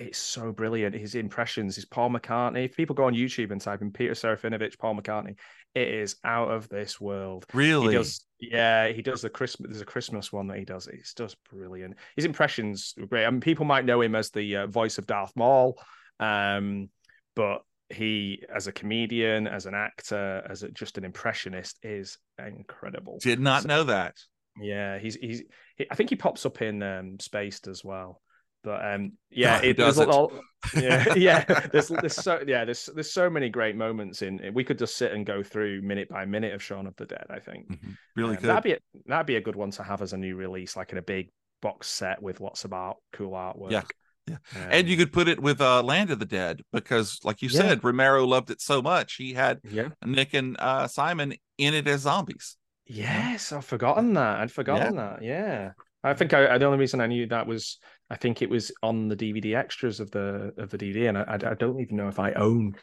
It's 0.00 0.18
so 0.18 0.52
brilliant. 0.52 0.94
His 0.94 1.16
impressions, 1.16 1.74
his 1.74 1.84
Paul 1.84 2.10
McCartney. 2.10 2.64
If 2.64 2.76
people 2.76 2.94
go 2.94 3.04
on 3.04 3.14
YouTube 3.14 3.50
and 3.50 3.60
type 3.60 3.82
in 3.82 3.90
Peter 3.90 4.14
Serafinowicz, 4.14 4.78
Paul 4.78 4.94
McCartney, 4.94 5.36
it 5.74 5.88
is 5.88 6.16
out 6.24 6.50
of 6.50 6.68
this 6.68 7.00
world. 7.00 7.46
Really? 7.52 7.88
He 7.88 7.98
does, 7.98 8.24
yeah. 8.40 8.88
He 8.88 9.02
does 9.02 9.22
the 9.22 9.28
Christmas. 9.28 9.70
There's 9.70 9.82
a 9.82 9.86
Christmas 9.86 10.32
one 10.32 10.46
that 10.46 10.58
he 10.58 10.64
does. 10.64 10.86
It's 10.86 11.14
just 11.14 11.36
brilliant. 11.50 11.96
His 12.14 12.24
impressions 12.24 12.94
were 12.96 13.06
great. 13.06 13.26
I 13.26 13.30
mean, 13.30 13.40
people 13.40 13.64
might 13.64 13.84
know 13.84 14.00
him 14.00 14.14
as 14.14 14.30
the 14.30 14.56
uh, 14.58 14.66
voice 14.68 14.98
of 14.98 15.06
Darth 15.06 15.32
Maul, 15.34 15.80
um, 16.20 16.90
but 17.34 17.62
he, 17.90 18.44
as 18.54 18.66
a 18.68 18.72
comedian, 18.72 19.46
as 19.48 19.66
an 19.66 19.74
actor, 19.74 20.46
as 20.48 20.62
a, 20.62 20.70
just 20.70 20.96
an 20.98 21.04
impressionist, 21.04 21.78
is 21.82 22.18
incredible. 22.38 23.18
Did 23.20 23.40
not 23.40 23.62
So- 23.62 23.68
know 23.68 23.84
that. 23.84 24.14
Yeah, 24.60 24.98
he's 24.98 25.14
he's. 25.14 25.42
He, 25.76 25.86
I 25.90 25.94
think 25.94 26.10
he 26.10 26.16
pops 26.16 26.44
up 26.44 26.62
in 26.62 26.82
um, 26.82 27.20
Spaced 27.20 27.68
as 27.68 27.84
well. 27.84 28.20
But 28.68 28.84
um, 28.94 29.12
yeah, 29.30 29.62
it, 29.62 29.78
there's 29.78 29.96
doesn't? 29.96 30.10
all, 30.10 30.30
yeah, 30.76 31.14
yeah. 31.16 31.44
There's 31.72 31.88
there's 31.88 32.14
so 32.14 32.42
yeah 32.46 32.66
there's 32.66 32.84
there's 32.94 33.10
so 33.10 33.30
many 33.30 33.48
great 33.48 33.76
moments 33.76 34.20
in. 34.20 34.50
We 34.52 34.62
could 34.62 34.78
just 34.78 34.96
sit 34.98 35.12
and 35.12 35.24
go 35.24 35.42
through 35.42 35.80
minute 35.80 36.10
by 36.10 36.26
minute 36.26 36.52
of 36.52 36.62
Shaun 36.62 36.86
of 36.86 36.94
the 36.96 37.06
Dead. 37.06 37.24
I 37.30 37.38
think 37.38 37.66
Mhm. 37.70 37.96
Really 38.14 38.36
Um, 38.36 38.42
good. 38.42 38.50
That'd 38.50 38.62
be 38.64 38.72
a, 38.72 38.78
that'd 39.06 39.26
be 39.26 39.36
a 39.36 39.40
good 39.40 39.56
one 39.56 39.70
to 39.72 39.82
have 39.82 40.02
as 40.02 40.12
a 40.12 40.18
new 40.18 40.36
release, 40.36 40.76
like 40.76 40.92
in 40.92 40.98
a 40.98 41.02
big 41.02 41.30
box 41.62 41.86
set 41.88 42.20
with 42.20 42.40
lots 42.42 42.64
of 42.66 42.74
art, 42.74 42.98
cool 43.14 43.32
artwork. 43.32 43.70
Yeah, 43.70 43.84
yeah. 44.26 44.36
Um, 44.54 44.68
and 44.70 44.88
you 44.88 44.98
could 44.98 45.14
put 45.14 45.28
it 45.28 45.40
with 45.40 45.62
uh, 45.62 45.82
Land 45.82 46.10
of 46.10 46.18
the 46.18 46.26
Dead 46.26 46.60
because, 46.74 47.18
like 47.24 47.40
you 47.40 47.48
Yeah. 47.48 47.60
said, 47.60 47.82
Romero 47.84 48.26
loved 48.26 48.50
it 48.50 48.60
so 48.60 48.82
much. 48.82 49.14
He 49.14 49.32
had 49.32 49.60
yeah. 49.64 49.88
Nick 50.04 50.34
and 50.34 50.56
uh, 50.60 50.88
Simon 50.88 51.32
in 51.56 51.72
it 51.72 51.88
as 51.88 52.02
zombies. 52.02 52.58
Yes, 52.86 53.50
I've 53.52 53.64
forgotten 53.64 54.12
that. 54.14 54.40
I'd 54.40 54.52
forgotten 54.52 54.96
that. 54.96 55.22
Yeah. 55.22 55.72
I 56.04 56.14
think 56.14 56.32
I, 56.32 56.56
the 56.58 56.64
only 56.64 56.78
reason 56.78 57.00
I 57.00 57.06
knew 57.08 57.26
that 57.26 57.46
was 57.46 57.78
I 58.10 58.16
think 58.16 58.40
it 58.42 58.48
was 58.50 58.72
on 58.82 59.08
the 59.08 59.16
DVD 59.16 59.54
extras 59.56 60.00
of 60.00 60.10
the 60.10 60.52
of 60.58 60.70
the 60.70 60.78
DVD, 60.78 61.08
and 61.08 61.18
I, 61.18 61.38
I 61.50 61.54
don't 61.54 61.80
even 61.80 61.96
know 61.96 62.08
if 62.08 62.18
I 62.18 62.32
own 62.32 62.74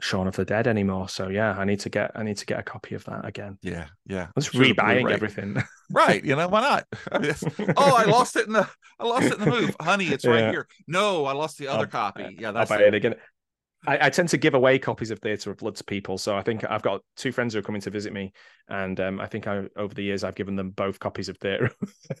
Shaun 0.00 0.28
of 0.28 0.36
the 0.36 0.44
Dead 0.44 0.66
anymore. 0.68 1.08
So 1.08 1.28
yeah, 1.28 1.52
I 1.58 1.64
need 1.64 1.80
to 1.80 1.88
get 1.88 2.12
I 2.14 2.22
need 2.22 2.36
to 2.36 2.46
get 2.46 2.60
a 2.60 2.62
copy 2.62 2.94
of 2.94 3.04
that 3.06 3.24
again. 3.24 3.58
Yeah, 3.62 3.86
yeah. 4.06 4.26
I'm 4.26 4.32
just 4.42 4.52
Should 4.52 4.76
rebuying 4.76 5.10
everything. 5.10 5.62
Right. 5.90 6.22
You 6.22 6.36
know, 6.36 6.48
why 6.48 6.60
not? 6.60 6.84
I 7.10 7.18
mean, 7.18 7.32
oh, 7.78 7.94
I 7.96 8.04
lost 8.04 8.36
it 8.36 8.46
in 8.46 8.52
the 8.52 8.68
I 9.00 9.04
lost 9.06 9.24
it 9.24 9.38
in 9.38 9.40
the 9.40 9.46
move. 9.50 9.74
Honey, 9.80 10.08
it's 10.08 10.26
right 10.26 10.40
Yeah. 10.40 10.50
here. 10.50 10.68
No, 10.86 11.24
I 11.24 11.32
lost 11.32 11.56
the 11.56 11.68
other 11.68 11.78
I'll- 11.80 11.86
copy. 11.86 12.36
Yeah, 12.38 12.48
I'll 12.48 12.52
that's 12.52 12.68
buy 12.68 12.82
it. 12.82 12.88
it 12.88 12.94
again. 12.94 13.14
I, 13.86 14.06
I, 14.06 14.10
tend 14.10 14.28
to 14.30 14.36
give 14.36 14.54
away 14.54 14.78
copies 14.78 15.10
of 15.10 15.20
Theatre 15.20 15.50
of 15.50 15.58
Blood 15.58 15.76
to 15.76 15.84
people. 15.84 16.18
So 16.18 16.36
I 16.36 16.42
think 16.42 16.64
I've 16.68 16.82
got 16.82 17.02
two 17.16 17.30
friends 17.30 17.54
who 17.54 17.60
are 17.60 17.62
coming 17.62 17.80
to 17.82 17.90
visit 17.90 18.12
me, 18.12 18.32
and 18.68 18.98
um, 18.98 19.20
I 19.20 19.26
think 19.26 19.46
I, 19.46 19.68
over 19.76 19.94
the 19.94 20.02
years 20.02 20.24
I've 20.24 20.34
given 20.34 20.56
them 20.56 20.70
both 20.70 20.98
copies 20.98 21.28
of 21.28 21.38
Theatre, 21.38 21.70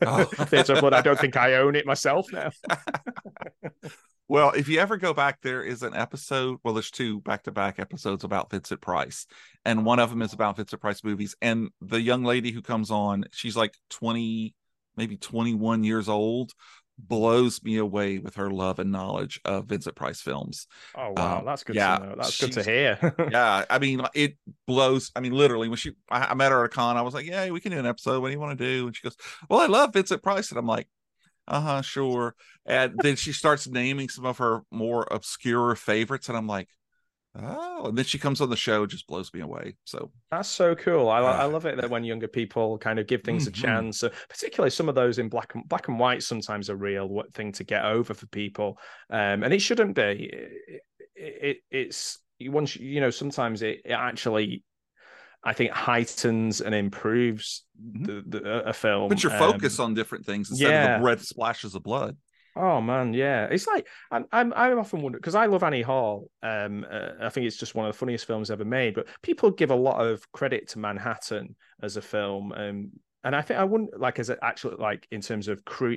oh. 0.02 0.24
Theatre 0.46 0.74
of 0.74 0.80
Blood. 0.80 0.94
I 0.94 1.00
don't 1.00 1.18
think 1.18 1.36
I 1.36 1.54
own 1.54 1.74
it 1.74 1.84
myself 1.84 2.26
now. 2.32 2.50
well, 4.28 4.50
if 4.52 4.68
you 4.68 4.78
ever 4.78 4.96
go 4.96 5.12
back, 5.12 5.40
there 5.42 5.62
is 5.62 5.82
an 5.82 5.94
episode. 5.94 6.58
Well, 6.62 6.74
there's 6.74 6.92
two 6.92 7.20
back-to-back 7.22 7.80
episodes 7.80 8.22
about 8.22 8.50
Vincent 8.50 8.80
Price, 8.80 9.26
and 9.64 9.84
one 9.84 9.98
of 9.98 10.10
them 10.10 10.22
is 10.22 10.32
about 10.32 10.56
Vincent 10.56 10.80
Price 10.80 11.02
movies. 11.02 11.34
And 11.42 11.70
the 11.80 12.00
young 12.00 12.22
lady 12.22 12.52
who 12.52 12.62
comes 12.62 12.90
on, 12.92 13.24
she's 13.32 13.56
like 13.56 13.74
20, 13.90 14.54
maybe 14.96 15.16
21 15.16 15.82
years 15.82 16.08
old 16.08 16.52
blows 16.98 17.62
me 17.62 17.76
away 17.76 18.18
with 18.18 18.34
her 18.34 18.50
love 18.50 18.78
and 18.78 18.90
knowledge 18.90 19.40
of 19.44 19.66
Vincent 19.66 19.94
Price 19.94 20.20
films. 20.20 20.66
Oh 20.96 21.12
wow, 21.16 21.38
um, 21.38 21.44
that's 21.44 21.64
good. 21.64 21.76
Yeah, 21.76 21.98
to 21.98 22.06
know. 22.06 22.14
that's 22.16 22.40
good 22.40 22.52
to 22.52 22.62
hear. 22.62 23.14
yeah, 23.30 23.64
I 23.70 23.78
mean, 23.78 24.02
it 24.14 24.36
blows. 24.66 25.10
I 25.14 25.20
mean, 25.20 25.32
literally, 25.32 25.68
when 25.68 25.76
she, 25.76 25.92
I, 26.10 26.26
I, 26.26 26.34
met 26.34 26.52
her 26.52 26.64
at 26.64 26.66
a 26.66 26.68
con, 26.68 26.96
I 26.96 27.02
was 27.02 27.14
like, 27.14 27.26
"Yeah, 27.26 27.48
we 27.50 27.60
can 27.60 27.72
do 27.72 27.78
an 27.78 27.86
episode. 27.86 28.20
What 28.20 28.28
do 28.28 28.32
you 28.32 28.40
want 28.40 28.58
to 28.58 28.64
do?" 28.64 28.86
And 28.86 28.96
she 28.96 29.02
goes, 29.02 29.16
"Well, 29.48 29.60
I 29.60 29.66
love 29.66 29.92
Vincent 29.92 30.22
Price," 30.22 30.50
and 30.50 30.58
I'm 30.58 30.66
like, 30.66 30.88
"Uh 31.46 31.60
huh, 31.60 31.82
sure." 31.82 32.34
And 32.66 32.98
then 32.98 33.16
she 33.16 33.32
starts 33.32 33.68
naming 33.68 34.08
some 34.08 34.26
of 34.26 34.38
her 34.38 34.62
more 34.70 35.06
obscure 35.10 35.74
favorites, 35.76 36.28
and 36.28 36.36
I'm 36.36 36.46
like, 36.46 36.68
Oh, 37.40 37.86
and 37.88 37.96
then 37.96 38.04
she 38.04 38.18
comes 38.18 38.40
on 38.40 38.50
the 38.50 38.56
show, 38.56 38.86
just 38.86 39.06
blows 39.06 39.32
me 39.32 39.40
away. 39.40 39.76
So 39.84 40.10
that's 40.30 40.48
so 40.48 40.74
cool. 40.74 41.08
I, 41.08 41.20
I 41.20 41.44
love 41.44 41.66
it 41.66 41.76
that 41.76 41.90
when 41.90 42.04
younger 42.04 42.28
people 42.28 42.78
kind 42.78 42.98
of 42.98 43.06
give 43.06 43.22
things 43.22 43.48
mm-hmm. 43.48 43.64
a 43.64 43.66
chance, 43.66 44.02
uh, 44.02 44.10
particularly 44.28 44.70
some 44.70 44.88
of 44.88 44.94
those 44.94 45.18
in 45.18 45.28
black 45.28 45.54
and 45.54 45.68
black 45.68 45.88
and 45.88 45.98
white, 45.98 46.22
sometimes 46.22 46.68
a 46.68 46.76
real 46.76 47.22
thing 47.34 47.52
to 47.52 47.64
get 47.64 47.84
over 47.84 48.14
for 48.14 48.26
people, 48.26 48.78
um, 49.10 49.42
and 49.42 49.52
it 49.52 49.60
shouldn't 49.60 49.94
be. 49.94 50.30
It, 50.32 50.82
it, 51.14 51.56
it's 51.70 52.18
once 52.40 52.76
you 52.76 53.00
know, 53.00 53.10
sometimes 53.10 53.62
it, 53.62 53.82
it 53.84 53.92
actually 53.92 54.64
I 55.44 55.52
think 55.52 55.70
heightens 55.70 56.60
and 56.60 56.74
improves 56.74 57.64
mm-hmm. 57.80 58.04
the, 58.04 58.40
the, 58.40 58.68
a 58.68 58.72
film. 58.72 59.08
Put 59.08 59.22
your 59.22 59.32
focus 59.32 59.78
um, 59.78 59.86
on 59.86 59.94
different 59.94 60.26
things 60.26 60.50
instead 60.50 60.70
yeah. 60.70 60.94
of 60.96 61.00
the 61.00 61.06
red 61.06 61.20
splashes 61.20 61.74
of 61.74 61.82
blood. 61.82 62.16
Oh 62.58 62.80
man, 62.80 63.14
yeah. 63.14 63.46
It's 63.46 63.68
like 63.68 63.86
I'm 64.10 64.26
I'm 64.32 64.52
I 64.52 64.72
often 64.72 65.00
wonder 65.00 65.18
because 65.18 65.36
I 65.36 65.46
love 65.46 65.62
Annie 65.62 65.82
Hall. 65.82 66.28
Um, 66.42 66.84
uh, 66.90 67.10
I 67.20 67.28
think 67.28 67.46
it's 67.46 67.56
just 67.56 67.76
one 67.76 67.86
of 67.86 67.92
the 67.92 67.98
funniest 67.98 68.26
films 68.26 68.50
ever 68.50 68.64
made. 68.64 68.94
But 68.94 69.06
people 69.22 69.50
give 69.52 69.70
a 69.70 69.76
lot 69.76 70.04
of 70.04 70.30
credit 70.32 70.68
to 70.70 70.80
Manhattan 70.80 71.54
as 71.82 71.96
a 71.96 72.02
film. 72.02 72.52
Um, 72.52 72.90
and 73.22 73.36
I 73.36 73.42
think 73.42 73.60
I 73.60 73.64
wouldn't 73.64 73.98
like 73.98 74.18
as 74.18 74.28
it 74.28 74.40
actually 74.42 74.76
like 74.76 75.06
in 75.12 75.20
terms 75.20 75.46
of 75.46 75.64
cre- 75.64 75.94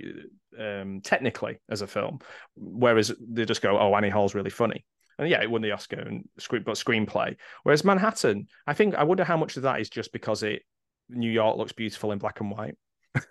um 0.59 1.01
technically 1.03 1.59
as 1.70 1.82
a 1.82 1.88
film, 1.88 2.20
whereas 2.55 3.12
they 3.20 3.45
just 3.45 3.64
go, 3.64 3.80
"Oh, 3.80 3.95
Annie 3.95 4.09
Hall's 4.09 4.36
really 4.36 4.49
funny." 4.51 4.86
And 5.18 5.30
yeah, 5.30 5.41
it 5.41 5.49
won 5.49 5.62
the 5.62 5.72
Oscar 5.72 5.99
and 5.99 6.28
script, 6.38 6.66
but 6.66 6.76
screenplay. 6.76 7.38
Whereas 7.64 7.84
Manhattan, 7.84 8.47
I 8.68 8.74
think 8.74 8.95
I 8.95 9.03
wonder 9.03 9.24
how 9.24 9.38
much 9.38 9.57
of 9.57 9.64
that 9.64 9.80
is 9.82 9.89
just 9.89 10.14
because 10.14 10.43
it 10.43 10.62
New 11.09 11.32
York 11.32 11.57
looks 11.57 11.72
beautiful 11.72 12.12
in 12.12 12.20
black 12.20 12.39
and 12.39 12.51
white. 12.51 12.76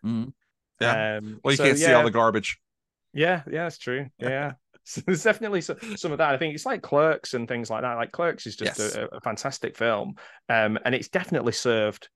Mm. 0.04 0.32
Yeah. 0.80 1.18
Um, 1.18 1.40
well, 1.44 1.52
you 1.52 1.56
so, 1.56 1.64
can't 1.64 1.78
yeah. 1.78 1.86
see 1.86 1.92
all 1.92 2.04
the 2.04 2.10
garbage. 2.10 2.58
Yeah, 3.12 3.42
yeah, 3.50 3.66
it's 3.66 3.78
true. 3.78 4.06
Yeah. 4.18 4.52
so 4.84 5.00
there's 5.06 5.22
definitely 5.22 5.60
some, 5.60 5.76
some, 5.96 6.12
of 6.12 6.18
that. 6.18 6.34
I 6.34 6.38
think 6.38 6.54
it's 6.54 6.66
like 6.66 6.82
Clerks 6.82 7.34
and 7.34 7.46
things 7.48 7.70
like 7.70 7.82
that. 7.82 7.94
Like 7.94 8.12
Clerks 8.12 8.46
is 8.46 8.56
just 8.56 8.78
yes. 8.78 8.94
a, 8.94 9.06
a, 9.06 9.20
fantastic 9.20 9.76
film, 9.76 10.14
um, 10.48 10.78
and 10.84 10.94
it's 10.94 11.08
definitely 11.08 11.52
served. 11.52 12.08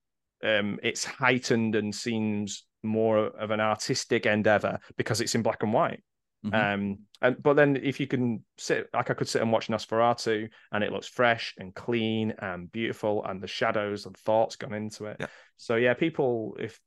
Um, 0.43 0.79
it's 0.83 1.05
heightened 1.05 1.75
and 1.75 1.95
seems 1.95 2.67
more 2.83 3.19
of 3.19 3.51
an 3.51 3.61
artistic 3.61 4.27
endeavor 4.27 4.79
because 4.97 5.21
it's 5.21 5.35
in 5.35 5.43
black 5.43 5.63
and 5.63 5.73
white. 5.73 6.03
Mm-hmm. 6.45 6.55
Um, 6.55 6.99
and 7.23 7.43
but 7.43 7.55
then 7.55 7.77
if 7.83 7.99
you 8.01 8.07
can 8.07 8.45
sit 8.59 8.89
like 8.93 9.11
I 9.11 9.15
could 9.15 9.29
sit 9.29 9.41
and 9.41 9.51
watch 9.51 9.69
Nosferatu, 9.69 10.49
and 10.73 10.85
it 10.85 10.93
looks 10.93 11.09
fresh 11.09 11.55
and 11.59 11.75
clean 11.75 12.35
and 12.39 12.71
beautiful, 12.71 13.25
and 13.25 13.43
the 13.43 13.47
shadows 13.47 14.05
and 14.05 14.17
thoughts 14.17 14.57
gone 14.57 14.75
into 14.75 15.07
it. 15.07 15.17
Yeah. 15.21 15.27
So 15.57 15.77
yeah, 15.77 15.95
people 15.95 16.57
if 16.61 16.79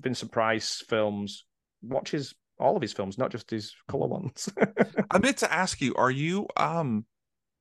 Vincent 0.00 0.32
Price 0.32 0.82
films 0.88 1.44
watches 1.80 2.34
all 2.62 2.76
of 2.76 2.82
his 2.82 2.92
films, 2.92 3.18
not 3.18 3.30
just 3.30 3.50
his 3.50 3.74
color 3.88 4.06
ones. 4.06 4.48
I 5.10 5.18
meant 5.18 5.38
to 5.38 5.52
ask 5.52 5.80
you: 5.80 5.94
Are 5.96 6.10
you 6.10 6.46
um, 6.56 7.04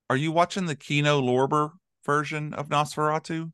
are 0.10 0.18
you 0.18 0.32
watching 0.32 0.66
the 0.66 0.76
Kino 0.76 1.22
Lorber 1.22 1.72
version 2.06 2.54
of 2.54 2.70
Nosferatu? 2.70 3.52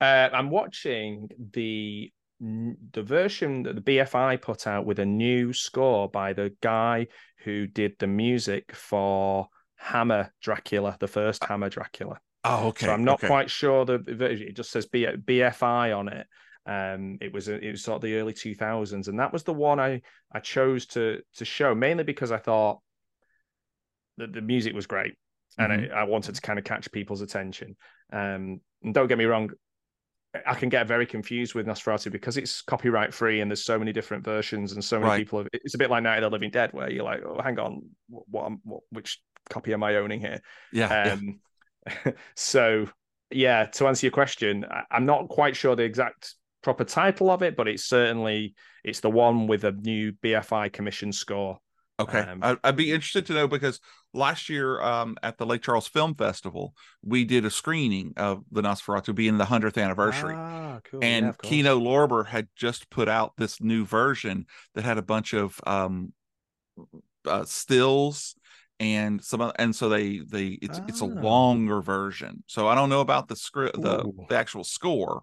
Uh, 0.00 0.28
I'm 0.32 0.50
watching 0.50 1.28
the 1.52 2.12
the 2.40 3.02
version 3.02 3.62
that 3.62 3.76
the 3.76 3.80
BFI 3.80 4.42
put 4.42 4.66
out 4.66 4.84
with 4.84 4.98
a 4.98 5.06
new 5.06 5.52
score 5.52 6.08
by 6.08 6.34
the 6.34 6.52
guy 6.60 7.06
who 7.44 7.66
did 7.66 7.94
the 7.98 8.06
music 8.06 8.74
for 8.74 9.48
Hammer 9.76 10.32
Dracula, 10.42 10.96
the 11.00 11.08
first 11.08 11.42
uh, 11.42 11.46
Hammer 11.46 11.70
Dracula. 11.70 12.18
Oh, 12.44 12.68
okay. 12.68 12.86
So 12.86 12.92
I'm 12.92 13.04
not 13.04 13.14
okay. 13.14 13.26
quite 13.26 13.50
sure 13.50 13.84
the 13.84 13.98
version. 13.98 14.48
It 14.48 14.56
just 14.56 14.70
says 14.70 14.86
BFI 14.86 15.96
on 15.96 16.08
it. 16.08 16.26
Um, 16.66 17.18
it 17.20 17.32
was 17.32 17.48
it 17.48 17.70
was 17.70 17.82
sort 17.82 17.96
of 17.96 18.02
the 18.02 18.16
early 18.16 18.32
2000s, 18.32 19.08
and 19.08 19.20
that 19.20 19.32
was 19.32 19.44
the 19.44 19.52
one 19.52 19.78
I 19.78 20.02
I 20.32 20.40
chose 20.40 20.86
to 20.86 21.20
to 21.36 21.44
show 21.44 21.74
mainly 21.74 22.04
because 22.04 22.32
I 22.32 22.38
thought 22.38 22.80
that 24.18 24.32
the 24.32 24.40
music 24.40 24.74
was 24.74 24.86
great, 24.86 25.14
and 25.58 25.72
mm-hmm. 25.72 25.94
I, 25.94 26.00
I, 26.00 26.04
wanted 26.04 26.34
to 26.34 26.40
kind 26.40 26.58
of 26.58 26.64
catch 26.64 26.90
people's 26.90 27.20
attention. 27.20 27.76
Um, 28.12 28.60
and 28.82 28.94
don't 28.94 29.06
get 29.06 29.18
me 29.18 29.26
wrong, 29.26 29.50
I 30.44 30.54
can 30.54 30.68
get 30.68 30.88
very 30.88 31.06
confused 31.06 31.54
with 31.54 31.66
Nosferatu 31.66 32.10
because 32.10 32.36
it's 32.36 32.62
copyright 32.62 33.14
free 33.14 33.40
and 33.40 33.50
there's 33.50 33.64
so 33.64 33.78
many 33.78 33.92
different 33.92 34.24
versions 34.24 34.72
and 34.72 34.84
so 34.84 34.98
many 34.98 35.10
right. 35.10 35.18
people. 35.18 35.38
Have, 35.38 35.48
it's 35.52 35.74
a 35.74 35.78
bit 35.78 35.90
like 35.90 36.02
Night 36.02 36.22
of 36.22 36.22
the 36.22 36.30
Living 36.30 36.50
Dead, 36.50 36.72
where 36.72 36.90
you're 36.90 37.04
like, 37.04 37.22
oh, 37.24 37.40
hang 37.40 37.58
on, 37.58 37.82
what, 38.08 38.24
what, 38.28 38.52
what 38.64 38.80
which 38.90 39.20
copy 39.50 39.72
am 39.72 39.82
I 39.82 39.96
owning 39.96 40.20
here? 40.20 40.40
Yeah. 40.72 41.12
Um, 41.12 41.40
yeah. 41.86 42.12
so 42.36 42.88
yeah, 43.30 43.66
to 43.66 43.86
answer 43.86 44.06
your 44.06 44.12
question, 44.12 44.64
I, 44.68 44.82
I'm 44.90 45.06
not 45.06 45.28
quite 45.28 45.56
sure 45.56 45.76
the 45.76 45.84
exact 45.84 46.34
proper 46.66 46.82
title 46.82 47.30
of 47.30 47.44
it, 47.44 47.54
but 47.54 47.68
it's 47.68 47.84
certainly 47.84 48.52
it's 48.82 48.98
the 48.98 49.08
one 49.08 49.46
with 49.46 49.62
a 49.62 49.70
new 49.70 50.10
BFI 50.14 50.72
commission 50.72 51.12
score. 51.12 51.58
Okay, 52.00 52.18
um, 52.18 52.58
I'd 52.64 52.74
be 52.74 52.90
interested 52.90 53.24
to 53.26 53.34
know 53.34 53.46
because 53.46 53.78
last 54.12 54.48
year 54.48 54.80
um, 54.82 55.16
at 55.22 55.38
the 55.38 55.46
Lake 55.46 55.62
Charles 55.62 55.86
Film 55.86 56.16
Festival, 56.16 56.74
we 57.04 57.24
did 57.24 57.44
a 57.44 57.50
screening 57.50 58.14
of 58.16 58.42
the 58.50 58.62
Nosferatu 58.62 59.14
being 59.14 59.38
the 59.38 59.44
hundredth 59.44 59.78
anniversary, 59.78 60.34
ah, 60.36 60.80
cool. 60.90 60.98
and 61.04 61.26
yeah, 61.26 61.32
Kino 61.40 61.78
Lorber 61.78 62.26
had 62.26 62.48
just 62.56 62.90
put 62.90 63.08
out 63.08 63.34
this 63.38 63.60
new 63.62 63.86
version 63.86 64.46
that 64.74 64.82
had 64.82 64.98
a 64.98 65.02
bunch 65.02 65.34
of 65.34 65.60
um, 65.68 66.12
uh, 67.26 67.44
stills 67.44 68.34
and 68.80 69.24
some 69.24 69.52
and 69.58 69.74
so 69.74 69.88
they 69.88 70.18
they 70.18 70.58
it's 70.60 70.80
ah. 70.80 70.84
it's 70.88 71.00
a 71.00 71.04
ah. 71.04 71.20
longer 71.20 71.80
version. 71.80 72.42
So 72.48 72.66
I 72.66 72.74
don't 72.74 72.90
know 72.90 73.02
about 73.02 73.28
the 73.28 73.36
script 73.36 73.80
the, 73.80 74.10
the 74.28 74.36
actual 74.36 74.64
score, 74.64 75.22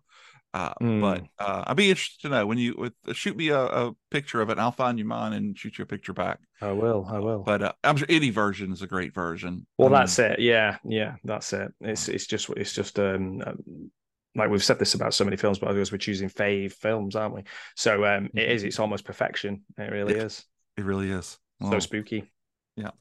uh, 0.54 0.74
mm. 0.82 1.02
But 1.02 1.24
uh, 1.44 1.64
I'd 1.66 1.78
be 1.78 1.90
interested 1.90 2.22
to 2.22 2.30
know 2.30 2.46
when 2.46 2.60
you 2.60 2.76
with, 2.78 2.94
uh, 3.08 3.14
shoot 3.14 3.36
me 3.36 3.50
a, 3.50 3.60
a, 3.60 3.96
picture 4.12 4.40
of 4.40 4.52
it. 4.52 4.60
I'll 4.60 4.72
find 4.72 5.00
you 5.00 5.06
mine 5.06 5.34
and 5.34 5.58
shoot 5.58 5.80
you 5.80 5.84
a 5.84 5.88
picture 5.88 6.14
back. 6.14 6.40
I 6.62 6.72
will. 6.72 7.08
I 7.10 7.18
will. 7.20 7.40
But 7.40 7.64
uh, 7.64 7.72
I'm 7.84 7.98
sure 7.98 8.06
any 8.08 8.30
version 8.30 8.72
is 8.72 8.84
a 8.84 8.88
great 8.88 9.16
version. 9.16 9.66
Well, 9.80 9.90
that's 9.90 10.20
it. 10.20 10.40
Yeah, 10.40 10.78
yeah, 10.84 11.16
that's 11.24 11.54
it. 11.54 11.74
It's 11.82 12.08
it's 12.08 12.28
just 12.28 12.50
it's 12.52 12.74
just 12.74 13.00
um, 13.00 13.42
um 13.46 13.92
like 14.36 14.50
we've 14.50 14.64
said 14.64 14.80
this 14.80 14.94
about 14.94 15.14
so 15.14 15.24
many 15.24 15.38
films, 15.38 15.60
but 15.60 15.70
because 15.70 15.92
we're 15.92 15.98
choosing 15.98 16.30
fave 16.30 16.74
films, 16.74 17.16
aren't 17.16 17.36
we? 17.36 17.44
So 17.76 18.06
um, 18.06 18.30
it 18.36 18.50
is. 18.50 18.62
Mm-hmm. 18.62 18.68
It's 18.68 18.80
almost 18.80 19.06
perfection. 19.06 19.64
It 19.78 19.92
really 19.92 20.14
it, 20.14 20.24
is. 20.24 20.46
It 20.78 20.86
really 20.86 21.12
is. 21.12 21.38
Well, 21.60 21.72
so 21.72 21.80
spooky. 21.80 22.32
Yeah. 22.76 22.92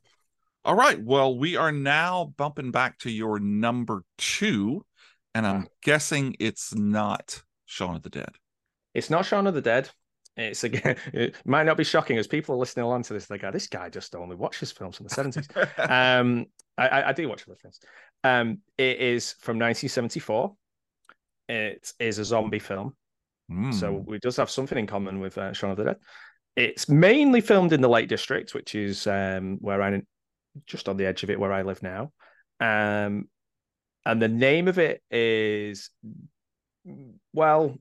All 0.65 0.75
right. 0.75 1.03
Well, 1.03 1.37
we 1.37 1.57
are 1.57 1.73
now 1.73 2.33
bumping 2.37 2.71
back 2.71 2.99
to 3.01 3.11
your 3.11 3.41
number 3.41 4.05
two, 4.17 4.85
and 5.35 5.47
I'm 5.47 5.69
guessing 5.83 6.37
it's 6.39 6.75
not 6.75 7.43
Shaun 7.67 7.97
of 7.97 8.03
the 8.03 8.11
Dead. 8.11 8.31
It's 8.95 9.11
not 9.11 9.25
Shaun 9.25 9.47
of 9.47 9.55
the 9.55 9.63
Dead. 9.63 9.89
It's 10.37 10.65
again, 10.65 10.97
it 11.13 11.37
might 11.45 11.65
not 11.65 11.77
be 11.77 11.85
shocking 11.85 12.19
as 12.19 12.27
people 12.27 12.55
are 12.55 12.59
listening 12.59 12.85
along 12.85 13.05
to 13.05 13.15
this. 13.15 13.27
They 13.27 13.39
go, 13.39 13.51
"This 13.51 13.67
guy 13.67 13.89
just 13.89 14.15
only 14.15 14.37
watches 14.37 14.73
films 14.73 14.97
from 14.97 15.07
the 15.07 15.15
seventies." 15.15 15.49
um, 15.79 16.47
I, 16.79 17.03
I, 17.05 17.13
do 17.13 17.29
watch 17.29 17.45
other 17.47 17.57
films. 17.61 17.81
Um, 18.25 18.59
it 18.79 18.99
is 18.99 19.33
from 19.41 19.59
1974. 19.59 20.55
It 21.49 21.93
is 21.99 22.19
a 22.19 22.25
zombie 22.25 22.59
film, 22.59 22.97
mm. 23.51 23.75
so 23.75 24.05
it 24.09 24.23
does 24.23 24.37
have 24.37 24.51
something 24.51 24.79
in 24.79 24.87
common 24.87 25.21
with 25.21 25.37
uh, 25.37 25.53
Shaun 25.53 25.71
of 25.71 25.77
the 25.77 25.85
Dead. 25.85 25.97
It's 26.57 26.89
mainly 26.89 27.41
filmed 27.41 27.73
in 27.73 27.81
the 27.81 27.89
Lake 27.89 28.09
District, 28.09 28.55
which 28.55 28.75
is 28.75 29.07
um, 29.07 29.59
where 29.61 29.83
I'm 29.83 30.07
just 30.67 30.89
on 30.89 30.97
the 30.97 31.07
edge 31.07 31.23
of 31.23 31.31
it, 31.31 31.41
where 31.41 31.53
I 31.53 31.63
live 31.63 31.83
now. 31.83 32.13
Um, 32.61 33.29
and 34.05 34.21
the 34.21 34.29
name 34.29 34.69
of 34.69 34.79
it 34.79 35.03
is 35.11 35.91
well, 37.33 37.77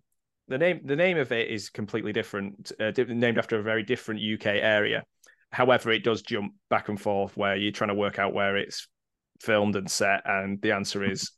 the 0.48 0.58
name 0.58 0.82
the 0.86 0.96
name 0.96 1.18
of 1.18 1.32
it 1.32 1.50
is 1.50 1.70
completely 1.70 2.14
different, 2.14 2.72
uh, 2.80 2.92
named 3.08 3.38
after 3.38 3.60
a 3.60 3.64
very 3.64 3.84
different 3.84 4.22
UK 4.22 4.48
area. 4.48 5.04
However, 5.52 5.92
it 5.92 6.04
does 6.04 6.22
jump 6.22 6.54
back 6.70 6.90
and 6.90 7.00
forth 7.00 7.36
where 7.36 7.56
you're 7.56 7.72
trying 7.72 7.90
to 7.90 7.96
work 7.96 8.20
out 8.20 8.34
where 8.34 8.58
it's 8.58 8.88
filmed 9.40 9.76
and 9.76 9.90
set, 9.90 10.22
and 10.26 10.62
the 10.62 10.72
answer 10.72 11.04
is 11.04 11.32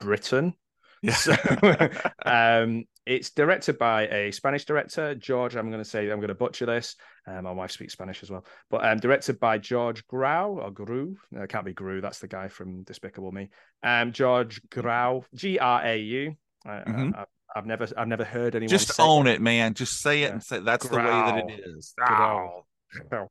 Britain. 0.00 0.54
Yeah. 1.02 1.14
So, 1.14 1.36
um, 2.24 2.84
it's 3.08 3.30
directed 3.30 3.78
by 3.78 4.06
a 4.08 4.30
Spanish 4.32 4.66
director, 4.66 5.14
George. 5.14 5.56
I'm 5.56 5.70
going 5.70 5.82
to 5.82 5.88
say 5.88 6.10
I'm 6.10 6.18
going 6.18 6.28
to 6.28 6.34
butcher 6.34 6.66
this. 6.66 6.94
Um, 7.26 7.44
my 7.44 7.52
wife 7.52 7.70
speaks 7.70 7.94
Spanish 7.94 8.22
as 8.22 8.30
well, 8.30 8.44
but 8.70 8.86
um, 8.86 8.98
directed 8.98 9.40
by 9.40 9.56
George 9.56 10.06
Grau 10.06 10.50
or 10.50 10.70
Gru. 10.70 11.16
No, 11.30 11.42
it 11.42 11.48
can't 11.48 11.64
be 11.64 11.72
Gru. 11.72 12.02
That's 12.02 12.18
the 12.18 12.28
guy 12.28 12.48
from 12.48 12.82
Despicable 12.82 13.32
Me. 13.32 13.48
Um, 13.82 14.12
George 14.12 14.60
Grau, 14.68 15.24
G 15.34 15.58
R 15.58 15.82
A 15.84 15.96
U. 15.96 16.36
Mm-hmm. 16.66 17.12
I, 17.14 17.24
have 17.54 17.64
never, 17.64 17.88
I've 17.96 18.08
never 18.08 18.24
heard 18.24 18.54
anyone 18.54 18.68
just 18.68 19.00
own 19.00 19.26
it. 19.26 19.36
it. 19.36 19.40
man. 19.40 19.72
Just 19.72 20.02
say 20.02 20.22
it 20.22 20.26
yeah. 20.26 20.32
and 20.32 20.42
say 20.42 20.58
that's 20.60 20.86
the 20.86 20.94
way 20.94 21.02
that 21.02 21.48
it 21.48 21.60
is. 21.64 21.94
Grau. 21.96 22.64
Grau. 23.08 23.28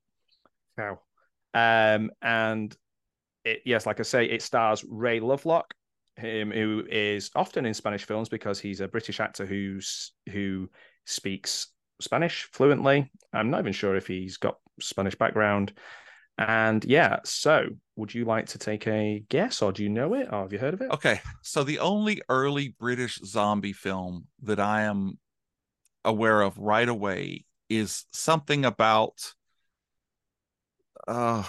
Grau. 0.76 1.00
Um, 1.54 2.10
and 2.22 2.76
it, 3.46 3.62
yes, 3.64 3.86
like 3.86 4.00
I 4.00 4.04
say, 4.04 4.26
it 4.26 4.42
stars 4.42 4.84
Ray 4.88 5.20
Lovelock, 5.20 5.72
him 6.18 6.52
who 6.52 6.84
is 6.90 7.30
often 7.36 7.66
in 7.66 7.74
Spanish 7.74 8.06
films 8.06 8.30
because 8.30 8.60
he's 8.60 8.82
a 8.82 8.88
British 8.88 9.20
actor 9.20 9.46
who's 9.46 10.14
who 10.32 10.70
speaks 11.06 11.68
Spanish 12.02 12.48
fluently. 12.52 13.12
I'm 13.34 13.50
not 13.50 13.60
even 13.60 13.74
sure 13.74 13.96
if 13.96 14.08
he's 14.08 14.38
got 14.38 14.58
Spanish 14.80 15.16
background. 15.16 15.74
And 16.38 16.86
yeah, 16.86 17.18
so 17.24 17.66
would 17.96 18.14
you 18.14 18.26
like 18.26 18.48
to 18.48 18.60
take 18.60 18.86
a 18.88 19.24
guess 19.30 19.62
or 19.62 19.72
do 19.72 19.82
you 19.82 19.90
know 19.90 20.14
it 20.14 20.28
or 20.32 20.44
have 20.44 20.54
you 20.54 20.60
heard 20.60 20.76
of 20.76 20.82
it? 20.82 20.92
Okay. 20.92 21.20
So 21.42 21.64
the 21.64 21.80
only 21.80 22.22
early 22.30 22.76
British 22.80 23.20
zombie 23.26 23.74
film 23.74 24.28
that 24.44 24.60
I 24.60 24.84
am 24.84 25.18
aware 26.06 26.42
of 26.42 26.58
right 26.58 26.88
away 26.88 27.46
is 27.70 28.06
something 28.14 28.66
about 28.66 29.34
uh 31.08 31.44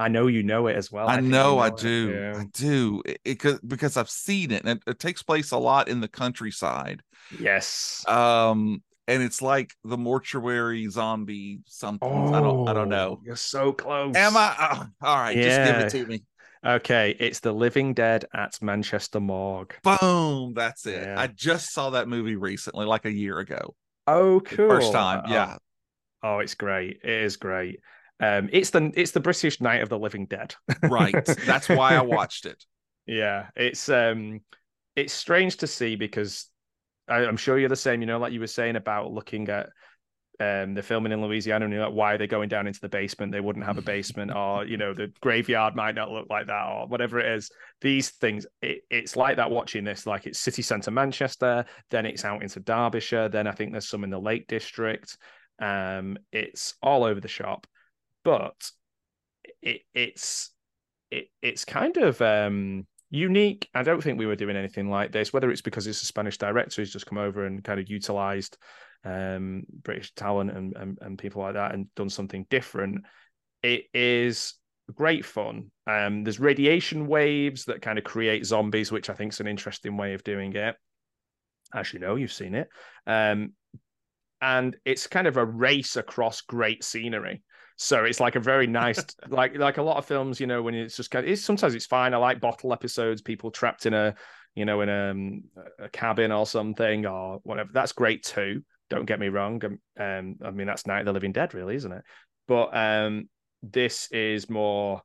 I 0.00 0.08
know 0.08 0.28
you 0.28 0.42
know 0.42 0.66
it 0.66 0.76
as 0.76 0.90
well. 0.90 1.08
I, 1.08 1.16
I 1.16 1.20
know, 1.20 1.58
I 1.58 1.68
do. 1.68 2.10
Yeah. 2.10 2.40
I 2.40 2.44
do. 2.54 3.02
It, 3.04 3.20
it, 3.22 3.68
because 3.68 3.98
I've 3.98 4.08
seen 4.08 4.50
it, 4.50 4.64
and 4.64 4.78
it, 4.78 4.82
it, 4.86 4.98
takes 4.98 5.22
place 5.22 5.50
a 5.50 5.58
lot 5.58 5.88
in 5.90 6.00
the 6.00 6.08
countryside. 6.08 7.02
Yes. 7.38 8.02
Um, 8.08 8.82
and 9.06 9.22
it's 9.22 9.42
like 9.42 9.74
the 9.84 9.98
mortuary 9.98 10.88
zombie 10.88 11.60
something. 11.66 12.08
Oh, 12.10 12.32
I 12.32 12.40
don't. 12.40 12.66
I 12.66 12.72
don't 12.72 12.88
know. 12.88 13.18
Oh, 13.18 13.22
you're 13.26 13.36
so 13.36 13.74
close. 13.74 14.16
Am 14.16 14.38
I? 14.38 14.54
Oh, 14.58 14.86
all 15.06 15.16
right, 15.18 15.36
yeah. 15.36 15.42
just 15.42 15.70
give 15.70 16.02
it 16.02 16.04
to 16.04 16.10
me. 16.10 16.22
Okay, 16.64 17.14
it's 17.20 17.40
the 17.40 17.52
Living 17.52 17.92
Dead 17.92 18.24
at 18.32 18.54
Manchester 18.62 19.20
Morgue. 19.20 19.74
Boom! 19.82 20.54
That's 20.54 20.86
it. 20.86 21.02
Yeah. 21.02 21.20
I 21.20 21.26
just 21.26 21.74
saw 21.74 21.90
that 21.90 22.08
movie 22.08 22.36
recently, 22.36 22.86
like 22.86 23.04
a 23.04 23.12
year 23.12 23.38
ago. 23.38 23.74
Oh, 24.06 24.40
cool! 24.40 24.68
First 24.70 24.92
time, 24.92 25.24
yeah. 25.28 25.58
Oh, 26.22 26.36
oh 26.36 26.38
it's 26.38 26.54
great. 26.54 27.00
It 27.04 27.10
is 27.10 27.36
great. 27.36 27.80
Um, 28.20 28.50
it's 28.52 28.70
the 28.70 28.92
it's 28.94 29.12
the 29.12 29.20
British 29.20 29.60
Night 29.60 29.82
of 29.82 29.88
the 29.88 29.98
Living 29.98 30.26
Dead. 30.26 30.54
right. 30.82 31.24
That's 31.46 31.68
why 31.68 31.94
I 31.94 32.02
watched 32.02 32.44
it. 32.44 32.62
Yeah, 33.06 33.48
it's 33.56 33.88
um, 33.88 34.40
it's 34.94 35.12
strange 35.12 35.56
to 35.58 35.66
see 35.66 35.96
because 35.96 36.46
I, 37.08 37.24
am 37.24 37.38
sure 37.38 37.58
you're 37.58 37.70
the 37.70 37.76
same. 37.76 38.00
You 38.02 38.06
know, 38.06 38.18
like 38.18 38.32
you 38.32 38.40
were 38.40 38.46
saying 38.46 38.76
about 38.76 39.10
looking 39.10 39.48
at 39.48 39.70
um, 40.38 40.74
the 40.74 40.82
filming 40.82 41.12
in 41.12 41.22
Louisiana, 41.22 41.64
and 41.64 41.72
you're 41.72 41.86
like, 41.86 41.94
why 41.94 42.12
are 42.12 42.18
they 42.18 42.26
going 42.26 42.50
down 42.50 42.66
into 42.66 42.80
the 42.80 42.90
basement? 42.90 43.32
They 43.32 43.40
wouldn't 43.40 43.64
have 43.64 43.78
a 43.78 43.82
basement, 43.82 44.32
or 44.36 44.66
you 44.66 44.76
know, 44.76 44.92
the 44.92 45.10
graveyard 45.22 45.74
might 45.74 45.94
not 45.94 46.10
look 46.10 46.28
like 46.28 46.46
that, 46.48 46.66
or 46.66 46.88
whatever 46.88 47.20
it 47.20 47.32
is. 47.32 47.50
These 47.80 48.10
things, 48.10 48.46
it, 48.60 48.82
it's 48.90 49.16
like 49.16 49.36
that. 49.36 49.50
Watching 49.50 49.84
this, 49.84 50.06
like 50.06 50.26
it's 50.26 50.38
city 50.38 50.60
centre 50.60 50.90
Manchester, 50.90 51.64
then 51.88 52.04
it's 52.04 52.26
out 52.26 52.42
into 52.42 52.60
Derbyshire, 52.60 53.30
then 53.30 53.46
I 53.46 53.52
think 53.52 53.72
there's 53.72 53.88
some 53.88 54.04
in 54.04 54.10
the 54.10 54.20
Lake 54.20 54.46
District. 54.46 55.16
Um, 55.58 56.18
it's 56.32 56.74
all 56.82 57.04
over 57.04 57.20
the 57.20 57.28
shop 57.28 57.66
but 58.24 58.70
it, 59.62 59.82
it's 59.94 60.50
it, 61.10 61.28
it's 61.42 61.64
kind 61.64 61.96
of 61.96 62.20
um, 62.22 62.86
unique. 63.10 63.68
I 63.74 63.82
don't 63.82 64.02
think 64.02 64.18
we 64.18 64.26
were 64.26 64.36
doing 64.36 64.56
anything 64.56 64.88
like 64.90 65.12
this. 65.12 65.32
Whether 65.32 65.50
it's 65.50 65.62
because 65.62 65.86
it's 65.86 66.02
a 66.02 66.06
Spanish 66.06 66.38
director 66.38 66.80
who's 66.80 66.92
just 66.92 67.06
come 67.06 67.18
over 67.18 67.44
and 67.44 67.64
kind 67.64 67.80
of 67.80 67.90
utilized 67.90 68.56
um, 69.04 69.64
British 69.82 70.14
talent 70.14 70.50
and, 70.50 70.76
and, 70.76 70.98
and 71.00 71.18
people 71.18 71.42
like 71.42 71.54
that 71.54 71.74
and 71.74 71.92
done 71.94 72.10
something 72.10 72.46
different. 72.50 73.04
It 73.62 73.84
is 73.92 74.54
great 74.94 75.24
fun. 75.24 75.70
Um, 75.86 76.24
there's 76.24 76.40
radiation 76.40 77.06
waves 77.06 77.64
that 77.66 77.82
kind 77.82 77.98
of 77.98 78.04
create 78.04 78.46
zombies, 78.46 78.92
which 78.92 79.10
I 79.10 79.14
think 79.14 79.32
is 79.32 79.40
an 79.40 79.46
interesting 79.46 79.96
way 79.96 80.14
of 80.14 80.24
doing 80.24 80.54
it. 80.54 80.76
As 81.74 81.92
you 81.92 82.00
know, 82.00 82.16
you've 82.16 82.32
seen 82.32 82.54
it. 82.54 82.68
Um, 83.06 83.52
and 84.40 84.76
it's 84.84 85.06
kind 85.06 85.26
of 85.26 85.36
a 85.36 85.44
race 85.44 85.96
across 85.96 86.40
great 86.40 86.82
scenery. 86.82 87.42
So 87.82 88.04
it's 88.04 88.20
like 88.20 88.36
a 88.36 88.40
very 88.40 88.66
nice, 88.66 89.02
like 89.28 89.56
like 89.56 89.78
a 89.78 89.82
lot 89.82 89.96
of 89.96 90.04
films, 90.04 90.38
you 90.38 90.46
know, 90.46 90.60
when 90.60 90.74
it's 90.74 90.98
just 90.98 91.10
kind 91.10 91.24
of, 91.24 91.32
it's, 91.32 91.40
sometimes 91.40 91.74
it's 91.74 91.86
fine. 91.86 92.12
I 92.12 92.18
like 92.18 92.38
bottle 92.38 92.74
episodes, 92.74 93.22
people 93.22 93.50
trapped 93.50 93.86
in 93.86 93.94
a, 93.94 94.14
you 94.54 94.66
know, 94.66 94.82
in 94.82 94.90
a, 94.90 95.10
um, 95.12 95.44
a 95.78 95.88
cabin 95.88 96.30
or 96.30 96.44
something 96.44 97.06
or 97.06 97.40
whatever. 97.42 97.70
That's 97.72 97.92
great 97.92 98.22
too. 98.22 98.62
Don't 98.90 99.06
get 99.06 99.18
me 99.18 99.28
wrong. 99.28 99.62
Um, 99.64 99.78
um, 99.98 100.36
I 100.44 100.50
mean, 100.50 100.66
that's 100.66 100.86
Night 100.86 101.00
of 101.00 101.06
the 101.06 101.14
Living 101.14 101.32
Dead, 101.32 101.54
really, 101.54 101.74
isn't 101.74 101.90
it? 101.90 102.02
But 102.46 102.76
um, 102.76 103.30
this 103.62 104.12
is 104.12 104.50
more 104.50 105.00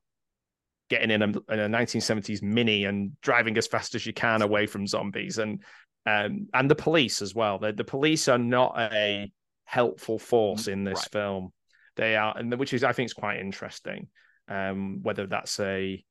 getting 0.89 1.11
in 1.11 1.21
a, 1.21 1.27
in 1.27 1.59
a 1.59 1.69
1970s 1.69 2.43
mini 2.43 2.83
and 2.83 3.13
driving 3.21 3.57
as 3.57 3.67
fast 3.67 3.95
as 3.95 4.05
you 4.05 4.11
can 4.11 4.41
away 4.41 4.67
from 4.67 4.85
zombies 4.85 5.37
and 5.37 5.63
um, 6.05 6.49
and 6.53 6.69
the 6.69 6.75
police 6.75 7.21
as 7.21 7.33
well. 7.33 7.57
The, 7.57 7.71
the 7.71 7.85
police 7.85 8.27
are 8.27 8.37
not 8.37 8.77
a 8.77 9.31
helpful 9.63 10.19
force 10.19 10.67
in 10.67 10.83
this 10.83 10.99
right. 10.99 11.11
film. 11.11 11.53
They 11.95 12.15
are, 12.15 12.37
and 12.37 12.53
which 12.57 12.73
is 12.73 12.83
I 12.83 12.91
think 12.91 13.07
is 13.07 13.13
quite 13.13 13.39
interesting. 13.39 14.07
Um, 14.47 14.99
whether 15.01 15.25
that's 15.25 15.59
a 15.59 16.03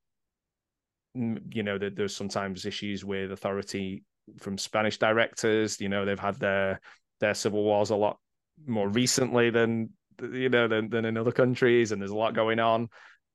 you 1.14 1.62
know 1.62 1.78
that 1.78 1.94
there's 1.94 2.16
sometimes 2.16 2.66
issues 2.66 3.04
with 3.04 3.30
authority 3.30 4.02
from 4.38 4.58
Spanish 4.58 4.98
directors. 4.98 5.80
You 5.80 5.88
know 5.88 6.04
they've 6.04 6.18
had 6.18 6.36
their 6.36 6.80
their 7.20 7.34
civil 7.34 7.62
wars 7.62 7.90
a 7.90 7.96
lot 7.96 8.18
more 8.66 8.88
recently 8.88 9.50
than 9.50 9.90
you 10.20 10.48
know 10.48 10.68
than, 10.68 10.88
than 10.90 11.04
in 11.04 11.16
other 11.16 11.32
countries, 11.32 11.92
and 11.92 12.00
there's 12.00 12.10
a 12.10 12.16
lot 12.16 12.34
going 12.34 12.58
on 12.58 12.88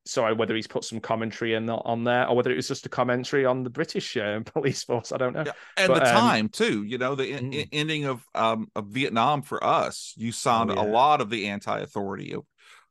sorry 0.09 0.33
whether 0.33 0.55
he's 0.55 0.67
put 0.67 0.83
some 0.83 0.99
commentary 0.99 1.53
in 1.53 1.69
on 1.69 2.03
there 2.03 2.27
or 2.27 2.35
whether 2.35 2.51
it 2.51 2.55
was 2.55 2.67
just 2.67 2.85
a 2.85 2.89
commentary 2.89 3.45
on 3.45 3.63
the 3.63 3.69
British 3.69 4.17
uh, 4.17 4.39
police 4.45 4.83
force. 4.83 5.11
I 5.11 5.17
don't 5.17 5.33
know. 5.33 5.43
Yeah. 5.45 5.51
And 5.77 5.87
but, 5.87 6.03
the 6.03 6.09
um, 6.09 6.15
time 6.15 6.49
too, 6.49 6.83
you 6.83 6.97
know, 6.97 7.15
the 7.15 7.31
mm. 7.31 7.69
ending 7.71 8.05
of 8.05 8.23
um 8.35 8.67
of 8.75 8.87
Vietnam 8.87 9.41
for 9.41 9.63
us, 9.63 10.13
you 10.17 10.31
sound 10.31 10.71
oh, 10.71 10.75
yeah. 10.75 10.81
a 10.81 10.87
lot 10.87 11.21
of 11.21 11.29
the 11.29 11.47
anti-authority. 11.47 12.35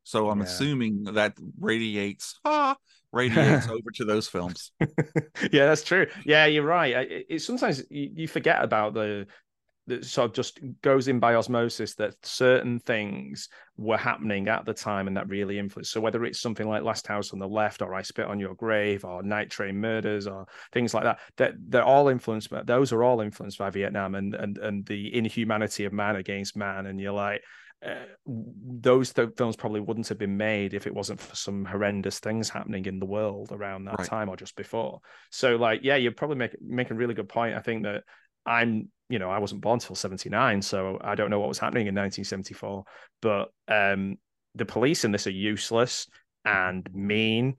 So 0.05 0.31
I'm 0.31 0.39
yeah. 0.39 0.45
assuming 0.45 1.05
that 1.05 1.35
radiates 1.59 2.39
ah 2.45 2.77
radiates 3.13 3.69
over 3.71 3.91
to 3.95 4.05
those 4.05 4.29
films. 4.29 4.71
yeah, 4.81 5.67
that's 5.67 5.83
true. 5.83 6.07
Yeah, 6.25 6.47
you're 6.47 6.63
right. 6.63 6.95
It, 6.95 7.27
it 7.29 7.39
sometimes 7.43 7.83
you, 7.91 8.11
you 8.15 8.29
forget 8.29 8.63
about 8.63 8.95
the 8.95 9.27
that 9.89 10.05
sort 10.05 10.31
of 10.31 10.35
just 10.35 10.61
goes 10.83 11.09
in 11.09 11.19
by 11.19 11.35
osmosis 11.35 11.95
that 11.95 12.15
certain 12.23 12.79
things 12.79 13.49
were 13.77 13.97
happening 13.97 14.49
at 14.49 14.65
the 14.65 14.75
time 14.75 15.09
and 15.09 15.17
that 15.17 15.29
really 15.29 15.59
influenced. 15.59 15.93
So 15.93 16.01
whether 16.01 16.25
it's 16.25 16.41
something 16.41 16.69
like 16.69 16.83
Last 16.83 17.07
House 17.07 17.33
on 17.33 17.39
the 17.39 17.49
Left 17.49 17.83
or 17.83 17.95
I 17.95 18.03
Spit 18.03 18.27
on 18.27 18.39
Your 18.39 18.55
Grave 18.55 19.05
or 19.05 19.23
Night 19.23 19.51
Train 19.51 19.81
Murders 19.81 20.27
or 20.27 20.47
things 20.73 20.95
like 20.95 21.05
that, 21.05 21.21
that 21.37 21.55
they're 21.59 21.83
all 21.83 22.09
influenced. 22.09 22.51
By, 22.51 22.63
those 22.63 22.93
are 22.93 23.03
all 23.03 23.21
influenced 23.21 23.59
by 23.59 23.71
Vietnam 23.71 24.15
and 24.15 24.35
and 24.35 24.59
and 24.59 24.87
the 24.87 25.15
inhumanity 25.15 25.85
of 25.85 25.93
man 25.93 26.17
against 26.17 26.57
man. 26.57 26.87
And 26.87 27.01
you're 27.01 27.13
like. 27.13 27.43
Uh, 27.81 27.95
those 28.27 29.13
th- 29.13 29.29
films 29.37 29.55
probably 29.55 29.79
wouldn't 29.79 30.09
have 30.09 30.19
been 30.19 30.37
made 30.37 30.75
if 30.75 30.89
it 30.89 30.93
wasn't 30.93 31.21
for 31.21 31.37
some 31.37 31.65
horrendous 31.65 32.19
things 32.19 32.49
happening 32.49 32.85
in 32.87 32.99
the 32.99 33.07
world 33.07 33.51
around 33.53 33.85
that 33.85 34.01
right. 34.01 34.09
time 34.09 34.29
or 34.29 34.37
just 34.37 34.57
before. 34.57 34.99
So, 35.31 35.55
like, 35.55 35.83
yeah, 35.85 35.95
you're 35.95 36.11
probably 36.11 36.39
make 36.39 36.61
make 36.61 36.91
a 36.91 36.95
really 36.95 37.15
good 37.15 37.29
point. 37.29 37.55
I 37.55 37.61
think 37.61 37.85
that 37.85 38.03
I'm 38.49 38.91
you 39.09 39.19
know, 39.19 39.31
I 39.31 39.39
wasn't 39.39 39.63
born 39.63 39.79
till 39.79 39.97
79, 39.97 40.61
so 40.63 40.99
I 41.03 41.15
don't 41.15 41.31
know 41.31 41.41
what 41.41 41.49
was 41.49 41.59
happening 41.59 41.87
in 41.87 41.95
1974. 41.95 42.85
But 43.23 43.49
um, 43.67 44.19
the 44.55 44.67
police 44.67 45.05
in 45.05 45.13
this 45.13 45.27
are 45.27 45.31
useless 45.31 46.09
and 46.45 46.89
mean 46.93 47.57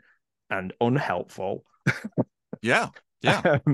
and 0.50 0.74
unhelpful. 0.80 1.64
yeah. 2.62 2.90
Yeah. 3.22 3.58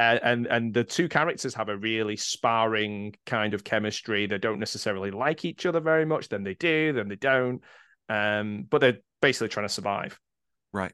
Um, 0.00 0.16
and 0.24 0.46
and 0.46 0.74
the 0.74 0.82
two 0.82 1.08
characters 1.08 1.54
have 1.54 1.68
a 1.68 1.76
really 1.76 2.16
sparring 2.16 3.14
kind 3.24 3.54
of 3.54 3.62
chemistry. 3.62 4.26
They 4.26 4.38
don't 4.38 4.58
necessarily 4.58 5.12
like 5.12 5.44
each 5.44 5.64
other 5.64 5.78
very 5.78 6.04
much. 6.04 6.28
Then 6.28 6.42
they 6.42 6.54
do, 6.54 6.92
then 6.92 7.08
they 7.08 7.14
don't. 7.14 7.62
Um, 8.08 8.66
but 8.68 8.80
they're 8.80 8.98
basically 9.20 9.48
trying 9.48 9.68
to 9.68 9.72
survive. 9.72 10.18
Right. 10.72 10.92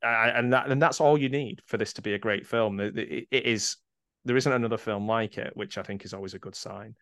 Uh, 0.00 0.30
and 0.34 0.52
that 0.52 0.70
and 0.70 0.80
that's 0.80 1.00
all 1.00 1.18
you 1.18 1.28
need 1.28 1.60
for 1.66 1.76
this 1.76 1.94
to 1.94 2.02
be 2.02 2.14
a 2.14 2.20
great 2.20 2.46
film. 2.46 2.78
it, 2.78 2.96
it, 2.96 3.28
it 3.32 3.46
is 3.46 3.78
there 4.26 4.36
isn't 4.36 4.52
another 4.52 4.76
film 4.76 5.06
like 5.06 5.38
it, 5.38 5.52
which 5.54 5.78
I 5.78 5.82
think 5.82 6.04
is 6.04 6.12
always 6.12 6.34
a 6.34 6.38
good 6.38 6.56
sign. 6.56 6.94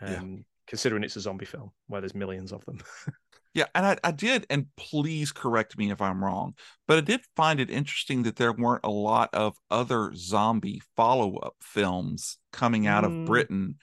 Um, 0.00 0.10
yeah. 0.10 0.42
Considering 0.66 1.04
it's 1.04 1.16
a 1.16 1.20
zombie 1.20 1.44
film 1.44 1.70
where 1.86 2.00
there's 2.00 2.14
millions 2.14 2.52
of 2.52 2.64
them. 2.64 2.80
yeah, 3.54 3.66
and 3.74 3.86
I, 3.86 3.96
I 4.02 4.10
did, 4.10 4.46
and 4.50 4.66
please 4.76 5.30
correct 5.30 5.78
me 5.78 5.90
if 5.90 6.02
I'm 6.02 6.24
wrong, 6.24 6.54
but 6.88 6.98
I 6.98 7.00
did 7.02 7.20
find 7.36 7.60
it 7.60 7.70
interesting 7.70 8.24
that 8.24 8.36
there 8.36 8.52
weren't 8.52 8.84
a 8.84 8.90
lot 8.90 9.30
of 9.34 9.56
other 9.70 10.12
zombie 10.16 10.82
follow 10.96 11.36
up 11.36 11.54
films 11.60 12.38
coming 12.52 12.86
out 12.86 13.04
mm. 13.04 13.22
of 13.22 13.26
Britain 13.26 13.76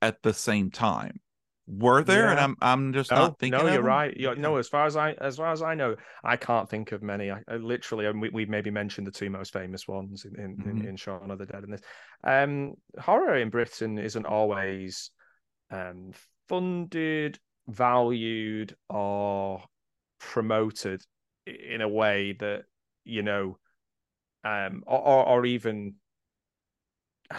at 0.00 0.22
the 0.22 0.32
same 0.32 0.70
time. 0.70 1.20
Were 1.66 2.02
there? 2.02 2.28
And 2.28 2.40
I'm 2.40 2.56
I'm 2.60 2.92
just 2.92 3.10
No, 3.10 3.16
not 3.18 3.38
thinking. 3.38 3.58
no, 3.58 3.66
you're 3.66 3.76
them? 3.76 3.84
right. 3.84 4.16
You're, 4.16 4.34
Yeah. 4.34 4.40
No, 4.42 4.56
as 4.56 4.68
far 4.68 4.84
as 4.86 4.96
I 4.96 5.12
as 5.12 5.36
far 5.36 5.52
as 5.52 5.62
I 5.62 5.74
know, 5.74 5.96
I 6.24 6.36
can't 6.36 6.68
think 6.68 6.92
of 6.92 7.02
many. 7.02 7.30
I, 7.30 7.40
I 7.48 7.56
literally, 7.56 8.06
and 8.06 8.20
we, 8.20 8.30
we've 8.30 8.48
maybe 8.48 8.70
mentioned 8.70 9.06
the 9.06 9.12
two 9.12 9.30
most 9.30 9.52
famous 9.52 9.86
ones 9.86 10.24
in 10.24 10.38
in, 10.40 10.56
Mhm. 10.56 10.70
in, 10.70 10.88
in 10.88 10.96
Shaun 10.96 11.30
of 11.30 11.38
the 11.38 11.46
Dead 11.46 11.62
and 11.62 11.72
this. 11.72 11.82
Um, 12.24 12.74
horror 12.98 13.36
in 13.36 13.50
Britain 13.50 13.98
isn't 13.98 14.26
always 14.26 15.10
um 15.70 16.12
funded, 16.48 17.38
valued, 17.68 18.76
or 18.88 19.62
promoted 20.18 21.02
in 21.46 21.80
a 21.80 21.88
way 21.88 22.32
that 22.40 22.64
you 23.04 23.22
know, 23.22 23.56
um, 24.44 24.82
or 24.86 24.98
or, 25.00 25.26
or 25.28 25.46
even. 25.46 25.94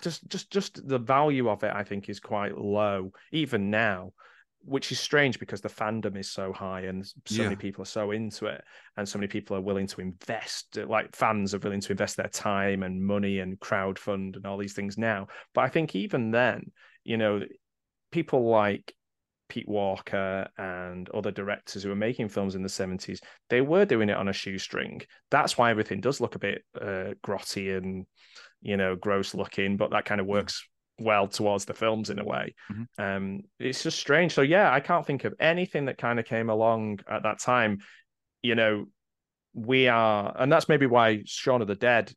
Just, 0.01 0.27
just, 0.29 0.51
just 0.51 0.87
the 0.87 0.99
value 0.99 1.49
of 1.49 1.63
it, 1.63 1.71
I 1.73 1.83
think, 1.83 2.09
is 2.09 2.19
quite 2.19 2.57
low 2.57 3.11
even 3.31 3.69
now 3.69 4.13
which 4.65 4.91
is 4.91 4.99
strange 4.99 5.39
because 5.39 5.61
the 5.61 5.69
fandom 5.69 6.17
is 6.17 6.31
so 6.31 6.53
high 6.53 6.81
and 6.81 7.05
so 7.05 7.13
Yeah. 7.35 7.43
many 7.43 7.55
people 7.55 7.81
are 7.81 7.85
so 7.85 8.11
into 8.11 8.45
it 8.45 8.63
and 8.95 9.07
so 9.07 9.19
many 9.19 9.27
people 9.27 9.57
are 9.57 9.61
willing 9.61 9.87
to 9.87 10.01
invest 10.01 10.77
like 10.77 11.15
fans 11.15 11.53
are 11.53 11.59
willing 11.59 11.81
to 11.81 11.91
invest 11.91 12.17
their 12.17 12.29
time 12.29 12.83
and 12.83 13.03
money 13.03 13.39
and 13.39 13.59
crowdfund 13.59 14.35
and 14.35 14.45
all 14.45 14.57
these 14.57 14.73
things 14.73 14.97
now 14.97 15.27
but 15.53 15.61
i 15.61 15.67
think 15.67 15.95
even 15.95 16.31
then 16.31 16.71
you 17.03 17.17
know 17.17 17.41
people 18.11 18.49
like 18.49 18.95
Pete 19.49 19.67
Walker 19.67 20.47
and 20.57 21.09
other 21.09 21.29
directors 21.29 21.83
who 21.83 21.89
were 21.89 21.95
making 21.95 22.29
films 22.29 22.55
in 22.55 22.63
the 22.63 22.69
70s, 22.69 23.19
they 23.49 23.61
were 23.61 23.85
doing 23.85 24.09
it 24.09 24.17
on 24.17 24.29
a 24.29 24.33
shoestring. 24.33 25.01
That's 25.29 25.57
why 25.57 25.69
everything 25.69 26.01
does 26.01 26.19
look 26.21 26.33
a 26.35 26.39
bit 26.39 26.63
uh, 26.79 27.13
grotty 27.23 27.77
and, 27.77 28.07
you 28.63 28.77
know, 28.77 28.95
gross 28.95 29.35
looking, 29.35 29.77
but 29.77 29.91
that 29.91 30.05
kind 30.05 30.19
of 30.19 30.27
works 30.27 30.67
well 30.99 31.27
towards 31.27 31.65
the 31.65 31.73
films 31.73 32.09
in 32.09 32.19
a 32.19 32.23
way. 32.23 32.55
Mhm. 32.71 32.87
Um, 32.97 33.41
it's 33.59 33.83
just 33.83 33.99
strange. 33.99 34.33
So, 34.33 34.41
yeah, 34.41 34.71
I 34.71 34.79
can't 34.79 35.05
think 35.05 35.23
of 35.25 35.33
anything 35.39 35.85
that 35.85 35.97
kind 35.97 36.19
of 36.19 36.25
came 36.25 36.49
along 36.49 36.99
at 37.09 37.23
that 37.23 37.39
time. 37.39 37.79
You 38.41 38.55
know, 38.55 38.85
we 39.53 39.87
are, 39.87 40.35
and 40.37 40.51
that's 40.51 40.69
maybe 40.69 40.85
why 40.85 41.23
Shaun 41.25 41.61
of 41.61 41.67
the 41.67 41.75
Dead 41.75 42.13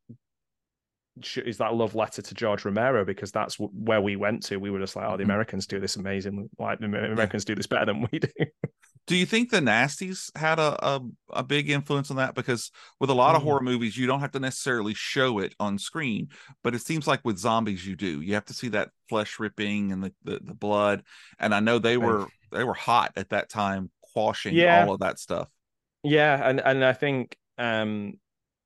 is 1.47 1.57
that 1.57 1.75
love 1.75 1.95
letter 1.95 2.21
to 2.21 2.35
George 2.35 2.67
Romero 2.67 3.03
because 3.05 3.33
that's 3.33 3.57
where 3.59 4.03
we 4.03 4.17
went 4.17 4.43
to. 4.45 4.59
We 4.59 4.71
were 4.71 4.81
just 4.81 4.95
like, 4.97 5.07
oh, 5.09 5.17
the 5.17 5.23
Mhm. 5.23 5.27
Americans 5.27 5.67
do 5.67 5.81
this 5.81 5.97
amazing. 5.97 6.51
Like 6.59 6.79
the 6.79 6.85
Americans 6.87 7.47
do 7.47 7.55
this 7.55 7.67
better 7.67 7.87
than 7.87 8.07
we 8.13 8.19
do. 8.19 8.29
Do 9.07 9.15
you 9.15 9.25
think 9.25 9.51
the 9.51 9.61
Nasties 9.61 10.37
had 10.37 10.59
a, 10.59 10.85
a 10.85 11.01
a 11.31 11.43
big 11.45 11.71
influence 11.71 12.11
on 12.11 12.17
that? 12.17 12.35
Because 12.35 12.73
with 12.99 13.09
a 13.09 13.15
lot 13.15 13.37
of 13.37 13.43
Mm. 13.43 13.43
horror 13.43 13.61
movies, 13.63 13.97
you 13.97 14.07
don't 14.07 14.19
have 14.21 14.33
to 14.33 14.41
necessarily 14.41 14.95
show 14.95 15.39
it 15.39 15.55
on 15.61 15.79
screen, 15.79 16.29
but 16.65 16.75
it 16.75 16.81
seems 16.83 17.07
like 17.07 17.21
with 17.25 17.39
zombies, 17.39 17.87
you 17.87 17.95
do. 17.95 18.21
You 18.21 18.35
have 18.35 18.47
to 18.47 18.55
see 18.55 18.69
that 18.71 18.91
flesh 19.09 19.39
ripping 19.39 19.93
and 19.93 20.03
the 20.03 20.13
the, 20.25 20.41
the 20.43 20.55
blood. 20.55 21.05
And 21.39 21.55
I 21.55 21.61
know 21.61 21.79
they 21.79 21.97
were 21.97 22.31
they 22.51 22.65
were 22.65 22.75
hot 22.75 23.13
at 23.17 23.31
that 23.31 23.49
time, 23.49 23.91
quashing 24.13 24.61
Yeah. 24.61 24.67
all 24.67 24.93
of 24.93 25.01
that 25.01 25.21
stuff. 25.21 25.49
Yeah, 26.03 26.49
and 26.49 26.61
and 26.61 26.85
I 26.85 26.93
think 26.93 27.37
um 27.59 28.19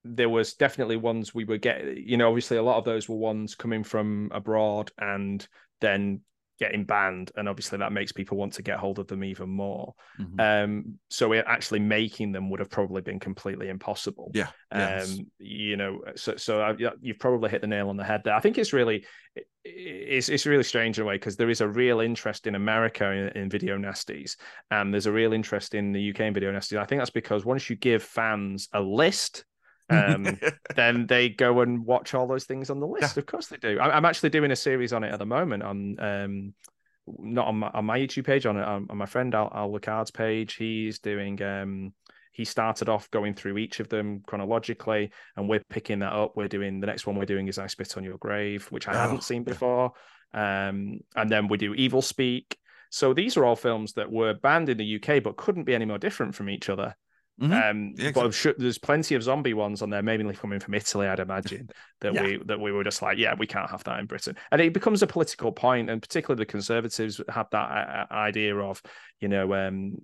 there 0.05 0.29
was 0.29 0.55
definitely 0.55 0.97
ones 0.97 1.35
we 1.35 1.45
were 1.45 1.59
getting. 1.59 1.97
You 2.09 2.17
know, 2.17 2.29
obviously 2.29 2.57
a 2.57 2.63
lot 2.63 2.79
of 2.79 2.85
those 2.85 3.09
were 3.09 3.17
ones 3.17 3.55
coming 3.55 3.85
from 3.85 4.31
abroad 4.33 4.91
and 4.99 5.47
then 5.81 6.23
getting 6.61 6.85
banned, 6.85 7.33
and 7.37 7.49
obviously 7.49 7.79
that 7.79 7.93
makes 7.93 8.13
people 8.13 8.37
want 8.37 8.53
to 8.53 8.63
get 8.63 8.79
hold 8.79 8.99
of 8.99 9.09
them 9.09 9.25
even 9.25 9.49
more. 9.49 9.95
Mhm. 10.21 10.65
Um, 10.65 10.99
so 11.09 11.33
actually 11.35 11.81
making 11.81 12.33
them 12.33 12.51
would 12.51 12.61
have 12.61 12.71
probably 12.71 13.01
been 13.01 13.19
completely 13.19 13.71
impossible. 13.71 14.31
yeah. 14.35 14.49
yes. 14.73 15.19
Um, 15.19 15.27
you 15.39 15.77
know, 15.77 16.03
so 16.15 16.37
so 16.37 16.61
I, 16.61 16.75
you've 17.01 17.19
probably 17.19 17.51
hit 17.51 17.63
the 17.63 17.67
nail 17.67 17.89
on 17.89 17.97
the 17.97 18.05
head 18.05 18.23
there. 18.25 18.35
I 18.35 18.41
think 18.41 18.59
it's 18.59 18.73
really 18.73 19.07
it's 19.65 20.29
it's 20.29 20.47
really 20.47 20.63
strange 20.63 20.99
in 20.99 21.03
a 21.03 21.07
way 21.07 21.15
because 21.15 21.37
there 21.37 21.51
is 21.51 21.61
a 21.61 21.69
real 21.69 22.01
interest 22.01 22.47
in 22.47 22.55
America 22.55 23.11
in, 23.11 23.29
in 23.43 23.49
video 23.49 23.79
nasties, 23.79 24.37
and 24.71 24.93
there's 24.93 25.07
a 25.07 25.13
real 25.13 25.33
interest 25.33 25.75
in 25.75 25.93
the 25.93 26.11
UK 26.11 26.21
in 26.21 26.35
video 26.35 26.53
nasties. 26.53 26.79
I 26.79 26.85
think 26.85 27.01
that's 27.01 27.11
because 27.11 27.45
once 27.45 27.69
you 27.71 27.77
give 27.77 28.03
fans 28.03 28.69
a 28.73 28.81
list. 28.81 29.45
Um, 29.91 30.39
then 30.77 31.07
they 31.07 31.29
go 31.29 31.61
and 31.61 31.85
watch 31.85 32.15
all 32.15 32.27
those 32.27 32.45
things 32.45 32.71
on 32.71 32.81
the 32.81 32.87
list. 32.87 33.17
Of 33.17 33.27
course 33.27 33.49
they 33.49 33.57
do. 33.57 33.79
I- 33.79 33.97
I'm 33.97 34.05
actually 34.05 34.31
doing 34.31 34.51
a 34.51 34.57
series 34.57 34.93
on 34.93 35.05
it 35.05 35.13
at 35.13 35.19
the 35.19 35.27
moment 35.27 35.63
on 35.63 35.97
um 36.01 36.55
not 37.19 37.49
on 37.49 37.57
my 37.57 37.69
on 37.75 37.85
my 37.85 37.99
YouTube 37.99 38.25
page 38.27 38.47
on 38.47 38.57
on, 38.57 38.87
on 38.89 38.97
my 38.97 39.07
friend 39.07 39.35
Al, 39.35 39.51
Al 39.55 39.73
Lucard's 39.73 40.11
page. 40.11 40.55
He's 40.55 40.99
doing 41.01 41.43
um 41.43 41.93
he 42.33 42.45
started 42.45 42.89
off 42.89 43.11
going 43.11 43.35
through 43.35 43.59
each 43.59 43.81
of 43.81 43.89
them 43.89 44.23
chronologically, 44.27 45.11
and 45.37 45.49
we're 45.49 45.65
picking 45.69 45.99
that 45.99 46.13
up. 46.13 46.37
We're 46.37 46.49
doing 46.49 46.79
the 46.81 46.87
next 46.87 47.07
one 47.07 47.17
we're 47.17 47.25
doing 47.27 47.49
is 47.49 47.59
I 47.59 47.67
Spit 47.67 47.97
on 47.97 48.05
Your 48.05 48.19
Grave, 48.19 48.67
which 48.71 48.87
I 48.87 48.93
Oh, 48.93 48.99
hadn't 48.99 49.25
seen 49.25 49.43
yeah. 49.43 49.53
before. 49.53 49.93
Um, 50.33 51.01
and 51.17 51.29
then 51.29 51.49
we 51.49 51.59
do 51.59 51.75
Evilspeak. 51.75 52.55
So 52.91 53.13
these 53.15 53.37
are 53.37 53.45
all 53.45 53.57
films 53.57 53.95
that 53.95 54.11
were 54.13 54.35
banned 54.35 54.69
in 54.69 54.79
the 54.79 54.97
UK 55.03 55.23
but 55.23 55.37
couldn't 55.37 55.65
be 55.65 55.75
any 55.75 55.85
more 55.87 55.99
different 55.99 56.35
from 56.37 56.49
each 56.49 56.69
other. 56.69 56.95
Mhm. 57.41 57.71
Um, 57.71 57.95
Yeah, 57.97 58.11
but 58.15 58.25
I'm 58.27 58.31
sure 58.33 58.55
there's 58.59 58.79
plenty 58.79 59.15
of 59.15 59.23
zombie 59.23 59.55
ones 59.55 59.81
on 59.83 59.89
there, 59.91 60.03
mainly 60.03 60.35
coming 60.35 60.61
from 60.61 60.75
Italy, 60.75 61.07
I'd 61.07 61.21
imagine. 61.21 61.69
That 62.01 62.15
Yeah. 62.15 62.23
we 62.23 62.37
that 62.47 62.61
we 62.61 62.71
were 62.73 62.85
just 62.85 63.01
like, 63.03 63.17
yeah, 63.19 63.35
we 63.39 63.47
can't 63.47 63.71
have 63.71 63.83
that 63.85 63.99
in 63.99 64.07
Britain, 64.07 64.37
and 64.51 64.61
it 64.61 64.75
becomes 64.75 65.03
a 65.03 65.07
political 65.07 65.51
point, 65.53 65.89
and 65.91 66.03
particularly 66.03 66.39
the 66.41 66.47
Conservatives 66.47 67.21
have 67.29 67.49
that 67.53 67.57
uh, 67.71 68.07
uh, 68.11 68.15
idea 68.15 68.57
of, 68.57 68.83
you 69.21 69.29
know, 69.29 69.55
um, 69.55 69.97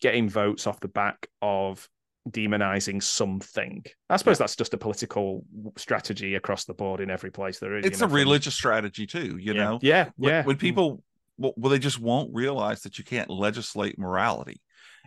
getting 0.00 0.28
votes 0.28 0.66
off 0.66 0.80
the 0.80 0.88
back 0.88 1.26
of 1.42 1.88
demonizing 2.28 3.02
something. 3.02 3.84
I 4.10 4.16
suppose 4.16 4.38
that's 4.38 4.56
just 4.56 4.74
a 4.74 4.78
political 4.78 5.44
strategy 5.76 6.34
across 6.34 6.64
the 6.66 6.74
board 6.74 7.00
in 7.00 7.10
every 7.10 7.30
place 7.30 7.58
there 7.58 7.76
is. 7.78 7.84
it's 7.86 7.98
you 8.00 8.04
a 8.04 8.08
know, 8.08 8.10
from- 8.10 8.16
religious 8.16 8.54
strategy 8.54 9.06
too, 9.06 9.36
you 9.38 9.54
yeah. 9.54 9.64
know. 9.64 9.78
yeah, 9.82 10.10
When, 10.16 10.30
yeah. 10.30 10.44
when 10.44 10.56
people 10.56 11.02
well, 11.38 11.54
well, 11.56 11.70
they 11.70 11.78
just 11.78 11.98
won't 11.98 12.28
realize 12.34 12.82
that 12.82 12.98
you 12.98 13.04
can't 13.04 13.30
legislate 13.30 13.98
morality. 13.98 14.60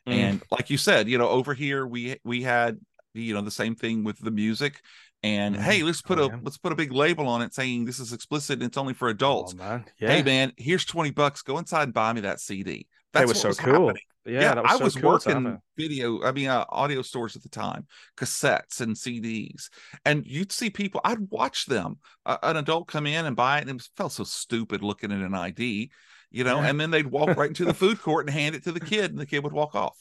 Mm. 0.08 0.12
and 0.14 0.44
like 0.52 0.70
you 0.70 0.78
said 0.78 1.08
you 1.08 1.18
know 1.18 1.30
over 1.30 1.54
here 1.54 1.88
we 1.88 2.18
we 2.26 2.42
had 2.44 2.78
you 3.14 3.34
know 3.34 3.42
the 3.42 3.52
same 3.52 3.76
thing 3.76 4.04
with 4.04 4.20
the 4.20 4.32
music 4.32 4.82
and 5.24 5.56
Mhm. 5.56 5.60
hey 5.62 5.84
let's 5.84 6.02
put 6.02 6.20
Oh, 6.20 6.26
a 6.26 6.28
yeah. 6.28 6.40
let's 6.42 6.58
put 6.58 6.74
a 6.74 6.76
big 6.76 6.92
label 6.92 7.28
on 7.28 7.42
it 7.42 7.54
saying 7.54 7.86
this 7.86 8.00
is 8.00 8.12
explicit 8.12 8.56
and 8.60 8.64
it's 8.64 8.78
only 8.78 8.94
for 8.94 9.08
Oh, 9.08 9.12
adults 9.12 9.54
man, 9.56 9.86
yeah, 10.00 10.10
hey 10.10 10.24
man 10.24 10.52
here's 10.58 10.84
20 10.84 11.12
bucks 11.12 11.42
go 11.42 11.58
inside 11.58 11.84
and 11.84 11.94
buy 11.94 12.12
me 12.12 12.22
that 12.22 12.42
cd 12.42 12.88
that 13.14 13.28
was 13.28 13.40
so 13.40 13.50
was 13.50 13.60
cool. 13.60 13.74
happening. 13.88 14.02
Yeah, 14.26 14.56
that 14.56 14.64
was 14.64 14.72
I 14.74 14.78
so 14.78 14.84
was 14.86 14.96
cool 14.96 15.12
working 15.12 15.62
video, 15.78 16.24
I 16.24 16.32
mean, 16.32 16.48
uh, 16.48 16.66
audio 16.70 17.02
stores 17.02 17.36
at 17.36 17.44
the 17.44 17.50
time, 17.50 17.86
cassettes 18.18 18.80
and 18.82 18.96
CDs, 18.96 19.70
and 20.06 20.26
you'd 20.26 20.52
see 20.52 20.70
people. 20.70 21.02
I'd 21.04 21.20
watch 21.30 21.66
them, 21.66 21.98
uh, 22.26 22.38
an 22.42 22.56
adult 22.58 22.88
come 22.88 23.06
in 23.06 23.26
and 23.26 23.36
buy 23.36 23.58
it, 23.60 23.68
and 23.68 23.80
it 23.80 23.90
felt 23.98 24.14
so 24.14 24.24
stupid 24.24 24.82
looking 24.82 25.12
at 25.12 25.20
an 25.20 25.36
ID, 25.36 25.92
you 26.34 26.44
know, 26.44 26.60
Yeah. 26.60 26.68
and 26.70 26.80
then 26.82 26.92
they'd 26.92 27.08
walk 27.08 27.38
right 27.38 27.48
into 27.48 27.64
the 27.66 27.74
food 27.84 28.02
court 28.02 28.26
and 28.28 28.34
hand 28.34 28.56
it 28.56 28.64
to 28.66 28.74
the 28.74 28.82
kid, 28.82 29.12
and 29.12 29.20
the 29.20 29.26
kid 29.26 29.44
would 29.46 29.54
walk 29.54 29.76
off. 29.76 29.98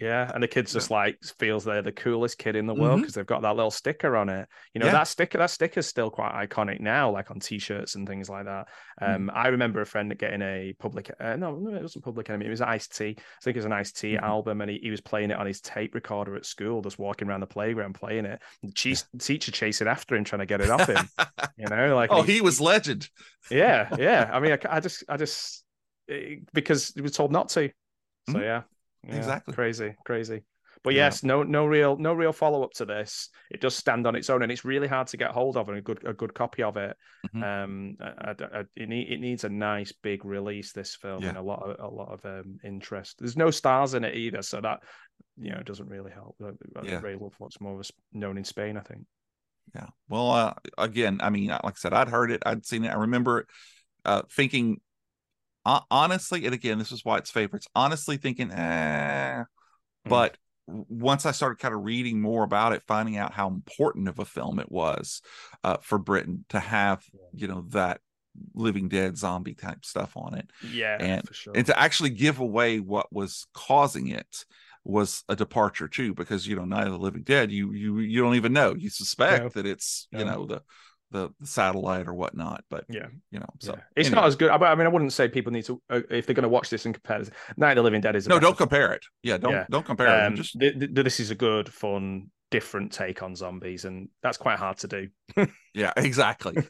Yeah, 0.00 0.30
and 0.32 0.40
the 0.40 0.46
kid's 0.46 0.72
just 0.72 0.92
like 0.92 1.18
feels 1.40 1.64
they're 1.64 1.82
the 1.82 1.90
coolest 1.90 2.38
kid 2.38 2.54
in 2.54 2.66
the 2.66 2.74
world 2.74 3.00
because 3.00 3.14
they've 3.14 3.26
got 3.26 3.42
that 3.42 3.56
little 3.56 3.72
sticker 3.72 4.16
on 4.16 4.28
it. 4.28 4.48
You 4.72 4.78
know, 4.78 4.86
Yeah. 4.86 4.92
that 4.92 5.08
sticker, 5.08 5.38
that 5.38 5.50
sticker's 5.50 5.88
still 5.88 6.08
quite 6.08 6.30
iconic 6.48 6.78
now, 6.78 7.10
like 7.10 7.32
on 7.32 7.40
t-shirts 7.40 7.96
and 7.96 8.06
things 8.06 8.30
like 8.30 8.44
that. 8.44 8.68
Mm. 9.02 9.14
Um, 9.16 9.30
I 9.34 9.48
remember 9.48 9.80
a 9.80 9.86
friend 9.86 10.16
getting 10.16 10.40
a 10.40 10.72
public, 10.78 11.10
uh, 11.18 11.34
no, 11.34 11.56
no, 11.56 11.74
it 11.74 11.82
wasn't 11.82 12.04
public 12.04 12.30
enemy. 12.30 12.46
It 12.46 12.50
was 12.50 12.60
Ice 12.60 12.86
T. 12.86 13.06
I 13.18 13.22
think 13.42 13.56
it 13.56 13.58
was 13.58 13.64
an 13.64 13.72
Ice 13.72 13.90
T 13.90 14.12
Mhm. 14.12 14.22
album, 14.22 14.60
and 14.60 14.70
he, 14.70 14.78
he 14.80 14.90
was 14.92 15.00
playing 15.00 15.32
it 15.32 15.36
on 15.36 15.46
his 15.46 15.60
tape 15.60 15.96
recorder 15.96 16.36
at 16.36 16.46
school, 16.46 16.80
just 16.80 17.00
walking 17.00 17.26
around 17.28 17.40
the 17.40 17.48
playground 17.48 17.94
playing 17.96 18.24
it. 18.24 18.40
The 18.62 18.70
cheese, 18.70 19.04
teacher 19.18 19.50
chasing 19.50 19.88
after 19.88 20.14
him, 20.14 20.22
trying 20.22 20.40
to 20.42 20.46
get 20.46 20.60
it 20.60 20.70
off 20.70 20.86
him. 20.86 21.08
You 21.58 21.66
know, 21.66 21.96
like 21.96 22.12
oh, 22.12 22.20
and 22.20 22.28
he 22.28 22.40
was 22.40 22.60
legend. 22.60 23.08
yeah, 23.50 23.88
yeah. 23.98 24.30
I 24.32 24.38
mean, 24.38 24.52
I, 24.52 24.76
I 24.76 24.78
just, 24.78 25.02
I 25.08 25.16
just 25.16 25.64
because 26.52 26.92
he 26.94 27.00
was 27.00 27.12
told 27.12 27.32
not 27.32 27.48
to. 27.50 27.70
So 28.28 28.34
Mhm. 28.34 28.42
yeah, 28.42 28.62
yeah, 29.06 29.16
Exactly. 29.16 29.54
crazy, 29.54 29.94
crazy. 30.04 30.42
But 30.84 30.94
Yeah. 30.94 31.06
yes, 31.06 31.24
no, 31.24 31.42
no 31.42 31.66
real, 31.66 31.96
no 31.96 32.14
real 32.14 32.32
follow 32.32 32.62
up 32.62 32.72
to 32.74 32.84
this. 32.84 33.30
It 33.50 33.60
does 33.60 33.74
stand 33.74 34.06
on 34.06 34.14
its 34.14 34.30
own, 34.30 34.42
and 34.42 34.52
it's 34.52 34.64
really 34.64 34.86
hard 34.86 35.08
to 35.08 35.16
get 35.16 35.32
hold 35.32 35.56
of 35.56 35.68
and 35.68 35.78
a 35.78 35.80
good, 35.80 36.06
a 36.06 36.12
good 36.12 36.34
copy 36.34 36.62
of 36.62 36.76
it. 36.76 36.96
Mhm. 37.34 37.42
Um, 37.42 37.96
I, 38.00 38.06
I, 38.30 38.60
I- 38.60 38.64
it, 38.76 38.88
need, 38.88 39.10
it 39.10 39.18
needs 39.20 39.42
a 39.44 39.48
nice 39.48 39.92
big 39.92 40.24
release. 40.24 40.72
This 40.72 40.94
film 40.94 41.22
Yeah. 41.22 41.30
and 41.30 41.38
a 41.38 41.42
lot 41.42 41.62
of, 41.68 41.76
a 41.80 41.92
lot 41.92 42.12
of 42.12 42.24
um, 42.24 42.58
interest. 42.62 43.16
There's 43.18 43.36
no 43.36 43.50
stars 43.50 43.94
in 43.94 44.04
it 44.04 44.14
either, 44.14 44.42
so 44.42 44.60
that 44.60 44.80
you 45.36 45.50
know 45.50 45.62
doesn't 45.64 45.88
really 45.88 46.12
help. 46.12 46.36
Yeah. 46.84 47.00
Ray 47.00 47.16
Lovelock's 47.16 47.60
more 47.60 47.72
of 47.72 47.78
a 47.78 47.80
s- 47.80 47.92
known 48.12 48.38
in 48.38 48.44
Spain, 48.44 48.76
I 48.76 48.80
think. 48.82 49.04
Yeah. 49.74 49.88
Well, 50.08 50.30
uh, 50.30 50.54
again, 50.78 51.18
I 51.22 51.30
mean, 51.30 51.48
like 51.48 51.64
I 51.64 51.72
said, 51.74 51.92
I'd 51.92 52.08
heard 52.08 52.30
it, 52.30 52.42
I'd 52.46 52.64
seen 52.64 52.84
it. 52.84 52.88
I 52.90 52.94
remember 53.00 53.46
uh, 54.04 54.22
thinking, 54.30 54.80
uh, 55.68 55.80
honestly, 55.90 56.44
and 56.46 56.54
again, 56.54 56.78
this 56.78 56.92
is 56.92 57.04
why 57.04 57.18
it's 57.18 57.30
favorites. 57.30 57.66
Honestly, 57.74 58.16
thinking, 58.16 58.50
eh. 58.50 59.44
But 60.04 60.38
w- 60.66 60.86
once 60.88 61.26
I 61.26 61.32
started 61.32 61.58
kind 61.58 61.74
of 61.74 61.84
reading 61.84 62.20
more 62.20 62.42
about 62.44 62.72
it, 62.72 62.82
finding 62.86 63.16
out 63.16 63.32
how 63.34 63.48
important 63.48 64.08
of 64.08 64.18
a 64.18 64.24
film 64.24 64.58
it 64.58 64.72
was 64.72 65.20
uh, 65.64 65.76
for 65.82 65.98
Britain 65.98 66.44
to 66.48 66.58
have, 66.60 67.04
you 67.34 67.46
know, 67.48 67.64
that 67.70 68.00
Living 68.54 68.88
Dead 68.88 69.18
zombie 69.18 69.54
type 69.54 69.84
stuff 69.84 70.16
on 70.16 70.34
it, 70.34 70.50
Yeah, 70.72 70.96
And- 71.00 71.26
for 71.26 71.34
sure. 71.34 71.52
and 71.56 71.66
to 71.66 71.78
actually 71.78 72.10
give 72.10 72.38
away 72.38 72.80
what 72.80 73.12
was 73.12 73.46
causing 73.52 74.08
it 74.08 74.44
was 74.84 75.24
a 75.28 75.36
departure 75.36 75.88
too 75.88 76.14
because 76.14 76.46
you 76.46 76.56
know 76.56 76.64
neither 76.64 76.88
the 76.90 76.96
living 76.98 77.22
dead 77.22 77.50
you 77.52 77.72
you 77.72 77.98
you 77.98 78.22
don't 78.22 78.36
even 78.36 78.54
know 78.54 78.74
you 78.74 78.88
suspect 78.88 79.42
No. 79.42 79.48
that 79.50 79.66
it's 79.66 80.08
you 80.12 80.20
No. 80.24 80.30
know 80.30 80.46
the 80.46 80.62
the, 81.10 81.30
satellite 81.44 82.06
or 82.06 82.14
whatnot. 82.14 82.64
But 82.70 82.84
Yeah. 82.88 83.06
you 83.30 83.40
know, 83.40 83.48
so 83.60 83.72
yeah. 83.72 83.80
it's 83.96 84.08
anyway. 84.08 84.20
not 84.20 84.28
as 84.28 84.36
good. 84.36 84.50
I 84.50 84.74
mean, 84.74 84.86
I 84.86 84.88
wouldn't 84.88 85.12
say 85.12 85.28
people 85.28 85.52
need 85.52 85.64
to 85.66 85.80
uh, 85.90 86.00
if 86.10 86.26
they're 86.26 86.34
going 86.34 86.42
to 86.42 86.48
watch 86.48 86.70
this 86.70 86.84
and 86.86 86.94
compare. 86.94 87.18
This. 87.20 87.30
Night 87.56 87.72
of 87.72 87.76
the 87.76 87.82
Living 87.82 88.00
Dead 88.00 88.16
is 88.16 88.28
No, 88.28 88.38
don't 88.38 88.56
compare 88.56 88.92
it. 88.92 89.04
Yeah, 89.22 89.38
don't 89.38 89.52
Yeah. 89.52 89.66
don't 89.70 89.86
compare 89.86 90.06
it. 90.06 90.26
Um, 90.26 90.36
Just 90.36 90.58
th- 90.58 90.78
th- 90.78 90.90
this 90.92 91.20
is 91.20 91.30
a 91.30 91.34
good, 91.34 91.68
fun, 91.72 92.30
different 92.50 92.92
take 92.92 93.22
on 93.22 93.34
zombies, 93.36 93.84
and 93.84 94.08
that's 94.22 94.36
quite 94.38 94.58
hard 94.58 94.78
to 94.78 94.88
do. 94.88 95.08
yeah, 95.74 95.92
exactly. 95.96 96.56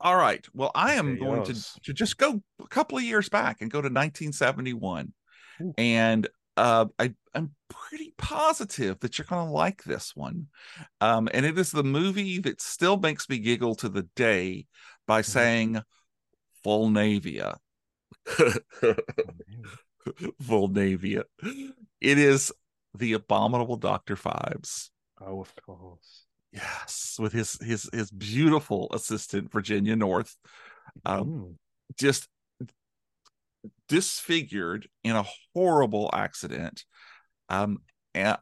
All 0.00 0.16
right. 0.16 0.46
Well, 0.54 0.70
I 0.74 0.94
am 0.94 1.18
going 1.18 1.42
to, 1.44 1.54
to 1.82 1.92
just 1.92 2.18
go 2.18 2.40
a 2.62 2.68
couple 2.68 2.98
of 2.98 3.04
years 3.04 3.28
back 3.28 3.60
and 3.60 3.70
go 3.70 3.78
to 3.80 3.86
1971. 3.86 5.12
Ooh. 5.60 5.74
And 5.76 6.28
uh, 6.58 6.86
I, 6.98 7.14
I'm 7.34 7.54
pretty 7.70 8.14
positive 8.18 8.98
that 9.00 9.18
you're 9.18 9.26
going 9.26 9.46
to 9.46 9.52
like 9.52 9.84
this 9.84 10.14
one. 10.16 10.48
Um, 11.00 11.28
and 11.32 11.46
it 11.46 11.58
is 11.58 11.70
the 11.70 11.84
movie 11.84 12.38
that 12.40 12.60
still 12.60 12.96
makes 12.98 13.28
me 13.28 13.38
giggle 13.38 13.74
to 13.76 13.88
the 13.88 14.08
day 14.16 14.66
by 15.06 15.20
Mm-hmm. 15.20 15.30
saying 15.30 15.82
Vulnavia. 16.64 17.56
Vulnavia. 20.42 21.24
It 22.00 22.18
is 22.18 22.52
the 22.94 23.12
abominable 23.14 23.76
Dr. 23.76 24.16
Phibes. 24.16 24.90
oh, 25.20 25.40
of 25.40 25.54
course. 25.64 26.24
Yes, 26.52 27.16
with 27.18 27.32
his 27.34 27.58
his 27.60 27.90
his 27.92 28.10
beautiful 28.10 28.88
assistant 28.94 29.52
Virginia 29.52 29.94
North, 29.96 30.34
um, 31.04 31.24
Mm. 31.28 31.54
just 31.98 32.26
disfigured 33.88 34.88
in 35.04 35.16
a 35.16 35.26
horrible 35.54 36.10
accident. 36.12 36.84
Um, 37.48 37.78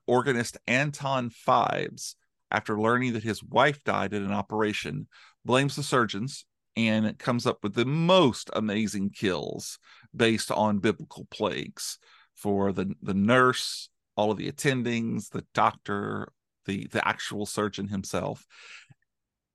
organist 0.07 0.57
Anton 0.67 1.31
Phibes, 1.31 2.15
after 2.51 2.81
learning 2.81 3.13
that 3.15 3.23
his 3.23 3.43
wife 3.43 3.83
died 3.85 4.13
in 4.13 4.25
an 4.25 4.33
operation, 4.33 5.09
blames 5.45 5.77
the 5.77 5.83
surgeons 5.83 6.45
and 6.77 7.19
comes 7.19 7.47
up 7.47 7.59
with 7.63 7.75
the 7.75 7.85
most 7.85 8.51
amazing 8.55 9.11
kills 9.11 9.79
based 10.15 10.51
on 10.51 10.79
biblical 10.79 11.27
plagues 11.31 11.99
for 12.35 12.73
the 12.73 12.95
the 13.03 13.15
nurse, 13.15 13.89
all 14.15 14.31
of 14.31 14.39
the 14.39 14.51
attendings, 14.51 15.31
the 15.31 15.45
doctor, 15.55 16.29
the 16.67 16.87
the 16.89 17.07
actual 17.07 17.47
surgeon 17.47 17.89
himself. 17.89 18.47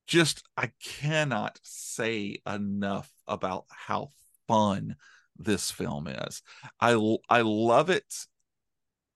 Just 0.06 0.42
I 0.56 0.70
cannot 0.82 1.58
say 1.62 2.38
enough 2.46 3.10
about 3.26 3.64
how 3.68 4.08
fun 4.48 4.96
this 5.44 5.70
film 5.70 6.08
is. 6.08 6.42
I 6.80 6.92
I 7.28 7.42
love 7.42 7.90
it. 7.90 8.04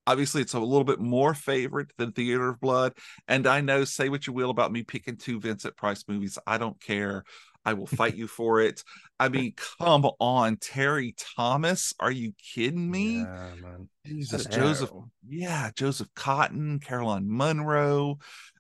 Obviously, 0.07 0.41
it's 0.43 0.55
a 0.55 0.61
little 0.61 0.85
bit 0.85 1.01
more 1.01 1.35
favorite 1.35 1.91
than 1.97 2.13
Theater 2.13 2.51
of 2.51 2.61
Blood. 2.61 2.93
And 3.27 3.47
I 3.47 3.61
know, 3.61 3.85
say 3.85 4.09
what 4.09 4.27
you 4.27 4.33
will 4.33 4.51
about 4.51 4.71
me 4.71 4.85
picking 4.85 5.17
two 5.17 5.41
Vincent 5.41 5.77
Price 5.77 6.05
movies. 6.07 6.39
I 6.47 6.59
don't 6.59 6.81
care. 6.81 7.25
I 7.65 7.73
will 7.73 7.89
fight 7.89 8.15
you 8.15 8.29
for 8.29 8.61
it. 8.61 8.85
I 9.19 9.29
mean, 9.31 9.55
come 9.81 10.09
on, 10.21 10.57
Terry 10.59 11.17
Thomas. 11.37 11.93
Are 11.99 12.13
you 12.13 12.33
kidding 12.55 12.89
me? 12.89 13.19
Yeah, 13.19 13.51
man. 13.61 13.89
Jesus, 14.07 14.47
Joseph. 14.47 14.91
Yeah, 15.29 15.71
Joseph 15.75 16.09
Cotten, 16.15 16.81
Caroline 16.81 17.29
Munro, 17.29 18.19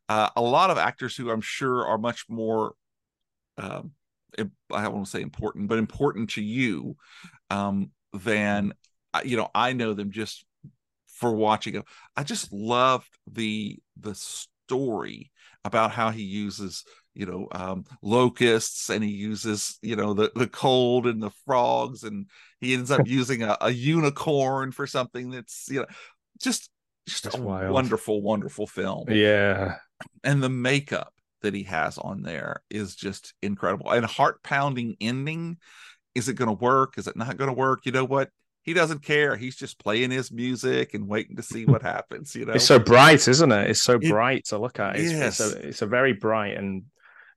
uh, 0.09 0.31
a 0.35 0.43
lot 0.43 0.71
of 0.71 0.79
actors 0.79 1.17
who 1.17 1.31
I'm 1.31 1.41
sure 1.41 1.87
are 1.87 1.99
much 1.99 2.25
more, 2.29 2.75
um, 3.59 3.93
I 4.39 4.83
don't 4.83 4.95
want 4.95 5.07
to 5.07 5.11
say 5.11 5.23
important, 5.23 5.69
but 5.69 5.79
important 5.79 6.31
to 6.31 6.43
you 6.43 6.97
um, 7.51 7.91
than 8.13 8.73
you 9.25 9.37
know. 9.37 9.51
I 9.55 9.73
know 9.73 9.95
them 9.95 10.11
just 10.11 10.45
for 11.09 11.33
watching 11.33 11.75
them. 11.75 11.85
I 12.17 12.23
just 12.23 12.53
loved 12.53 13.09
the 13.31 13.79
the 13.99 14.15
story 14.15 15.31
about 15.65 15.93
how 15.93 16.11
he 16.11 16.23
uses 16.23 16.85
you 17.15 17.25
know 17.25 17.49
um 17.53 17.85
locusts 18.03 18.91
and 18.91 19.03
he 19.03 19.11
uses 19.11 19.79
you 19.81 19.97
know 19.97 20.13
the 20.13 20.31
the 20.35 20.47
cold 20.47 21.07
and 21.07 21.23
the 21.23 21.31
frogs 21.47 22.03
and 22.03 22.27
he 22.61 22.75
ends 22.75 22.91
up 22.91 23.07
using 23.07 23.43
a, 23.43 23.57
a 23.61 23.71
unicorn 23.71 24.71
for 24.71 24.87
something 24.87 25.31
that's 25.31 25.67
you 25.71 25.81
know 25.81 25.87
just 26.41 26.69
just 27.07 27.25
That's 27.25 27.37
a 27.37 27.41
wild. 27.41 27.73
wonderful 27.73 28.21
wonderful 28.21 28.67
film 28.67 29.07
Yeah. 29.09 29.77
and 30.25 30.43
the 30.43 30.51
makeup 30.51 31.13
that 31.43 31.55
he 31.55 31.63
has 31.65 31.99
on 31.99 32.23
there 32.23 32.63
is 32.71 32.95
just 32.97 33.35
incredible 33.43 33.91
and 33.91 34.05
heart 34.07 34.43
pounding 34.43 34.97
ending 35.01 35.57
is 36.15 36.29
it 36.29 36.35
going 36.35 36.49
to 36.49 36.65
work 36.65 36.99
is 36.99 37.07
it 37.07 37.17
not 37.17 37.37
going 37.37 37.49
to 37.49 37.55
work 37.55 37.81
you 37.85 37.93
know 37.93 38.05
what 38.05 38.31
he 38.63 38.73
doesn't 38.73 39.03
care 39.03 39.37
he's 39.37 39.55
just 39.57 39.79
playing 39.79 40.11
his 40.11 40.33
music 40.33 40.95
and 40.95 41.07
waiting 41.07 41.37
to 41.37 41.43
see 41.43 41.65
what 41.67 41.83
happens 41.83 42.35
you 42.35 42.45
know 42.47 42.55
It's 42.55 42.65
so 42.65 42.79
bright, 42.79 43.29
isn't 43.29 43.53
it? 43.53 43.71
It's 43.71 43.83
so 43.83 43.95
It- 44.01 44.09
bright 44.11 44.47
to 44.47 44.59
look 44.59 44.81
at. 44.81 44.97
It's, 44.97 45.13
Yes. 45.13 45.41
it's, 45.41 45.53
a, 45.55 45.69
it's 45.69 45.83
a 45.83 45.87
very 45.87 46.15
bright 46.15 46.57
and 46.57 46.85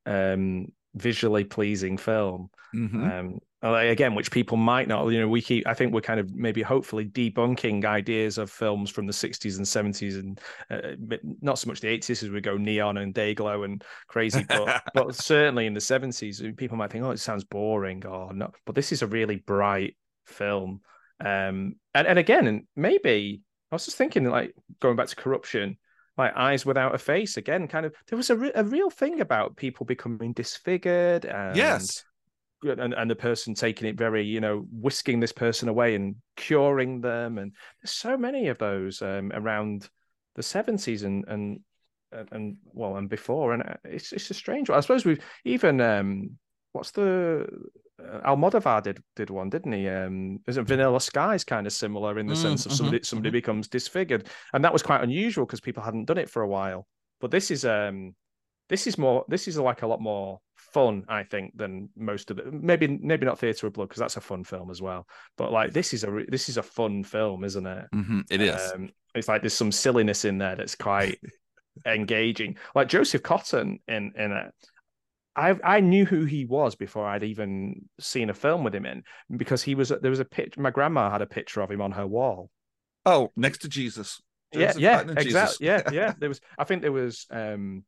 um, 0.08 0.72
visually 0.96 1.44
pleasing 1.44 1.98
film. 1.98 2.50
Mhm. 2.76 3.20
Um, 3.20 3.40
again, 3.62 4.16
which 4.16 4.32
people 4.32 4.58
might 4.58 4.88
not, 4.88 5.06
you 5.10 5.20
know, 5.20 5.28
we 5.28 5.42
keep, 5.42 5.68
I 5.68 5.74
think 5.74 5.94
we're 5.94 6.02
kind 6.02 6.20
of 6.20 6.34
maybe 6.34 6.62
hopefully 6.62 7.06
debunking 7.06 7.84
ideas 7.84 8.38
of 8.38 8.50
films 8.50 8.90
from 8.90 9.06
the 9.06 9.14
60s 9.14 9.58
and 9.58 9.96
70s 9.96 10.20
and 10.20 10.40
uh, 10.70 11.18
not 11.42 11.60
so 11.60 11.68
much 11.68 11.82
the 11.82 11.88
80s 11.88 12.24
as 12.24 12.30
we 12.30 12.40
go 12.42 12.56
neon 12.56 12.98
and 12.98 13.14
day 13.14 13.34
glow 13.34 13.64
and 13.64 13.84
crazy, 14.08 14.46
but, 14.48 14.84
but 14.94 15.16
certainly 15.16 15.66
in 15.66 15.74
the 15.74 15.80
70s, 15.80 16.56
people 16.56 16.78
might 16.78 16.92
think, 16.92 17.04
oh, 17.04 17.12
it 17.12 17.20
sounds 17.20 17.44
boring 17.44 18.06
or 18.06 18.34
not. 18.34 18.56
But 18.66 18.76
this 18.76 18.92
is 18.92 19.02
a 19.02 19.08
really 19.08 19.38
bright 19.38 19.98
film. 20.26 20.82
Um, 21.20 21.76
and, 21.94 22.08
and 22.08 22.20
again, 22.20 22.48
and 22.48 22.64
maybe 22.78 23.42
I 23.72 23.76
was 23.76 23.86
just 23.86 23.98
thinking, 23.98 24.24
like 24.30 24.56
going 24.80 24.96
back 24.96 25.08
to 25.08 25.16
corruption, 25.18 25.78
like 26.18 26.34
eyes 26.36 26.66
without 26.66 26.96
a 26.96 26.98
face 26.98 27.36
again, 27.36 27.68
kind 27.68 27.86
of, 27.86 27.94
there 28.08 28.18
was 28.18 28.30
a, 28.30 28.38
re- 28.38 28.52
a 28.56 28.64
real 28.64 28.90
thing 28.90 29.20
about 29.20 29.58
people 29.58 29.86
becoming 29.86 30.32
disfigured 30.32 31.26
and 31.26 31.58
yes 31.58 32.06
and, 32.64 32.94
and 32.94 33.10
the 33.10 33.16
person 33.16 33.54
taking 33.54 33.88
it 33.88 33.98
very, 33.98 34.26
you 34.26 34.42
know, 34.42 34.66
whisking 34.72 35.20
this 35.20 35.32
person 35.32 35.70
away 35.70 35.96
and 35.96 36.16
curing 36.36 37.02
them. 37.02 37.38
And 37.38 37.54
there's 37.82 37.92
so 37.92 38.18
many 38.18 38.48
of 38.48 38.58
those 38.58 39.02
um, 39.02 39.32
around 39.34 39.90
the 40.36 40.44
70s 40.44 41.04
and, 41.04 41.26
and, 41.28 41.60
and, 42.32 42.58
well, 42.74 42.98
and 42.98 43.10
before. 43.10 43.54
And 43.54 43.64
uh, 43.64 43.76
it's, 43.84 44.12
it's 44.12 44.30
a 44.30 44.34
strange 44.34 44.70
one. 44.70 44.78
I 44.78 44.82
suppose 44.82 45.06
we've 45.06 45.24
even, 45.46 45.80
um, 45.82 46.32
what's 46.74 46.92
the, 46.92 47.48
uh, 48.02 48.20
Almodovar 48.30 48.82
did 48.82 49.04
did 49.16 49.30
one, 49.30 49.50
didn't 49.50 49.74
he? 49.74 49.88
Um, 49.90 50.40
isn't 50.48 50.66
Vanilla 50.66 51.02
Skies 51.02 51.44
kind 51.44 51.68
of 51.68 51.74
similar 51.74 52.18
in 52.18 52.28
the 52.28 52.36
Mm, 52.36 52.36
sense 52.36 52.66
of 52.66 52.72
mhm, 52.72 52.74
somebody 52.74 53.04
somebody 53.04 53.30
becomes 53.30 53.68
disfigured, 53.68 54.28
and 54.54 54.64
that 54.64 54.72
was 54.72 54.82
quite 54.84 55.04
unusual 55.04 55.46
because 55.46 55.60
people 55.60 55.84
hadn't 55.84 56.06
done 56.06 56.18
it 56.18 56.30
for 56.30 56.42
a 56.42 56.48
while. 56.48 56.88
But 57.20 57.32
this 57.32 57.52
is 57.52 57.66
um, 57.66 58.16
this 58.70 58.88
is 58.88 58.98
more 58.98 59.26
this 59.28 59.48
is 59.48 59.58
like 59.58 59.82
a 59.82 59.88
lot 59.88 60.02
more 60.02 60.40
fun, 60.56 61.04
I 61.10 61.24
think, 61.24 61.58
than 61.58 61.90
most 61.98 62.32
of 62.32 62.38
the 62.38 62.52
maybe 62.52 62.88
maybe 62.88 63.26
not 63.26 63.40
Theatre 63.40 63.68
of 63.68 63.74
Blood 63.74 63.90
because 63.90 64.00
that's 64.00 64.18
a 64.18 64.22
fun 64.22 64.44
film 64.44 64.70
as 64.70 64.82
well. 64.82 65.08
But 65.38 65.52
like 65.52 65.74
this 65.74 65.94
is 65.94 66.04
a 66.04 66.24
this 66.28 66.50
is 66.50 66.58
a 66.58 66.64
fun 66.64 67.04
film, 67.04 67.44
isn't 67.44 67.66
it? 67.66 67.86
Mhm, 67.94 68.24
it 68.30 68.42
is 68.42 68.72
Um, 68.74 68.90
it's 69.16 69.28
like 69.28 69.42
there's 69.42 69.54
some 69.54 69.72
silliness 69.72 70.24
in 70.26 70.38
there 70.38 70.56
that's 70.56 70.76
quite 70.76 71.20
engaging. 71.86 72.58
Like 72.76 72.88
Joseph 72.90 73.24
Cotten 73.24 73.80
in 73.88 74.14
in 74.16 74.32
it. 74.32 74.54
I 75.36 75.56
I 75.64 75.80
knew 75.80 76.06
who 76.06 76.26
he 76.26 76.46
was 76.46 76.76
before 76.76 77.08
I'd 77.08 77.24
even 77.24 77.90
seen 78.00 78.30
a 78.30 78.34
film 78.34 78.64
with 78.64 78.76
him 78.76 78.86
in 78.86 79.04
because 79.36 79.64
he 79.64 79.76
was 79.76 79.90
there 79.90 80.12
was 80.12 80.20
a 80.20 80.26
picture. 80.26 80.62
My 80.62 80.72
grandma 80.72 81.10
had 81.10 81.22
a 81.22 81.28
picture 81.28 81.62
of 81.62 81.72
him 81.72 81.82
on 81.82 81.92
her 81.94 82.06
wall. 82.06 82.50
oh 83.06 83.32
next 83.36 83.60
to 83.60 83.70
jesus 83.70 84.22
Joseph 84.54 84.82
yeah, 84.82 85.04
yeah, 85.06 85.14
exactly. 85.16 85.68
Yeah, 85.68 85.82
yeah. 85.92 86.14
There 86.18 86.30
was. 86.30 86.42
I 86.58 86.64
think 86.64 86.82
there 86.82 86.92
was 86.92 87.28
um 87.30 87.84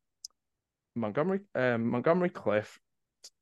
Montgomery 0.95 1.41
um 1.55 1.89
Montgomery 1.89 2.29
Clift. 2.29 2.79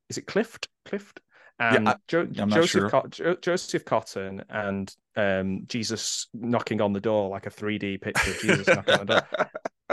Is 0.09 0.17
it 0.17 0.27
Clift? 0.27 0.67
Clift. 0.85 1.21
And 1.59 1.87
I- 1.89 1.95
jo- 2.07 2.25
Joseph 2.25 2.67
sure. 2.67 2.89
Cot- 2.89 3.09
Jo- 3.09 3.35
Joseph 3.41 3.85
Cotten 3.85 4.43
and 4.49 4.93
um 5.15 5.65
Jesus 5.67 6.27
knocking 6.33 6.81
on 6.81 6.93
the 6.93 7.01
door 7.01 7.29
like 7.29 7.45
a 7.45 7.51
3D 7.51 7.97
picture 7.97 8.31
of 8.31 8.39
Jesus 8.39 8.67
knocking 8.73 8.95
on 8.95 9.05
the 9.07 9.13
door. 9.13 9.23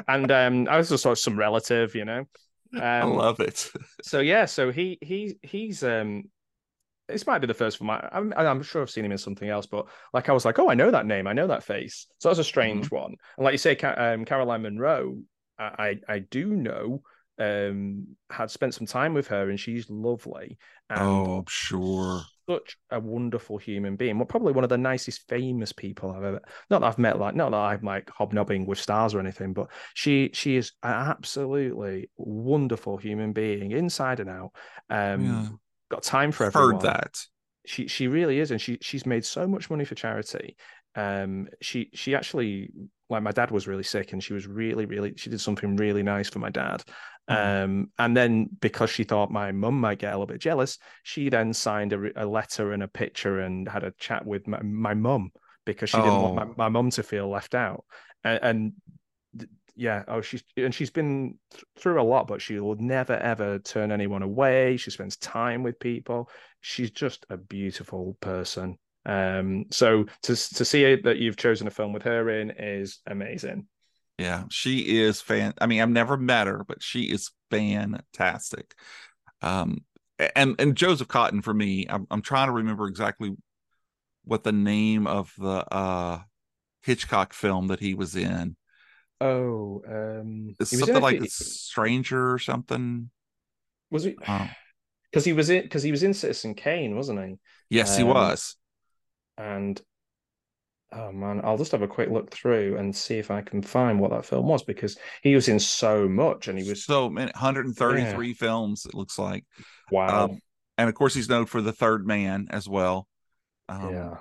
And 0.08 0.30
um 0.30 0.68
I 0.68 0.76
was 0.76 0.88
just 0.88 1.02
sort 1.02 1.12
of 1.12 1.18
some 1.18 1.38
relative, 1.38 1.94
you 1.94 2.04
know. 2.04 2.20
Um, 2.20 2.26
i 2.78 3.04
love 3.06 3.40
it 3.40 3.70
so 4.02 4.20
yeah, 4.20 4.44
so 4.44 4.70
he 4.70 4.98
he 5.00 5.36
he's 5.42 5.82
um 5.82 6.24
this 7.08 7.26
might 7.26 7.38
be 7.38 7.46
the 7.46 7.54
first. 7.54 7.80
I, 7.82 8.08
I'm 8.12 8.32
I'm 8.36 8.62
sure 8.62 8.82
I've 8.82 8.90
seen 8.90 9.04
him 9.04 9.12
in 9.12 9.18
something 9.18 9.48
else, 9.48 9.66
but 9.66 9.86
like 10.12 10.28
I 10.28 10.32
was 10.32 10.44
like, 10.44 10.58
oh, 10.58 10.68
I 10.70 10.74
know 10.74 10.90
that 10.90 11.06
name, 11.06 11.26
I 11.26 11.32
know 11.32 11.46
that 11.46 11.62
face. 11.62 12.06
So 12.18 12.28
that's 12.28 12.40
a 12.40 12.44
strange 12.44 12.86
Mm-hmm. 12.86 12.90
one. 12.90 13.14
And 13.36 13.44
like 13.44 13.52
you 13.52 13.58
say, 13.58 13.76
um, 13.76 14.24
Caroline 14.24 14.62
Munro, 14.62 15.18
I 15.58 15.98
I 16.08 16.18
do 16.20 16.46
know 16.48 17.02
um 17.38 18.16
had 18.30 18.50
spent 18.50 18.74
some 18.74 18.86
time 18.86 19.14
with 19.14 19.28
her, 19.28 19.48
and 19.50 19.58
she's 19.60 19.90
lovely. 19.90 20.58
And 20.90 21.28
oh 21.28 21.38
I'm 21.38 21.44
sure 21.48 22.26
such 22.48 22.76
a 22.90 23.00
wonderful 23.00 23.58
human 23.58 23.96
being. 23.96 24.18
Well, 24.18 24.26
probably 24.26 24.52
one 24.52 24.62
of 24.62 24.70
the 24.70 24.78
nicest 24.78 25.26
famous 25.28 25.72
people 25.72 26.10
I've 26.12 26.22
ever. 26.22 26.40
Not 26.70 26.80
that 26.80 26.86
I've 26.86 26.98
met, 26.98 27.18
like 27.18 27.34
not 27.34 27.50
that 27.50 27.56
I'm 27.56 27.82
like 27.82 28.08
hobnobbing 28.10 28.66
with 28.66 28.78
stars 28.78 29.14
or 29.14 29.20
anything, 29.20 29.52
but 29.52 29.68
she 29.94 30.30
she 30.32 30.56
is 30.56 30.72
an 30.82 30.92
absolutely 30.92 32.10
wonderful 32.16 32.98
human 32.98 33.32
being, 33.32 33.72
inside 33.72 34.20
and 34.20 34.30
out. 34.30 34.52
Um, 34.90 35.40
Yeah. 35.40 35.50
got 35.90 36.02
time 36.04 36.30
for 36.32 36.46
everyone. 36.46 36.70
heard 36.70 36.80
that 36.80 37.26
She 37.66 37.88
she 37.88 38.08
really 38.08 38.40
is, 38.40 38.50
and 38.52 38.60
she 38.60 38.78
she's 38.82 39.06
made 39.06 39.24
so 39.24 39.46
much 39.48 39.70
money 39.70 39.84
for 39.84 39.94
charity. 39.96 40.56
Um, 40.94 41.48
she 41.62 41.90
she 41.94 42.14
actually 42.14 42.70
like 43.10 43.22
my 43.22 43.32
dad 43.32 43.50
was 43.50 43.66
really 43.68 43.82
sick, 43.84 44.12
and 44.12 44.22
she 44.22 44.34
was 44.34 44.46
really 44.46 44.86
really 44.86 45.14
she 45.16 45.30
did 45.30 45.40
something 45.40 45.76
really 45.76 46.02
nice 46.04 46.28
for 46.30 46.38
my 46.38 46.50
dad, 46.50 46.84
Um, 47.28 47.90
and 47.98 48.16
then 48.16 48.48
because 48.60 48.90
she 48.90 49.04
thought 49.04 49.30
my 49.30 49.50
mum 49.52 49.80
might 49.80 49.98
get 49.98 50.12
a 50.12 50.16
little 50.16 50.26
bit 50.26 50.40
jealous, 50.40 50.78
she 51.02 51.28
then 51.28 51.52
signed 51.52 51.92
a, 51.92 52.24
a 52.24 52.26
letter 52.26 52.72
and 52.72 52.82
a 52.82 52.88
picture 52.88 53.40
and 53.40 53.68
had 53.68 53.82
a 53.84 53.92
chat 53.98 54.24
with 54.24 54.46
my, 54.46 54.94
mum 54.94 55.32
because 55.64 55.90
she 55.90 55.96
didn't 55.96 56.12
Oh. 56.12 56.22
want 56.32 56.56
my, 56.56 56.64
my 56.64 56.68
mum 56.68 56.90
to 56.90 57.02
feel 57.02 57.28
left 57.28 57.54
out. 57.54 57.84
And, 58.22 58.40
and 58.42 58.72
th- 59.38 59.50
yeah, 59.74 60.04
oh, 60.08 60.20
she's 60.20 60.42
and 60.56 60.74
she's 60.74 60.90
been 60.90 61.38
th- 61.50 61.64
through 61.76 62.00
a 62.00 62.04
lot, 62.04 62.28
but 62.28 62.40
she 62.40 62.58
will 62.60 62.76
never 62.76 63.14
ever 63.14 63.58
turn 63.58 63.90
anyone 63.92 64.22
away. 64.22 64.76
She 64.76 64.90
spends 64.90 65.16
time 65.16 65.62
with 65.62 65.78
people. 65.80 66.30
She's 66.60 66.90
just 66.92 67.26
a 67.28 67.36
beautiful 67.36 68.16
person. 68.20 68.78
Um, 69.04 69.66
so 69.70 70.06
to 70.22 70.34
to 70.34 70.64
see 70.64 70.84
it, 70.84 71.04
that 71.04 71.18
you've 71.18 71.36
chosen 71.36 71.66
a 71.66 71.70
film 71.70 71.92
with 71.92 72.04
her 72.04 72.30
in 72.30 72.52
is 72.58 73.00
amazing. 73.06 73.66
Yeah, 74.18 74.44
she 74.50 74.98
is 75.00 75.20
fan. 75.20 75.52
I 75.60 75.66
mean, 75.66 75.82
I've 75.82 75.90
never 75.90 76.16
met 76.16 76.46
her, 76.46 76.64
but 76.66 76.82
she 76.82 77.04
is 77.04 77.30
fantastic. 77.50 78.74
Um, 79.42 79.84
and 80.36 80.56
and 80.60 80.76
Joseph 80.76 81.08
Cotten 81.08 81.42
for 81.44 81.54
me, 81.54 81.86
I'm 81.88 82.06
I'm 82.10 82.22
trying 82.22 82.48
to 82.48 82.52
remember 82.54 82.86
exactly 82.88 83.36
what 84.24 84.44
the 84.44 84.52
name 84.52 85.06
of 85.06 85.32
the 85.38 85.66
uh 85.74 86.20
Hitchcock 86.82 87.34
film 87.34 87.68
that 87.68 87.80
he 87.80 87.94
was 87.94 88.16
in. 88.16 88.56
Oh, 89.20 89.82
um, 89.88 90.56
It's 90.58 90.70
he 90.70 90.76
something 90.76 91.02
like 91.02 91.18
The 91.18 91.28
Stranger 91.28 92.32
or 92.32 92.38
something. 92.38 93.10
was 93.90 94.04
he? 94.04 94.16
Um, 94.26 94.56
Because 95.10 95.24
he 95.24 95.32
was 95.32 95.50
in 95.50 95.62
because 95.62 95.82
he 95.82 95.90
was 95.90 96.02
in 96.02 96.14
Citizen 96.14 96.54
Kane, 96.54 96.96
wasn't 96.96 97.20
he? 97.24 97.38
yes, 97.70 97.96
he 97.96 98.02
Um, 98.02 98.04
was. 98.04 98.56
And 99.38 99.80
oh 100.92 101.12
man, 101.12 101.40
I'll 101.44 101.58
just 101.58 101.72
have 101.72 101.82
a 101.82 101.88
quick 101.88 102.10
look 102.10 102.30
through 102.30 102.76
and 102.76 102.94
see 102.94 103.18
if 103.18 103.30
I 103.30 103.42
can 103.42 103.62
find 103.62 104.00
what 104.00 104.10
that 104.10 104.24
film 104.24 104.46
was 104.46 104.62
because 104.62 104.96
he 105.22 105.34
was 105.34 105.48
in 105.48 105.58
so 105.58 106.08
much 106.08 106.48
and 106.48 106.58
he 106.58 106.68
was 106.68 106.84
so 106.84 107.10
many 107.10 107.30
133 107.34 108.34
films. 108.34 108.86
It 108.86 108.94
looks 108.94 109.18
like, 109.18 109.44
wow. 109.90 110.24
um, 110.24 110.40
and 110.78 110.88
of 110.88 110.94
course 110.94 111.14
he's 111.14 111.28
known 111.28 111.46
for 111.46 111.60
The 111.60 111.72
Third 111.72 112.06
Man 112.06 112.46
as 112.50 112.68
well. 112.68 113.08
Um, 113.68 113.92
yeah. 113.92 114.16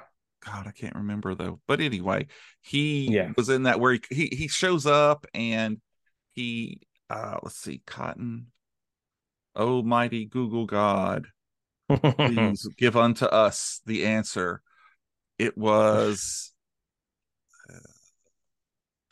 God, 0.45 0.67
I 0.67 0.71
can't 0.71 0.95
remember 0.95 1.33
though. 1.33 1.59
But 1.67 1.81
anyway, 1.81 2.27
he 2.61 3.11
Yeah. 3.11 3.31
was 3.35 3.49
in 3.49 3.63
that 3.63 3.79
where 3.79 3.93
he, 3.93 4.01
he 4.09 4.27
he 4.35 4.47
shows 4.47 4.85
up 4.85 5.25
and 5.33 5.81
he 6.33 6.81
uh 7.09 7.39
let's 7.41 7.57
see, 7.57 7.81
Cotten. 7.87 8.45
Oh 9.55 9.81
mighty 9.81 10.25
Google 10.25 10.65
God, 10.65 11.27
please 11.89 12.67
give 12.77 12.95
unto 12.95 13.25
us 13.25 13.81
the 13.85 14.05
answer. 14.05 14.61
It 15.39 15.57
was 15.57 16.53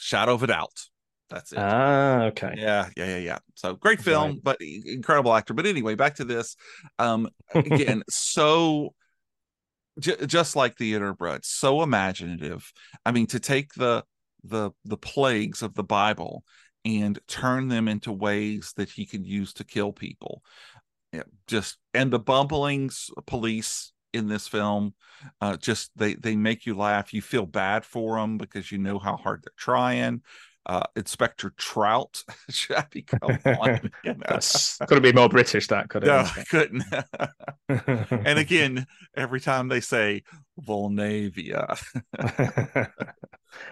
Shadow 0.03 0.33
of 0.33 0.43
a 0.43 0.47
Doubt. 0.47 0.79
That's 1.29 1.51
it. 1.51 1.57
ah, 1.59 2.23
okay. 2.25 2.53
Yeah, 2.57 2.89
yeah, 2.97 3.05
yeah, 3.05 3.17
yeah. 3.17 3.37
So 3.55 3.73
great 3.75 4.01
film, 4.01 4.31
Right. 4.33 4.43
but 4.43 4.57
incredible 4.61 5.33
actor. 5.33 5.53
But 5.53 5.65
anyway, 5.65 5.95
back 5.95 6.15
to 6.15 6.25
this. 6.25 6.55
Um, 6.99 7.29
again, 7.55 8.03
so 8.09 8.93
j- 9.99 10.25
just 10.25 10.55
like 10.55 10.75
Theatre 10.77 11.09
of 11.09 11.17
Blood, 11.17 11.45
so 11.45 11.81
imaginative. 11.81 12.71
I 13.05 13.11
mean, 13.11 13.27
to 13.27 13.39
take 13.39 13.73
the 13.73 14.03
the 14.43 14.71
the 14.83 14.97
plagues 14.97 15.61
of 15.61 15.73
the 15.73 15.83
Bible 15.83 16.43
and 16.85 17.17
turn 17.27 17.69
them 17.69 17.87
into 17.87 18.11
ways 18.11 18.73
that 18.75 18.89
he 18.89 19.05
could 19.05 19.25
use 19.25 19.53
to 19.53 19.63
kill 19.63 19.93
people. 19.93 20.43
Yeah, 21.13 21.23
just 21.47 21.77
and 21.93 22.11
the 22.11 22.19
bumbling 22.19 22.89
police 23.25 23.92
in 24.13 24.27
this 24.27 24.47
film 24.47 24.93
uh 25.41 25.57
just 25.57 25.91
they 25.95 26.13
they 26.15 26.35
make 26.35 26.65
you 26.65 26.75
laugh 26.75 27.13
you 27.13 27.21
feel 27.21 27.45
bad 27.45 27.83
for 27.85 28.19
them 28.19 28.37
because 28.37 28.71
you 28.71 28.77
know 28.77 28.99
how 28.99 29.17
hard 29.17 29.43
they're 29.43 29.53
trying 29.57 30.21
uh 30.65 30.83
inspector 30.95 31.51
trout 31.57 32.23
mean, 32.93 33.03
come 33.05 33.39
on 33.45 33.91
you 34.03 34.13
know? 34.13 34.19
That's 34.27 34.77
couldn't 34.77 35.03
be 35.03 35.11
more 35.11 35.29
British. 35.29 35.67
That 35.67 35.89
could 35.89 36.03
no 36.03 36.25
couldn't 36.49 36.83
and 37.67 38.39
again 38.39 38.85
every 39.15 39.41
time 39.41 39.67
they 39.67 39.81
say 39.81 40.23
vulnavia 40.61 41.77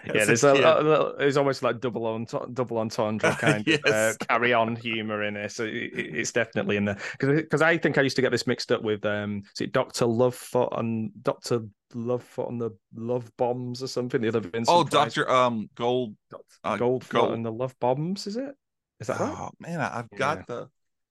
yeah, 0.06 0.26
there's 0.26 0.44
a, 0.44 0.52
a 0.54 0.82
little, 0.84 1.16
there's 1.18 1.38
almost 1.38 1.64
like 1.64 1.80
double 1.80 2.06
on 2.06 2.26
double 2.54 2.78
entendre 2.80 3.32
kind 3.40 3.68
of 3.68 3.80
uh, 3.86 4.14
carry 4.28 4.54
on 4.54 4.76
humor 4.76 5.24
in 5.24 5.36
it. 5.36 5.52
So 5.52 5.64
it, 5.64 5.74
it- 5.74 6.16
it's 6.16 6.32
definitely 6.32 6.78
in 6.78 6.86
there 6.86 6.98
because 7.20 7.62
I 7.62 7.78
think 7.78 7.98
I 7.98 8.02
used 8.02 8.16
to 8.18 8.22
get 8.22 8.32
this 8.32 8.48
mixed 8.48 8.72
up 8.72 8.82
with 8.84 9.06
um, 9.06 9.44
is 9.56 9.62
it 9.62 9.72
Doctor 9.72 10.06
Lovefoot 10.06 10.78
and 10.80 11.12
Doctor 11.24 11.62
Lovefoot 11.96 12.50
and 12.50 12.62
the 12.62 12.72
Love 12.96 13.32
Bombs 13.38 13.82
or 13.84 13.88
something? 13.88 14.22
The 14.22 14.28
other 14.30 14.40
Vincent. 14.40 14.68
oh 14.70 14.84
dr 14.84 15.30
um 15.30 15.70
gold 15.76 16.16
uh, 16.64 16.78
Goldfoot 16.78 17.10
Gold- 17.10 17.34
and 17.34 17.46
the 17.46 17.52
Love 17.52 17.76
Bombs. 17.80 18.28
Is 18.28 18.38
it? 18.38 18.54
Is 19.00 19.08
that 19.08 19.20
right? 19.20 19.34
oh 19.36 19.50
man 19.60 19.82
I- 19.82 20.00
i've 20.00 20.10
got 20.12 20.38
Yeah. 20.38 20.44
the 20.48 20.70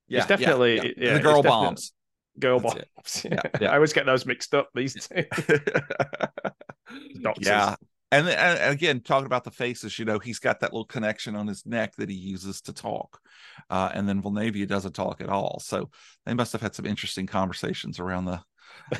It's 0.08 0.26
definitely- 0.26 0.76
yeah, 0.76 0.92
yeah, 0.96 1.14
the 1.14 1.20
girl 1.20 1.42
bombs 1.42 1.92
Girl 2.38 2.60
That's 2.60 2.74
Bombs. 2.74 3.24
Yeah, 3.30 3.42
yeah. 3.60 3.70
I 3.70 3.74
always 3.74 3.92
get 3.92 4.06
those 4.06 4.24
mixed 4.24 4.54
up. 4.54 4.70
These 4.74 4.94
two. 5.08 5.24
Doctors. 7.22 7.46
yeah 7.46 7.74
and, 8.12 8.28
and 8.28 8.72
again 8.72 9.00
talking 9.00 9.26
about 9.26 9.44
the 9.44 9.50
faces 9.50 9.98
you 9.98 10.04
know 10.04 10.18
he's 10.18 10.38
got 10.38 10.60
that 10.60 10.72
little 10.72 10.84
connection 10.84 11.36
on 11.36 11.46
his 11.46 11.64
neck 11.64 11.94
that 11.96 12.08
he 12.08 12.16
uses 12.16 12.60
to 12.60 12.72
talk 12.72 13.20
uh, 13.68 13.90
and 13.94 14.08
then 14.08 14.22
Vulnavia 14.22 14.66
doesn't 14.66 14.94
talk 14.94 15.20
at 15.20 15.28
all. 15.28 15.60
So 15.60 15.90
they 16.24 16.34
must 16.34 16.52
have 16.52 16.60
had 16.62 16.74
some 16.74 16.86
interesting 16.86 17.26
conversations 17.26 18.00
around 18.00 18.24
the 18.24 18.40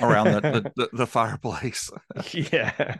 around 0.00 0.26
the, 0.32 0.40
the, 0.40 0.72
the, 0.76 0.88
the 0.92 1.06
fireplace. 1.06 1.90
Yeah. 2.32 2.96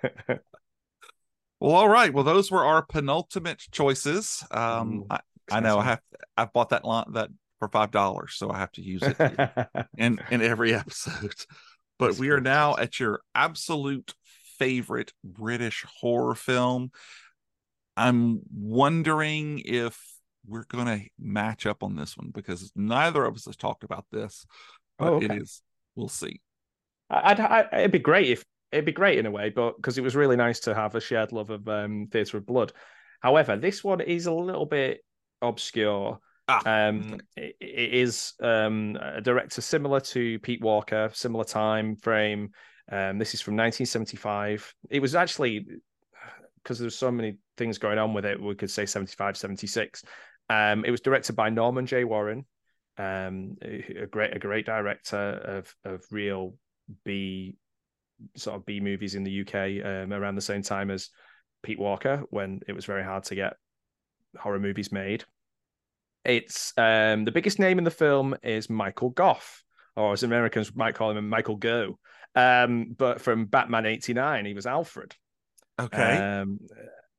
well 1.61 1.73
all 1.73 1.89
right. 1.89 2.12
Well 2.12 2.24
those 2.24 2.51
were 2.51 2.65
our 2.65 2.85
penultimate 2.85 3.62
choices. 3.70 4.45
Um 4.51 5.01
Ooh, 5.01 5.07
I, 5.11 5.20
I 5.53 5.59
know 5.59 5.78
i 5.81 5.85
have 5.85 6.01
i've 6.37 6.53
bought 6.53 6.69
that 6.69 6.85
lot 6.85 7.12
that 7.15 7.28
for 7.59 7.66
five 7.66 7.91
dollars 7.91 8.35
so 8.37 8.53
i 8.53 8.59
have 8.59 8.70
to 8.70 8.82
use 8.82 9.03
it 9.03 9.16
in 9.99 10.20
in 10.31 10.43
every 10.43 10.74
episode. 10.74 11.35
But 11.99 12.16
we 12.16 12.31
are 12.31 12.41
now 12.41 12.77
at 12.77 12.99
your 12.99 13.20
absolute 13.35 14.15
favorite 14.61 15.12
British 15.24 15.85
horror 16.01 16.37
film. 16.37 16.93
I'm 17.97 18.43
wondering 18.55 19.62
if 19.65 20.01
we're 20.47 20.65
going 20.65 20.87
to 20.87 21.07
match 21.19 21.66
up 21.66 21.82
on 21.82 21.97
this 21.97 22.16
one 22.16 22.31
because 22.32 22.70
neither 22.77 23.24
of 23.24 23.35
us 23.35 23.47
has 23.47 23.57
talked 23.57 23.85
about 23.85 24.07
this. 24.12 24.47
But 24.99 25.09
Oh, 25.09 25.15
okay. 25.16 25.37
is. 25.39 25.62
We'll 25.97 26.09
see. 26.09 26.41
I'd, 27.11 27.41
I, 27.41 27.66
it'd 27.73 27.91
be 27.91 27.99
great 27.99 28.28
if 28.31 28.45
it'd 28.70 28.85
be 28.85 28.93
great 28.93 29.19
in 29.19 29.27
a 29.27 29.31
way, 29.31 29.51
but 29.51 29.77
because 29.77 29.99
it 29.99 30.05
was 30.05 30.15
really 30.15 30.37
nice 30.37 30.61
to 30.61 30.74
have 30.74 30.95
a 30.95 31.01
shared 31.01 31.32
love 31.32 31.51
of 31.51 31.66
um, 31.69 32.07
Theatre 32.12 32.37
of 32.37 32.47
Blood. 32.47 32.73
However, 33.20 33.57
this 33.57 33.82
one 33.82 34.01
is 34.01 34.27
a 34.27 34.32
little 34.32 34.66
bit 34.66 35.01
obscure. 35.43 36.20
Ah, 36.49 36.89
Um, 36.89 37.19
it, 37.37 37.57
it 37.61 37.95
is 37.95 38.35
um, 38.41 38.97
a 39.01 39.20
director 39.20 39.61
similar 39.61 40.01
to 40.01 40.39
Pete 40.39 40.62
Walker, 40.62 41.11
similar 41.12 41.45
time 41.45 41.97
frame. 41.97 42.51
Um, 42.90 43.18
this 43.18 43.34
is 43.34 43.40
from 43.40 43.54
1975. 43.54 44.74
It 44.88 45.00
was 45.00 45.14
actually 45.14 45.66
because 46.62 46.78
there's 46.78 46.96
so 46.96 47.10
many 47.10 47.38
things 47.56 47.78
going 47.78 47.98
on 47.98 48.14
with 48.14 48.24
it. 48.24 48.40
We 48.40 48.54
could 48.54 48.70
say 48.70 48.86
75, 48.86 49.36
76. 49.36 50.02
Um, 50.48 50.84
it 50.84 50.90
was 50.90 51.00
directed 51.00 51.36
by 51.36 51.50
Norman 51.50 51.86
J. 51.86 52.04
Warren, 52.04 52.44
um, 52.98 53.56
a 53.62 54.06
great 54.10 54.34
a 54.34 54.38
great 54.38 54.66
director 54.66 55.16
of 55.16 55.74
of 55.84 56.04
real 56.10 56.54
B 57.04 57.56
sort 58.36 58.56
of 58.56 58.66
B 58.66 58.80
movies 58.80 59.14
in 59.14 59.24
the 59.24 59.40
UK 59.40 59.84
um, 59.84 60.12
around 60.12 60.34
the 60.34 60.42
same 60.42 60.62
time 60.62 60.90
as 60.90 61.08
Pete 61.62 61.78
Walker 61.78 62.24
when 62.30 62.60
it 62.66 62.72
was 62.72 62.84
very 62.84 63.04
hard 63.04 63.24
to 63.24 63.34
get 63.34 63.54
horror 64.38 64.58
movies 64.58 64.92
made. 64.92 65.24
It's 66.24 66.72
um, 66.76 67.24
the 67.24 67.32
biggest 67.32 67.58
name 67.58 67.78
in 67.78 67.84
the 67.84 67.90
film 67.90 68.36
is 68.42 68.68
Michael 68.68 69.10
Gough, 69.10 69.62
or 69.96 70.12
as 70.12 70.22
Americans 70.22 70.74
might 70.74 70.94
call 70.94 71.12
him, 71.12 71.28
Michael 71.28 71.56
Go. 71.56 71.98
Um, 72.35 72.94
but 72.97 73.20
from 73.20 73.47
Batman 73.47 73.86
'89, 73.86 74.44
he 74.47 74.55
was 74.55 74.66
Alfred. 74.66 75.15
okay. 75.78 76.16
Um, 76.16 76.59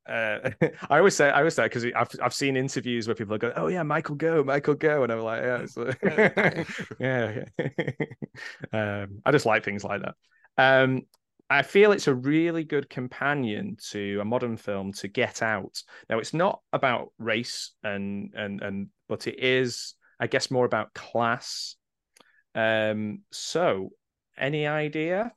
uh, 0.07 0.51
I 0.89 0.97
always 0.97 1.15
say, 1.15 1.29
I 1.29 1.39
always 1.39 1.55
say 1.55 1.63
because 1.63 1.85
I've 1.85 2.09
I've 2.21 2.33
seen 2.33 2.57
interviews 2.57 3.07
where 3.07 3.15
people 3.15 3.37
go, 3.37 3.53
"Oh 3.55 3.67
yeah, 3.67 3.83
Michael 3.83 4.15
Go, 4.15 4.43
Michael 4.43 4.75
Go," 4.75 5.03
and 5.03 5.11
I'm 5.11 5.19
like, 5.19 5.41
"Yeah, 5.41 6.63
yeah." 6.99 7.43
yeah. 7.57 7.91
um, 9.03 9.21
I 9.25 9.31
just 9.31 9.45
like 9.45 9.63
things 9.63 9.83
like 9.83 10.01
that. 10.01 10.15
Um, 10.57 11.03
I 11.49 11.63
feel 11.63 11.91
it's 11.91 12.07
a 12.07 12.15
really 12.15 12.63
good 12.63 12.89
companion 12.89 13.77
to 13.91 14.19
a 14.21 14.25
modern 14.25 14.57
film 14.57 14.93
to 14.93 15.07
Get 15.07 15.41
Out. 15.41 15.83
Now, 16.09 16.19
it's 16.19 16.33
not 16.33 16.61
about 16.73 17.09
race 17.17 17.71
and 17.83 18.33
and 18.35 18.61
and, 18.61 18.87
but 19.07 19.27
it 19.27 19.39
is, 19.39 19.95
I 20.19 20.27
guess, 20.27 20.49
more 20.49 20.65
about 20.65 20.93
class. 20.93 21.75
Um, 22.55 23.21
so, 23.31 23.91
any 24.41 24.67
idea? 24.67 25.33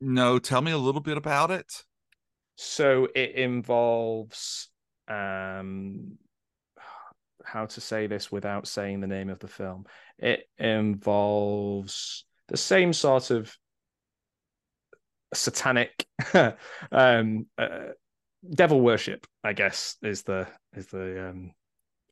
no, 0.00 0.38
tell 0.38 0.60
me 0.60 0.70
a 0.72 0.78
little 0.78 1.00
bit 1.00 1.16
about 1.16 1.50
it. 1.50 1.82
So 2.56 3.08
it 3.14 3.32
involves 3.32 4.68
um 5.08 6.18
how 7.44 7.66
to 7.66 7.80
say 7.80 8.06
this 8.06 8.32
without 8.32 8.66
saying 8.66 9.00
the 9.00 9.06
name 9.06 9.28
of 9.28 9.38
the 9.38 9.48
film. 9.48 9.86
It 10.18 10.48
involves 10.58 12.24
the 12.48 12.56
same 12.56 12.92
sort 12.92 13.30
of 13.30 13.54
satanic 15.32 16.06
um 16.92 17.46
uh, 17.58 17.88
devil 18.48 18.80
worship, 18.80 19.26
I 19.42 19.52
guess 19.52 19.96
is 20.02 20.22
the 20.22 20.46
is 20.76 20.86
the 20.86 21.30
um 21.30 21.52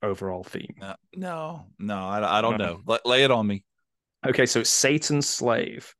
overall 0.02 0.42
theme? 0.44 0.74
No, 0.80 0.94
no, 1.16 1.66
no 1.78 1.96
I, 1.96 2.38
I 2.38 2.40
don't 2.40 2.58
no. 2.58 2.80
know. 2.86 2.98
lay 3.04 3.22
it 3.24 3.30
on 3.30 3.46
me. 3.46 3.64
Okay, 4.24 4.46
so 4.46 4.60
it's 4.60 4.70
Satan's 4.70 5.28
Slave. 5.28 5.94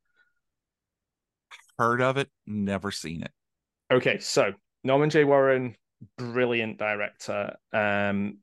Heard 1.79 2.01
of 2.01 2.17
it, 2.17 2.29
never 2.47 2.91
seen 2.91 3.23
it. 3.23 3.33
Okay, 3.93 4.19
so 4.19 4.53
Norman 4.85 5.11
J. 5.11 5.25
Warren, 5.25 5.75
brilliant 6.17 6.79
director. 6.79 7.57
Um, 7.73 8.39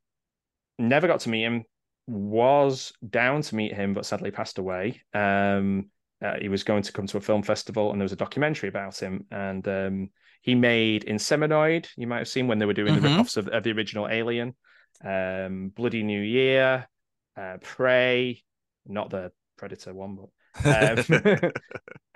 never 0.78 1.08
got 1.08 1.22
to 1.22 1.30
meet 1.30 1.44
him. 1.44 1.64
Was 2.08 2.92
down 3.08 3.42
to 3.44 3.56
meet 3.56 3.74
him, 3.74 3.94
but 3.94 4.06
sadly 4.06 4.32
passed 4.32 4.58
away. 4.58 5.02
Um, 5.14 5.92
uh, 6.22 6.36
he 6.42 6.50
was 6.50 6.64
going 6.64 6.84
to 6.84 6.92
come 6.92 7.08
to 7.08 7.18
a 7.18 7.22
film 7.22 7.44
festival, 7.44 7.92
and 7.92 8.02
there 8.02 8.06
was 8.06 8.12
a 8.12 8.18
documentary 8.18 8.68
about 8.68 9.00
him. 9.00 9.26
And 9.32 9.66
um, 9.68 10.10
he 10.42 10.56
made 10.56 11.06
Inseminoid. 11.06 11.88
You 11.96 12.08
might 12.08 12.18
have 12.18 12.28
seen 12.28 12.48
when 12.48 12.60
they 12.60 12.66
were 12.66 12.74
doing 12.74 12.96
mm-hmm. 12.96 13.04
the 13.04 13.10
ripoffs 13.10 13.38
of, 13.38 13.48
of 13.48 13.64
the 13.64 13.72
original 13.72 14.08
Alien. 14.10 14.56
Um, 15.04 15.72
Bloody 15.74 16.04
New 16.04 16.22
Year, 16.22 16.88
uh, 17.38 17.58
Prey, 17.62 18.44
not 18.86 19.10
the 19.12 19.32
Predator 19.60 19.94
one, 19.94 20.18
but 20.64 21.02
um, 21.12 21.52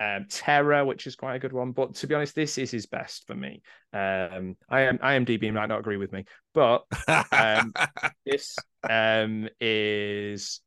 um, 0.00 0.26
Terror, 0.30 0.84
which 0.86 1.06
is 1.06 1.14
quite 1.14 1.34
a 1.34 1.38
good 1.38 1.52
one. 1.52 1.72
But 1.72 1.94
to 1.96 2.06
be 2.06 2.14
honest, 2.14 2.34
this 2.34 2.56
is 2.56 2.70
his 2.70 2.86
best 2.86 3.26
for 3.26 3.34
me. 3.34 3.60
Um, 3.92 4.56
I 4.68 4.80
am 4.82 4.98
IMDb 4.98 5.52
might 5.52 5.66
not 5.66 5.80
agree 5.80 5.98
with 5.98 6.10
me, 6.10 6.24
but 6.54 6.84
um, 7.30 7.74
this 8.26 8.56
um, 8.88 9.50
is, 9.60 10.60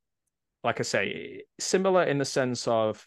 like 0.64 0.80
I 0.80 0.84
say, 0.84 1.44
similar 1.60 2.04
in 2.04 2.20
the 2.20 2.26
sense 2.26 2.68
of, 2.68 3.06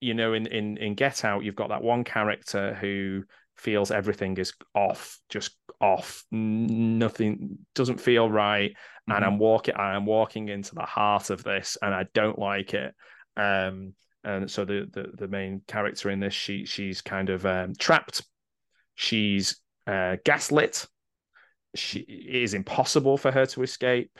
you 0.00 0.14
know, 0.14 0.34
in 0.34 0.48
in 0.48 0.76
in 0.78 0.94
Get 0.94 1.24
Out, 1.24 1.44
you've 1.44 1.54
got 1.54 1.68
that 1.68 1.84
one 1.84 2.02
character 2.02 2.74
who 2.74 3.22
feels 3.56 3.92
everything 3.92 4.36
is 4.38 4.52
off, 4.74 5.20
just 5.28 5.56
off. 5.80 6.24
Nothing 6.32 7.58
doesn't 7.76 8.00
feel 8.00 8.28
right, 8.28 8.74
mm-hmm. 9.08 9.16
and 9.16 9.24
I'm 9.24 9.38
walking. 9.38 9.74
I'm 9.76 10.06
walking 10.06 10.48
into 10.48 10.74
the 10.74 10.82
heart 10.82 11.30
of 11.30 11.42
this, 11.44 11.76
and 11.80 11.94
I 11.94 12.06
don't 12.14 12.38
like 12.38 12.74
it. 12.74 12.94
Um, 13.36 13.94
and 14.24 14.50
so 14.50 14.64
the, 14.64 14.88
the 14.92 15.10
the 15.14 15.28
main 15.28 15.62
character 15.66 16.10
in 16.10 16.20
this, 16.20 16.34
she 16.34 16.64
she's 16.64 17.00
kind 17.00 17.30
of 17.30 17.44
um, 17.44 17.74
trapped. 17.78 18.22
She's 18.94 19.60
uh, 19.86 20.16
gaslit. 20.24 20.86
She 21.74 22.00
it 22.00 22.42
is 22.42 22.54
impossible 22.54 23.16
for 23.16 23.30
her 23.30 23.46
to 23.46 23.62
escape. 23.62 24.18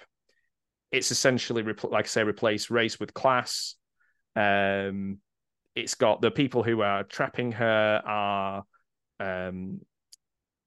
It's 0.90 1.10
essentially, 1.10 1.62
like 1.62 2.04
I 2.04 2.08
say, 2.08 2.22
replace 2.22 2.70
race 2.70 2.98
with 3.00 3.14
class. 3.14 3.76
Um, 4.36 5.18
it's 5.74 5.94
got 5.94 6.20
the 6.20 6.30
people 6.30 6.62
who 6.62 6.82
are 6.82 7.04
trapping 7.04 7.52
her 7.52 8.02
are 8.04 8.64
um, 9.20 9.80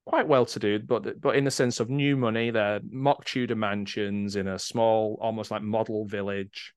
quite 0.05 0.27
well 0.27 0.45
to 0.45 0.59
do, 0.59 0.79
but 0.79 1.19
but 1.19 1.35
in 1.35 1.43
the 1.43 1.51
sense 1.51 1.79
of 1.79 1.89
new 1.89 2.15
money, 2.15 2.51
they're 2.51 2.79
mock 2.89 3.25
Tudor 3.25 3.55
mansions 3.55 4.35
in 4.35 4.47
a 4.47 4.59
small, 4.59 5.17
almost 5.19 5.51
like 5.51 5.63
model 5.63 6.05
village. 6.05 6.73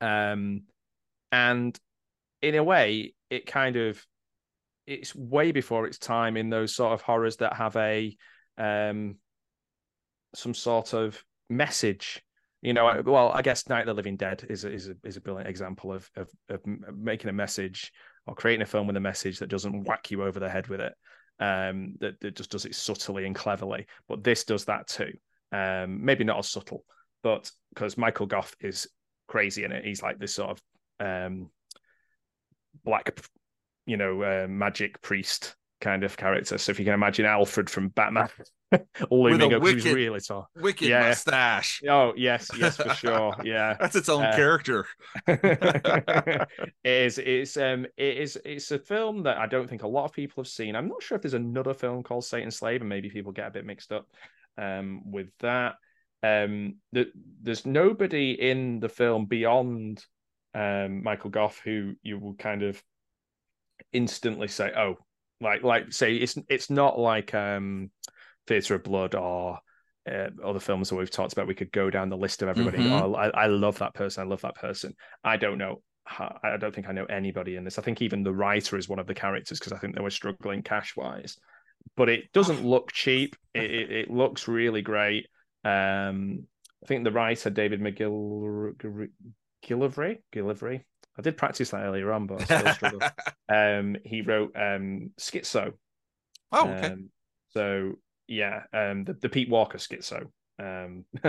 Um, 0.00 0.62
and 1.30 1.78
in 2.40 2.54
a 2.54 2.64
way, 2.64 3.14
it 3.30 3.46
kind 3.46 3.76
of 3.76 4.04
it's 4.86 5.14
way 5.14 5.52
before 5.52 5.86
its 5.86 5.98
time 5.98 6.36
in 6.36 6.50
those 6.50 6.74
sort 6.74 6.92
of 6.92 7.02
horrors 7.02 7.36
that 7.36 7.54
have 7.54 7.76
a 7.76 8.16
um 8.58 9.16
some 10.34 10.54
sort 10.54 10.94
of 10.94 11.22
message. 11.48 12.22
You 12.62 12.72
know 12.74 13.02
well 13.04 13.32
i 13.32 13.42
guess 13.42 13.68
night 13.68 13.80
of 13.80 13.86
the 13.86 13.94
living 13.94 14.16
dead 14.16 14.46
is 14.48 14.64
a, 14.64 14.72
is 14.72 14.88
a, 14.88 14.94
is 15.02 15.16
a 15.16 15.20
brilliant 15.20 15.50
example 15.50 15.92
of, 15.92 16.08
of 16.14 16.30
of 16.48 16.60
making 16.64 17.28
a 17.28 17.32
message 17.32 17.90
or 18.24 18.36
creating 18.36 18.62
a 18.62 18.66
film 18.66 18.86
with 18.86 18.96
a 18.96 19.00
message 19.00 19.40
that 19.40 19.48
doesn't 19.48 19.82
whack 19.82 20.12
you 20.12 20.22
over 20.22 20.38
the 20.38 20.48
head 20.48 20.68
with 20.68 20.80
it 20.80 20.92
um 21.42 21.94
that, 22.00 22.20
that 22.20 22.36
just 22.36 22.50
does 22.50 22.64
it 22.64 22.74
subtly 22.74 23.26
and 23.26 23.34
cleverly 23.34 23.86
but 24.08 24.22
this 24.22 24.44
does 24.44 24.64
that 24.64 24.86
too 24.86 25.12
um 25.52 26.04
maybe 26.04 26.24
not 26.24 26.38
as 26.38 26.48
subtle 26.48 26.84
but 27.22 27.50
because 27.74 27.98
michael 27.98 28.26
gough 28.26 28.54
is 28.60 28.86
crazy 29.32 29.64
in 29.64 29.72
it. 29.72 29.84
He's 29.84 30.02
like 30.02 30.18
this 30.18 30.34
sort 30.34 30.50
of 30.50 30.62
um, 31.06 31.50
black, 32.84 33.18
you 33.86 33.96
know, 33.96 34.22
uh, 34.22 34.46
magic 34.46 35.00
priest 35.00 35.56
kind 35.82 36.02
of 36.04 36.16
character. 36.16 36.56
So 36.56 36.70
if 36.70 36.78
you 36.78 36.86
can 36.86 36.94
imagine 36.94 37.26
Alfred 37.26 37.68
from 37.68 37.88
Batman 37.88 38.28
looming 39.10 39.52
up, 39.52 39.60
wicked, 39.60 39.84
he's 39.84 39.92
really 39.92 40.20
tall, 40.20 40.48
wicked 40.56 40.88
yeah. 40.88 41.08
mustache. 41.08 41.82
Oh 41.86 42.14
yes, 42.16 42.48
yes 42.58 42.76
for 42.76 42.88
sure. 42.94 43.36
Yeah, 43.44 43.76
that's 43.78 43.96
its 43.96 44.08
own 44.08 44.24
uh, 44.24 44.32
character. 44.34 44.86
it 45.26 46.48
is. 46.82 47.18
It's 47.18 47.58
um. 47.58 47.84
It 47.98 48.16
is. 48.16 48.38
It's 48.46 48.70
a 48.70 48.78
film 48.78 49.24
that 49.24 49.36
I 49.36 49.46
don't 49.46 49.68
think 49.68 49.82
a 49.82 49.88
lot 49.88 50.06
of 50.06 50.14
people 50.14 50.42
have 50.42 50.50
seen. 50.50 50.74
I'm 50.74 50.88
not 50.88 51.02
sure 51.02 51.16
if 51.16 51.22
there's 51.22 51.34
another 51.34 51.74
film 51.74 52.02
called 52.02 52.24
Satan's 52.24 52.56
Slave, 52.56 52.80
and 52.80 52.88
maybe 52.88 53.10
people 53.10 53.32
get 53.32 53.48
a 53.48 53.50
bit 53.50 53.66
mixed 53.66 53.92
up 53.92 54.06
um 54.58 55.10
with 55.10 55.28
that 55.40 55.74
um, 56.22 56.76
the, 56.92 57.10
there's 57.42 57.66
nobody 57.66 58.32
in 58.32 58.80
the 58.80 58.88
film 58.88 59.26
beyond 59.26 60.04
um, 60.54 61.02
Michael 61.02 61.30
Gough 61.30 61.60
who 61.64 61.94
you 62.02 62.18
will 62.18 62.34
kind 62.34 62.62
of 62.62 62.82
instantly 63.92 64.48
say, 64.48 64.70
"Oh, 64.76 64.96
like 65.42 65.62
like 65.62 65.92
say 65.92 66.14
it's 66.14 66.38
it's 66.48 66.70
not 66.70 66.98
like 66.98 67.34
um, 67.34 67.90
Theatre 68.46 68.76
of 68.76 68.84
Blood 68.84 69.14
or 69.14 69.58
uh, 70.10 70.28
other 70.44 70.60
films 70.60 70.88
that 70.88 70.96
we've 70.96 71.10
talked 71.10 71.32
about. 71.32 71.46
We 71.46 71.54
could 71.54 71.72
go 71.72 71.90
down 71.90 72.08
the 72.08 72.16
list 72.16 72.42
of 72.42 72.48
everybody. 72.48 72.78
Mm-hmm. 72.78 72.92
Oh, 72.92 73.14
I, 73.14 73.28
I 73.28 73.46
love 73.46 73.78
that 73.78 73.94
person. 73.94 74.22
I 74.22 74.26
love 74.26 74.40
that 74.42 74.54
person. 74.54 74.94
I 75.22 75.36
don't 75.36 75.58
know. 75.58 75.82
I 76.06 76.56
don't 76.58 76.74
think 76.74 76.88
I 76.88 76.92
know 76.92 77.04
anybody 77.04 77.56
in 77.56 77.64
this. 77.64 77.78
I 77.78 77.82
think 77.82 78.02
even 78.02 78.24
the 78.24 78.34
writer 78.34 78.76
is 78.76 78.88
one 78.88 78.98
of 78.98 79.06
the 79.06 79.14
characters 79.14 79.58
because 79.58 79.72
I 79.72 79.78
think 79.78 79.94
they 79.94 80.02
were 80.02 80.10
struggling 80.10 80.62
cash 80.62 80.96
wise. 80.96 81.36
But 81.96 82.08
it 82.08 82.32
doesn't 82.32 82.64
look 82.64 82.90
cheap. 82.92 83.36
It, 83.54 83.70
it, 83.70 83.92
it 83.92 84.10
looks 84.10 84.48
really 84.48 84.82
great. 84.82 85.26
Um, 85.64 86.46
I 86.82 86.86
think 86.86 87.04
the 87.04 87.12
writer 87.12 87.50
David 87.50 87.80
McGillivray, 87.80 88.74
Gillivray, 89.64 90.82
I 91.18 91.22
did 91.22 91.36
practice 91.36 91.70
that 91.70 91.82
earlier 91.82 92.12
on, 92.12 92.26
but 92.26 92.40
I 92.40 92.44
still 92.44 92.74
struggle. 92.74 93.00
um, 93.48 93.96
he 94.04 94.22
wrote 94.22 94.52
um, 94.56 95.10
Schizo. 95.20 95.72
Oh, 96.50 96.68
okay. 96.68 96.86
Um, 96.88 97.10
so 97.50 97.92
yeah, 98.26 98.62
um, 98.72 99.04
the, 99.04 99.14
the 99.14 99.28
Pete 99.28 99.50
Walker 99.50 99.78
Schizo. 99.78 100.26
Um, 100.58 101.04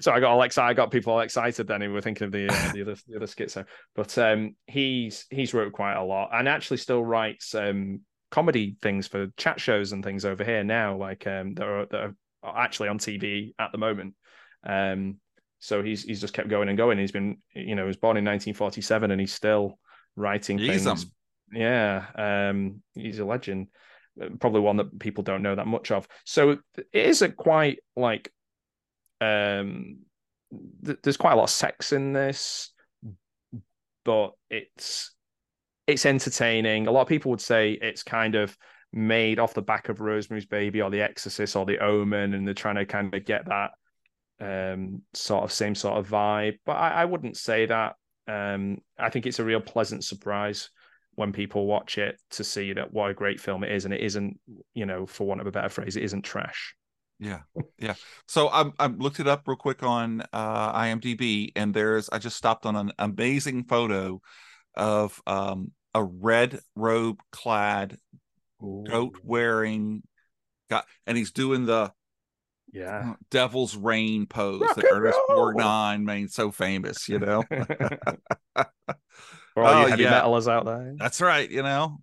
so 0.00 0.12
I 0.12 0.20
got 0.20 0.24
all 0.24 0.42
excited. 0.42 0.70
I 0.70 0.74
got 0.74 0.90
people 0.90 1.12
all 1.12 1.20
excited 1.20 1.66
then 1.66 1.80
who 1.80 1.92
were 1.92 2.00
thinking 2.00 2.26
of 2.26 2.32
the 2.32 2.48
uh, 2.48 2.72
the 2.72 2.82
other 2.82 2.96
the 3.06 3.16
other 3.16 3.26
schizo. 3.26 3.64
But 3.94 4.16
um, 4.18 4.54
he's 4.66 5.26
he's 5.30 5.54
wrote 5.54 5.72
quite 5.72 5.94
a 5.94 6.04
lot 6.04 6.30
and 6.32 6.48
actually 6.48 6.76
still 6.76 7.04
writes 7.04 7.54
um, 7.54 8.00
comedy 8.30 8.76
things 8.82 9.06
for 9.06 9.28
chat 9.36 9.60
shows 9.60 9.92
and 9.92 10.04
things 10.04 10.24
over 10.24 10.44
here 10.44 10.64
now, 10.64 10.96
like 10.96 11.26
um, 11.26 11.54
that 11.54 11.66
are 11.66 11.86
that 11.86 12.14
are 12.42 12.58
actually 12.58 12.88
on 12.88 12.98
TV 12.98 13.54
at 13.58 13.72
the 13.72 13.78
moment. 13.78 14.14
Um, 14.66 15.16
so 15.64 15.82
he's 15.82 16.02
he's 16.02 16.20
just 16.20 16.34
kept 16.34 16.48
going 16.48 16.68
and 16.68 16.76
going. 16.76 16.98
He's 16.98 17.10
been, 17.10 17.38
you 17.54 17.74
know, 17.74 17.84
he 17.84 17.86
was 17.86 17.96
born 17.96 18.18
in 18.18 18.24
1947 18.24 19.10
and 19.10 19.18
he's 19.18 19.32
still 19.32 19.78
writing 20.14 20.58
he's 20.58 20.84
things. 20.84 21.06
Yeah, 21.50 22.04
um, 22.16 22.82
he's 22.94 23.18
a 23.18 23.24
legend. 23.24 23.68
Uh, 24.20 24.28
probably 24.38 24.60
one 24.60 24.76
that 24.76 24.98
people 24.98 25.24
don't 25.24 25.40
know 25.40 25.54
that 25.54 25.66
much 25.66 25.90
of. 25.90 26.06
So 26.26 26.58
it 26.76 26.86
is 26.92 27.22
a 27.22 27.30
quite 27.30 27.78
like, 27.96 28.30
um, 29.22 30.00
th- 30.84 30.98
there's 31.02 31.16
quite 31.16 31.32
a 31.32 31.36
lot 31.36 31.44
of 31.44 31.50
sex 31.50 31.92
in 31.94 32.12
this, 32.12 32.70
but 34.04 34.32
it's 34.50 35.14
it's 35.86 36.04
entertaining. 36.04 36.88
A 36.88 36.92
lot 36.92 37.02
of 37.02 37.08
people 37.08 37.30
would 37.30 37.40
say 37.40 37.78
it's 37.80 38.02
kind 38.02 38.34
of 38.34 38.54
made 38.92 39.38
off 39.38 39.54
the 39.54 39.62
back 39.62 39.88
of 39.88 40.02
Rosemary's 40.02 40.44
Baby 40.44 40.82
or 40.82 40.90
The 40.90 41.00
Exorcist 41.00 41.56
or 41.56 41.64
The 41.64 41.78
Omen, 41.78 42.34
and 42.34 42.46
they're 42.46 42.52
trying 42.52 42.76
to 42.76 42.84
kind 42.84 43.14
of 43.14 43.24
get 43.24 43.46
that 43.46 43.70
um, 44.40 45.02
sort 45.12 45.44
of 45.44 45.52
same 45.52 45.74
sort 45.74 45.98
of 45.98 46.08
vibe. 46.08 46.58
But 46.66 46.74
I, 46.74 46.90
I 46.90 47.04
wouldn't 47.04 47.36
say 47.36 47.66
that. 47.66 47.94
Um, 48.26 48.78
I 48.98 49.10
think 49.10 49.26
it's 49.26 49.38
a 49.38 49.44
real 49.44 49.60
pleasant 49.60 50.04
surprise 50.04 50.70
when 51.14 51.32
people 51.32 51.66
watch 51.66 51.98
it 51.98 52.18
to 52.30 52.42
see 52.42 52.72
that 52.72 52.92
what 52.92 53.10
a 53.10 53.14
great 53.14 53.40
film 53.40 53.62
it 53.64 53.72
is, 53.72 53.84
and 53.84 53.94
it 53.94 54.00
isn't, 54.00 54.38
you 54.74 54.86
know, 54.86 55.06
for 55.06 55.26
want 55.26 55.40
of 55.40 55.46
a 55.46 55.52
better 55.52 55.68
phrase, 55.68 55.96
it 55.96 56.02
isn't 56.02 56.22
trash. 56.22 56.74
Yeah, 57.20 57.40
yeah. 57.78 57.94
So 58.26 58.48
I 58.48 58.70
I 58.78 58.86
looked 58.86 59.20
it 59.20 59.28
up 59.28 59.42
real 59.46 59.56
quick 59.56 59.82
on 59.82 60.22
uh, 60.32 60.72
IMDb, 60.78 61.52
and 61.54 61.72
there's 61.72 62.08
I 62.08 62.18
just 62.18 62.36
stopped 62.36 62.66
on 62.66 62.76
an 62.76 62.92
amazing 62.98 63.64
photo 63.64 64.20
of 64.74 65.20
um, 65.26 65.72
a 65.94 66.02
red 66.02 66.58
robe 66.74 67.20
clad 67.30 67.96
goat 68.60 69.18
wearing 69.22 70.02
got 70.70 70.86
and 71.06 71.16
he's 71.16 71.32
doing 71.32 71.66
the 71.66 71.92
yeah 72.74 73.14
devil's 73.30 73.76
rain 73.76 74.26
pose 74.26 74.60
Rock 74.60 74.76
that 74.76 74.86
Ernest 74.90 75.18
Borgnine 75.30 76.02
made 76.02 76.30
so 76.30 76.50
famous, 76.50 77.08
you 77.08 77.18
know. 77.18 77.42
For 79.54 79.62
all 79.62 79.72
oh, 79.72 79.80
you 79.82 79.86
heavy 79.86 80.02
yeah. 80.02 80.20
metalers 80.20 80.50
out 80.50 80.64
there. 80.64 80.94
That's 80.98 81.20
right, 81.20 81.48
you 81.48 81.62
know. 81.62 81.98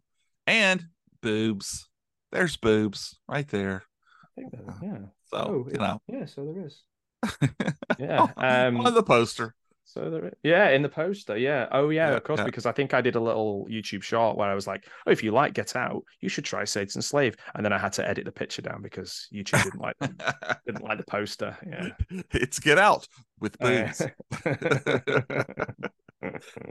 And 0.48 0.86
boobs. 1.22 1.90
There's 2.32 2.56
boobs 2.56 3.20
right 3.28 3.48
there. 3.50 3.84
I 4.24 4.28
think 4.42 4.52
that, 4.52 4.76
yeah. 4.82 4.98
So, 5.26 5.38
oh, 5.38 5.70
you 5.70 5.78
know. 5.78 6.02
Yeah, 6.08 6.26
so 6.26 6.46
there 6.46 6.66
is. 6.66 6.84
yeah. 8.00 8.28
Um, 8.38 8.80
on 8.86 8.94
the 8.94 9.04
poster. 9.04 9.54
So 9.94 10.10
there, 10.10 10.34
yeah, 10.44 10.70
in 10.70 10.82
the 10.82 10.90
poster, 10.90 11.38
yeah. 11.38 11.68
Oh 11.72 11.90
yeah, 11.90 12.12
Yeah, 12.12 12.16
of 12.18 12.24
course, 12.24 12.40
yeah. 12.40 12.46
because 12.46 12.66
I 12.66 12.72
think 12.72 12.94
I 12.94 13.02
did 13.02 13.16
a 13.16 13.20
little 13.20 13.68
YouTube 13.70 14.04
short 14.04 14.38
where 14.38 14.50
I 14.50 14.56
was 14.56 14.66
like, 14.68 14.86
"Oh, 15.06 15.12
if 15.12 15.22
you 15.24 15.32
like 15.32 15.54
Get 15.54 15.76
Out, 15.76 16.04
you 16.22 16.30
should 16.30 16.46
try 16.46 16.64
Satan's 16.64 17.06
Slave," 17.08 17.36
and 17.56 17.66
then 17.66 17.74
I 17.74 17.78
had 17.78 17.94
to 17.94 18.08
edit 18.08 18.24
the 18.26 18.32
picture 18.32 18.62
down 18.62 18.82
because 18.82 19.28
YouTube 19.34 19.64
didn't 19.64 19.82
like 19.82 19.96
didn't 20.66 20.84
like 20.84 20.98
the 20.98 21.04
poster. 21.06 21.58
Yeah. 21.68 21.90
it's 22.32 22.60
Get 22.60 22.78
Out 22.78 23.08
with 23.40 23.58
boobs. 23.60 24.02
Uh, 24.46 25.44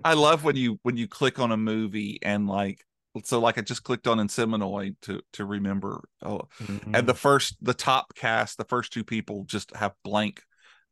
I 0.05 0.15
love 0.15 0.45
when 0.45 0.57
you 0.57 0.79
when 0.83 0.97
you 0.97 1.09
click 1.09 1.39
on 1.39 1.53
a 1.53 1.57
movie 1.57 2.19
and 2.23 2.47
like 2.47 2.85
so 3.25 3.41
like 3.41 3.59
I 3.59 3.63
just 3.63 3.83
clicked 3.83 4.07
on 4.07 4.19
Inseminoid 4.19 4.95
to 5.03 5.21
to 5.35 5.45
remember 5.45 6.05
oh 6.23 6.43
Mm-hmm. 6.63 6.95
and 6.95 7.07
the 7.07 7.15
first 7.15 7.57
the 7.61 7.75
top 7.75 8.15
cast 8.15 8.57
the 8.59 8.65
first 8.65 8.93
two 8.93 9.03
people 9.05 9.45
just 9.45 9.75
have 9.75 9.93
blank 10.05 10.43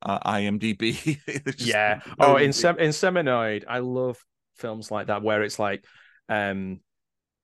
uh, 0.02 0.18
IMDb 0.30 1.18
yeah. 1.58 2.00
Oh, 2.20 2.36
in. 2.36 2.52
Sem- 2.52 2.76
Inseminoid, 2.76 3.64
I 3.68 3.78
love 3.80 4.18
films 4.56 4.90
like 4.90 5.08
that 5.08 5.22
where 5.22 5.42
it's 5.42 5.58
like, 5.58 5.84
um, 6.28 6.80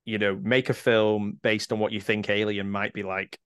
you 0.05 0.19
know, 0.19 0.39
make 0.43 0.69
a 0.71 0.75
film 0.75 1.39
based 1.43 1.73
on 1.73 1.79
what 1.79 1.93
you 1.93 2.01
think 2.01 2.29
Alien 2.29 2.71
might 2.71 2.93
be 2.93 3.03
like. 3.03 3.39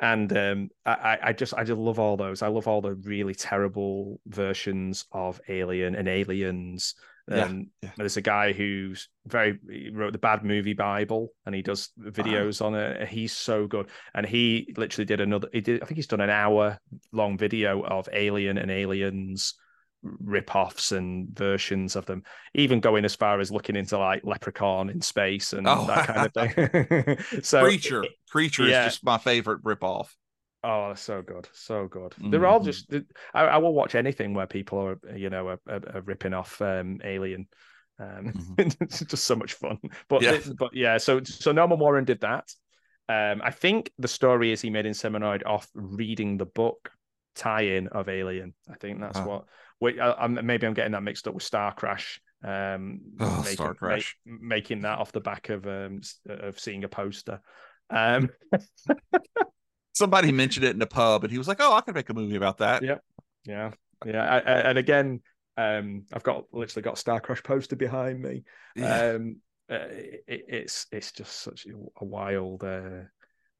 And 0.00 0.36
um, 0.36 0.70
I, 0.84 0.92
I- 0.92 1.18
I 1.28 1.32
just, 1.32 1.54
I 1.54 1.64
just 1.64 1.78
love 1.78 1.98
all 1.98 2.16
those. 2.16 2.42
I 2.42 2.48
love 2.48 2.66
all 2.68 2.80
the 2.82 2.94
really 2.94 3.34
terrible 3.34 4.20
versions 4.26 5.06
of 5.12 5.40
Alien 5.48 5.94
and 5.94 6.08
Aliens. 6.08 6.94
Yeah, 7.30 7.44
Um, 7.44 7.70
yeah. 7.82 7.90
There's 7.96 8.16
a 8.16 8.20
guy 8.22 8.52
who's 8.52 9.08
very 9.26 9.58
he 9.70 9.90
wrote 9.90 10.12
the 10.12 10.18
Bad 10.18 10.44
Movie 10.44 10.74
Bible, 10.74 11.28
and 11.46 11.54
he 11.54 11.62
does 11.62 11.90
Ah. 12.00 12.10
videos 12.10 12.64
on 12.64 12.74
it. 12.74 13.08
He's 13.08 13.32
so 13.32 13.66
good, 13.66 13.88
and 14.14 14.26
he 14.26 14.72
literally 14.76 15.04
did 15.06 15.20
another. 15.20 15.48
He 15.52 15.60
did, 15.60 15.82
I 15.82 15.86
think 15.86 15.96
he's 15.98 16.08
done 16.08 16.20
an 16.20 16.30
hour 16.30 16.78
long 17.12 17.38
video 17.38 17.82
of 17.82 18.08
Alien 18.12 18.58
and 18.58 18.70
Aliens 18.70 19.54
rip-offs 20.02 20.90
and 20.90 21.28
versions 21.32 21.94
of 21.94 22.04
them 22.06 22.24
even 22.54 22.80
going 22.80 23.04
as 23.04 23.14
far 23.14 23.38
as 23.38 23.52
looking 23.52 23.76
into 23.76 23.96
like 23.96 24.24
leprechaun 24.24 24.90
in 24.90 25.00
space 25.00 25.52
and 25.52 25.64
Oh. 25.68 25.86
that 25.86 26.06
kind 26.08 26.26
of 26.26 27.16
thing 27.16 27.18
so 27.44 27.62
Creature 27.62 28.06
Creature 28.28 28.66
yeah. 28.66 28.86
is 28.86 28.94
just 28.94 29.04
my 29.04 29.18
favorite 29.18 29.62
ripoff. 29.62 30.08
Oh 30.64 30.94
so 30.94 31.22
good 31.22 31.48
so 31.52 31.88
good 31.88 32.14
they're 32.30 32.46
all 32.46 32.60
Mhm. 32.60 32.64
just 32.64 32.92
I, 33.34 33.42
I 33.44 33.56
will 33.58 33.74
watch 33.74 33.94
anything 33.96 34.32
where 34.32 34.46
people 34.46 34.78
are 34.78 35.16
you 35.16 35.28
know 35.28 35.48
are, 35.48 35.60
are, 35.68 35.80
are 35.96 36.00
ripping 36.02 36.34
off 36.34 36.60
um 36.62 37.00
alien 37.02 37.48
um 37.98 38.32
it's 38.58 39.00
just 39.00 39.24
so 39.24 39.34
much 39.34 39.54
fun 39.54 39.78
but 40.08 40.22
Yeah. 40.22 40.38
but 40.58 40.70
yeah 40.74 40.98
so 40.98 41.20
so 41.24 41.50
norman 41.52 41.78
warren 41.80 42.04
did 42.04 42.20
that 42.20 42.48
um 43.08 43.42
i 43.42 43.50
think 43.50 43.90
the 43.98 44.06
story 44.08 44.52
is 44.52 44.60
he 44.60 44.70
made 44.70 44.84
Inseminoid 44.86 45.44
off 45.44 45.68
reading 45.74 46.38
the 46.38 46.46
book 46.46 46.92
tie-in 47.34 47.88
of 47.88 48.08
alien 48.08 48.54
i 48.70 48.76
think 48.76 49.00
that's 49.00 49.18
Ah. 49.18 49.24
what 49.26 49.44
wait 49.80 49.98
I, 49.98 50.12
I'm, 50.12 50.46
maybe 50.46 50.66
i'm 50.66 50.74
getting 50.74 50.92
that 50.92 51.02
mixed 51.02 51.26
up 51.26 51.34
with 51.34 51.42
star 51.42 51.74
crash 51.74 52.20
um 52.44 53.00
Oh, 53.20 53.38
making, 53.40 53.52
Star 53.56 53.74
Crash. 53.74 54.16
make- 54.24 54.40
making 54.42 54.80
that 54.82 54.98
off 54.98 55.12
the 55.12 55.20
back 55.20 55.48
of 55.48 55.66
um 55.66 56.00
of 56.28 56.58
seeing 56.60 56.84
a 56.84 56.88
poster 56.88 57.40
um 57.90 58.30
Somebody 59.92 60.32
mentioned 60.32 60.64
it 60.64 60.74
in 60.74 60.82
a 60.82 60.86
pub, 60.86 61.24
and 61.24 61.30
he 61.30 61.38
was 61.38 61.48
like, 61.48 61.58
"Oh, 61.60 61.74
I 61.74 61.80
could 61.80 61.94
make 61.94 62.08
a 62.10 62.14
movie 62.14 62.36
about 62.36 62.58
that." 62.58 62.82
Yeah. 62.82 62.98
yeah 63.44 63.70
yeah 64.04 64.22
I, 64.22 64.38
I, 64.38 64.60
and 64.70 64.78
again 64.78 65.20
um 65.56 66.04
i've 66.12 66.22
got 66.22 66.44
literally 66.52 66.82
got 66.82 66.94
a 66.94 67.00
star 67.00 67.20
crash 67.20 67.42
poster 67.42 67.76
behind 67.76 68.20
me 68.20 68.42
Yeah. 68.74 69.12
um 69.14 69.36
uh, 69.70 69.86
it, 69.90 70.24
it's 70.48 70.86
it's 70.90 71.12
just 71.12 71.40
such 71.42 71.66
a 72.00 72.04
wild 72.04 72.64
uh 72.64 73.02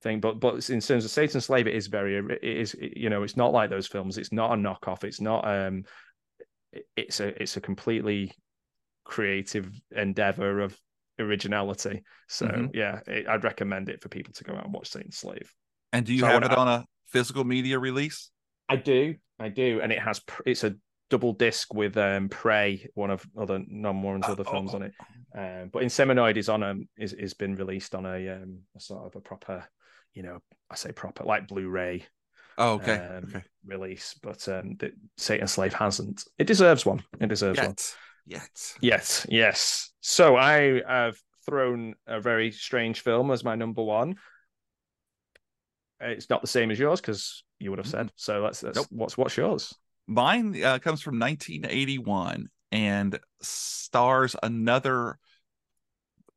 thing 0.02 0.20
but 0.20 0.40
but 0.40 0.68
in 0.70 0.80
terms 0.80 1.04
of 1.04 1.10
satan's 1.10 1.44
slave 1.44 1.66
it 1.66 1.74
is 1.74 1.86
very 1.86 2.16
it 2.16 2.42
is 2.42 2.74
you 2.80 3.09
know 3.10 3.22
it's 3.22 3.36
not 3.36 3.52
like 3.52 3.70
those 3.70 3.86
films 3.86 4.18
it's 4.18 4.32
not 4.32 4.52
a 4.52 4.56
knockoff 4.56 5.04
it's 5.04 5.20
not 5.20 5.46
um 5.46 5.84
it's 6.96 7.20
a 7.20 7.40
it's 7.42 7.56
a 7.56 7.60
completely 7.60 8.32
creative 9.04 9.70
endeavor 9.94 10.60
of 10.60 10.76
originality 11.18 12.02
so 12.28 12.46
Mhm. 12.46 12.70
yeah 12.74 13.00
it, 13.06 13.28
i'd 13.28 13.44
recommend 13.44 13.88
it 13.88 14.02
for 14.02 14.09
people 14.09 14.32
to 14.32 14.44
go 14.44 14.54
out 14.54 14.64
and 14.64 14.72
watch 14.72 14.88
satan's 14.88 15.18
slave 15.18 15.52
and 15.93 16.06
do 16.06 16.12
you 16.12 16.20
So 16.20 16.27
have 16.27 16.43
it 16.43 16.52
on 16.52 16.69
a 16.69 16.86
physical 17.09 17.44
media 17.44 17.78
release? 17.78 18.31
I 18.69 18.77
do, 18.77 19.16
I 19.39 19.48
do, 19.48 19.81
and 19.82 19.93
it 19.93 19.98
has 19.98 20.20
it's 20.47 20.64
a 20.64 20.74
double 21.10 21.35
disc 21.35 21.74
with 21.74 21.97
um 21.97 22.28
Prey, 22.28 22.89
one 22.94 23.10
of 23.10 23.24
other 23.39 23.60
Norman 23.69 24.02
Warren's 24.02 24.28
other 24.28 24.44
Oh, 24.47 24.51
films 24.51 24.70
oh, 24.73 24.77
on 24.77 24.82
it. 24.82 24.93
Um, 25.36 25.70
but 25.73 25.82
Inseminoid 25.82 26.36
is 26.36 26.48
on 26.48 26.62
a 26.62 26.74
is 26.97 27.12
is 27.12 27.35
been 27.35 27.56
released 27.56 27.94
on 27.94 28.06
a 28.06 28.28
um 28.28 28.60
a 28.77 28.81
sort 28.81 29.06
of 29.06 29.16
a 29.16 29.20
proper, 29.20 29.64
you 30.14 30.23
know, 30.23 30.39
I 30.70 30.74
say 30.74 30.93
proper 30.93 31.24
like 31.24 31.48
Blu-ray 31.48 32.06
Oh, 32.59 32.74
okay, 32.74 32.97
um, 32.97 33.24
okay. 33.28 33.43
release, 33.64 34.14
but 34.23 34.47
um 34.48 34.77
the 34.78 34.93
Satan 35.16 35.47
Slave 35.47 35.73
hasn't. 35.74 36.24
It 36.39 36.47
deserves 36.47 36.85
one. 36.85 37.02
It 37.20 37.28
deserves 37.28 37.59
one. 37.59 37.69
Yet, 37.69 37.94
yet. 38.27 38.74
Yes, 38.81 39.27
yes. 39.28 39.90
So 40.01 40.36
I 40.36 40.82
have 40.86 41.16
thrown 41.47 41.94
a 42.06 42.20
very 42.20 42.52
strange 42.52 43.01
film 43.01 43.31
as 43.31 43.43
my 43.43 43.55
number 43.55 43.82
one. 43.82 44.16
It's 46.02 46.28
not 46.28 46.40
the 46.40 46.48
same 46.48 46.70
as 46.70 46.78
yours 46.78 47.00
because 47.00 47.44
you 47.58 47.70
would 47.70 47.78
have 47.78 47.86
said. 47.86 48.10
So 48.16 48.42
let's, 48.42 48.62
let's 48.62 48.76
Nope. 48.76 48.86
what's 48.90 49.16
what's 49.16 49.36
yours? 49.36 49.74
Mine 50.06 50.62
uh, 50.62 50.78
comes 50.78 51.00
from 51.00 51.18
1981 51.18 52.48
and 52.72 53.18
stars 53.40 54.34
another 54.42 55.18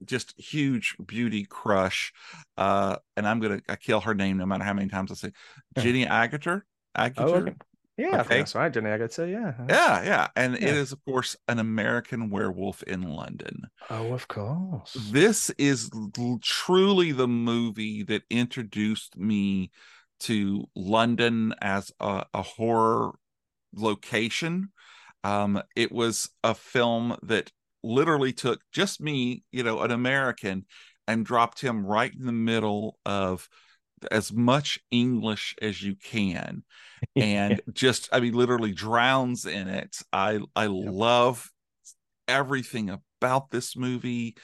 just 0.05 0.39
huge 0.39 0.95
beauty 1.03 1.45
crush. 1.45 2.13
Uh, 2.57 2.97
and 3.17 3.27
I'm 3.27 3.39
gonna 3.39 3.61
I 3.67 3.75
kill 3.75 4.01
her 4.01 4.13
name 4.13 4.37
no 4.37 4.45
matter 4.45 4.63
how 4.63 4.73
many 4.73 4.89
times 4.89 5.11
I 5.11 5.15
say 5.15 5.31
Jenny 5.77 6.05
Agutter. 6.05 6.61
Agutter. 6.97 7.15
Oh, 7.17 7.33
okay. 7.33 7.53
Yeah, 7.97 8.21
Okay. 8.21 8.39
that's 8.39 8.55
right, 8.55 8.71
Jenny. 8.73 8.89
I 8.91 8.97
got 8.97 9.07
to 9.09 9.13
say, 9.13 9.31
yeah. 9.31 9.53
Yeah, 9.69 10.03
yeah. 10.03 10.27
And 10.35 10.55
it 10.55 10.61
Yeah. 10.63 10.73
is, 10.73 10.91
of 10.91 11.03
course, 11.05 11.35
an 11.47 11.59
American 11.59 12.29
werewolf 12.29 12.83
in 12.83 13.03
London. 13.03 13.69
Oh, 13.89 14.13
of 14.13 14.27
course. 14.27 14.95
This 15.11 15.49
is 15.51 15.89
l- 15.93 16.39
truly 16.41 17.11
the 17.11 17.27
movie 17.27 18.03
that 18.03 18.23
introduced 18.29 19.17
me 19.17 19.71
to 20.21 20.65
London 20.75 21.53
as 21.61 21.91
a, 21.99 22.25
a 22.33 22.41
horror 22.41 23.11
location. 23.73 24.71
Um, 25.23 25.61
it 25.75 25.91
was 25.91 26.29
a 26.43 26.55
film 26.55 27.17
that 27.23 27.51
literally 27.83 28.33
took 28.33 28.61
just 28.71 29.01
me, 29.01 29.43
you 29.51 29.63
know, 29.63 29.81
an 29.81 29.91
American, 29.91 30.65
and 31.07 31.25
dropped 31.25 31.61
him 31.61 31.85
right 31.85 32.13
in 32.13 32.25
the 32.25 32.31
middle 32.31 32.99
of 33.05 33.49
as 34.11 34.31
much 34.33 34.79
English 34.91 35.55
as 35.61 35.81
you 35.81 35.95
can 35.95 36.63
and 37.15 37.61
just 37.73 38.09
I 38.11 38.19
mean 38.19 38.33
literally 38.33 38.71
drowns 38.73 39.45
in 39.45 39.67
it. 39.67 39.97
I 40.11 40.39
I 40.55 40.67
love 40.67 41.49
everything 42.27 42.89
about 42.89 43.51
this 43.51 43.75
movie. 43.75 44.35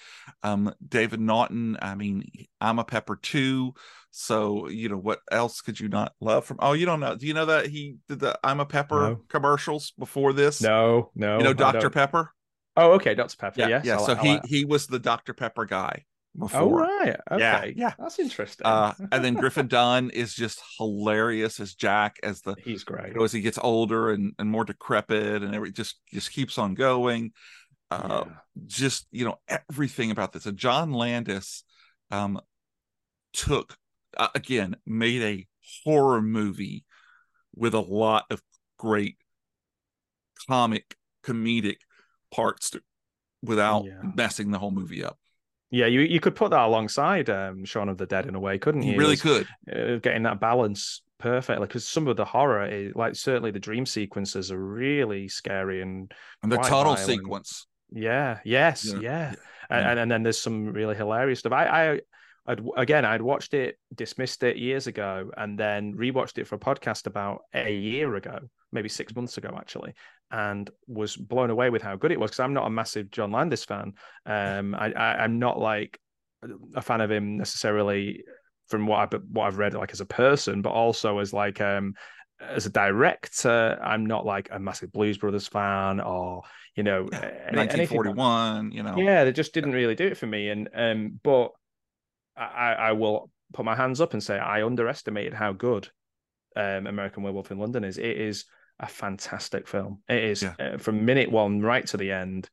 Um 0.43 0.73
David 0.87 1.19
Naughton, 1.19 1.77
I 1.81 1.95
mean 1.95 2.23
I'm 2.59 2.79
a 2.79 2.83
pepper 2.83 3.15
too. 3.15 3.73
So, 4.11 4.67
you 4.67 4.89
know, 4.89 4.97
what 4.97 5.19
else 5.31 5.61
could 5.61 5.79
you 5.79 5.87
not 5.87 6.13
love 6.19 6.45
from 6.45 6.57
Oh, 6.59 6.73
you 6.73 6.85
don't 6.85 6.99
know. 6.99 7.15
Do 7.15 7.25
you 7.25 7.33
know 7.33 7.45
that 7.45 7.67
he 7.67 7.95
did 8.09 8.19
the 8.19 8.37
I'm 8.43 8.59
a 8.59 8.65
pepper 8.65 9.01
No. 9.11 9.15
commercials 9.29 9.93
before 9.97 10.33
this? 10.33 10.61
no, 10.61 11.11
no. 11.15 11.37
You 11.37 11.43
know 11.45 11.53
Dr. 11.53 11.89
Pepper? 11.89 12.31
Oh, 12.77 12.93
okay, 12.93 13.15
Dr. 13.15 13.35
Pepper. 13.37 13.59
Yeah, 13.59 13.67
yes. 13.67 13.85
yeah. 13.85 13.93
I'll- 13.95 14.05
so 14.05 14.13
I'll- 14.13 14.23
he 14.23 14.29
I'll- 14.31 14.41
he 14.45 14.65
was 14.65 14.87
the 14.87 14.99
Dr. 14.99 15.33
Pepper 15.33 15.65
guy 15.65 16.05
before. 16.37 16.61
Oh, 16.61 16.69
right. 16.71 17.17
Yeah, 17.37 17.57
Okay. 17.59 17.73
yeah. 17.75 17.93
That's 17.99 18.19
interesting. 18.19 18.65
Uh, 18.65 18.93
and 19.11 19.23
then 19.23 19.33
Griffin 19.33 19.67
Dunne 19.67 20.09
is 20.11 20.33
just 20.33 20.61
hilarious 20.77 21.59
as 21.59 21.73
Jack 21.75 22.17
as 22.23 22.41
the 22.41 22.55
He's 22.63 22.83
great. 22.83 23.09
you 23.09 23.13
know, 23.15 23.23
as 23.23 23.31
he 23.33 23.41
gets 23.41 23.59
older 23.61 24.11
and, 24.11 24.33
and 24.39 24.49
more 24.49 24.63
decrepit 24.65 25.43
and 25.43 25.53
every 25.53 25.71
just 25.71 25.99
just 26.13 26.31
keeps 26.31 26.57
on 26.57 26.73
going. 26.73 27.31
Uh, 27.89 28.23
Yeah. 28.27 28.33
just 28.67 29.07
you 29.11 29.25
know 29.25 29.37
everything 29.69 30.11
about 30.11 30.31
this. 30.31 30.45
And 30.45 30.57
John 30.57 30.91
Landis 30.93 31.63
um 32.11 32.39
took 33.33 33.77
uh, 34.17 34.29
again 34.35 34.75
made 34.85 35.21
a 35.21 35.47
horror 35.83 36.21
movie 36.21 36.85
with 37.55 37.73
a 37.73 37.79
lot 37.79 38.25
of 38.29 38.41
great 38.77 39.17
comic 40.47 40.95
comedic 41.23 41.77
parts 42.33 42.71
to, 42.71 42.81
without 43.43 43.85
Yeah. 43.85 44.01
messing 44.15 44.51
the 44.51 44.59
whole 44.59 44.71
movie 44.71 45.03
up. 45.03 45.17
Yeah, 45.71 45.85
you, 45.85 46.01
you 46.01 46.19
could 46.19 46.35
put 46.35 46.51
that 46.51 46.65
alongside 46.65 47.29
um, 47.29 47.63
Shaun 47.65 47.87
of 47.89 47.97
the 47.97 48.05
Dead 48.05 48.25
in 48.25 48.35
a 48.35 48.39
way, 48.39 48.59
couldn't 48.59 48.83
you? 48.83 48.91
He 48.93 48.97
really 48.97 49.17
could. 49.17 49.47
uh, 49.73 49.95
getting 49.97 50.23
that 50.23 50.39
balance 50.39 51.01
perfectly 51.17 51.65
because 51.67 51.87
some 51.87 52.07
of 52.07 52.17
the 52.17 52.25
horror 52.25 52.65
is 52.65 52.93
like 52.95 53.15
certainly 53.15 53.51
the 53.51 53.59
dream 53.59 53.85
sequences 53.85 54.51
are 54.51 54.59
really 54.59 55.27
scary 55.27 55.81
and 55.81 56.11
And 56.43 56.51
the 56.51 56.57
tunnel 56.57 56.95
violent. 56.95 56.99
sequence. 56.99 57.67
yeah 57.91 58.39
yes 58.43 58.85
Yeah, 58.85 58.99
yeah, 59.01 59.33
yeah. 59.69 59.89
and 59.91 59.99
and 59.99 60.11
then 60.11 60.23
there's 60.23 60.41
some 60.41 60.73
really 60.73 60.95
hilarious 60.95 61.39
stuff 61.39 61.51
i 61.53 61.65
i 61.93 61.99
I'd, 62.47 62.61
again 62.75 63.05
i'd 63.05 63.21
watched 63.21 63.53
it 63.53 63.77
dismissed 63.93 64.41
it 64.41 64.57
years 64.57 64.87
ago 64.87 65.29
and 65.37 65.59
then 65.59 65.93
rewatched 65.93 66.39
it 66.39 66.47
for 66.47 66.55
a 66.55 66.59
podcast 66.59 67.05
about 67.05 67.41
a 67.53 67.71
year 67.71 68.15
ago 68.15 68.39
maybe 68.71 68.89
six 68.89 69.13
months 69.15 69.37
ago 69.37 69.53
actually 69.55 69.93
and 70.31 70.69
was 70.87 71.15
blown 71.15 71.49
away 71.49 71.69
with 71.69 71.81
how 71.81 71.95
good 71.95 72.11
it 72.11 72.19
was 72.19 72.31
because 72.31 72.39
i'm 72.39 72.53
not 72.53 72.67
a 72.67 72.69
massive 72.69 73.09
john 73.11 73.31
landis 73.31 73.65
fan 73.65 73.93
um 74.25 74.73
I, 74.75 74.91
I 74.93 75.23
i'm 75.23 75.39
not 75.39 75.59
like 75.59 75.99
a 76.75 76.81
fan 76.81 77.01
of 77.01 77.11
him 77.11 77.37
necessarily 77.37 78.23
from 78.67 78.87
what 78.87 79.13
I 79.13 79.17
what 79.31 79.45
I've 79.47 79.57
read 79.57 79.73
like 79.73 79.91
as 79.91 79.99
a 80.01 80.05
person, 80.05 80.61
but 80.61 80.69
also 80.71 81.19
as 81.19 81.33
like 81.33 81.59
um 81.61 81.93
as 82.39 82.65
a 82.65 82.69
director, 82.71 83.77
I'm 83.83 84.05
not 84.05 84.25
like 84.25 84.47
a 84.51 84.57
massive 84.59 84.91
Blues 84.91 85.17
Brothers 85.17 85.47
fan 85.47 85.99
or 85.99 86.41
you 86.75 86.83
know, 86.83 87.07
Yeah, 87.11 87.19
any- 87.49 87.59
anything 87.59 87.97
like- 87.97 88.15
1941, 88.15 88.71
you 88.71 88.81
know. 88.81 88.95
yeah, 88.97 89.25
they 89.25 89.33
just 89.33 89.53
didn't 89.53 89.73
really 89.73 89.93
do 89.93 90.07
it 90.07 90.17
for 90.17 90.25
me. 90.25 90.49
And 90.49 90.69
um, 90.73 91.19
but 91.21 91.51
I, 92.37 92.73
I 92.73 92.91
will 92.93 93.29
put 93.53 93.65
my 93.65 93.75
hands 93.75 93.99
up 94.01 94.13
and 94.13 94.23
say 94.23 94.39
I 94.39 94.63
underestimated 94.65 95.33
how 95.33 95.51
good 95.53 95.89
um, 96.55 96.87
American 96.87 97.23
Werewolf 97.23 97.51
in 97.51 97.59
London 97.59 97.83
is. 97.83 97.97
It 97.97 98.17
is 98.17 98.45
a 98.81 98.87
fantastic 98.87 99.67
film. 99.67 100.01
It 100.09 100.23
is 100.23 100.41
Yeah. 100.43 100.55
uh, 100.59 100.77
from 100.77 101.05
minute 101.05 101.31
one 101.31 101.61
right 101.61 101.85
to 101.87 101.97
the 101.97 102.11
end. 102.11 102.49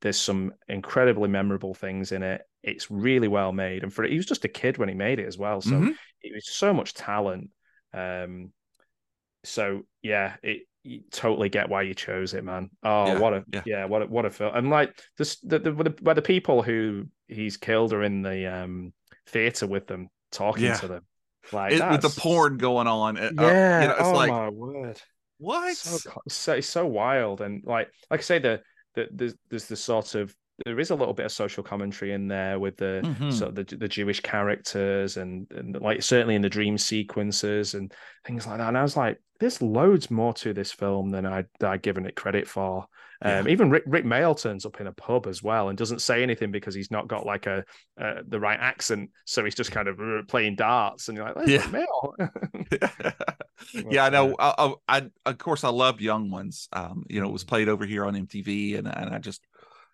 There's 0.00 0.18
some 0.20 0.54
incredibly 0.68 1.28
memorable 1.28 1.74
things 1.74 2.12
in 2.12 2.22
it. 2.22 2.42
It's 2.62 2.90
really 2.90 3.28
well 3.28 3.52
made, 3.52 3.82
and 3.82 3.92
for 3.92 4.04
he 4.04 4.16
was 4.16 4.26
just 4.26 4.44
a 4.44 4.48
kid 4.48 4.78
when 4.78 4.88
he 4.88 4.94
made 4.94 5.18
it 5.18 5.26
as 5.26 5.36
well. 5.36 5.60
So 5.60 5.72
Mhm. 5.72 5.94
it 6.22 6.32
was 6.34 6.48
so 6.48 6.72
much 6.72 6.94
talent. 6.94 7.50
Um, 7.92 8.52
so 9.44 9.82
yeah, 10.02 10.36
it 10.42 10.62
you 10.84 11.02
totally 11.12 11.48
get 11.48 11.68
why 11.68 11.82
you 11.82 11.94
chose 11.94 12.34
it, 12.34 12.42
man. 12.42 12.68
Oh, 12.82 13.06
Yeah, 13.06 13.18
what 13.18 13.32
a 13.34 13.44
yeah. 13.52 13.62
yeah. 13.66 13.84
what 13.84 14.02
a 14.02 14.06
what 14.06 14.24
a 14.24 14.30
film. 14.30 14.54
And 14.54 14.70
like 14.70 14.96
this, 15.18 15.38
the 15.40 15.58
the 15.60 15.72
the, 15.72 15.94
where 16.02 16.14
the 16.16 16.22
people 16.22 16.62
who 16.62 17.06
he's 17.28 17.56
killed 17.56 17.92
are 17.92 18.02
in 18.02 18.22
the 18.22 18.46
um 18.52 18.92
theater 19.28 19.66
with 19.68 19.86
them, 19.86 20.08
talking 20.32 20.64
Yeah. 20.64 20.76
to 20.78 20.88
them, 20.88 21.06
like 21.52 21.72
It- 21.74 21.88
with 21.90 22.02
the 22.02 22.20
porn 22.20 22.58
going 22.58 22.88
on. 22.88 23.16
uh, 23.16 23.30
uh, 23.38 23.42
Yeah, 23.42 23.82
you 23.82 23.88
know, 23.88 23.94
it's 23.94 24.02
oh 24.02 24.12
like, 24.12 24.30
my 24.30 24.48
word, 24.48 25.00
what? 25.42 25.76
so, 25.76 26.10
so 26.28 26.52
it's 26.54 26.66
so 26.68 26.86
wild 26.86 27.40
and 27.40 27.62
like 27.64 27.88
like 28.10 28.20
I 28.20 28.22
say 28.22 28.38
the 28.38 28.60
the 28.94 29.08
there's 29.12 29.34
there's 29.50 29.66
the 29.66 29.76
sort 29.76 30.14
of 30.14 30.34
there 30.66 30.78
is 30.78 30.90
a 30.90 30.94
little 30.94 31.14
bit 31.14 31.26
of 31.26 31.32
social 31.32 31.62
commentary 31.64 32.12
in 32.12 32.28
there 32.28 32.58
with 32.58 32.76
the 32.76 33.00
Mhm. 33.04 33.32
sort 33.32 33.48
of 33.48 33.54
the, 33.66 33.76
the 33.76 33.88
Jewish 33.88 34.20
characters 34.20 35.16
and, 35.16 35.46
and 35.50 35.80
like 35.80 36.02
certainly 36.02 36.34
in 36.34 36.42
the 36.42 36.48
dream 36.48 36.76
sequences 36.78 37.74
and 37.74 37.92
things 38.24 38.46
like 38.46 38.58
that. 38.58 38.68
And 38.68 38.78
I 38.78 38.82
was 38.82 38.96
like, 38.96 39.20
there's 39.40 39.62
loads 39.62 40.10
more 40.10 40.34
to 40.34 40.52
this 40.52 40.70
film 40.70 41.08
than 41.10 41.26
I'd, 41.26 41.46
I'd 41.62 41.82
given 41.82 42.06
it 42.06 42.14
credit 42.14 42.46
for. 42.46 42.86
Um, 43.24 43.48
Even 43.48 43.70
Rik, 43.70 43.84
Rik 43.86 44.04
Mayall 44.04 44.40
turns 44.40 44.66
up 44.66 44.80
in 44.80 44.86
a 44.88 44.92
pub 44.92 45.26
as 45.26 45.42
well 45.42 45.68
and 45.68 45.78
doesn't 45.78 46.02
say 46.02 46.22
anything 46.22 46.50
because 46.50 46.74
he's 46.74 46.90
not 46.90 47.06
got 47.08 47.24
like 47.24 47.46
a 47.46 47.64
uh, 48.00 48.22
the 48.26 48.40
right 48.40 48.58
accent, 48.58 49.10
so 49.24 49.44
he's 49.44 49.54
just 49.54 49.70
kind 49.70 49.88
of 49.88 50.00
uh, 50.00 50.22
playing 50.28 50.56
darts. 50.56 51.08
And 51.08 51.16
you're 51.16 51.32
like, 51.32 51.46
Yeah. 51.46 51.62
Mayall. 51.62 52.14
yeah, 53.90 54.04
I 54.04 54.10
know. 54.10 54.34
I, 54.38 54.74
I, 54.88 55.02
of 55.24 55.38
course, 55.38 55.64
I 55.64 55.68
loved 55.68 56.00
Young 56.00 56.30
Ones. 56.30 56.68
Um, 56.72 57.04
you 57.08 57.20
know, 57.20 57.28
it 57.28 57.32
was 57.32 57.44
played 57.44 57.68
over 57.68 57.84
here 57.86 58.04
on 58.04 58.14
MTV, 58.14 58.78
and 58.78 58.88
and 58.88 59.14
I 59.14 59.18
just, 59.18 59.40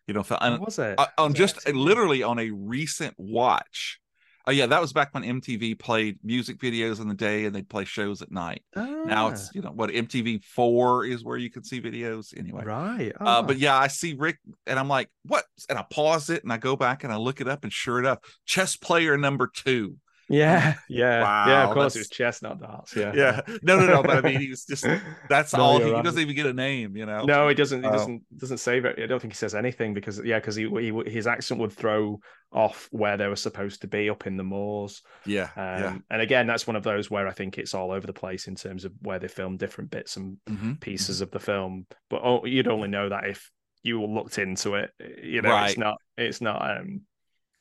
you 0.07 0.15
know, 0.15 0.23
felt, 0.23 0.41
was 0.61 0.79
it? 0.79 0.99
I- 0.99 1.09
it 1.19 1.35
just 1.35 1.65
MTV? 1.67 1.75
literally 1.75 2.23
on 2.23 2.39
a 2.39 2.51
recent 2.51 3.15
watch. 3.19 4.01
Oh 4.49 4.51
yeah, 4.51 4.65
that 4.65 4.81
was 4.81 4.95
back 4.95 5.13
when 5.13 5.25
MTV 5.25 5.79
played 5.79 6.19
music 6.25 6.59
videos 6.59 7.01
in 7.03 7.09
the 7.09 7.15
day, 7.15 7.45
and 7.45 7.55
they'd 7.55 7.69
play 7.69 7.85
shows 7.85 8.23
at 8.23 8.33
night. 8.33 8.63
Now 8.75 9.27
Ah, 9.27 9.29
it's 9.29 9.51
you 9.55 9.61
know 9.61 9.73
what 9.73 9.91
MTV 9.91 10.43
four 10.43 11.05
is 11.05 11.23
where 11.23 11.37
you 11.37 11.51
can 11.51 11.63
see 11.63 11.83
videos 11.83 12.37
anyway. 12.37 12.65
right. 12.65 13.13
Uh, 13.21 13.25
Ah. 13.27 13.43
but 13.43 13.59
yeah, 13.59 13.77
I 13.77 13.89
see 13.89 14.15
Rik, 14.15 14.39
and 14.67 14.79
I'm 14.79 14.89
like, 14.89 15.11
what? 15.25 15.45
And 15.69 15.79
I 15.79 15.85
pause 15.91 16.31
it, 16.31 16.45
and 16.45 16.51
I 16.53 16.57
go 16.57 16.77
back 16.77 17.05
and 17.05 17.13
I 17.13 17.17
look 17.17 17.43
it 17.43 17.47
up, 17.49 17.63
and 17.63 17.71
sure 17.71 17.99
enough, 17.99 18.21
chess 18.47 18.75
player 18.75 19.19
number 19.19 19.51
two. 19.53 19.97
Yeah, 20.29 20.75
yeah, 20.89 21.47
yeah. 21.49 21.69
Of 21.69 21.75
course, 21.75 21.97
it 21.97 22.01
was 22.01 22.09
chestnut 22.09 22.61
darts. 22.61 22.95
Yeah, 22.95 23.13
Yeah, 23.15 23.41
no, 23.63 23.79
no, 23.79 23.87
no. 23.87 24.03
But 24.03 24.25
I 24.25 24.29
mean, 24.29 24.41
he 24.41 24.49
was 24.51 24.65
just 24.65 24.87
that's 25.29 25.55
No, 25.55 25.63
all. 25.63 25.81
you're 25.81 25.97
He, 25.97 26.03
doesn't 26.03 26.21
even 26.21 26.35
get 26.37 26.47
a 26.47 26.53
name, 26.53 26.97
you 26.97 27.07
know. 27.07 27.25
No, 27.25 27.49
he 27.49 27.55
doesn't. 27.55 27.83
He 27.83 27.89
Oh. 27.89 27.93
doesn't. 27.93 28.23
Doesn't 28.37 28.59
say 28.59 28.79
it. 28.79 28.99
I 28.99 29.07
don't 29.07 29.21
think 29.21 29.33
he 29.33 29.37
says 29.37 29.55
anything 29.55 29.95
because 29.95 30.23
yeah, 30.25 30.39
because 30.39 30.57
he, 30.57 30.69
he 30.69 31.11
his 31.11 31.27
accent 31.27 31.61
would 31.61 31.73
throw 31.73 32.21
off 32.53 32.89
where 32.93 33.17
they 33.17 33.27
were 33.27 33.37
supposed 33.37 33.83
to 33.83 33.87
be 33.89 34.09
up 34.09 34.27
in 34.27 34.37
the 34.37 34.45
moors. 34.45 35.03
Yeah, 35.27 35.51
Um, 35.57 35.83
yeah. 35.83 35.99
And 36.11 36.23
again, 36.23 36.47
that's 36.47 36.67
one 36.67 36.77
of 36.77 36.83
those 36.83 37.11
where 37.11 37.27
I 37.29 37.33
think 37.33 37.59
it's 37.59 37.75
all 37.75 37.91
over 37.91 38.07
the 38.07 38.13
place 38.15 38.49
in 38.49 38.55
terms 38.55 38.85
of 38.87 38.93
where 39.03 39.19
they 39.19 39.29
film 39.29 39.57
different 39.59 39.91
bits 39.91 40.17
and 40.17 40.39
Mhm. 40.49 40.81
pieces 40.81 41.21
of 41.21 41.31
the 41.31 41.41
film. 41.41 41.87
But 42.09 42.23
oh, 42.25 42.45
you'd 42.47 42.69
only 42.69 42.89
know 42.89 43.09
that 43.11 43.27
if 43.27 43.51
you 43.83 44.03
looked 44.05 44.39
into 44.39 44.75
it. 44.75 44.91
You 45.23 45.43
know, 45.43 45.51
Right. 45.51 45.71
it's 45.71 45.79
not. 45.79 45.97
It's 46.17 46.41
not. 46.41 46.79
Um, 46.79 47.03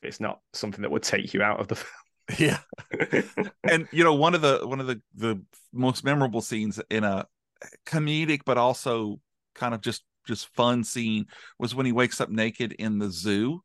it's 0.02 0.20
not 0.20 0.40
something 0.54 0.82
that 0.84 0.92
would 0.92 1.04
take 1.04 1.34
you 1.34 1.42
out 1.42 1.60
of 1.60 1.68
the 1.68 1.76
Yeah, 2.40 2.60
and 3.66 3.88
you 3.92 4.04
know, 4.04 4.14
one 4.14 4.36
of 4.36 4.42
the 4.42 4.62
one 4.64 4.80
of 4.80 4.88
the 4.88 5.02
the 5.16 5.42
most 5.74 6.04
memorable 6.04 6.42
scenes 6.42 6.80
in 6.90 7.04
a 7.04 7.26
comedic, 7.86 8.42
but 8.46 8.58
also 8.58 9.20
kind 9.56 9.74
of 9.74 9.82
just 9.82 10.04
just 10.28 10.54
fun 10.56 10.84
scene 10.84 11.28
was 11.60 11.74
when 11.74 11.86
he 11.86 11.92
wakes 11.92 12.20
up 12.22 12.30
naked 12.30 12.74
in 12.74 13.00
the 13.00 13.10
zoo. 13.10 13.62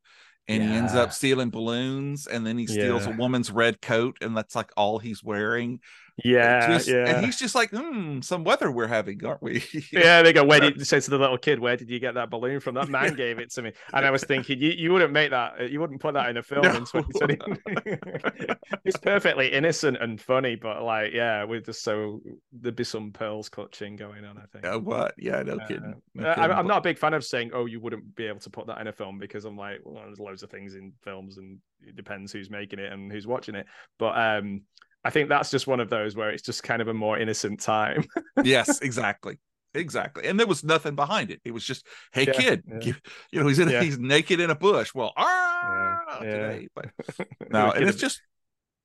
And 0.48 0.62
he 0.62 0.74
ends 0.74 0.94
up 0.96 1.12
stealing 1.12 1.50
balloons, 1.50 2.26
and 2.26 2.44
then 2.44 2.58
he 2.58 2.66
steals 2.66 3.06
a 3.06 3.10
woman's 3.10 3.50
red 3.52 3.80
coat, 3.80 4.18
and 4.20 4.36
that's 4.36 4.56
like 4.56 4.72
all 4.76 4.98
he's 4.98 5.22
wearing. 5.22 5.78
Yeah, 6.24 6.68
Just- 6.68 6.88
yeah. 6.88 7.08
And 7.16 7.24
he's 7.24 7.38
just 7.38 7.54
like, 7.54 7.70
hmm, 7.70 8.20
some 8.20 8.44
weather 8.44 8.70
we're 8.70 8.86
having, 8.86 9.24
aren't 9.24 9.42
we? 9.42 9.62
Yeah, 9.92 10.22
they 10.22 10.32
go. 10.32 10.44
Where 10.44 10.60
did 10.60 10.76
you 10.78 10.84
say 10.84 11.00
to 11.00 11.10
the 11.10 11.18
little 11.18 11.38
kid? 11.38 11.58
Where 11.58 11.76
did 11.76 11.90
you 11.90 11.98
get 12.00 12.14
that 12.14 12.30
balloon 12.30 12.60
from? 12.60 12.74
That 12.74 12.88
man 12.88 13.14
gave 13.14 13.38
it 13.38 13.50
to 13.52 13.62
me, 13.62 13.72
and 13.92 14.04
I 14.06 14.10
was 14.10 14.24
thinking, 14.24 14.58
you, 14.60 14.70
you 14.70 14.92
wouldn't 14.92 15.12
make 15.12 15.30
that. 15.30 15.70
You 15.70 15.80
wouldn't 15.80 16.00
put 16.00 16.14
that 16.14 16.28
in 16.30 16.36
a 16.36 16.42
film 16.52 16.64
in 16.66 16.84
2020. 16.84 17.38
it's 18.84 18.96
perfectly 18.98 19.52
innocent 19.52 19.96
and 20.00 20.20
funny, 20.20 20.54
but 20.56 20.82
like, 20.82 21.12
yeah, 21.12 21.44
we're 21.44 21.60
just 21.60 21.82
so 21.82 22.20
there'd 22.52 22.76
be 22.76 22.84
some 22.84 23.12
pearls 23.12 23.48
clutching 23.48 23.96
going 23.96 24.24
on. 24.24 24.38
I 24.38 24.44
think. 24.52 24.64
Yeah, 24.64 24.76
what? 24.76 25.14
Yeah, 25.18 25.42
no 25.42 25.54
Uh, 25.56 25.66
kidding. 25.66 25.94
No 26.14 26.28
Uh, 26.28 26.34
I'm. 26.36 26.52
I'm 26.52 26.66
not 26.66 26.78
a 26.78 26.82
big 26.82 26.98
fan 26.98 27.14
of 27.14 27.24
saying, 27.24 27.50
"Oh, 27.54 27.66
you 27.66 27.80
wouldn't 27.80 28.14
be 28.14 28.26
able 28.26 28.40
to 28.40 28.50
put 28.50 28.66
that 28.66 28.80
in 28.80 28.86
a 28.86 28.92
film," 28.92 29.18
because 29.18 29.44
I'm 29.44 29.56
like, 29.56 29.80
well, 29.84 30.02
there's 30.06 30.20
loads 30.20 30.42
of 30.42 30.50
things 30.50 30.74
in 30.74 30.92
films, 31.02 31.38
and 31.38 31.58
it 31.80 31.96
depends 31.96 32.32
who's 32.32 32.50
making 32.50 32.78
it 32.78 32.92
and 32.92 33.10
who's 33.10 33.26
watching 33.26 33.54
it. 33.54 33.66
But 33.98 34.16
um, 34.18 34.62
I 35.04 35.10
think 35.10 35.28
that's 35.28 35.50
just 35.50 35.66
one 35.66 35.80
of 35.80 35.90
those 35.90 36.14
where 36.16 36.30
it's 36.30 36.42
just 36.42 36.62
kind 36.62 36.80
of 36.80 36.88
a 36.88 36.94
more 36.94 37.18
innocent 37.18 37.60
time. 37.60 38.04
yes, 38.44 38.80
exactly. 38.80 39.38
Exactly. 39.74 40.26
And 40.26 40.38
there 40.38 40.46
was 40.46 40.62
nothing 40.62 40.94
behind 40.94 41.30
it. 41.30 41.40
It 41.44 41.52
was 41.52 41.64
just, 41.64 41.86
hey 42.12 42.26
Yeah, 42.26 42.32
kid, 42.32 42.62
yeah. 42.68 42.78
give- 42.78 43.00
you 43.30 43.40
know, 43.40 43.46
he's 43.48 43.58
in 43.58 43.68
Yeah. 43.68 43.82
he's 43.82 43.98
naked 43.98 44.38
in 44.38 44.50
a 44.50 44.54
bush. 44.54 44.92
Well, 44.94 45.12
ah 45.16 46.18
today. 46.20 46.68
But 46.74 46.90
no, 47.50 47.70
and 47.72 47.88
it's 47.88 47.98
just 47.98 48.20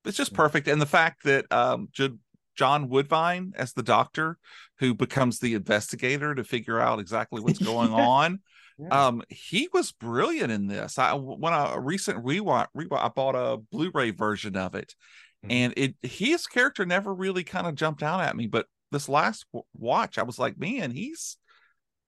it's 0.05 0.17
just 0.17 0.33
perfect. 0.33 0.67
And 0.67 0.81
the 0.81 0.85
fact 0.85 1.23
that 1.25 1.51
um 1.51 1.89
John 2.55 2.89
Woodvine 2.89 3.53
as 3.55 3.73
the 3.73 3.83
doctor 3.83 4.37
who 4.79 4.95
becomes 4.95 5.39
the 5.39 5.53
investigator 5.53 6.33
to 6.33 6.43
figure 6.43 6.79
out 6.79 6.99
exactly 6.99 7.41
what's 7.41 7.59
going 7.59 7.91
on. 7.93 8.39
Yeah. 8.79 9.07
Um, 9.07 9.23
he 9.29 9.69
was 9.73 9.91
brilliant 9.91 10.51
in 10.51 10.67
this. 10.67 10.97
I 10.99 11.13
when 11.15 11.51
I 11.53 11.73
a 11.73 11.79
recent 11.79 12.23
rewatch, 12.23 12.67
rewatch 12.77 13.03
I 13.03 13.07
bought 13.09 13.35
a 13.35 13.57
Blu-ray 13.57 14.11
version 14.11 14.55
of 14.55 14.75
it, 14.75 14.93
Mhm. 15.45 15.51
and 15.51 15.73
it 15.77 15.95
his 16.01 16.47
character 16.47 16.85
never 16.85 17.13
really 17.13 17.43
kind 17.43 17.67
of 17.67 17.75
jumped 17.75 18.03
out 18.03 18.21
at 18.21 18.35
me. 18.35 18.47
But 18.47 18.67
this 18.91 19.09
last 19.09 19.45
w- 19.53 19.65
watch, 19.73 20.17
I 20.17 20.23
was 20.23 20.39
like, 20.39 20.57
man, 20.57 20.91
he's 20.91 21.37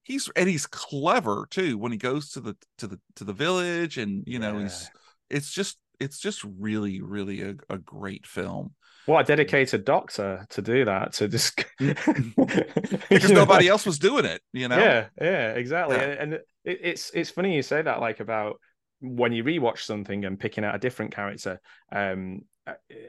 he's 0.04 0.30
and 0.36 0.50
he's 0.50 0.68
clever 0.68 1.48
too 1.50 1.78
when 1.78 1.92
he 1.92 1.98
goes 1.98 2.32
to 2.32 2.42
the 2.42 2.58
to 2.80 2.88
the 2.88 3.00
to 3.16 3.24
the 3.24 3.34
village, 3.34 3.98
and 3.98 4.24
you 4.28 4.40
know, 4.40 4.58
he's 4.60 4.92
it's 5.30 5.52
just 5.52 5.78
it's 6.00 6.20
just 6.20 6.44
really 6.44 7.02
really 7.02 7.42
a, 7.42 7.56
a 7.70 7.78
great 7.78 8.26
film 8.26 8.74
What 9.06 9.22
a 9.22 9.24
dedicated 9.24 9.86
doctor 9.86 10.46
to 10.50 10.62
do 10.62 10.86
that 10.86 11.14
to 11.14 11.28
just 11.28 11.64
because 13.10 13.32
nobody 13.32 13.68
else 13.68 13.86
was 13.86 14.00
doing 14.00 14.26
it. 14.26 14.42
You 14.54 14.68
know, 14.68 14.78
Yeah, 14.78 15.08
yeah, 15.20 15.54
exactly. 15.54 15.98
Yeah. 15.98 16.04
And, 16.04 16.20
and 16.20 16.34
it, 16.34 16.44
it's 16.64 17.12
it's 17.14 17.30
funny 17.30 17.56
you 17.56 17.62
say 17.62 17.82
that, 17.82 18.00
like 18.00 18.20
about 18.20 18.60
when 19.02 19.32
you 19.32 19.44
rewatch 19.44 19.80
something 19.80 20.26
and 20.26 20.40
picking 20.40 20.64
out 20.64 20.76
a 20.76 20.80
different 20.80 21.14
character. 21.14 21.60
Um, 21.92 22.42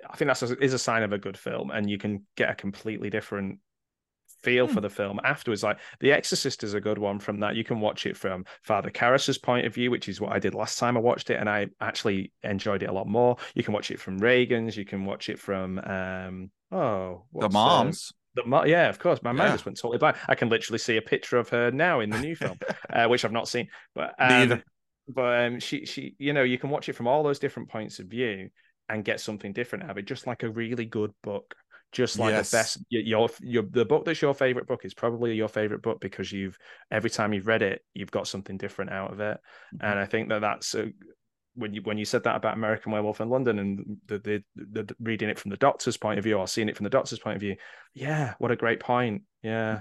I 0.09 0.17
think 0.17 0.27
that's 0.29 0.43
a, 0.43 0.57
is 0.63 0.75
a 0.75 0.79
sign 0.79 1.03
of 1.03 1.13
a 1.13 1.19
good 1.19 1.39
film, 1.39 1.71
and 1.71 1.89
you 1.89 1.99
can 1.99 2.25
get 2.37 2.51
a 2.51 2.55
completely 2.55 3.11
different 3.11 3.59
feel 4.43 4.67
Hmm. 4.67 4.73
for 4.75 4.81
the 4.81 4.89
film 4.89 5.21
afterwards. 5.23 5.63
Like 5.63 5.79
The 6.01 6.13
Exorcist 6.13 6.65
is 6.65 6.73
a 6.75 6.81
good 6.81 6.97
one 6.99 7.19
from 7.19 7.41
that. 7.41 7.57
You 7.57 7.65
can 7.65 7.79
watch 7.81 8.07
it 8.07 8.17
from 8.17 8.47
Father 8.63 8.91
Karras's 8.91 9.37
point 9.39 9.67
of 9.67 9.75
view, 9.75 9.91
which 9.91 10.09
is 10.09 10.21
what 10.21 10.33
I 10.33 10.39
did 10.39 10.55
last 10.55 10.79
time 10.79 10.97
I 10.97 11.01
watched 11.01 11.29
it, 11.31 11.39
and 11.39 11.49
I 11.49 11.67
actually 11.81 12.33
enjoyed 12.43 12.83
it 12.83 12.89
a 12.89 12.93
lot 12.93 13.07
more. 13.07 13.37
You 13.55 13.63
can 13.63 13.75
watch 13.75 13.91
it 13.91 14.01
from 14.01 14.19
Regan's. 14.19 14.77
You 14.77 14.85
can 14.87 15.05
watch 15.05 15.29
it 15.29 15.39
from 15.39 15.79
um, 15.81 16.51
oh, 16.73 17.25
the 17.33 17.39
what's, 17.41 17.53
moms. 17.53 18.13
the 18.35 18.45
mo- 18.47 18.65
yeah, 18.65 18.89
of 18.89 18.99
course. 18.99 19.23
My 19.23 19.33
mind 19.33 19.49
Yeah. 19.49 19.55
just 19.57 19.67
went 19.67 19.79
totally 19.79 19.99
blank. 19.99 20.17
I 20.27 20.35
can 20.35 20.49
literally 20.49 20.79
see 20.79 20.97
a 20.97 21.03
picture 21.03 21.37
of 21.37 21.51
her 21.51 21.71
now 21.71 22.01
in 22.01 22.09
the 22.09 22.19
new 22.19 22.35
film, 22.35 22.57
uh, 22.91 23.07
which 23.09 23.25
I've 23.27 23.33
not 23.33 23.49
seen. 23.49 23.69
But 23.95 24.15
um, 24.19 24.29
Neither. 24.31 24.65
but 25.07 25.45
um, 25.45 25.61
she 25.61 25.85
she 25.85 26.15
you 26.19 26.33
know 26.33 26.45
you 26.45 26.57
can 26.57 26.71
watch 26.71 26.89
it 26.89 26.95
from 26.95 27.09
all 27.09 27.23
those 27.23 27.41
different 27.41 27.69
points 27.69 27.99
of 27.99 28.07
view 28.07 28.49
and 28.91 29.05
get 29.05 29.21
something 29.21 29.53
different 29.53 29.85
out 29.85 29.91
of 29.91 29.99
it, 29.99 30.07
just 30.07 30.27
like 30.27 30.43
a 30.43 30.51
really 30.51 30.85
good 30.85 31.13
book. 31.23 31.55
Just 31.93 32.21
like 32.21 32.31
Yes. 32.33 32.51
the 32.51 32.57
best, 32.57 32.85
your 32.91 33.29
your 33.41 33.65
the 33.65 33.85
book 33.85 34.05
that's 34.05 34.23
your 34.23 34.33
favorite 34.35 34.69
book 34.69 34.85
is 34.85 34.95
probably 34.95 35.35
your 35.35 35.49
favorite 35.49 35.83
book 35.83 36.01
because 36.01 36.31
you've 36.31 36.57
every 36.91 37.11
time 37.11 37.33
you've 37.33 37.49
read 37.49 37.63
it, 37.63 37.85
you've 37.95 38.13
got 38.13 38.29
something 38.29 38.57
different 38.57 38.93
out 38.93 39.13
of 39.13 39.19
it. 39.19 39.39
Mm-hmm. 39.75 39.85
And 39.87 39.99
I 39.99 40.07
think 40.07 40.29
that 40.29 40.41
that's 40.41 40.75
a, 40.77 40.93
when 41.55 41.75
you 41.75 41.83
when 41.83 41.99
you 41.99 42.05
said 42.05 42.23
that 42.25 42.37
about 42.37 42.55
American 42.57 42.93
Werewolf 42.93 43.21
in 43.21 43.29
London 43.29 43.59
and 43.59 43.97
the, 44.07 44.19
the 44.19 44.45
the 44.55 44.95
reading 45.01 45.29
it 45.31 45.39
from 45.39 45.51
the 45.51 45.57
doctor's 45.57 45.97
point 45.97 46.19
of 46.19 46.25
view 46.25 46.37
or 46.39 46.47
seeing 46.47 46.69
it 46.69 46.77
from 46.77 46.85
the 46.85 46.91
doctor's 46.91 47.19
point 47.19 47.35
of 47.35 47.41
view, 47.41 47.57
yeah, 47.93 48.35
what 48.39 48.53
a 48.53 48.57
great 48.57 48.79
point. 48.79 49.23
Yeah, 49.43 49.81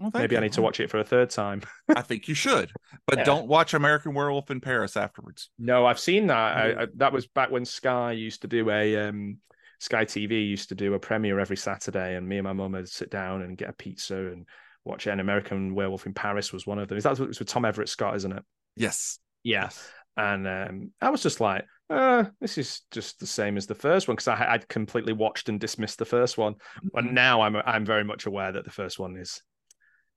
Well, 0.00 0.10
thank 0.10 0.22
maybe 0.22 0.36
I 0.38 0.40
need 0.40 0.54
to 0.54 0.62
watch 0.62 0.80
it 0.80 0.90
for 0.90 0.98
a 0.98 1.04
third 1.04 1.28
time. 1.30 1.60
I 1.94 2.00
think 2.00 2.26
you 2.26 2.34
should, 2.34 2.72
but 3.06 3.18
Yeah. 3.18 3.24
don't 3.24 3.46
watch 3.46 3.74
American 3.74 4.14
Werewolf 4.14 4.50
in 4.50 4.60
Paris 4.60 4.96
afterwards. 4.96 5.50
No, 5.58 5.84
I've 5.84 6.00
seen 6.00 6.26
that. 6.28 6.56
I, 6.56 6.68
Yeah. 6.70 6.80
I, 6.82 6.86
that 6.96 7.12
was 7.12 7.26
back 7.26 7.50
when 7.50 7.64
Sky 7.66 8.12
used 8.12 8.42
to 8.42 8.48
do 8.48 8.70
a 8.70 9.08
um 9.08 9.38
Sky 9.78 10.04
TV 10.04 10.48
used 10.48 10.70
to 10.70 10.74
do 10.74 10.94
a 10.94 10.98
premiere 10.98 11.38
every 11.38 11.56
Saturday, 11.56 12.16
and 12.16 12.26
me 12.26 12.38
and 12.38 12.44
my 12.44 12.52
mum 12.52 12.72
would 12.72 12.88
sit 12.88 13.10
down 13.10 13.42
and 13.42 13.56
get 13.56 13.68
a 13.70 13.74
pizza 13.74 14.16
and 14.16 14.46
watch 14.84 15.06
it. 15.06 15.10
An 15.10 15.20
American 15.20 15.74
Werewolf 15.74 16.06
in 16.06 16.14
Paris 16.14 16.52
was 16.52 16.66
one 16.66 16.78
of 16.78 16.88
them. 16.88 16.98
That's 16.98 17.18
what 17.18 17.26
it 17.26 17.28
was 17.28 17.38
with 17.38 17.48
Tom 17.48 17.64
Everett 17.64 17.88
Scott, 17.88 18.16
isn't 18.16 18.32
it? 18.32 18.42
Yes. 18.76 19.18
Yeah. 19.42 19.68
And 20.16 20.46
um, 20.46 20.90
I 21.00 21.08
was 21.10 21.22
just 21.22 21.40
like, 21.40 21.64
uh, 21.88 22.24
this 22.40 22.58
is 22.58 22.82
just 22.90 23.20
the 23.20 23.26
same 23.26 23.56
as 23.56 23.66
the 23.66 23.74
first 23.74 24.06
one 24.06 24.16
because 24.16 24.28
I, 24.28 24.52
would 24.52 24.68
completely 24.68 25.12
watched 25.12 25.48
and 25.48 25.58
dismissed 25.58 25.98
the 25.98 26.04
first 26.04 26.36
one, 26.36 26.56
but 26.92 27.04
now 27.04 27.40
I'm 27.40 27.56
I'm 27.56 27.84
very 27.86 28.04
much 28.04 28.26
aware 28.26 28.52
that 28.52 28.64
the 28.64 28.70
first 28.70 28.98
one 28.98 29.16
is 29.16 29.42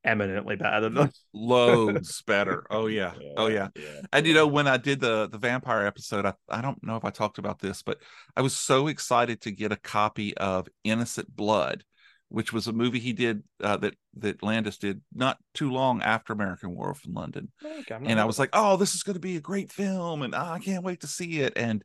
eminently 0.03 0.55
better 0.55 0.81
than 0.81 0.93
the 0.93 1.13
Loads 1.33 2.21
better. 2.23 2.65
Oh 2.69 2.87
yeah. 2.87 3.13
Oh 3.37 3.47
yeah. 3.47 3.69
yeah. 3.75 4.01
And 4.11 4.25
you 4.27 4.33
know, 4.33 4.47
when 4.47 4.67
I 4.67 4.77
did 4.77 4.99
the 4.99 5.27
the 5.29 5.37
vampire 5.37 5.85
episode, 5.85 6.25
I, 6.25 6.33
I 6.49 6.61
don't 6.61 6.83
know 6.83 6.95
if 6.95 7.05
I 7.05 7.09
talked 7.09 7.37
about 7.37 7.59
this, 7.59 7.81
but 7.81 7.99
I 8.35 8.41
was 8.41 8.55
so 8.55 8.87
excited 8.87 9.41
to 9.41 9.51
get 9.51 9.71
a 9.71 9.77
copy 9.77 10.35
of 10.37 10.67
Innocent 10.83 11.35
Blood, 11.35 11.83
which 12.29 12.53
was 12.53 12.67
a 12.67 12.73
movie 12.73 12.99
he 12.99 13.13
did 13.13 13.43
uh, 13.61 13.77
that 13.77 13.95
that 14.17 14.43
Landis 14.43 14.77
did 14.77 15.01
not 15.13 15.37
too 15.53 15.71
long 15.71 16.01
after 16.01 16.33
American 16.33 16.75
Werewolf 16.75 17.05
in 17.05 17.13
London. 17.13 17.51
Okay, 17.63 17.97
And 18.05 18.19
I 18.19 18.25
was 18.25 18.37
like, 18.39 18.49
oh, 18.53 18.77
this 18.77 18.95
is 18.95 19.03
going 19.03 19.15
to 19.15 19.19
be 19.19 19.37
a 19.37 19.41
great 19.41 19.71
film, 19.71 20.21
and 20.21 20.35
ah, 20.35 20.53
I 20.53 20.59
can't 20.59 20.83
wait 20.83 21.01
to 21.01 21.07
see 21.07 21.39
it. 21.39 21.53
And 21.55 21.83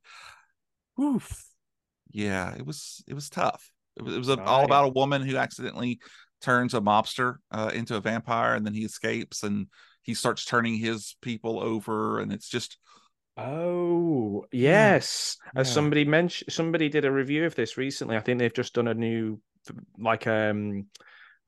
oof, 1.01 1.45
yeah, 2.11 2.55
it 2.55 2.67
was 2.67 3.03
it 3.07 3.15
was 3.15 3.31
tough. 3.31 3.71
It 3.97 4.03
was, 4.03 4.15
it 4.15 4.19
was 4.19 4.29
a, 4.29 4.43
all 4.43 4.59
Right. 4.59 4.65
about 4.65 4.85
a 4.85 4.93
woman 4.93 5.23
who 5.23 5.37
accidentally 5.37 6.01
turns 6.41 6.75
a 6.75 6.81
mobster 6.81 7.37
uh, 7.51 7.71
into 7.75 7.97
a 7.97 8.01
vampire, 8.01 8.55
and 8.55 8.65
then 8.67 8.75
he 8.75 8.85
escapes, 8.85 9.43
and 9.43 9.69
he 10.03 10.15
starts 10.15 10.45
turning 10.45 10.77
his 10.77 11.17
people 11.23 11.61
over, 11.61 12.21
and 12.21 12.33
it's 12.33 12.49
just 12.49 12.79
Oh 13.37 14.45
Yeah. 14.63 14.91
yes, 14.91 15.37
as 15.55 15.71
somebody 15.71 16.05
mentioned, 16.05 16.53
somebody 16.53 16.89
did 16.89 17.05
a 17.05 17.13
review 17.13 17.45
of 17.47 17.55
this 17.55 17.77
recently. 17.77 18.17
I 18.17 18.21
think 18.21 18.39
they've 18.39 18.53
just 18.53 18.75
done 18.75 18.89
a 18.89 18.95
new, 18.95 19.41
like 19.99 20.27
um, 20.27 20.87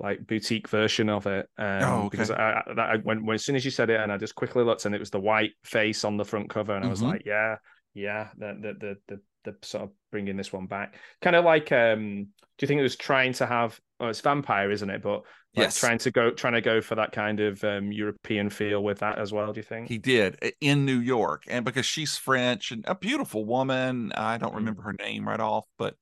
like 0.01 0.27
boutique 0.27 0.69
version 0.69 1.09
of 1.09 1.27
it. 1.27 1.49
Um, 1.59 1.89
Oh, 1.89 2.07
okay. 2.07 2.29
Because 2.29 2.31
I, 2.31 2.63
I, 2.77 2.81
I 2.95 2.97
when, 2.99 3.27
when 3.27 3.35
as 3.37 3.45
soon 3.45 3.57
as 3.57 3.65
you 3.65 3.71
said 3.73 3.91
it, 3.91 4.01
and 4.01 4.13
I 4.13 4.19
just 4.19 4.35
quickly 4.37 4.65
looked, 4.65 4.87
and 4.87 4.95
it 4.95 5.01
was 5.01 5.11
the 5.11 5.21
white 5.21 5.53
face 5.65 6.05
on 6.05 6.17
the 6.17 6.25
front 6.25 6.51
cover, 6.51 6.75
and 6.77 6.85
I 6.85 6.89
was 6.89 7.03
Mhm. 7.03 7.03
like, 7.03 7.25
yeah, 7.27 7.57
yeah, 7.95 8.31
the 8.39 8.55
the 8.61 8.75
the 8.81 8.97
the, 9.45 9.53
the 9.53 9.67
sort 9.67 9.85
of 9.85 9.91
bringing 10.13 10.37
this 10.37 10.53
one 10.53 10.67
back, 10.67 10.97
kind 11.23 11.37
of 11.37 11.45
like 11.45 11.73
um. 11.73 12.29
Do 12.59 12.65
you 12.65 12.69
think 12.69 12.81
it 12.81 12.83
was 12.85 12.97
trying 12.97 13.33
to 13.35 13.47
have? 13.47 13.81
Oh, 14.01 14.09
it's 14.09 14.21
vampire, 14.21 14.71
isn't 14.71 14.89
it? 14.91 15.03
But 15.03 15.23
like 15.57 15.69
Yes. 15.69 15.79
trying 15.79 15.99
to 15.99 16.11
go 16.11 16.31
trying 16.31 16.55
to 16.55 16.61
go 16.61 16.81
for 16.81 16.95
that 16.95 17.13
kind 17.13 17.41
of 17.41 17.63
um 17.65 17.93
European 17.93 18.51
feel 18.51 18.83
with 18.83 18.99
that 19.01 19.19
as 19.19 19.33
well. 19.33 19.53
Do 19.53 19.59
you 19.61 19.65
think? 19.65 19.89
he 19.89 19.99
did 19.99 20.55
in 20.61 20.85
New 20.85 20.99
York, 20.99 21.45
and 21.49 21.65
because 21.65 21.87
she's 21.87 22.17
French 22.17 22.71
and 22.73 22.85
a 22.87 22.95
beautiful 22.95 23.45
woman, 23.45 24.13
I 24.13 24.39
don't 24.39 24.53
Mm. 24.53 24.57
remember 24.57 24.83
her 24.83 24.95
name 24.95 25.27
right 25.29 25.41
off, 25.41 25.67
but 25.79 25.97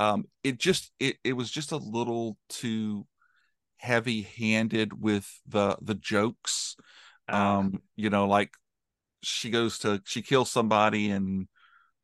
um, 0.00 0.24
it 0.42 0.58
just 0.58 0.92
it 1.00 1.16
it 1.24 1.34
was 1.34 1.50
just 1.50 1.72
a 1.72 1.76
little 1.76 2.36
too 2.48 3.06
heavy 3.78 4.22
handed 4.22 5.00
with 5.00 5.40
the 5.46 5.76
the 5.82 5.94
jokes 5.94 6.76
Ah. 7.28 7.58
um 7.60 7.82
you 7.96 8.10
know 8.10 8.26
like 8.26 8.54
she 9.22 9.50
goes 9.50 9.78
to 9.78 10.02
she 10.06 10.22
kills 10.22 10.50
somebody 10.50 11.10
and 11.10 11.48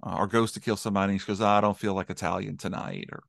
uh, 0.07 0.17
or 0.19 0.27
goes 0.27 0.53
to 0.53 0.61
kill 0.61 0.77
somebody 0.77 1.13
and 1.13 1.21
she 1.21 1.27
goes 1.27 1.41
"Ah, 1.41 1.59
i 1.59 1.61
don't 1.61 1.79
feel 1.79 1.95
like 1.95 2.11
italian 2.11 2.57
tonight 2.57 3.09
or 3.13 3.23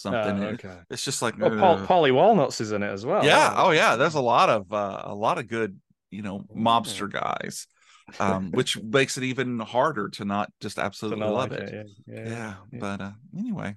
something 0.00 0.38
Oh, 0.38 0.46
okay. 0.54 0.78
it's 0.90 1.04
just 1.04 1.22
like 1.22 1.36
Oh, 1.40 1.50
Paul. 1.50 1.76
Paulie 1.86 2.14
Walnuts 2.14 2.60
is 2.60 2.72
in 2.72 2.82
it 2.82 2.90
as 2.90 3.06
well. 3.06 3.24
yeah 3.24 3.54
Oh, 3.56 3.70
yeah 3.70 3.96
there's 3.96 4.14
a 4.14 4.20
lot 4.20 4.48
of 4.48 4.72
uh, 4.72 5.02
a 5.04 5.14
lot 5.14 5.38
of 5.38 5.48
good 5.48 5.78
you 6.10 6.22
know 6.22 6.44
mobster 6.56 7.10
guys 7.10 7.66
um 8.18 8.50
which 8.52 8.80
makes 8.82 9.16
it 9.16 9.24
even 9.24 9.58
harder 9.60 10.08
to 10.08 10.24
not 10.24 10.50
just 10.60 10.78
absolutely 10.78 11.26
not 11.26 11.28
love 11.28 11.52
like 11.52 11.52
it, 11.52 11.70
Yeah, 11.72 11.82
yeah, 12.06 12.30
Yeah, 12.30 12.54
yeah. 12.72 12.80
but 12.80 13.00
uh 13.00 13.12
anyway 13.36 13.76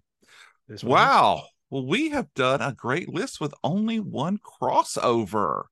This 0.68 0.84
wow 0.84 1.44
well 1.70 1.86
we 1.86 2.10
have 2.10 2.34
done 2.36 2.62
a 2.62 2.74
great 2.74 3.10
list 3.10 3.42
with 3.42 3.54
only 3.64 4.00
one 4.00 4.40
crossover 4.40 5.66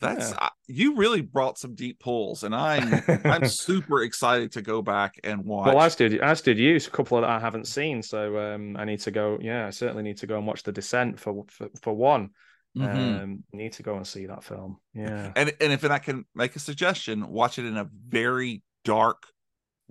that's 0.00 0.30
Yeah. 0.30 0.36
uh, 0.40 0.48
you 0.66 0.96
really 0.96 1.20
brought 1.20 1.58
some 1.58 1.74
deep 1.74 2.00
pulls 2.00 2.42
and 2.44 2.54
i'm 2.70 3.02
i'm 3.24 3.46
super 3.46 4.02
excited 4.02 4.52
to 4.52 4.62
go 4.62 4.82
back 4.82 5.18
and 5.24 5.44
watch 5.44 5.66
Well, 5.66 5.80
as 5.82 5.96
did 5.96 6.20
as 6.20 6.40
did 6.42 6.58
you. 6.58 6.76
A 6.76 6.80
couple 6.80 7.20
that 7.20 7.28
I 7.28 7.38
haven't 7.38 7.66
seen, 7.66 8.02
so 8.02 8.38
um, 8.38 8.76
I 8.76 8.84
need 8.84 9.00
to 9.00 9.10
go. 9.10 9.38
Yeah, 9.40 9.66
I 9.66 9.70
certainly 9.70 10.02
need 10.02 10.18
to 10.18 10.26
go 10.26 10.38
and 10.38 10.46
watch 10.46 10.62
The 10.62 10.72
Descent 10.72 11.18
for 11.20 11.44
for, 11.48 11.68
for 11.82 11.92
one. 11.94 12.30
Mhm. 12.78 13.22
Um, 13.22 13.44
need 13.52 13.72
to 13.74 13.82
go 13.82 13.96
and 13.96 14.06
see 14.06 14.26
that 14.26 14.44
film. 14.44 14.78
Yeah. 14.94 15.32
and 15.36 15.52
and 15.60 15.72
if 15.72 15.84
I 15.84 15.98
can 15.98 16.24
make 16.34 16.54
a 16.56 16.60
suggestion, 16.60 17.28
watch 17.28 17.58
it 17.58 17.64
in 17.66 17.76
a 17.76 17.88
very 18.08 18.62
dark 18.84 19.24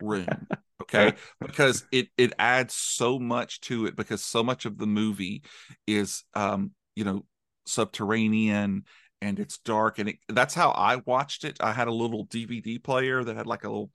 room, 0.01 0.47
okay? 0.83 1.13
because 1.41 1.85
it 1.91 2.07
it 2.17 2.31
adds 2.39 2.73
so 2.73 3.19
much 3.19 3.59
to 3.61 3.85
it 3.85 3.97
because 3.97 4.23
so 4.23 4.43
much 4.43 4.65
of 4.65 4.77
the 4.77 4.87
movie 4.87 5.43
is 5.85 6.23
um 6.35 6.71
you 6.95 7.03
know 7.03 7.25
subterranean 7.65 8.83
and 9.21 9.39
it's 9.39 9.57
dark 9.59 9.99
and 9.99 10.09
it, 10.09 10.17
that's 10.29 10.53
how 10.53 10.71
I 10.71 10.97
watched 11.05 11.43
it. 11.43 11.57
I 11.61 11.73
had 11.73 11.87
a 11.87 11.93
little 11.93 12.25
DVD 12.25 12.79
player 12.79 13.23
that 13.23 13.35
had 13.37 13.47
like 13.47 13.63
a 13.63 13.69
little 13.69 13.91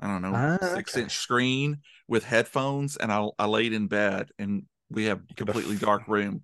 I 0.00 0.06
don't 0.08 0.22
know 0.22 0.36
Ah, 0.36 0.58
six 0.60 0.96
okay. 0.96 1.00
inch 1.02 1.16
screen 1.16 1.78
with 2.08 2.24
headphones 2.24 2.96
and 2.96 3.12
I 3.12 3.26
I 3.38 3.46
laid 3.46 3.72
in 3.72 3.86
bed 3.88 4.30
and 4.38 4.64
we 4.90 5.04
have 5.06 5.22
have- 5.28 5.36
completely 5.36 5.78
dark 5.78 6.06
room. 6.08 6.42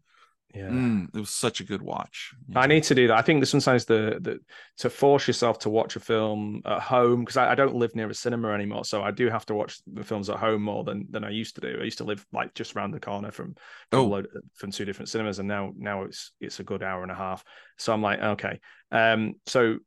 Yeah. 0.55 0.69
Mm, 0.69 1.09
it 1.15 1.19
was 1.19 1.31
such 1.31 1.61
a 1.61 1.65
good 1.65 1.81
watch. 1.81 2.35
I 2.55 2.66
need 2.66 2.83
to 2.85 2.95
do 2.95 3.09
that. 3.09 3.16
I 3.16 3.23
think 3.23 3.41
that 3.41 3.47
sometimes 3.47 3.87
the, 3.87 4.19
the 4.20 4.39
to 4.79 4.91
force 4.91 5.27
yourself 5.27 5.59
to 5.61 5.70
watch 5.70 5.97
a 5.97 6.01
film 6.01 6.61
at 6.66 6.83
home 6.83 7.20
because 7.20 7.39
I, 7.39 7.53
I 7.53 7.55
don't 7.55 7.74
live 7.74 7.95
near 7.95 8.11
a 8.11 8.15
cinema 8.15 8.49
anymore, 8.53 8.85
so 8.85 9.03
I 9.03 9.12
do 9.12 9.31
have 9.31 9.47
to 9.47 9.55
watch 9.55 9.81
the 9.91 10.05
films 10.05 10.29
at 10.29 10.37
home 10.37 10.62
more 10.62 10.85
than 10.85 11.07
than 11.11 11.24
I 11.24 11.31
used 11.31 11.55
to 11.55 11.62
do. 11.62 11.79
I 11.81 11.85
used 11.85 11.99
to 11.99 12.05
live 12.05 12.27
like 12.33 12.53
just 12.53 12.77
around 12.77 12.91
the 12.91 13.01
corner 13.01 13.31
from 13.31 13.55
from, 13.91 14.01
Oh. 14.01 14.05
load, 14.07 14.29
from 14.55 14.70
two 14.70 14.85
different 14.85 15.09
cinemas, 15.09 15.39
and 15.39 15.49
now 15.49 15.73
now 15.77 16.03
it's 16.03 16.33
it's 16.39 16.61
a 16.61 16.65
good 16.65 16.83
hour 16.83 17.03
and 17.03 17.11
a 17.12 17.16
half. 17.16 17.43
So 17.79 17.93
I'm 17.95 18.03
like, 18.03 18.20
okay, 18.20 18.61
um, 18.91 19.35
so 19.47 19.79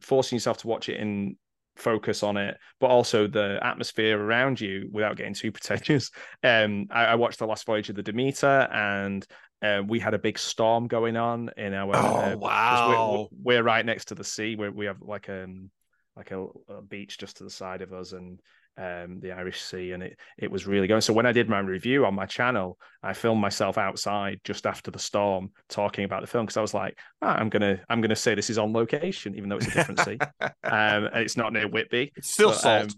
forcing 0.00 0.36
yourself 0.36 0.58
to 0.58 0.66
watch 0.66 0.88
it 0.88 0.98
in 0.98 1.36
focus 1.78 2.22
on 2.22 2.36
it, 2.36 2.56
but 2.80 2.88
also 2.88 3.26
the 3.26 3.58
atmosphere 3.62 4.20
around 4.20 4.60
you 4.60 4.88
without 4.92 5.16
getting 5.16 5.34
too 5.34 5.52
pretentious. 5.52 6.10
Um, 6.42 6.86
I, 6.90 7.06
I 7.06 7.14
watched 7.14 7.38
the 7.38 7.46
last 7.46 7.66
voyage 7.66 7.88
of 7.88 7.96
the 7.96 8.02
Demeter, 8.02 8.68
and 8.72 9.26
uh, 9.62 9.82
we 9.86 9.98
had 9.98 10.14
a 10.14 10.18
big 10.18 10.38
storm 10.38 10.86
going 10.86 11.16
on 11.16 11.50
in 11.56 11.74
our. 11.74 11.94
Oh, 11.94 12.16
uh, 12.16 12.36
wow. 12.36 13.28
We're, 13.32 13.56
we're 13.56 13.62
right 13.62 13.84
next 13.84 14.06
to 14.06 14.14
the 14.14 14.24
sea. 14.24 14.56
Where 14.56 14.70
we 14.70 14.86
have 14.86 15.00
like 15.00 15.28
um 15.28 15.70
like 16.16 16.30
a, 16.30 16.46
a 16.68 16.82
beach 16.82 17.18
just 17.18 17.38
to 17.38 17.44
the 17.44 17.50
side 17.50 17.82
of 17.82 17.92
us, 17.92 18.12
and 18.12 18.40
um 18.78 19.20
the 19.20 19.32
Irish 19.32 19.60
Sea, 19.60 19.92
and 19.92 20.02
it 20.02 20.18
it 20.38 20.50
was 20.50 20.66
really 20.66 20.86
going. 20.86 21.00
So 21.00 21.12
when 21.12 21.26
I 21.26 21.32
did 21.32 21.48
my 21.48 21.58
review 21.58 22.06
on 22.06 22.14
my 22.14 22.26
channel, 22.26 22.78
I 23.02 23.12
filmed 23.12 23.40
myself 23.40 23.76
outside 23.78 24.40
just 24.44 24.66
after 24.66 24.90
the 24.90 24.98
storm 24.98 25.50
talking 25.68 26.04
about 26.04 26.20
the 26.20 26.26
film 26.28 26.46
because 26.46 26.56
I 26.56 26.62
was 26.62 26.74
like, 26.74 26.98
ah, 27.22 27.34
I'm 27.36 27.48
gonna 27.48 27.80
I'm 27.88 28.00
gonna 28.00 28.16
say 28.16 28.34
this 28.34 28.50
is 28.50 28.58
on 28.58 28.72
location, 28.72 29.34
even 29.36 29.48
though 29.48 29.56
it's 29.56 29.66
a 29.66 29.70
different 29.72 30.00
sea, 30.00 30.18
um, 30.40 30.50
and 30.62 31.16
it's 31.16 31.36
not 31.36 31.52
near 31.52 31.68
Whitby. 31.68 32.12
it's 32.16 32.30
still 32.30 32.50
But, 32.50 32.58
salt. 32.58 32.82
um, 32.84 32.88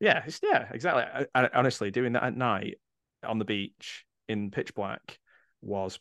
yeah, 0.00 0.22
it's, 0.26 0.40
yeah, 0.42 0.66
exactly. 0.72 1.02
I, 1.02 1.26
I, 1.44 1.48
honestly, 1.54 1.90
doing 1.90 2.12
that 2.12 2.22
at 2.22 2.36
night 2.36 2.78
on 3.24 3.38
the 3.38 3.44
beach 3.44 4.04
in 4.28 4.50
pitch 4.50 4.74
black 4.74 5.18
was 5.62 5.98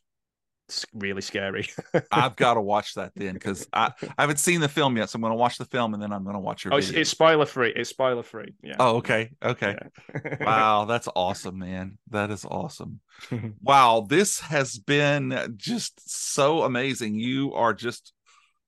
s- 0.70 0.86
really 0.94 1.22
scary. 1.22 1.70
I've 2.12 2.36
got 2.36 2.56
to 2.56 2.62
watch 2.62 2.94
that 2.96 3.12
then 3.16 3.34
because 3.34 3.68
I, 3.74 3.92
I 4.18 4.22
haven't 4.22 4.40
seen 4.40 4.62
the 4.62 4.68
film 4.68 4.98
yet. 4.98 5.10
So 5.10 5.18
I'm 5.18 5.22
going 5.22 5.32
to 5.32 5.38
watch 5.38 5.58
the 5.58 5.66
film 5.66 5.94
and 5.94 6.02
then 6.02 6.12
I'm 6.12 6.24
going 6.24 6.36
to 6.36 6.40
watch 6.40 6.66
your 6.66 6.74
oh, 6.74 6.78
it's, 6.78 6.88
video. 6.88 7.02
it's 7.02 7.10
spoiler 7.10 7.46
free. 7.46 7.74
It's 7.76 7.90
spoiler 7.90 8.24
free. 8.24 8.54
Yeah. 8.64 8.76
Oh, 8.80 8.98
okay. 8.98 9.32
Okay. 9.44 9.76
Yeah. 10.14 10.38
Wow. 10.46 10.86
That's 10.86 11.08
awesome, 11.16 11.60
man. 11.60 11.98
That 12.10 12.32
is 12.32 12.46
awesome. 12.46 13.00
Wow. 13.62 14.06
This 14.08 14.40
has 14.40 14.78
been 14.78 15.56
just 15.58 16.10
so 16.10 16.64
amazing. 16.64 17.16
You 17.16 17.54
are 17.54 17.74
just, 17.74 18.14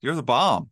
you're 0.02 0.16
the 0.16 0.24
bomb. 0.24 0.70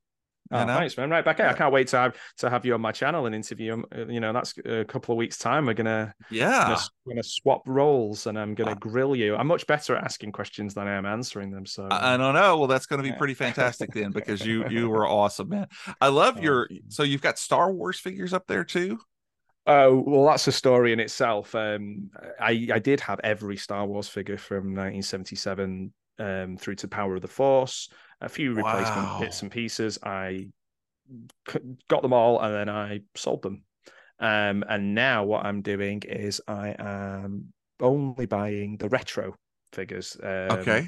You 0.52 0.58
Oh, 0.58 0.66
know? 0.66 0.78
thanks, 0.78 0.96
man. 0.96 1.10
Right 1.10 1.26
back 1.26 1.40
at. 1.40 1.46
Yeah. 1.46 1.52
I 1.52 1.54
can't 1.54 1.74
wait 1.74 1.88
to 1.88 1.98
have 1.98 2.18
to 2.38 2.50
have 2.52 2.66
you 2.66 2.76
on 2.76 2.82
my 2.82 2.92
channel 2.92 3.26
and 3.26 3.34
interview. 3.34 3.82
Uh, 3.96 4.06
You 4.06 4.20
know, 4.20 4.32
that's 4.32 4.54
a 4.64 4.86
couple 4.86 5.14
of 5.14 5.18
weeks' 5.18 5.40
time. 5.40 5.66
We're 5.66 5.74
gonna 5.74 6.14
Yeah. 6.30 6.66
gonna, 6.68 6.80
gonna 7.08 7.24
swap 7.24 7.64
roles, 7.66 8.28
and 8.28 8.38
I'm 8.38 8.54
gonna 8.54 8.72
Uh, 8.72 8.76
grill 8.76 9.16
you. 9.16 9.36
I'm 9.36 9.48
much 9.48 9.66
better 9.66 9.96
at 9.96 10.04
asking 10.04 10.34
questions 10.34 10.76
than 10.76 10.88
I 10.88 10.94
am 10.94 11.06
answering 11.06 11.50
them. 11.50 11.66
So 11.66 11.88
I, 11.90 12.14
I 12.14 12.18
don't 12.18 12.36
know. 12.36 12.58
Well, 12.60 12.68
that's 12.68 12.86
going 12.86 13.02
to 13.04 13.10
be 13.10 13.16
pretty 13.18 13.34
fantastic 13.34 13.92
then 13.92 14.12
because 14.14 14.46
you 14.46 14.68
you 14.70 14.88
were 14.88 15.08
awesome, 15.08 15.50
man. 15.50 15.68
I 16.00 16.10
love 16.10 16.36
Oh, 16.38 16.42
your. 16.42 16.70
So 16.90 17.02
you've 17.02 17.22
got 17.24 17.40
Star 17.40 17.72
Wars 17.72 18.00
figures 18.00 18.32
up 18.34 18.46
there 18.48 18.64
too. 18.64 19.00
Oh 19.68 20.04
well, 20.06 20.28
that's 20.28 20.48
a 20.48 20.52
story 20.52 20.94
in 20.94 21.00
itself. 21.00 21.56
Um, 21.56 22.12
I 22.40 22.68
I 22.72 22.80
did 22.80 23.00
have 23.02 23.20
every 23.24 23.58
Star 23.58 23.86
Wars 23.88 24.08
figure 24.08 24.38
from 24.38 24.76
1977 24.76 25.92
um, 26.20 26.58
through 26.58 26.76
to 26.76 26.88
Power 26.88 27.16
of 27.16 27.24
the 27.24 27.28
Force. 27.28 27.90
A 28.22 28.30
few 28.30 28.54
replacement 28.54 29.08
Wow. 29.08 29.20
bits 29.20 29.42
and 29.42 29.52
pieces. 29.52 30.00
I 30.04 30.48
got 31.88 32.02
them 32.02 32.14
all, 32.14 32.40
and 32.40 32.54
then 32.54 32.70
I 32.70 33.02
sold 33.16 33.42
them. 33.42 33.64
Um, 34.20 34.64
and 34.68 34.96
now 34.96 35.26
what 35.26 35.46
I'm 35.46 35.62
doing 35.62 36.02
is 36.08 36.42
I 36.48 36.76
am 36.80 37.54
only 37.82 38.26
buying 38.26 38.78
the 38.78 38.90
retro 38.90 39.36
figures. 39.74 40.18
Um, 40.24 40.30
Okay. 40.30 40.88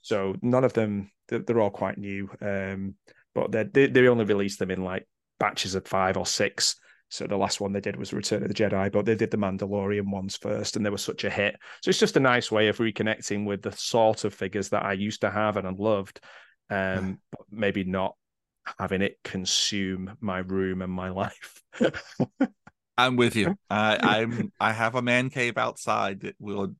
So 0.00 0.36
none 0.42 0.64
of 0.64 0.72
them, 0.72 1.10
they're, 1.26 1.40
they're 1.40 1.60
all 1.60 1.70
quite 1.70 1.98
new. 1.98 2.30
Um, 2.40 2.94
but 3.34 3.52
they 3.52 3.86
they 3.88 4.08
only 4.08 4.24
release 4.24 4.56
them 4.56 4.70
in 4.70 4.82
like 4.82 5.06
batches 5.38 5.74
of 5.74 5.86
five 5.86 6.16
or 6.16 6.26
six. 6.26 6.76
So 7.10 7.26
the 7.26 7.36
last 7.36 7.60
one 7.60 7.72
they 7.72 7.80
did 7.80 7.96
was 7.96 8.12
Return 8.12 8.42
of 8.42 8.48
the 8.48 8.54
Jedi, 8.54 8.92
but 8.92 9.06
they 9.06 9.14
did 9.14 9.30
the 9.30 9.38
Mandalorian 9.38 10.10
ones 10.10 10.36
first, 10.36 10.76
and 10.76 10.84
they 10.84 10.90
were 10.90 10.98
such 10.98 11.24
a 11.24 11.30
hit. 11.30 11.56
So 11.82 11.88
it's 11.88 11.98
just 11.98 12.16
a 12.16 12.20
nice 12.20 12.52
way 12.52 12.68
of 12.68 12.78
reconnecting 12.78 13.46
with 13.46 13.62
the 13.62 13.72
sort 13.72 14.24
of 14.24 14.34
figures 14.34 14.68
that 14.70 14.84
I 14.84 14.92
used 14.92 15.22
to 15.22 15.30
have 15.30 15.56
and 15.56 15.66
I 15.66 15.72
loved, 15.76 16.20
um, 16.70 17.18
but 17.30 17.46
maybe 17.50 17.84
not 17.84 18.14
having 18.78 19.02
it 19.02 19.18
consume 19.24 20.16
my 20.20 20.38
room 20.38 20.82
and 20.82 20.92
my 20.92 21.08
life. 21.10 21.62
I'm 22.96 23.16
with 23.16 23.36
you. 23.36 23.56
I, 23.70 23.98
I'm 24.20 24.52
I 24.58 24.72
have 24.72 24.94
a 24.94 25.02
man 25.02 25.30
cave 25.30 25.56
outside 25.56 26.20
that 26.20 26.34
will 26.38 26.74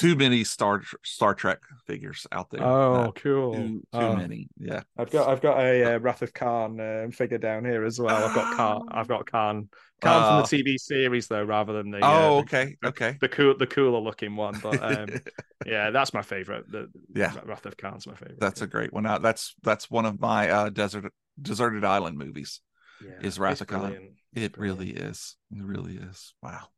too 0.00 0.16
many 0.16 0.44
Star 0.44 0.82
Star 1.04 1.34
Trek 1.34 1.58
figures 1.86 2.26
out 2.32 2.50
there. 2.50 2.62
Oh, 2.64 2.94
Uh, 2.94 3.12
cool. 3.12 3.54
too, 3.54 3.68
too 3.68 3.82
Oh, 3.92 4.16
many. 4.16 4.48
Yeah. 4.58 4.82
I've 4.96 5.10
got 5.10 5.28
I've 5.28 5.40
got 5.42 5.58
a 5.60 5.94
uh, 5.94 5.98
Wrath 5.98 6.22
of 6.22 6.32
Khan 6.32 6.80
um, 6.80 7.10
figure 7.10 7.38
down 7.38 7.64
here 7.64 7.84
as 7.84 8.00
well. 8.00 8.24
I've 8.28 8.34
got 8.34 8.56
Khan. 8.56 8.88
I've 8.90 9.08
got 9.08 9.30
Khan. 9.30 9.68
Khan 10.00 10.22
Oh. 10.22 10.44
from 10.46 10.58
the 10.58 10.62
TV 10.72 10.78
series 10.78 11.28
though, 11.28 11.44
rather 11.44 11.74
than 11.74 11.90
the 11.90 11.98
oh, 12.02 12.08
uh, 12.08 12.28
the- 12.30 12.36
okay. 12.38 12.76
Okay. 12.84 13.16
the 13.20 13.28
cool 13.28 13.54
the 13.58 13.66
cooler 13.66 14.00
looking 14.00 14.34
one. 14.36 14.58
But 14.62 14.82
um, 14.82 15.08
yeah, 15.66 15.90
that's 15.90 16.14
my 16.14 16.22
favorite. 16.22 16.70
The 16.70 16.88
Yeah. 17.14 17.34
Wrath 17.44 17.66
of 17.66 17.76
Khan's 17.76 18.06
my 18.06 18.14
favorite. 18.14 18.40
That's 18.40 18.62
a 18.62 18.66
great 18.66 18.92
one. 18.92 19.04
Uh, 19.06 19.18
that's 19.18 19.54
that's 19.62 19.90
one 19.90 20.06
of 20.06 20.18
my 20.20 20.48
uh, 20.50 20.68
desert 20.70 21.12
deserted 21.40 21.84
island 21.84 22.16
movies. 22.18 22.60
yeah, 23.04 23.20
is 23.20 23.38
Wrath 23.38 23.60
of 23.60 23.66
Khan. 23.66 23.92
It 24.34 24.52
brilliant. 24.54 24.58
really 24.58 24.90
is. 24.90 25.36
It 25.54 25.62
really 25.64 25.96
is. 25.96 26.34
Wow. 26.42 26.68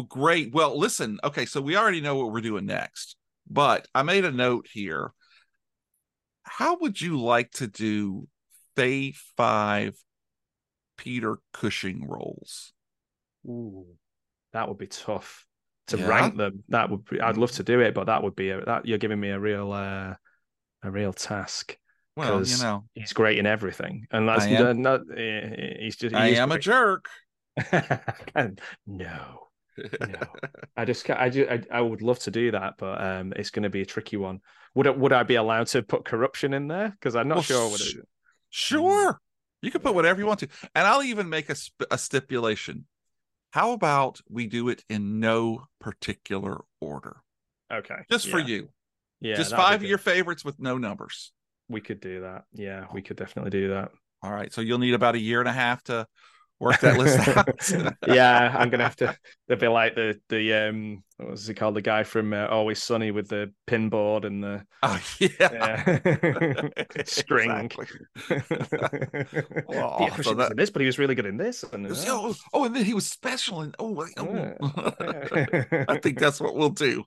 Well, 0.00 0.06
great. 0.08 0.54
Well, 0.54 0.78
listen. 0.78 1.18
Okay, 1.22 1.44
so 1.44 1.60
we 1.60 1.76
already 1.76 2.00
know 2.00 2.16
what 2.16 2.32
we're 2.32 2.40
doing 2.40 2.64
next, 2.64 3.16
but 3.50 3.86
I 3.94 4.02
made 4.02 4.24
a 4.24 4.30
note 4.30 4.66
here. 4.72 5.12
How 6.42 6.78
would 6.78 6.98
you 6.98 7.20
like 7.20 7.50
to 7.52 7.66
do 7.66 8.26
Fave 8.78 9.16
Five 9.36 9.98
Peter 10.96 11.36
Cushing 11.52 12.08
roles? 12.08 12.72
Ooh, 13.46 13.84
that 14.54 14.68
would 14.68 14.78
be 14.78 14.86
tough 14.86 15.46
to 15.88 15.98
Yeah. 15.98 16.08
rank 16.08 16.38
them. 16.38 16.64
That 16.70 16.88
would 16.88 17.04
be. 17.04 17.20
I'd 17.20 17.36
love 17.36 17.52
to 17.52 17.62
do 17.62 17.80
it, 17.80 17.92
but 17.92 18.06
that 18.06 18.22
would 18.22 18.34
be 18.36 18.48
a, 18.50 18.64
that. 18.64 18.86
You're 18.86 18.96
giving 18.96 19.20
me 19.20 19.28
a 19.28 19.38
real 19.38 19.70
uh, 19.70 20.14
a 20.82 20.90
real 20.90 21.12
task. 21.12 21.76
Well, 22.16 22.42
you 22.42 22.56
know, 22.56 22.84
He's 22.94 23.12
great 23.12 23.38
in 23.38 23.44
everything, 23.44 24.06
and 24.10 24.26
that's 24.26 24.46
I 24.46 24.72
not. 24.72 25.00
He's 25.14 25.96
just. 25.96 26.14
I 26.14 26.28
he 26.28 26.32
is 26.32 26.38
am 26.38 26.52
a 26.52 26.58
jerk. 26.58 27.04
No, 28.86 29.49
no. 29.78 30.20
I 30.76 30.84
just, 30.84 31.08
I, 31.10 31.28
ju- 31.30 31.46
I, 31.50 31.62
I 31.70 31.80
would 31.80 32.02
love 32.02 32.18
to 32.20 32.30
do 32.30 32.50
that, 32.52 32.74
but 32.78 33.00
um, 33.02 33.32
it's 33.36 33.50
going 33.50 33.62
to 33.64 33.70
be 33.70 33.82
a 33.82 33.86
tricky 33.86 34.16
one. 34.16 34.40
Would 34.74 34.86
it, 34.86 34.98
would 34.98 35.12
I 35.12 35.22
be 35.22 35.34
allowed 35.36 35.66
to 35.68 35.82
put 35.82 36.04
corruption 36.04 36.54
in 36.54 36.68
there? 36.68 36.90
Because 36.90 37.16
I'm 37.16 37.28
not 37.28 37.36
Well, 37.36 37.42
sure. 37.42 37.70
What 37.70 37.80
it, 37.80 37.96
Sure. 38.50 39.20
You 39.62 39.70
can 39.70 39.80
put 39.80 39.94
whatever 39.94 40.20
you 40.20 40.26
want 40.26 40.40
to. 40.40 40.48
And 40.74 40.86
I'll 40.86 41.02
even 41.02 41.28
make 41.28 41.50
a, 41.50 41.54
sp- 41.54 41.86
a 41.90 41.98
stipulation. 41.98 42.86
How 43.52 43.72
about 43.72 44.20
we 44.28 44.46
do 44.46 44.68
it 44.68 44.82
in 44.88 45.20
no 45.20 45.64
particular 45.80 46.62
order? 46.80 47.16
okay, 47.72 47.96
Just 48.10 48.28
for 48.28 48.38
you. 48.38 48.68
yeah, 49.20 49.36
Just 49.36 49.54
five 49.54 49.82
of 49.82 49.88
your 49.88 49.98
favorites 49.98 50.44
with 50.44 50.58
no 50.60 50.78
numbers. 50.78 51.32
We 51.68 51.80
could 51.80 52.00
do 52.00 52.22
that. 52.22 52.44
Yeah, 52.52 52.86
we 52.92 53.02
could 53.02 53.16
definitely 53.16 53.50
do 53.50 53.68
that. 53.70 53.90
All 54.22 54.32
right. 54.32 54.52
So 54.52 54.60
you'll 54.60 54.78
need 54.78 54.94
about 54.94 55.14
a 55.14 55.20
year 55.20 55.40
and 55.40 55.48
a 55.48 55.52
half 55.52 55.82
to 55.84 56.06
work 56.60 56.78
that 56.80 56.98
list 56.98 57.26
out. 57.36 57.96
yeah, 58.06 58.54
I'm 58.56 58.70
gonna 58.70 58.84
have 58.84 58.96
to. 58.96 59.16
They'll 59.48 59.58
be 59.58 59.66
like 59.66 59.94
the 59.96 60.20
the 60.28 60.52
um, 60.68 61.02
what 61.16 61.30
was 61.30 61.46
he 61.46 61.54
called? 61.54 61.74
The 61.74 61.82
guy 61.82 62.04
from 62.04 62.32
uh, 62.32 62.46
Always 62.46 62.82
Sunny 62.82 63.10
with 63.10 63.28
the 63.28 63.52
pinboard 63.66 64.24
and 64.24 64.44
the 64.44 64.64
oh, 64.82 65.00
yeah. 65.18 65.28
yeah. 65.40 66.68
string. 67.04 67.70
Oh, 69.72 69.96
Peter 69.98 70.22
so 70.22 70.34
that- 70.34 70.52
in 70.52 70.56
this, 70.56 70.70
but 70.70 70.80
he 70.80 70.86
was 70.86 70.98
really 70.98 71.14
good 71.14 71.26
in 71.26 71.36
this. 71.36 71.62
And, 71.72 71.86
uh, 71.86 71.94
Oh, 72.06 72.34
oh, 72.52 72.64
and 72.64 72.74
then 72.76 72.84
he 72.84 72.94
was 72.94 73.06
special. 73.06 73.60
And 73.62 73.74
oh, 73.78 74.06
oh. 74.18 74.26
Yeah. 74.60 75.84
I 75.88 75.98
think 75.98 76.18
that's 76.18 76.40
what 76.40 76.54
we'll 76.54 76.70
do. 76.70 77.04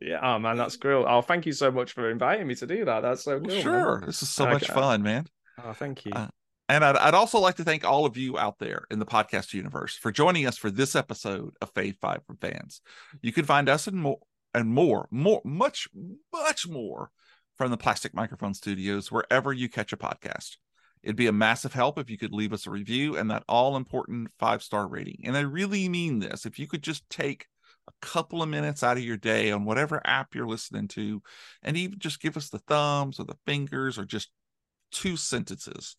yeah, 0.00 0.18
oh 0.22 0.38
man, 0.38 0.56
that's 0.56 0.76
cool. 0.76 1.04
Oh, 1.08 1.20
thank 1.22 1.46
you 1.46 1.52
so 1.52 1.70
much 1.70 1.92
for 1.92 2.10
inviting 2.10 2.46
me 2.46 2.54
to 2.56 2.66
do 2.66 2.84
that. 2.84 3.00
That's 3.00 3.24
so 3.24 3.38
cool. 3.38 3.48
man. 3.48 3.62
sure. 3.62 4.02
This 4.06 4.22
is 4.22 4.28
so 4.30 4.46
I- 4.46 4.52
much 4.54 4.68
fun, 4.68 5.02
man. 5.02 5.26
Oh, 5.64 5.72
thank 5.72 6.04
you. 6.04 6.12
Uh, 6.14 6.28
And 6.68 6.84
I'd, 6.84 6.96
I'd 6.96 7.14
also 7.14 7.38
like 7.38 7.56
to 7.56 7.64
thank 7.64 7.84
all 7.84 8.06
of 8.06 8.16
you 8.16 8.38
out 8.38 8.58
there 8.58 8.86
in 8.90 8.98
the 8.98 9.06
podcast 9.06 9.54
universe 9.54 9.96
for 9.96 10.10
joining 10.10 10.46
us 10.46 10.58
for 10.58 10.70
this 10.70 10.96
episode 10.96 11.54
of 11.60 11.72
Fave 11.74 11.96
Five 12.00 12.24
from 12.26 12.38
Fans. 12.38 12.80
You 13.22 13.32
can 13.32 13.44
find 13.44 13.68
us 13.68 13.86
and 13.86 13.96
more 13.96 14.18
and 14.52 14.68
more, 14.68 15.06
more, 15.10 15.42
much, 15.44 15.86
much 16.32 16.66
more 16.66 17.10
from 17.56 17.70
the 17.70 17.76
Plastic 17.76 18.14
Microphone 18.14 18.54
Studios 18.54 19.12
wherever 19.12 19.52
you 19.52 19.68
catch 19.68 19.92
a 19.92 19.96
podcast. 19.96 20.56
It'd 21.02 21.14
be 21.14 21.28
a 21.28 21.32
massive 21.32 21.72
help 21.72 21.98
if 21.98 22.10
you 22.10 22.18
could 22.18 22.32
leave 22.32 22.52
us 22.52 22.66
a 22.66 22.70
review 22.70 23.16
and 23.16 23.30
that 23.30 23.44
all 23.48 23.76
important 23.76 24.28
five 24.38 24.62
star 24.62 24.88
rating. 24.88 25.20
And 25.24 25.36
I 25.36 25.40
really 25.40 25.88
mean 25.88 26.18
this. 26.18 26.46
If 26.46 26.58
you 26.58 26.66
could 26.66 26.82
just 26.82 27.08
take 27.08 27.46
a 27.86 27.92
couple 28.06 28.42
of 28.42 28.48
minutes 28.48 28.82
out 28.82 28.96
of 28.96 29.04
your 29.04 29.16
day 29.16 29.52
on 29.52 29.64
whatever 29.64 30.00
app 30.04 30.34
you're 30.34 30.48
listening 30.48 30.88
to 30.88 31.22
and 31.62 31.76
even 31.76 32.00
just 32.00 32.20
give 32.20 32.36
us 32.36 32.48
the 32.48 32.58
thumbs 32.58 33.20
or 33.20 33.24
the 33.24 33.36
fingers 33.46 33.98
or 33.98 34.04
just 34.04 34.30
two 34.90 35.16
sentences 35.16 35.96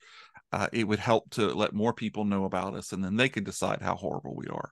uh, 0.52 0.68
it 0.72 0.88
would 0.88 1.00
help 1.00 1.30
to 1.32 1.54
let 1.54 1.74
more 1.74 1.94
people 1.94 2.26
know 2.26 2.46
about 2.46 2.74
us 2.74 2.92
and 2.92 3.04
then 3.04 3.16
they 3.16 3.30
can 3.30 3.44
decide 3.44 3.82
how 3.82 3.96
horrible 3.96 4.36
we 4.36 4.48
are. 4.48 4.72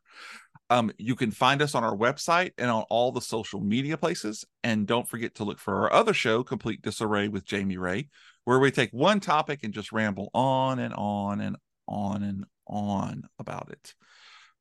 Um, 0.70 0.92
you 0.98 1.16
can 1.16 1.32
find 1.32 1.62
us 1.62 1.76
on 1.76 1.84
our 1.84 1.96
website 1.96 2.52
and 2.58 2.72
on 2.72 2.86
all 2.90 3.12
the 3.12 3.22
social 3.22 3.62
media 3.62 3.98
places 3.98 4.46
and 4.64 4.88
don't 4.88 5.08
forget 5.08 5.36
to 5.36 5.44
look 5.44 5.60
for 5.60 5.84
our 5.84 5.94
other 5.94 6.14
show 6.14 6.44
complete 6.44 6.82
disarray 6.82 7.28
with 7.28 7.46
jamie 7.46 7.78
ray 7.78 8.10
where 8.46 8.58
we 8.58 8.72
take 8.72 8.90
one 8.90 9.20
topic 9.20 9.60
and 9.62 9.76
just 9.76 9.92
ramble 9.92 10.32
on 10.34 10.80
and 10.80 10.96
on 10.96 11.40
and 11.40 11.56
on 11.88 12.24
and 12.24 12.46
on 12.68 13.30
about 13.38 13.70
it 13.70 13.94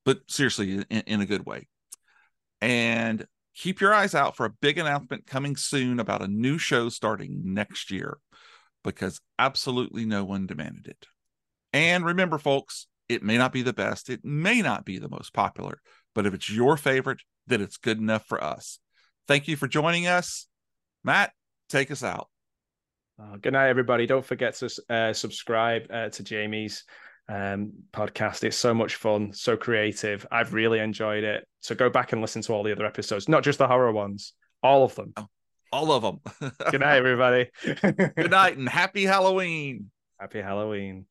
but 0.04 0.18
seriously 0.28 0.84
in, 0.90 1.00
in 1.06 1.20
a 1.20 1.26
good 1.26 1.46
way. 1.46 1.66
And 2.60 3.26
keep 3.54 3.80
your 3.80 3.94
eyes 3.94 4.14
out 4.14 4.36
for 4.36 4.46
a 4.46 4.50
big 4.50 4.78
announcement 4.78 5.26
coming 5.26 5.56
soon 5.56 6.00
about 6.00 6.22
a 6.22 6.28
new 6.28 6.58
show 6.58 6.88
starting 6.88 7.40
next 7.44 7.90
year 7.90 8.18
because 8.84 9.20
absolutely 9.38 10.04
no 10.04 10.24
one 10.24 10.46
demanded 10.46 10.86
it. 10.86 11.06
And 11.72 12.04
remember, 12.04 12.38
folks, 12.38 12.86
it 13.08 13.22
may 13.22 13.36
not 13.36 13.52
be 13.52 13.62
the 13.62 13.72
best, 13.72 14.08
it 14.08 14.24
may 14.24 14.62
not 14.62 14.84
be 14.84 14.98
the 14.98 15.08
most 15.08 15.34
popular, 15.34 15.80
but 16.14 16.26
if 16.26 16.34
it's 16.34 16.50
your 16.50 16.76
favorite, 16.76 17.20
then 17.46 17.60
it's 17.60 17.76
good 17.76 17.98
enough 17.98 18.26
for 18.26 18.42
us. 18.42 18.78
Thank 19.26 19.48
you 19.48 19.56
for 19.56 19.66
joining 19.66 20.06
us. 20.06 20.46
Matt, 21.02 21.32
take 21.68 21.90
us 21.90 22.04
out. 22.04 22.28
Uh, 23.20 23.36
good 23.36 23.52
night, 23.52 23.68
everybody. 23.68 24.06
Don't 24.06 24.24
forget 24.24 24.54
to 24.56 24.70
uh, 24.90 25.12
subscribe 25.12 25.86
uh, 25.90 26.08
to 26.10 26.22
Jamie's 26.22 26.84
um, 27.28 27.72
podcast. 27.92 28.44
It's 28.44 28.56
so 28.56 28.74
much 28.74 28.96
fun, 28.96 29.32
so 29.32 29.56
creative. 29.56 30.26
I've 30.30 30.52
really 30.52 30.78
enjoyed 30.78 31.24
it. 31.24 31.46
So 31.60 31.74
go 31.74 31.88
back 31.90 32.12
and 32.12 32.20
listen 32.20 32.42
to 32.42 32.52
all 32.52 32.62
the 32.62 32.72
other 32.72 32.86
episodes, 32.86 33.28
not 33.28 33.44
just 33.44 33.58
the 33.58 33.68
horror 33.68 33.92
ones, 33.92 34.32
all 34.62 34.84
of 34.84 34.94
them. 34.94 35.14
All 35.74 35.90
of 35.90 36.02
them. 36.04 36.20
Good 36.70 36.82
night, 36.82 36.98
everybody. 36.98 37.50
good 37.64 38.30
night 38.30 38.56
and 38.56 38.68
happy 38.68 39.02
Halloween. 39.02 39.90
Happy 40.20 40.40
Halloween. 40.40 41.06